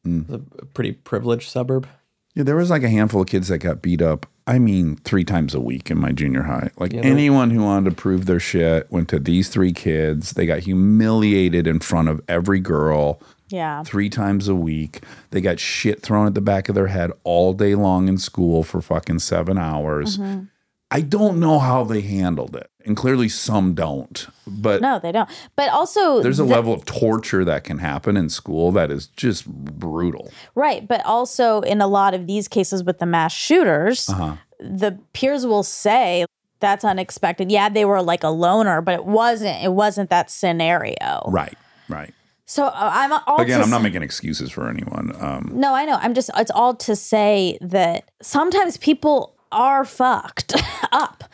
Mm. 0.07 0.45
A 0.61 0.67
pretty 0.67 0.93
privileged 0.93 1.49
suburb. 1.49 1.87
Yeah, 2.35 2.45
there 2.45 2.57
was 2.57 2.71
like 2.71 2.83
a 2.83 2.89
handful 2.89 3.23
of 3.23 3.29
kids 3.29 3.49
that 3.49 3.59
got 3.59 3.83
beat 3.83 4.01
up. 4.03 4.27
I 4.47 4.59
mean, 4.59 4.97
three 5.05 5.25
times 5.25 5.55
a 5.55 5.61
week 5.61 5.91
in 5.91 5.99
my 5.99 6.13
junior 6.13 6.43
high. 6.43 6.71
Like 6.79 6.93
Yeah, 6.93 7.03
anyone 7.03 7.51
who 7.51 7.63
wanted 7.63 7.91
to 7.91 7.97
prove 7.97 8.27
their 8.27 8.41
shit 8.41 8.91
went 8.91 9.09
to 9.11 9.19
these 9.21 9.49
three 9.49 9.73
kids. 9.73 10.33
They 10.33 10.47
got 10.47 10.61
humiliated 10.61 11.67
in 11.67 11.79
front 11.81 12.09
of 12.09 12.21
every 12.29 12.59
girl 12.59 13.21
Yeah. 13.51 13.83
three 13.85 14.09
times 14.09 14.49
a 14.49 14.55
week. 14.55 15.03
They 15.31 15.41
got 15.41 15.61
shit 15.61 16.03
thrown 16.03 16.27
at 16.27 16.35
the 16.35 16.41
back 16.41 16.69
of 16.69 16.75
their 16.75 16.89
head 16.89 17.13
all 17.23 17.53
day 17.53 17.75
long 17.75 18.09
in 18.09 18.19
school 18.19 18.63
for 18.65 18.81
fucking 18.81 19.21
seven 19.21 19.59
hours. 19.59 20.19
Mm-hmm. 20.19 20.45
I 20.93 21.01
don't 21.01 21.41
know 21.41 21.59
how 21.59 21.85
they 21.85 22.01
handled 22.03 22.55
it. 22.57 22.69
And 22.85 22.97
clearly 22.97 23.29
some 23.29 23.75
don't. 23.75 24.27
But 24.47 24.83
No, 24.83 24.99
they 24.99 25.13
don't. 25.13 25.29
But 25.57 25.71
also, 25.71 26.21
there's 26.23 26.41
a 26.41 26.45
the- 26.45 26.49
level 26.55 26.73
of 26.75 26.85
torture 26.85 27.45
that 27.45 27.65
can 27.65 27.79
happen 27.79 28.17
in 28.17 28.29
school 28.29 28.73
that 28.73 28.91
is 28.91 29.07
just 29.09 29.47
brutal. 29.47 30.31
Right. 30.55 30.87
But 30.87 31.05
also, 31.07 31.61
in 31.61 31.81
a 31.81 31.87
lot 31.87 32.13
of 32.15 32.27
these 32.27 32.49
cases 32.49 32.83
with 32.85 32.99
the 32.99 33.07
mass 33.07 33.33
shooters, 33.33 34.09
Uh-huh. 34.09 34.37
the 34.59 34.99
peers 35.13 35.47
will 35.47 35.63
say, 35.63 36.27
that's 36.61 36.85
unexpected. 36.85 37.51
Yeah, 37.51 37.69
they 37.69 37.85
were 37.85 38.03
like 38.03 38.23
a 38.25 38.29
loner, 38.29 38.81
but 38.81 38.95
it 38.95 39.05
wasn't. 39.05 39.63
It 39.65 39.73
wasn't 39.73 40.11
that 40.11 40.31
scenario. 40.31 41.23
Right, 41.27 41.57
right. 41.89 42.13
So 42.47 42.67
uh, 42.67 42.73
I'm 42.77 43.13
all 43.27 43.41
Again, 43.41 43.63
I'm 43.63 43.71
not 43.71 43.83
making 43.83 44.03
excuses 44.03 44.51
for 44.53 44.69
anyone. 44.69 45.13
Um, 45.19 45.51
No, 45.55 45.75
I 45.75 45.85
know. 45.87 45.99
I'm 46.01 46.15
just. 46.15 46.31
It's 46.37 46.51
all 46.53 46.75
to 46.77 46.95
say 46.95 47.59
that 47.63 48.11
sometimes 48.21 48.77
people 48.77 49.35
are 49.53 49.85
fucked 49.85 50.55
up 50.93 51.25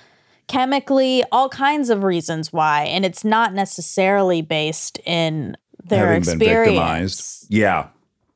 chemically, 0.47 1.23
all 1.31 1.49
kinds 1.49 1.91
of 1.91 2.03
reasons 2.03 2.53
why, 2.53 2.85
and 2.85 3.05
it's 3.05 3.25
not 3.25 3.53
necessarily 3.55 4.43
based 4.43 4.99
in 5.05 5.57
their 5.85 6.07
having 6.13 6.23
experience. 6.23 7.47
Yeah. 7.49 7.89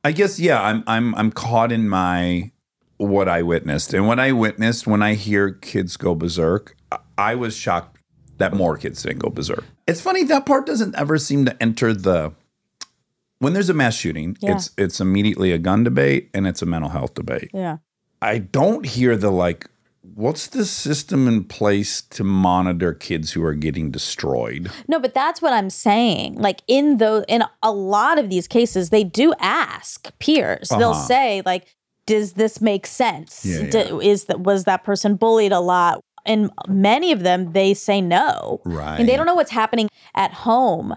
I 0.03 0.11
guess 0.11 0.39
yeah, 0.39 0.61
I'm 0.61 0.83
I'm 0.87 1.15
I'm 1.15 1.31
caught 1.31 1.71
in 1.71 1.87
my 1.87 2.51
what 2.97 3.27
I 3.29 3.41
witnessed. 3.41 3.93
And 3.93 4.05
what 4.07 4.19
I 4.19 4.31
witnessed 4.31 4.85
when 4.85 5.01
I 5.01 5.13
hear 5.13 5.51
kids 5.51 5.97
go 5.97 6.13
berserk, 6.13 6.75
I- 6.91 6.99
I 7.17 7.35
was 7.35 7.55
shocked 7.55 7.97
that 8.37 8.53
more 8.53 8.77
kids 8.77 9.01
didn't 9.03 9.19
go 9.19 9.29
berserk. 9.29 9.63
It's 9.87 10.01
funny 10.01 10.23
that 10.25 10.45
part 10.45 10.65
doesn't 10.65 10.95
ever 10.95 11.17
seem 11.17 11.45
to 11.45 11.63
enter 11.63 11.93
the 11.93 12.33
when 13.39 13.53
there's 13.53 13.69
a 13.69 13.73
mass 13.73 13.95
shooting, 13.95 14.37
Yeah. 14.41 14.55
it's 14.55 14.71
it's 14.77 14.99
immediately 15.01 15.51
a 15.51 15.57
gun 15.57 15.83
debate 15.83 16.29
and 16.33 16.45
it's 16.47 16.61
a 16.61 16.65
mental 16.65 16.89
health 16.89 17.13
debate. 17.13 17.49
Yeah. 17.53 17.77
I 18.21 18.37
don't 18.39 18.85
hear 18.85 19.15
the 19.17 19.31
like 19.31 19.69
what's 20.15 20.47
the 20.47 20.65
system 20.65 21.27
in 21.27 21.43
place 21.43 22.01
to 22.01 22.23
monitor 22.23 22.93
kids 22.93 23.31
who 23.31 23.43
are 23.43 23.53
getting 23.53 23.91
destroyed? 23.91 24.71
No, 24.87 24.99
but 24.99 25.13
that's 25.13 25.41
what 25.41 25.53
I'm 25.53 25.69
saying. 25.69 26.35
Like 26.35 26.61
in 26.67 26.97
those, 26.97 27.25
in 27.27 27.43
a 27.61 27.71
lot 27.71 28.17
of 28.19 28.29
these 28.29 28.47
cases, 28.47 28.89
they 28.89 29.03
do 29.03 29.33
ask 29.39 30.11
peers. 30.19 30.69
They'll 30.69 30.91
Uh-huh. 30.91 31.07
say, 31.07 31.41
like, 31.45 31.65
"Does 32.05 32.33
this 32.33 32.61
make 32.61 32.85
sense? 32.87 33.45
Yeah, 33.45 33.69
D- 33.69 34.07
Is 34.07 34.25
that 34.25 34.41
was 34.41 34.63
that 34.65 34.83
person 34.83 35.15
bullied 35.15 35.51
a 35.51 35.59
lot?" 35.59 35.99
And 36.25 36.51
many 36.67 37.11
of 37.11 37.21
them, 37.23 37.51
they 37.51 37.73
say 37.73 37.99
no. 37.99 38.61
Right. 38.63 38.97
And 38.99 39.09
they 39.09 39.17
don't 39.17 39.25
know 39.25 39.35
what's 39.35 39.51
happening 39.51 39.89
at 40.15 40.31
home. 40.33 40.95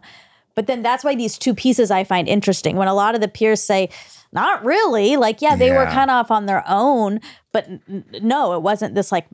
But 0.54 0.68
then 0.68 0.82
that's 0.82 1.02
why 1.04 1.14
these 1.14 1.36
two 1.36 1.52
pieces 1.52 1.90
I 1.90 2.04
find 2.04 2.28
interesting. 2.28 2.76
When 2.76 2.88
a 2.88 2.94
lot 2.94 3.14
of 3.14 3.20
the 3.20 3.28
peers 3.28 3.60
say, 3.62 3.88
"Not 4.32 4.64
really," 4.64 5.16
like, 5.16 5.40
yeah, 5.42 5.56
they 5.56 5.70
were 5.72 5.86
kind 5.86 6.10
of 6.10 6.16
off 6.16 6.30
on 6.30 6.46
their 6.46 6.64
own, 6.68 7.20
but 7.52 7.66
n- 7.68 8.04
no, 8.22 8.54
it 8.54 8.62
wasn't 8.62 8.94
this 8.94 9.10
like 9.12 9.26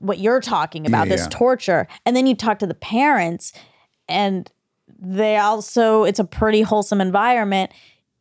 what 0.00 0.18
you're 0.18 0.40
talking 0.40 0.86
about, 0.86 1.08
this 1.08 1.22
Yeah. 1.22 1.28
torture. 1.30 1.86
And 2.04 2.16
then 2.16 2.26
you 2.26 2.34
talk 2.34 2.58
to 2.60 2.66
the 2.66 2.74
parents, 2.74 3.52
and 4.08 4.50
they 4.98 5.36
also 5.36 6.04
it's 6.04 6.18
a 6.18 6.24
pretty 6.24 6.62
wholesome 6.62 7.00
environment 7.00 7.70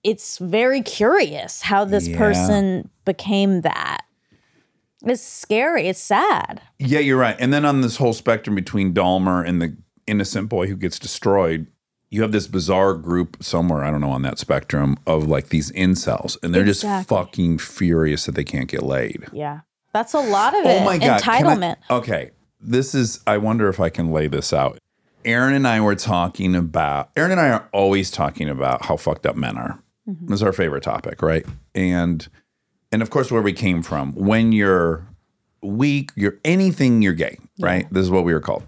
it's 0.03 0.37
very 0.37 0.81
curious 0.81 1.61
how 1.61 1.83
this 1.85 2.07
Yeah. 2.07 2.17
person 2.17 2.89
became 3.05 3.61
that 3.61 3.99
it's 5.03 5.21
scary 5.23 5.87
it's 5.87 5.99
sad 5.99 6.61
Yeah, 6.79 6.99
you're 6.99 7.17
right. 7.17 7.35
And 7.39 7.53
then 7.53 7.65
on 7.65 7.81
this 7.81 7.97
whole 7.97 8.13
spectrum 8.13 8.55
between 8.55 8.93
Dahmer 8.93 9.47
and 9.47 9.61
the 9.61 9.75
innocent 10.07 10.49
boy 10.49 10.67
who 10.67 10.75
gets 10.75 10.99
destroyed, 10.99 11.67
you 12.09 12.21
have 12.21 12.31
this 12.31 12.47
bizarre 12.47 12.93
group 12.93 13.37
somewhere, 13.43 13.83
I 13.83 13.91
don't 13.91 14.01
know, 14.01 14.11
on 14.11 14.21
that 14.21 14.39
spectrum 14.39 14.97
of 15.07 15.27
like 15.27 15.49
these 15.49 15.71
incels. 15.73 16.37
And 16.43 16.53
they're 16.53 16.63
just 16.63 16.83
fucking 17.07 17.57
furious 17.57 18.25
that 18.25 18.35
they 18.35 18.43
can't 18.43 18.67
get 18.69 18.83
laid. 18.83 19.25
yeah 19.33 19.61
that's 19.93 20.13
a 20.13 20.19
lot 20.19 20.53
of 20.53 20.65
it 20.65 20.81
Oh 20.81 20.83
my 20.85 20.97
God. 20.97 21.21
can 21.21 21.45
I- 21.47 21.55
entitlement 21.55 21.75
okay. 21.89 22.31
This 22.59 22.93
is, 22.95 23.19
I 23.27 23.37
wonder 23.37 23.69
if 23.69 23.79
I 23.79 23.89
can 23.89 24.11
lay 24.11 24.27
this 24.27 24.51
out. 24.51 24.79
Aaron 25.23 25.53
and 25.53 25.67
I 25.67 25.79
were 25.81 25.95
talking 25.95 26.55
about, 26.55 27.09
Aaron 27.15 27.31
and 27.31 27.39
I 27.39 27.49
are 27.49 27.69
always 27.71 28.11
talking 28.11 28.49
about 28.49 28.85
how 28.85 28.97
fucked 28.97 29.25
up 29.25 29.35
men 29.35 29.57
are. 29.57 29.79
Mm-hmm. 30.07 30.27
This 30.27 30.35
is 30.39 30.43
our 30.43 30.51
favorite 30.53 30.83
topic, 30.83 31.21
right? 31.21 31.45
And, 31.73 32.27
and 32.91 33.01
of 33.01 33.09
course, 33.09 33.31
where 33.31 33.41
we 33.41 33.53
came 33.53 33.81
from. 33.83 34.13
When 34.13 34.51
you're 34.51 35.07
weak, 35.61 36.11
you're 36.15 36.37
anything, 36.43 37.01
you're 37.01 37.13
gay, 37.13 37.37
right? 37.59 37.87
This 37.91 38.03
is 38.03 38.11
what 38.11 38.23
we 38.23 38.33
were 38.33 38.39
called. 38.39 38.63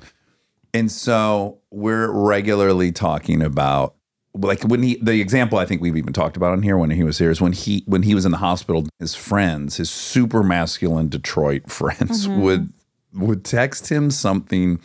And 0.73 0.91
so 0.91 1.59
we're 1.71 2.11
regularly 2.11 2.91
talking 2.91 3.41
about 3.41 3.95
like 4.33 4.63
when 4.63 4.83
he 4.83 4.97
the 5.01 5.19
example 5.19 5.57
I 5.57 5.65
think 5.65 5.81
we've 5.81 5.97
even 5.97 6.13
talked 6.13 6.37
about 6.37 6.51
on 6.51 6.61
here 6.61 6.77
when 6.77 6.89
he 6.91 7.03
was 7.03 7.17
here 7.17 7.31
is 7.31 7.41
when 7.41 7.53
he 7.53 7.83
when 7.87 8.03
he 8.03 8.13
was 8.13 8.25
in 8.25 8.31
the 8.31 8.37
hospital, 8.37 8.85
his 8.99 9.15
friends, 9.15 9.77
his 9.77 9.89
super 9.89 10.43
masculine 10.43 11.09
Detroit 11.09 11.71
friends 11.71 12.27
mm-hmm. 12.27 12.41
would 12.41 12.73
would 13.13 13.43
text 13.43 13.91
him 13.91 14.11
something 14.11 14.79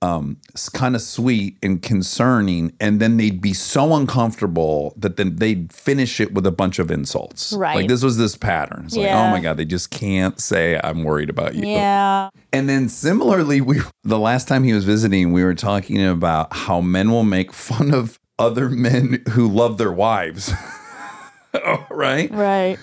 um 0.00 0.36
kind 0.74 0.94
of 0.94 1.02
sweet 1.02 1.56
and 1.62 1.82
concerning 1.82 2.72
and 2.80 3.00
then 3.00 3.16
they'd 3.16 3.40
be 3.40 3.52
so 3.52 3.94
uncomfortable 3.96 4.94
that 4.96 5.16
then 5.16 5.36
they'd 5.36 5.72
finish 5.72 6.20
it 6.20 6.32
with 6.34 6.46
a 6.46 6.52
bunch 6.52 6.78
of 6.78 6.90
insults. 6.90 7.52
Right. 7.52 7.74
Like 7.76 7.88
this 7.88 8.02
was 8.02 8.16
this 8.16 8.36
pattern. 8.36 8.84
It's 8.86 8.96
like, 8.96 9.06
Yeah. 9.06 9.26
oh 9.26 9.30
my 9.30 9.40
God, 9.40 9.56
they 9.56 9.64
just 9.64 9.90
can't 9.90 10.40
say 10.40 10.80
I'm 10.84 11.02
worried 11.02 11.30
about 11.30 11.54
you. 11.56 11.66
yeah 11.66 12.30
And 12.52 12.68
then 12.68 12.88
similarly, 12.88 13.60
we 13.60 13.80
the 14.04 14.18
last 14.18 14.46
time 14.48 14.62
he 14.64 14.72
was 14.72 14.84
visiting, 14.84 15.32
we 15.32 15.42
were 15.42 15.54
talking 15.54 16.04
about 16.06 16.52
how 16.54 16.80
men 16.80 17.10
will 17.10 17.24
make 17.24 17.52
fun 17.52 17.92
of 17.92 18.18
other 18.38 18.68
men 18.68 19.22
who 19.30 19.48
love 19.48 19.78
their 19.78 19.92
wives. 19.92 20.52
right? 21.90 22.30
right 22.32 22.78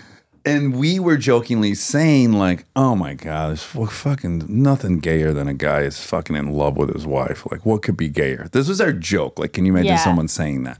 And 0.45 0.75
we 0.75 0.99
were 0.99 1.17
jokingly 1.17 1.73
saying, 1.73 2.33
like, 2.33 2.65
oh 2.75 2.95
my 2.95 3.15
God, 3.15 3.49
there's 3.49 3.63
fucking 3.63 4.45
nothing 4.47 4.99
gayer 4.99 5.33
than 5.33 5.47
a 5.47 5.55
guy 5.55 5.81
is 5.81 5.99
fucking 6.03 6.35
in 6.35 6.51
love 6.51 6.77
with 6.77 6.93
his 6.93 7.07
wife. 7.07 7.47
Like, 7.51 7.65
what 7.65 7.81
could 7.81 7.97
be 7.97 8.09
gayer? 8.09 8.47
This 8.51 8.67
was 8.67 8.79
our 8.79 8.93
joke. 8.93 9.39
Like, 9.39 9.53
can 9.53 9.65
you 9.65 9.71
imagine 9.73 9.87
Yeah. 9.93 10.03
someone 10.03 10.27
saying 10.27 10.63
that? 10.63 10.79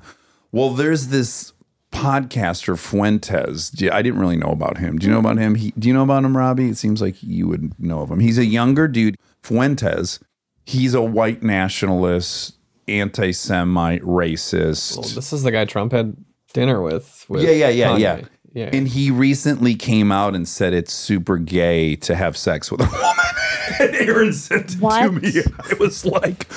Well, 0.51 0.69
there's 0.69 1.07
this 1.07 1.51
podcaster 1.91 2.77
Fuentes. 2.77 3.71
I 3.91 4.01
didn't 4.01 4.19
really 4.19 4.37
know 4.37 4.51
about 4.51 4.77
him. 4.77 4.99
Do 4.99 5.07
you 5.07 5.13
know 5.13 5.19
about 5.19 5.37
him? 5.37 5.55
He, 5.55 5.71
do 5.79 5.87
you 5.87 5.93
know 5.93 6.03
about 6.03 6.23
him, 6.23 6.37
Robbie? 6.37 6.69
It 6.69 6.77
seems 6.77 7.01
like 7.01 7.23
you 7.23 7.47
would 7.47 7.73
know 7.79 8.01
of 8.01 8.11
him. 8.11 8.19
He's 8.19 8.37
a 8.37 8.45
younger 8.45 8.87
dude, 8.87 9.15
Fuentes. 9.43 10.19
He's 10.65 10.93
a 10.93 11.01
white 11.01 11.41
nationalist, 11.41 12.55
anti-Semite, 12.87 14.01
racist. 14.03 14.97
Well, 14.97 15.09
this 15.09 15.33
is 15.33 15.43
the 15.43 15.51
guy 15.51 15.65
Trump 15.65 15.91
had 15.91 16.15
dinner 16.53 16.81
with. 16.81 17.25
with 17.29 17.43
Yeah, 17.43 17.51
yeah, 17.51 17.69
yeah, 17.69 17.87
Kanye. 17.89 17.99
yeah. 17.99 18.21
Yeah. 18.55 18.69
And 18.71 18.87
he 18.87 19.11
recently 19.11 19.75
came 19.75 20.13
out 20.13 20.33
and 20.33 20.47
said 20.47 20.73
it's 20.73 20.93
super 20.93 21.37
gay 21.37 21.97
to 21.97 22.15
have 22.15 22.37
sex 22.37 22.71
with 22.71 22.79
a 22.79 22.85
woman. 22.91 23.25
and 23.81 23.95
Aaron 24.07 24.31
sent 24.31 24.75
it 24.75 24.79
to 24.79 25.11
me. 25.11 25.41
I 25.59 25.73
was 25.77 26.05
like, 26.05 26.47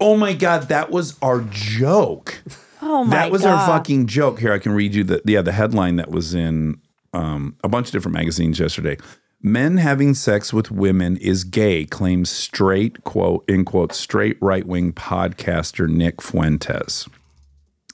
oh 0.00 0.16
my 0.16 0.32
God, 0.34 0.64
that 0.68 0.90
was 0.90 1.16
our 1.22 1.42
joke. 1.50 2.42
oh 2.82 3.04
my 3.04 3.10
god. 3.14 3.22
that 3.22 3.30
was 3.30 3.42
God. 3.42 3.54
our 3.54 3.66
fucking 3.68 4.08
joke. 4.08 4.40
Here, 4.40 4.52
I 4.52 4.58
can 4.58 4.72
read 4.72 4.96
you 4.96 5.04
the 5.04 5.22
yeah, 5.24 5.42
the 5.42 5.52
headline 5.52 5.94
that 5.96 6.10
was 6.10 6.34
in 6.34 6.80
um, 7.12 7.56
a 7.62 7.68
bunch 7.68 7.86
of 7.86 7.92
different 7.92 8.14
magazines 8.14 8.58
yesterday. 8.58 8.96
Men 9.40 9.76
having 9.76 10.14
sex 10.14 10.52
with 10.52 10.72
women 10.72 11.18
is 11.18 11.44
gay, 11.44 11.84
claims 11.84 12.30
straight, 12.30 13.04
quote, 13.04 13.44
in 13.46 13.64
quote, 13.64 13.94
straight 13.94 14.38
right 14.40 14.66
wing 14.66 14.92
podcaster 14.92 15.88
Nick 15.88 16.20
Fuentes. 16.20 17.08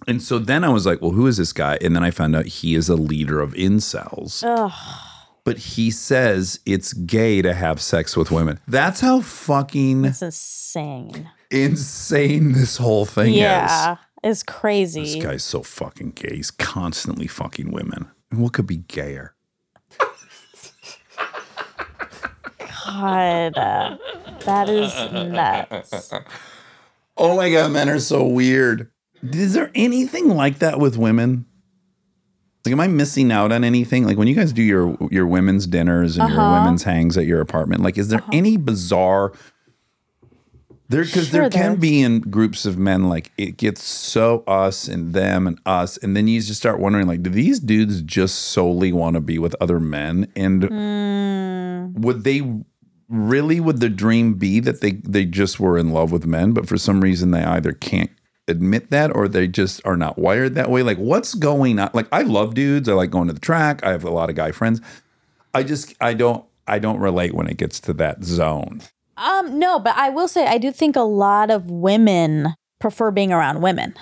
And 0.06 0.22
so 0.22 0.38
then 0.38 0.64
I 0.64 0.70
was 0.70 0.86
like, 0.86 1.00
well, 1.02 1.10
who 1.12 1.26
is 1.26 1.36
this 1.36 1.52
guy? 1.52 1.78
And 1.80 1.94
then 1.94 2.02
I 2.02 2.10
found 2.10 2.34
out 2.34 2.46
he 2.46 2.74
is 2.74 2.88
a 2.88 2.96
leader 2.96 3.40
of 3.40 3.52
incels. 3.52 4.42
But 5.44 5.58
he 5.58 5.90
says 5.90 6.60
it's 6.66 6.92
gay 6.92 7.42
to 7.42 7.54
have 7.54 7.80
sex 7.80 8.16
with 8.16 8.30
women. 8.30 8.60
That's 8.68 9.00
how 9.00 9.20
fucking 9.20 10.04
it's 10.04 10.22
insane 10.22 11.30
insane 11.50 12.52
this 12.52 12.76
whole 12.76 13.04
thing 13.04 13.32
is. 13.32 13.38
yeah 13.38 13.92
is. 13.92 13.98
it's 14.22 14.42
crazy 14.42 15.00
This 15.02 15.16
guy's 15.16 15.44
so 15.44 15.62
fucking 15.62 16.12
gay. 16.12 16.36
He's 16.36 16.50
constantly 16.50 17.26
fucking 17.26 17.70
women. 17.72 18.08
And 18.30 18.40
what 18.40 18.52
could 18.52 18.66
be 18.66 18.78
gayer? 18.78 19.34
God, 22.86 23.54
that 23.54 24.68
is 24.68 25.12
nuts. 25.12 26.12
Oh 27.22 27.36
my 27.36 27.50
god, 27.52 27.72
men 27.72 27.90
are 27.90 27.98
so 27.98 28.24
weird. 28.24 28.90
Is 29.22 29.52
there 29.54 29.70
anything 29.74 30.28
like 30.28 30.58
that 30.60 30.78
with 30.78 30.96
women? 30.96 31.44
Like, 32.64 32.72
am 32.72 32.80
I 32.80 32.88
missing 32.88 33.32
out 33.32 33.52
on 33.52 33.64
anything? 33.64 34.04
Like 34.04 34.18
when 34.18 34.28
you 34.28 34.34
guys 34.34 34.52
do 34.52 34.62
your 34.62 34.96
your 35.10 35.26
women's 35.26 35.66
dinners 35.66 36.16
and 36.18 36.28
your 36.28 36.40
Uh-huh. 36.40 36.60
women's 36.60 36.82
hangs 36.82 37.16
at 37.16 37.26
your 37.26 37.40
apartment, 37.40 37.82
like 37.82 37.96
is 37.98 38.08
there 38.08 38.22
any 38.32 38.56
bizarre 38.56 39.32
there 40.88 41.04
because 41.04 41.28
Sure 41.28 41.42
there 41.42 41.50
can 41.50 41.60
there's- 41.60 41.78
be 41.78 42.02
in 42.02 42.20
groups 42.20 42.66
of 42.66 42.76
men 42.76 43.08
like 43.08 43.30
it 43.38 43.56
gets 43.56 43.82
so 43.82 44.42
us 44.46 44.88
and 44.88 45.12
them 45.14 45.46
and 45.46 45.58
us, 45.64 45.96
and 45.98 46.16
then 46.16 46.26
you 46.28 46.40
just 46.40 46.58
start 46.60 46.80
wondering 46.80 47.06
like, 47.06 47.22
do 47.22 47.30
these 47.30 47.60
dudes 47.60 48.02
just 48.02 48.34
solely 48.36 48.92
want 48.92 49.14
to 49.14 49.20
be 49.20 49.38
with 49.38 49.54
other 49.60 49.78
men? 49.80 50.26
And 50.36 50.64
Hmm. 50.64 52.00
would 52.02 52.24
they 52.24 52.42
really 53.08 53.58
would 53.60 53.80
the 53.80 53.88
dream 53.88 54.34
be 54.34 54.60
that 54.60 54.80
they 54.80 54.92
they 55.08 55.24
just 55.24 55.58
were 55.60 55.78
in 55.78 55.90
love 55.92 56.12
with 56.12 56.26
men, 56.26 56.52
but 56.52 56.66
for 56.68 56.76
some 56.76 57.00
reason 57.00 57.30
they 57.30 57.42
either 57.44 57.72
can't 57.72 58.10
admit 58.50 58.90
that 58.90 59.14
or 59.14 59.28
they 59.28 59.48
just 59.48 59.80
are 59.86 59.96
not 59.96 60.18
wired 60.18 60.54
that 60.56 60.70
way? 60.70 60.82
Like 60.82 60.98
what's 60.98 61.34
going 61.34 61.78
on? 61.78 61.90
Like 61.94 62.08
I 62.12 62.22
love 62.22 62.54
dudes, 62.54 62.88
I 62.88 62.92
like 62.92 63.10
going 63.10 63.28
to 63.28 63.32
the 63.34 63.40
track, 63.40 63.82
I 63.84 63.90
have 63.92 64.04
a 64.04 64.10
lot 64.10 64.28
of 64.30 64.36
guy 64.36 64.52
friends. 64.52 64.80
I 65.54 65.62
just 65.62 65.94
I 66.00 66.14
don't 66.14 66.44
I 66.66 66.78
don't 66.78 66.98
relate 67.00 67.34
when 67.34 67.46
it 67.48 67.56
gets 67.56 67.80
to 67.80 67.92
that 67.94 68.22
zone. 68.24 68.82
Um, 69.16 69.58
no, 69.58 69.78
but 69.78 69.96
I 69.96 70.08
will 70.10 70.28
say 70.28 70.46
I 70.46 70.58
do 70.58 70.72
think 70.72 70.96
a 70.96 71.00
lot 71.02 71.50
of 71.50 71.70
women 71.70 72.54
prefer 72.78 73.10
being 73.10 73.32
around 73.32 73.60
women. 73.60 73.94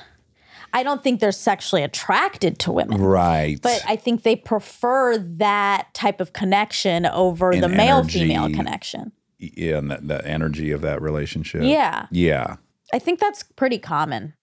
I 0.72 0.82
don't 0.82 1.02
think 1.02 1.20
they're 1.20 1.32
sexually 1.32 1.82
attracted 1.82 2.58
to 2.60 2.72
women. 2.72 3.00
Right. 3.00 3.58
But 3.60 3.82
I 3.88 3.96
think 3.96 4.22
they 4.22 4.36
prefer 4.36 5.16
that 5.16 5.92
type 5.94 6.20
of 6.20 6.34
connection 6.34 7.06
over 7.06 7.52
And 7.52 7.62
the 7.62 7.68
male 7.68 8.04
female 8.04 8.50
connection. 8.50 9.12
yeah, 9.38 9.78
and 9.78 9.90
that, 9.90 10.06
that 10.08 10.26
energy 10.26 10.70
of 10.70 10.82
that 10.82 11.00
relationship. 11.00 11.62
Yeah. 11.62 12.06
Yeah. 12.10 12.56
I 12.92 12.98
think 12.98 13.18
that's 13.18 13.42
pretty 13.42 13.78
common. 13.78 14.34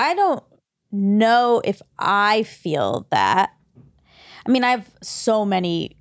I 0.00 0.14
don't 0.14 0.42
know 0.90 1.60
if 1.64 1.80
I 1.98 2.42
feel 2.44 3.06
that. 3.10 3.50
I 4.46 4.50
mean, 4.50 4.64
I 4.64 4.70
have 4.70 4.88
so 5.02 5.44
many 5.44 5.96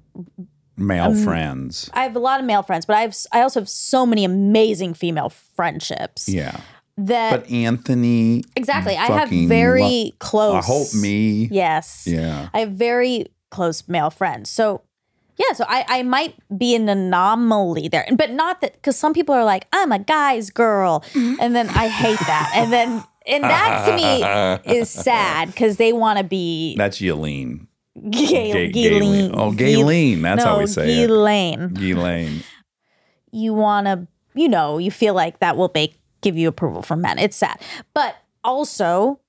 Male 0.78 1.12
Um, 1.12 1.24
friends. 1.26 1.90
I 1.94 2.04
have 2.04 2.16
a 2.16 2.20
lot 2.20 2.40
of 2.40 2.46
male 2.46 2.64
friends, 2.64 2.86
but 2.86 2.96
I 2.96 3.02
have 3.02 3.16
I 3.34 3.42
also 3.42 3.60
have 3.60 3.68
so 3.70 4.06
many 4.06 4.24
amazing 4.24 4.94
female 4.94 5.28
friendships 5.30 6.30
Yeah. 6.30 6.62
that 6.98 7.32
But 7.32 7.52
Anthony 7.52 8.44
exactly 8.56 8.96
I 8.96 9.08
have 9.08 9.30
very 9.30 9.82
lo- 10.06 10.12
close. 10.20 10.64
I 10.64 10.68
hope 10.68 10.94
me. 10.94 11.50
Yes. 11.52 12.06
Yeah. 12.08 12.48
I 12.54 12.60
have 12.62 12.72
very 12.72 13.26
close 13.52 13.84
male 13.90 14.10
friends. 14.10 14.50
So 14.50 14.82
yeah, 15.36 15.54
so 15.54 15.66
I, 15.68 15.86
I 15.88 16.04
might 16.04 16.36
be 16.58 16.76
an 16.76 16.88
anomaly 16.90 17.90
there. 17.90 18.06
But 18.16 18.32
not 18.32 18.62
that 18.62 18.74
because 18.74 18.96
some 18.98 19.14
people 19.14 19.36
are 19.36 19.44
like, 19.46 19.68
I'm 19.74 19.92
a 19.92 20.00
guy's 20.00 20.50
girl. 20.50 21.04
And 21.16 21.56
then 21.56 21.68
I 21.70 21.88
hate 21.90 22.20
that. 22.20 22.52
And 22.56 22.72
then 22.74 23.04
and 23.30 23.44
that 23.44 23.86
to 23.86 24.66
me 24.68 24.74
is 24.80 24.90
sad 24.90 25.48
because 25.48 25.78
they 25.78 25.94
want 25.94 26.18
to 26.18 26.24
be 26.24 26.76
That's 26.78 27.00
Yelene. 27.00 27.68
gay, 28.10 28.70
Gay- 28.70 28.72
Gayleen. 28.72 29.02
Gayleen. 29.02 29.32
Oh, 29.34 29.52
Gayleen. 29.52 30.22
That's 30.22 30.44
how 30.44 30.60
we 30.60 30.68
say 30.68 31.04
it. 31.04 31.08
Ghislaine. 31.08 32.44
You 33.32 33.54
want 33.54 33.86
to, 33.88 34.08
you 34.34 34.50
know, 34.50 34.78
you 34.78 34.92
feel 34.92 35.14
like 35.14 35.40
that 35.40 35.56
will 35.58 35.72
make 35.74 36.00
give 36.22 36.38
you 36.38 36.48
approval 36.48 36.82
from 36.82 37.02
men. 37.02 37.20
It's 37.20 37.38
sad. 37.38 37.62
But 37.94 38.16
also, 38.44 39.20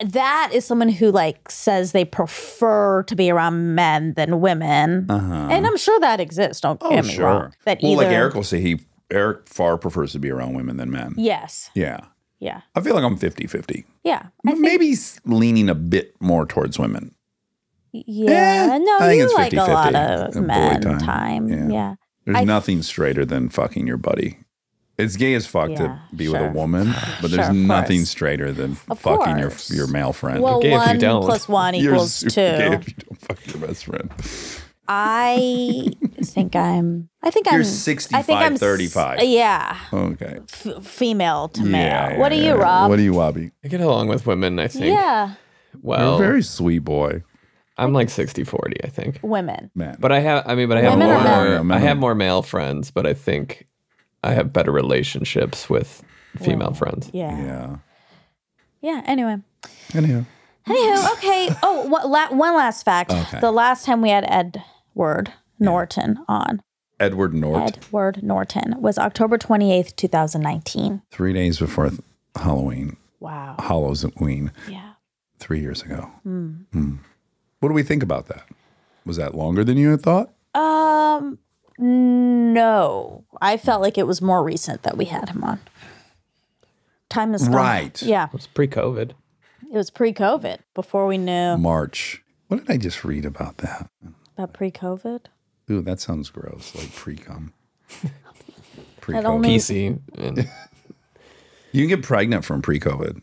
that 0.00 0.50
is 0.52 0.64
someone 0.64 0.88
who 0.88 1.10
like 1.12 1.50
says 1.50 1.92
they 1.92 2.04
prefer 2.04 3.02
to 3.04 3.14
be 3.14 3.30
around 3.30 3.74
men 3.74 4.14
than 4.14 4.40
women. 4.40 5.06
Uh-huh. 5.10 5.48
And 5.50 5.66
I'm 5.66 5.76
sure 5.76 6.00
that 6.00 6.18
exists. 6.20 6.60
Don't 6.60 6.78
Oh, 6.82 6.90
get 6.90 7.04
me 7.04 7.12
sure. 7.12 7.24
wrong. 7.26 7.54
That 7.64 7.80
well, 7.82 7.92
either 7.92 8.04
like 8.04 8.12
Eric 8.12 8.34
will 8.34 8.42
say 8.42 8.60
he 8.60 8.80
Eric 9.10 9.46
far 9.48 9.76
prefers 9.76 10.12
to 10.12 10.18
be 10.18 10.30
around 10.30 10.54
women 10.54 10.78
than 10.78 10.90
men. 10.90 11.14
Yes. 11.18 11.70
Yeah. 11.74 12.00
Yeah. 12.42 12.62
I 12.74 12.80
feel 12.80 12.94
like 12.96 13.04
I'm 13.04 13.16
50-50. 13.16 13.84
Yeah. 14.02 14.26
I 14.46 14.54
Maybe 14.54 14.86
he's 14.86 15.20
leaning 15.24 15.68
a 15.68 15.76
bit 15.76 16.16
more 16.20 16.44
towards 16.44 16.76
women. 16.78 17.14
yeah. 17.92 18.68
Eh, 18.72 18.78
no, 18.78 18.96
I 19.00 19.06
think 19.08 19.18
you 19.18 19.24
it's 19.26 19.34
like 19.34 19.52
a 19.52 19.56
50-50. 19.56 19.68
lot 19.68 19.94
of 19.94 20.36
A 20.36 20.40
men 20.42 20.80
time. 20.80 20.98
time. 20.98 21.48
Yeah. 21.48 21.68
Yeah. 21.68 21.94
There's 22.24 22.38
I- 22.38 22.44
nothing 22.44 22.82
straighter 22.82 23.24
than 23.24 23.48
fucking 23.48 23.86
your 23.86 23.96
buddy. 23.96 24.38
It's 24.98 25.16
gay 25.16 25.34
as 25.34 25.46
fuck 25.46 25.70
Yeah, 25.70 25.76
to 25.78 26.00
be 26.16 26.28
with 26.28 26.42
a 26.42 26.50
woman, 26.50 26.88
but 27.20 27.28
Sure, 27.30 27.36
there's 27.36 27.48
of 27.48 27.54
nothing 27.56 28.00
course. 28.00 28.10
straighter 28.10 28.52
than 28.52 28.72
Of 28.90 28.98
fucking 28.98 29.38
your 29.38 29.48
course. 29.50 29.70
your 29.70 29.86
male 29.86 30.12
friend. 30.12 30.42
Well, 30.42 30.60
gay 30.60 30.68
if 30.74 30.80
you 30.82 30.86
one 30.86 30.98
don't. 30.98 31.22
plus 31.24 31.48
one 31.48 31.74
You're 31.76 31.94
equals 31.94 32.12
super 32.14 32.30
two. 32.30 32.40
gay 32.40 32.72
if 32.74 32.88
you 32.88 32.94
don't 33.08 33.20
fuck 33.20 33.46
your 33.46 33.66
best 33.66 33.84
friend. 33.86 34.10
I 34.94 35.90
think 36.22 36.54
I'm. 36.54 37.08
I 37.22 37.30
think 37.30 37.46
You're 37.46 37.60
I'm 37.60 37.64
65, 37.64 38.18
I 38.18 38.22
think 38.22 38.38
I'm 38.40 38.52
s- 38.54 38.60
35. 38.60 39.22
Yeah, 39.24 39.76
Okay. 39.92 40.40
f- 40.52 40.84
female 40.84 41.48
to 41.48 41.62
male. 41.62 41.80
Yeah, 41.86 42.18
what 42.18 42.32
yeah, 42.32 42.38
are 42.38 42.40
you, 42.42 42.48
yeah. 42.58 42.64
Rob? 42.64 42.90
What 42.90 42.98
are 42.98 43.02
you, 43.02 43.12
Wobby? 43.12 43.52
I 43.64 43.68
get 43.68 43.80
along 43.80 44.08
with 44.08 44.26
women, 44.26 44.58
I 44.58 44.68
think. 44.68 44.86
yeah, 44.86 45.34
Well, 45.80 46.16
You're 46.18 46.24
a 46.24 46.28
very 46.28 46.42
sweet 46.42 46.80
boy, 46.80 47.22
I'm 47.78 47.92
like 47.94 48.10
60 48.10 48.44
40, 48.44 48.84
I 48.84 48.88
think. 48.88 49.18
women. 49.22 49.70
man. 49.74 49.96
But 49.98 50.12
I 50.12 50.20
have, 50.20 50.44
I 50.46 50.54
mean, 50.54 50.68
but 50.68 50.76
I 50.78 50.82
have 50.82 50.92
Women 50.92 51.08
or 51.10 51.14
more, 51.14 51.44
men? 51.58 51.66
Men. 51.68 51.78
I 51.78 51.80
have 51.80 51.96
more 51.98 52.14
male 52.14 52.42
friends, 52.42 52.90
but 52.90 53.06
I 53.06 53.14
think 53.14 53.66
I 54.22 54.32
have 54.34 54.52
better 54.52 54.72
relationships 54.72 55.70
with 55.70 56.02
female 56.38 56.74
friends. 56.74 57.10
Yeah. 57.14 57.38
yeah, 57.38 57.76
yeah. 58.82 59.02
Anyway. 59.06 59.36
Anyhow. 59.94 60.24
Anywho, 60.68 61.12
okay. 61.14 61.48
Oh, 61.62 61.88
one, 61.88 62.08
la- 62.08 62.30
one 62.30 62.54
last 62.54 62.84
fact. 62.84 63.10
Okay. 63.10 63.40
The 63.40 63.50
last 63.50 63.84
time 63.84 64.00
we 64.00 64.10
had 64.10 64.24
Edward 64.94 65.32
Norton 65.58 66.18
on, 66.28 66.62
Edward 67.00 67.34
Norton. 67.34 67.74
Edward 67.76 68.22
Norton 68.22 68.80
was 68.80 68.98
October 68.98 69.38
twenty 69.38 69.72
eighth, 69.72 69.96
two 69.96 70.08
thousand 70.08 70.42
nineteen. 70.42 71.02
Three 71.10 71.32
days 71.32 71.58
before 71.58 71.88
th- 71.90 72.00
Halloween, 72.36 72.96
Wow. 73.20 73.56
Halloween, 73.58 74.52
Yeah. 74.68 74.92
three 75.38 75.60
years 75.60 75.82
ago. 75.82 76.10
Hmm. 76.24 76.96
What 77.60 77.68
do 77.68 77.74
we 77.74 77.82
think 77.82 78.02
about 78.02 78.26
that? 78.26 78.44
Was 79.06 79.16
that 79.16 79.34
longer 79.34 79.64
than 79.64 79.76
you 79.76 79.90
had 79.90 80.02
thought? 80.02 80.30
Um. 80.54 81.38
No, 81.78 83.24
I 83.40 83.56
felt 83.56 83.80
like 83.82 83.96
it 83.98 84.06
was 84.06 84.20
more 84.22 84.42
recent 84.44 84.82
that 84.82 84.96
we 84.96 85.06
had 85.06 85.30
him 85.30 85.42
on. 85.42 85.60
Time 87.08 87.34
is 87.34 87.48
gone. 87.48 87.56
Right. 87.56 88.02
Yeah, 88.02 88.26
It 88.26 88.32
was 88.32 88.46
pre 88.46 88.68
COVID. 88.68 89.10
it 89.70 89.76
was 89.76 89.90
pre-COVID. 89.90 90.58
Before 90.74 91.06
we 91.06 91.18
knew 91.18 91.56
March. 91.56 92.22
What 92.48 92.58
did 92.58 92.70
I 92.70 92.76
just 92.76 93.04
read 93.04 93.24
about 93.24 93.58
that? 93.58 93.88
About 94.36 94.52
pre-COVID. 94.52 95.26
Ooh, 95.70 95.80
that 95.82 96.00
sounds 96.00 96.30
gross. 96.30 96.74
Like 96.74 96.94
pre 96.94 97.16
cum. 97.16 97.52
Pre 99.00 99.14
That 99.14 99.24
only- 99.24 99.56
PC. 99.56 99.98
And 100.16 100.38
You 101.72 101.82
can 101.82 101.88
get 101.88 102.02
pregnant 102.04 102.44
from 102.44 102.62
pre 102.62 102.78
COVID. 102.78 103.20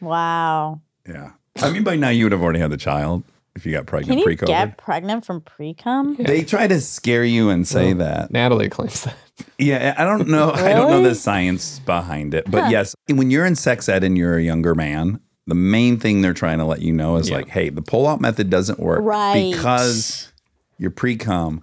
Wow. 0.00 0.80
Yeah. 1.06 1.32
I 1.60 1.70
mean, 1.70 1.82
by 1.84 1.96
now 1.96 2.08
you 2.10 2.24
would 2.24 2.32
have 2.32 2.42
already 2.42 2.60
had 2.60 2.70
the 2.70 2.76
child 2.76 3.24
if 3.56 3.66
you 3.66 3.72
got 3.72 3.80
Can 3.80 3.86
pregnant 3.86 4.18
you 4.20 4.24
pre 4.24 4.36
COVID. 4.36 4.46
get 4.46 4.76
pregnant 4.78 5.26
from 5.26 5.40
pre-cum? 5.40 6.14
They 6.16 6.44
try 6.44 6.66
to 6.68 6.80
scare 6.80 7.24
you 7.24 7.50
and 7.50 7.66
say 7.66 7.92
that. 7.94 8.30
Natalie 8.30 8.68
claims 8.68 9.02
that. 9.04 9.16
Yeah, 9.58 9.94
I 9.98 10.04
don't 10.04 10.28
know. 10.28 10.52
I 10.52 10.72
don't 10.72 10.90
know 10.90 11.02
the 11.02 11.14
science 11.16 11.80
behind 11.80 12.34
it, 12.34 12.48
but 12.50 12.70
yes, 12.70 12.94
when 13.08 13.30
you're 13.30 13.44
in 13.46 13.56
sex 13.56 13.88
ed 13.88 14.04
and 14.04 14.16
you're 14.16 14.36
a 14.38 14.42
younger 14.42 14.74
man, 14.76 15.20
the 15.48 15.54
main 15.56 15.98
thing 15.98 16.22
they're 16.22 16.32
trying 16.32 16.58
to 16.58 16.64
let 16.64 16.80
you 16.82 16.92
know 16.92 17.16
is 17.16 17.28
Yeah. 17.28 17.36
like, 17.38 17.48
hey, 17.48 17.68
the 17.68 17.82
pull-out 17.82 18.20
method 18.20 18.48
doesn't 18.50 18.78
work 18.78 19.00
Right. 19.02 19.52
because 19.52 20.32
you're 20.78 20.90
pre-cum. 20.90 21.62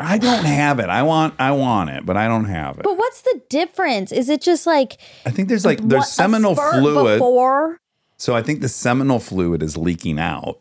I 0.00 0.16
don't 0.18 0.44
have 0.44 0.78
it. 0.78 0.88
I 0.88 1.02
want, 1.02 1.34
I 1.40 1.50
want 1.50 1.90
it, 1.90 2.06
but 2.06 2.16
I 2.16 2.28
don't 2.28 2.44
have 2.44 2.78
it. 2.78 2.84
But 2.84 2.96
what's 2.96 3.22
the 3.22 3.40
difference? 3.48 4.12
Is 4.12 4.28
it 4.28 4.40
just 4.40 4.64
like 4.66 4.98
I 5.26 5.30
think 5.30 5.48
there's 5.48 5.64
like 5.64 5.80
there's 5.80 6.00
what- 6.02 6.08
seminal 6.08 6.54
fluid. 6.54 7.18
before? 7.18 7.80
So 8.16 8.34
I 8.36 8.42
think 8.42 8.60
the 8.60 8.68
seminal 8.68 9.18
fluid 9.18 9.62
is 9.62 9.76
leaking 9.76 10.18
out, 10.20 10.60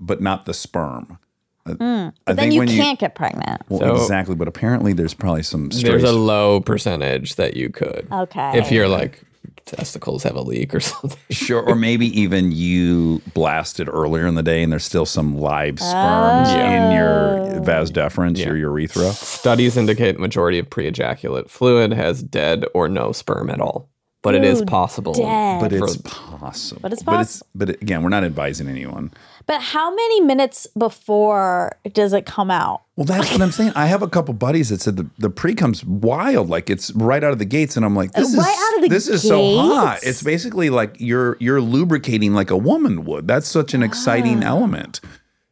but 0.00 0.20
not 0.20 0.46
the 0.46 0.54
sperm. 0.54 1.18
I- 1.64 1.70
Hmm. 1.72 1.76
But 1.76 2.32
I 2.32 2.32
then 2.32 2.36
think 2.36 2.52
you 2.54 2.58
when 2.60 2.68
can't 2.68 2.98
get 2.98 3.14
pregnant. 3.14 3.62
Well, 3.68 3.78
So- 3.80 3.94
exactly, 4.02 4.34
but 4.34 4.48
apparently 4.48 4.92
there's 4.94 5.14
probably 5.14 5.44
some 5.44 5.68
There's 5.68 6.02
a 6.02 6.10
low 6.12 6.60
percentage 6.60 7.36
that 7.36 7.56
you 7.56 7.68
could. 7.70 8.08
Okay. 8.10 8.58
If 8.58 8.72
you're 8.72 8.88
like 8.88 9.22
testicles 9.66 10.22
have 10.24 10.36
a 10.36 10.40
leak 10.42 10.74
or 10.74 10.80
something. 10.92 11.18
Sure, 11.30 11.62
or 11.62 11.74
maybe 11.74 12.06
even 12.20 12.52
you 12.52 13.20
blasted 13.34 13.88
earlier 13.88 14.26
in 14.26 14.34
the 14.34 14.42
day 14.42 14.62
and 14.62 14.72
there's 14.72 14.84
still 14.84 15.06
some 15.06 15.38
live 15.38 15.78
sperms 15.78 16.48
Yeah. 16.50 16.86
in 16.90 16.92
your 16.96 17.60
vas 17.62 17.90
deferens, 17.90 18.38
Yeah. 18.38 18.46
your 18.46 18.56
urethra. 18.56 19.10
Studies 19.12 19.76
indicate 19.76 20.12
the 20.12 20.18
majority 20.20 20.58
of 20.58 20.68
pre-ejaculate 20.70 21.48
fluid 21.50 21.92
has 21.92 22.22
dead 22.22 22.64
or 22.74 22.88
no 22.88 23.12
sperm 23.12 23.50
at 23.50 23.60
all. 23.60 23.88
But 24.22 24.36
it 24.36 24.44
is 24.44 24.62
possible. 24.62 25.14
dead. 25.14 25.60
But 25.60 25.70
for- 25.76 25.84
it's 25.84 25.96
possible. 25.96 26.80
But 26.80 26.92
it's 26.92 27.02
But, 27.02 27.20
it's, 27.20 27.42
but 27.56 27.70
again, 27.70 28.02
we're 28.04 28.08
not 28.08 28.22
advising 28.22 28.68
anyone. 28.68 29.10
But 29.46 29.60
how 29.60 29.90
many 29.94 30.20
minutes 30.20 30.66
before 30.78 31.76
does 31.92 32.12
it 32.12 32.26
come 32.26 32.50
out? 32.50 32.82
Well, 32.96 33.06
that's 33.06 33.32
what 33.32 33.40
I'm 33.42 33.50
saying. 33.52 33.72
I 33.74 33.86
have 33.86 34.02
a 34.02 34.08
couple 34.08 34.34
buddies 34.34 34.68
that 34.68 34.80
said 34.80 34.96
the, 34.96 35.08
the 35.18 35.30
pre 35.30 35.54
comes 35.54 35.84
wild, 35.84 36.48
like 36.48 36.68
it's 36.70 36.90
right 36.92 37.22
out 37.24 37.32
of 37.32 37.38
the 37.38 37.44
gates, 37.44 37.76
and 37.76 37.84
I'm 37.84 37.96
like, 37.96 38.12
this 38.12 38.36
Right 38.36 38.48
is 38.48 38.62
out 38.62 38.76
of 38.76 38.82
the 38.82 38.88
this 38.88 39.08
is 39.08 39.22
so 39.26 39.56
hot. 39.56 40.00
It's 40.02 40.22
basically 40.22 40.70
like 40.70 40.96
you're 40.98 41.36
you're 41.40 41.60
lubricating 41.60 42.34
like 42.34 42.50
a 42.50 42.56
woman 42.56 43.04
would. 43.04 43.26
That's 43.26 43.48
such 43.48 43.74
an 43.74 43.82
Ah. 43.82 43.86
exciting 43.86 44.42
element, 44.42 45.00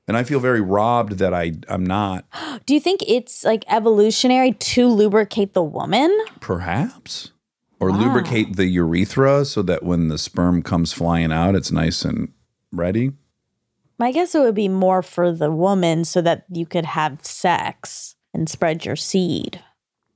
and 0.06 0.16
I 0.16 0.22
feel 0.24 0.38
very 0.40 0.60
robbed 0.60 1.12
that 1.18 1.32
I 1.34 1.52
I'm 1.68 1.84
not. 1.84 2.24
Do 2.66 2.74
you 2.74 2.80
think 2.80 3.00
it's 3.08 3.44
like 3.44 3.64
evolutionary 3.68 4.52
to 4.52 4.86
lubricate 4.88 5.54
the 5.54 5.62
woman? 5.62 6.16
Perhaps. 6.40 7.32
Or 7.80 7.90
lubricate 7.90 8.56
the 8.56 8.66
urethra 8.66 9.46
so 9.46 9.62
that 9.62 9.82
when 9.82 10.08
the 10.08 10.18
sperm 10.18 10.62
comes 10.62 10.92
flying 10.92 11.32
out, 11.32 11.54
it's 11.54 11.72
nice 11.72 12.04
and 12.04 12.30
ready. 12.72 13.12
I 14.02 14.12
guess 14.12 14.34
it 14.34 14.40
would 14.40 14.54
be 14.54 14.68
more 14.68 15.02
for 15.02 15.32
the 15.32 15.50
woman 15.50 16.04
so 16.04 16.20
that 16.22 16.44
you 16.50 16.66
could 16.66 16.84
have 16.86 17.24
sex 17.24 18.16
and 18.34 18.48
spread 18.48 18.84
your 18.84 18.96
seed. 18.96 19.60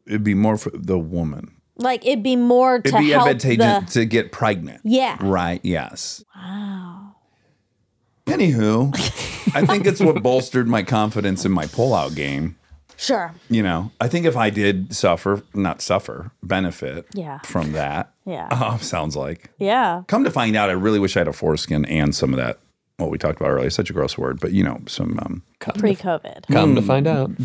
It'd 0.06 0.24
be 0.24 0.34
more 0.34 0.56
for 0.56 0.70
the 0.74 0.98
woman. 0.98 1.50
Like 1.76 2.04
it'd 2.06 2.22
be 2.22 2.36
more 2.36 2.78
to 2.80 2.88
It'd 2.88 3.00
be 3.00 3.10
help 3.10 3.26
advantageous 3.28 3.92
the 3.94 4.00
to 4.00 4.06
get 4.06 4.30
pregnant. 4.32 4.80
yeah. 4.84 5.18
Right. 5.20 5.60
Yes. 5.64 6.24
Wow. 6.36 7.16
Anywho, 8.26 8.94
I 9.54 9.66
think 9.66 9.86
it's 9.86 10.00
what 10.00 10.22
bolstered 10.22 10.66
my 10.66 10.82
confidence 10.82 11.44
in 11.44 11.52
my 11.52 11.66
pullout 11.66 12.14
game. 12.14 12.56
Sure. 12.96 13.34
You 13.50 13.62
know, 13.62 13.90
I 14.00 14.08
think 14.08 14.24
if 14.24 14.36
I 14.36 14.50
did 14.50 14.94
suffer, 14.94 15.42
not 15.52 15.82
suffer, 15.82 16.30
benefit 16.42 17.06
Yeah. 17.12 17.40
from 17.40 17.72
that. 17.72 18.12
Yeah. 18.24 18.48
Oh, 18.50 18.76
sounds 18.80 19.16
like. 19.16 19.50
Yeah. 19.58 20.04
Come 20.06 20.24
to 20.24 20.30
find 20.30 20.56
out, 20.56 20.70
I 20.70 20.74
really 20.74 21.00
wish 21.00 21.16
I 21.16 21.20
had 21.20 21.28
a 21.28 21.32
foreskin 21.32 21.84
and 21.86 22.14
some 22.14 22.32
of 22.32 22.38
that. 22.38 22.60
What 22.98 23.10
we 23.10 23.18
talked 23.18 23.40
about 23.40 23.50
earlier, 23.50 23.70
such 23.70 23.90
a 23.90 23.92
gross 23.92 24.16
word, 24.16 24.38
but 24.40 24.52
you 24.52 24.62
know, 24.62 24.80
some. 24.86 25.18
um 25.20 25.42
Pre-COVID. 25.78 26.46
Come 26.52 26.74
to 26.76 26.82
find 26.82 27.06
out. 27.06 27.30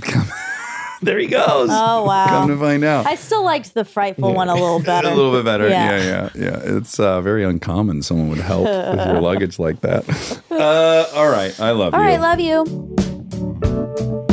There 1.01 1.17
he 1.17 1.27
goes. 1.27 1.69
Oh 1.71 2.03
wow. 2.03 2.25
Come 2.27 2.49
to 2.49 2.57
find 2.57 2.83
out, 2.83 3.05
I 3.05 3.15
still 3.15 3.41
liked 3.45 3.73
the 3.73 3.85
frightful 3.85 4.33
one 4.33 4.49
a 4.49 4.53
little 4.65 4.81
better. 4.81 5.07
a 5.07 5.15
little 5.15 5.31
bit 5.31 5.45
better. 5.45 5.69
Yeah. 5.69 5.95
Yeah, 5.95 6.29
yeah, 6.35 6.43
yeah. 6.43 6.75
It's 6.77 6.99
uh, 6.99 7.21
very 7.21 7.45
uncommon. 7.45 8.01
Someone 8.03 8.27
would 8.27 8.39
help 8.39 8.65
with 8.97 9.07
your 9.07 9.21
luggage 9.21 9.59
like 9.59 9.79
that. 9.79 10.03
Uh, 10.51 11.05
all 11.17 11.29
right, 11.29 11.57
I 11.57 11.71
love 11.71 11.93
All 11.93 12.01
you. 12.01 12.05
All 12.05 12.11
right, 12.11 12.19
love 12.19 12.41
you. 12.41 14.25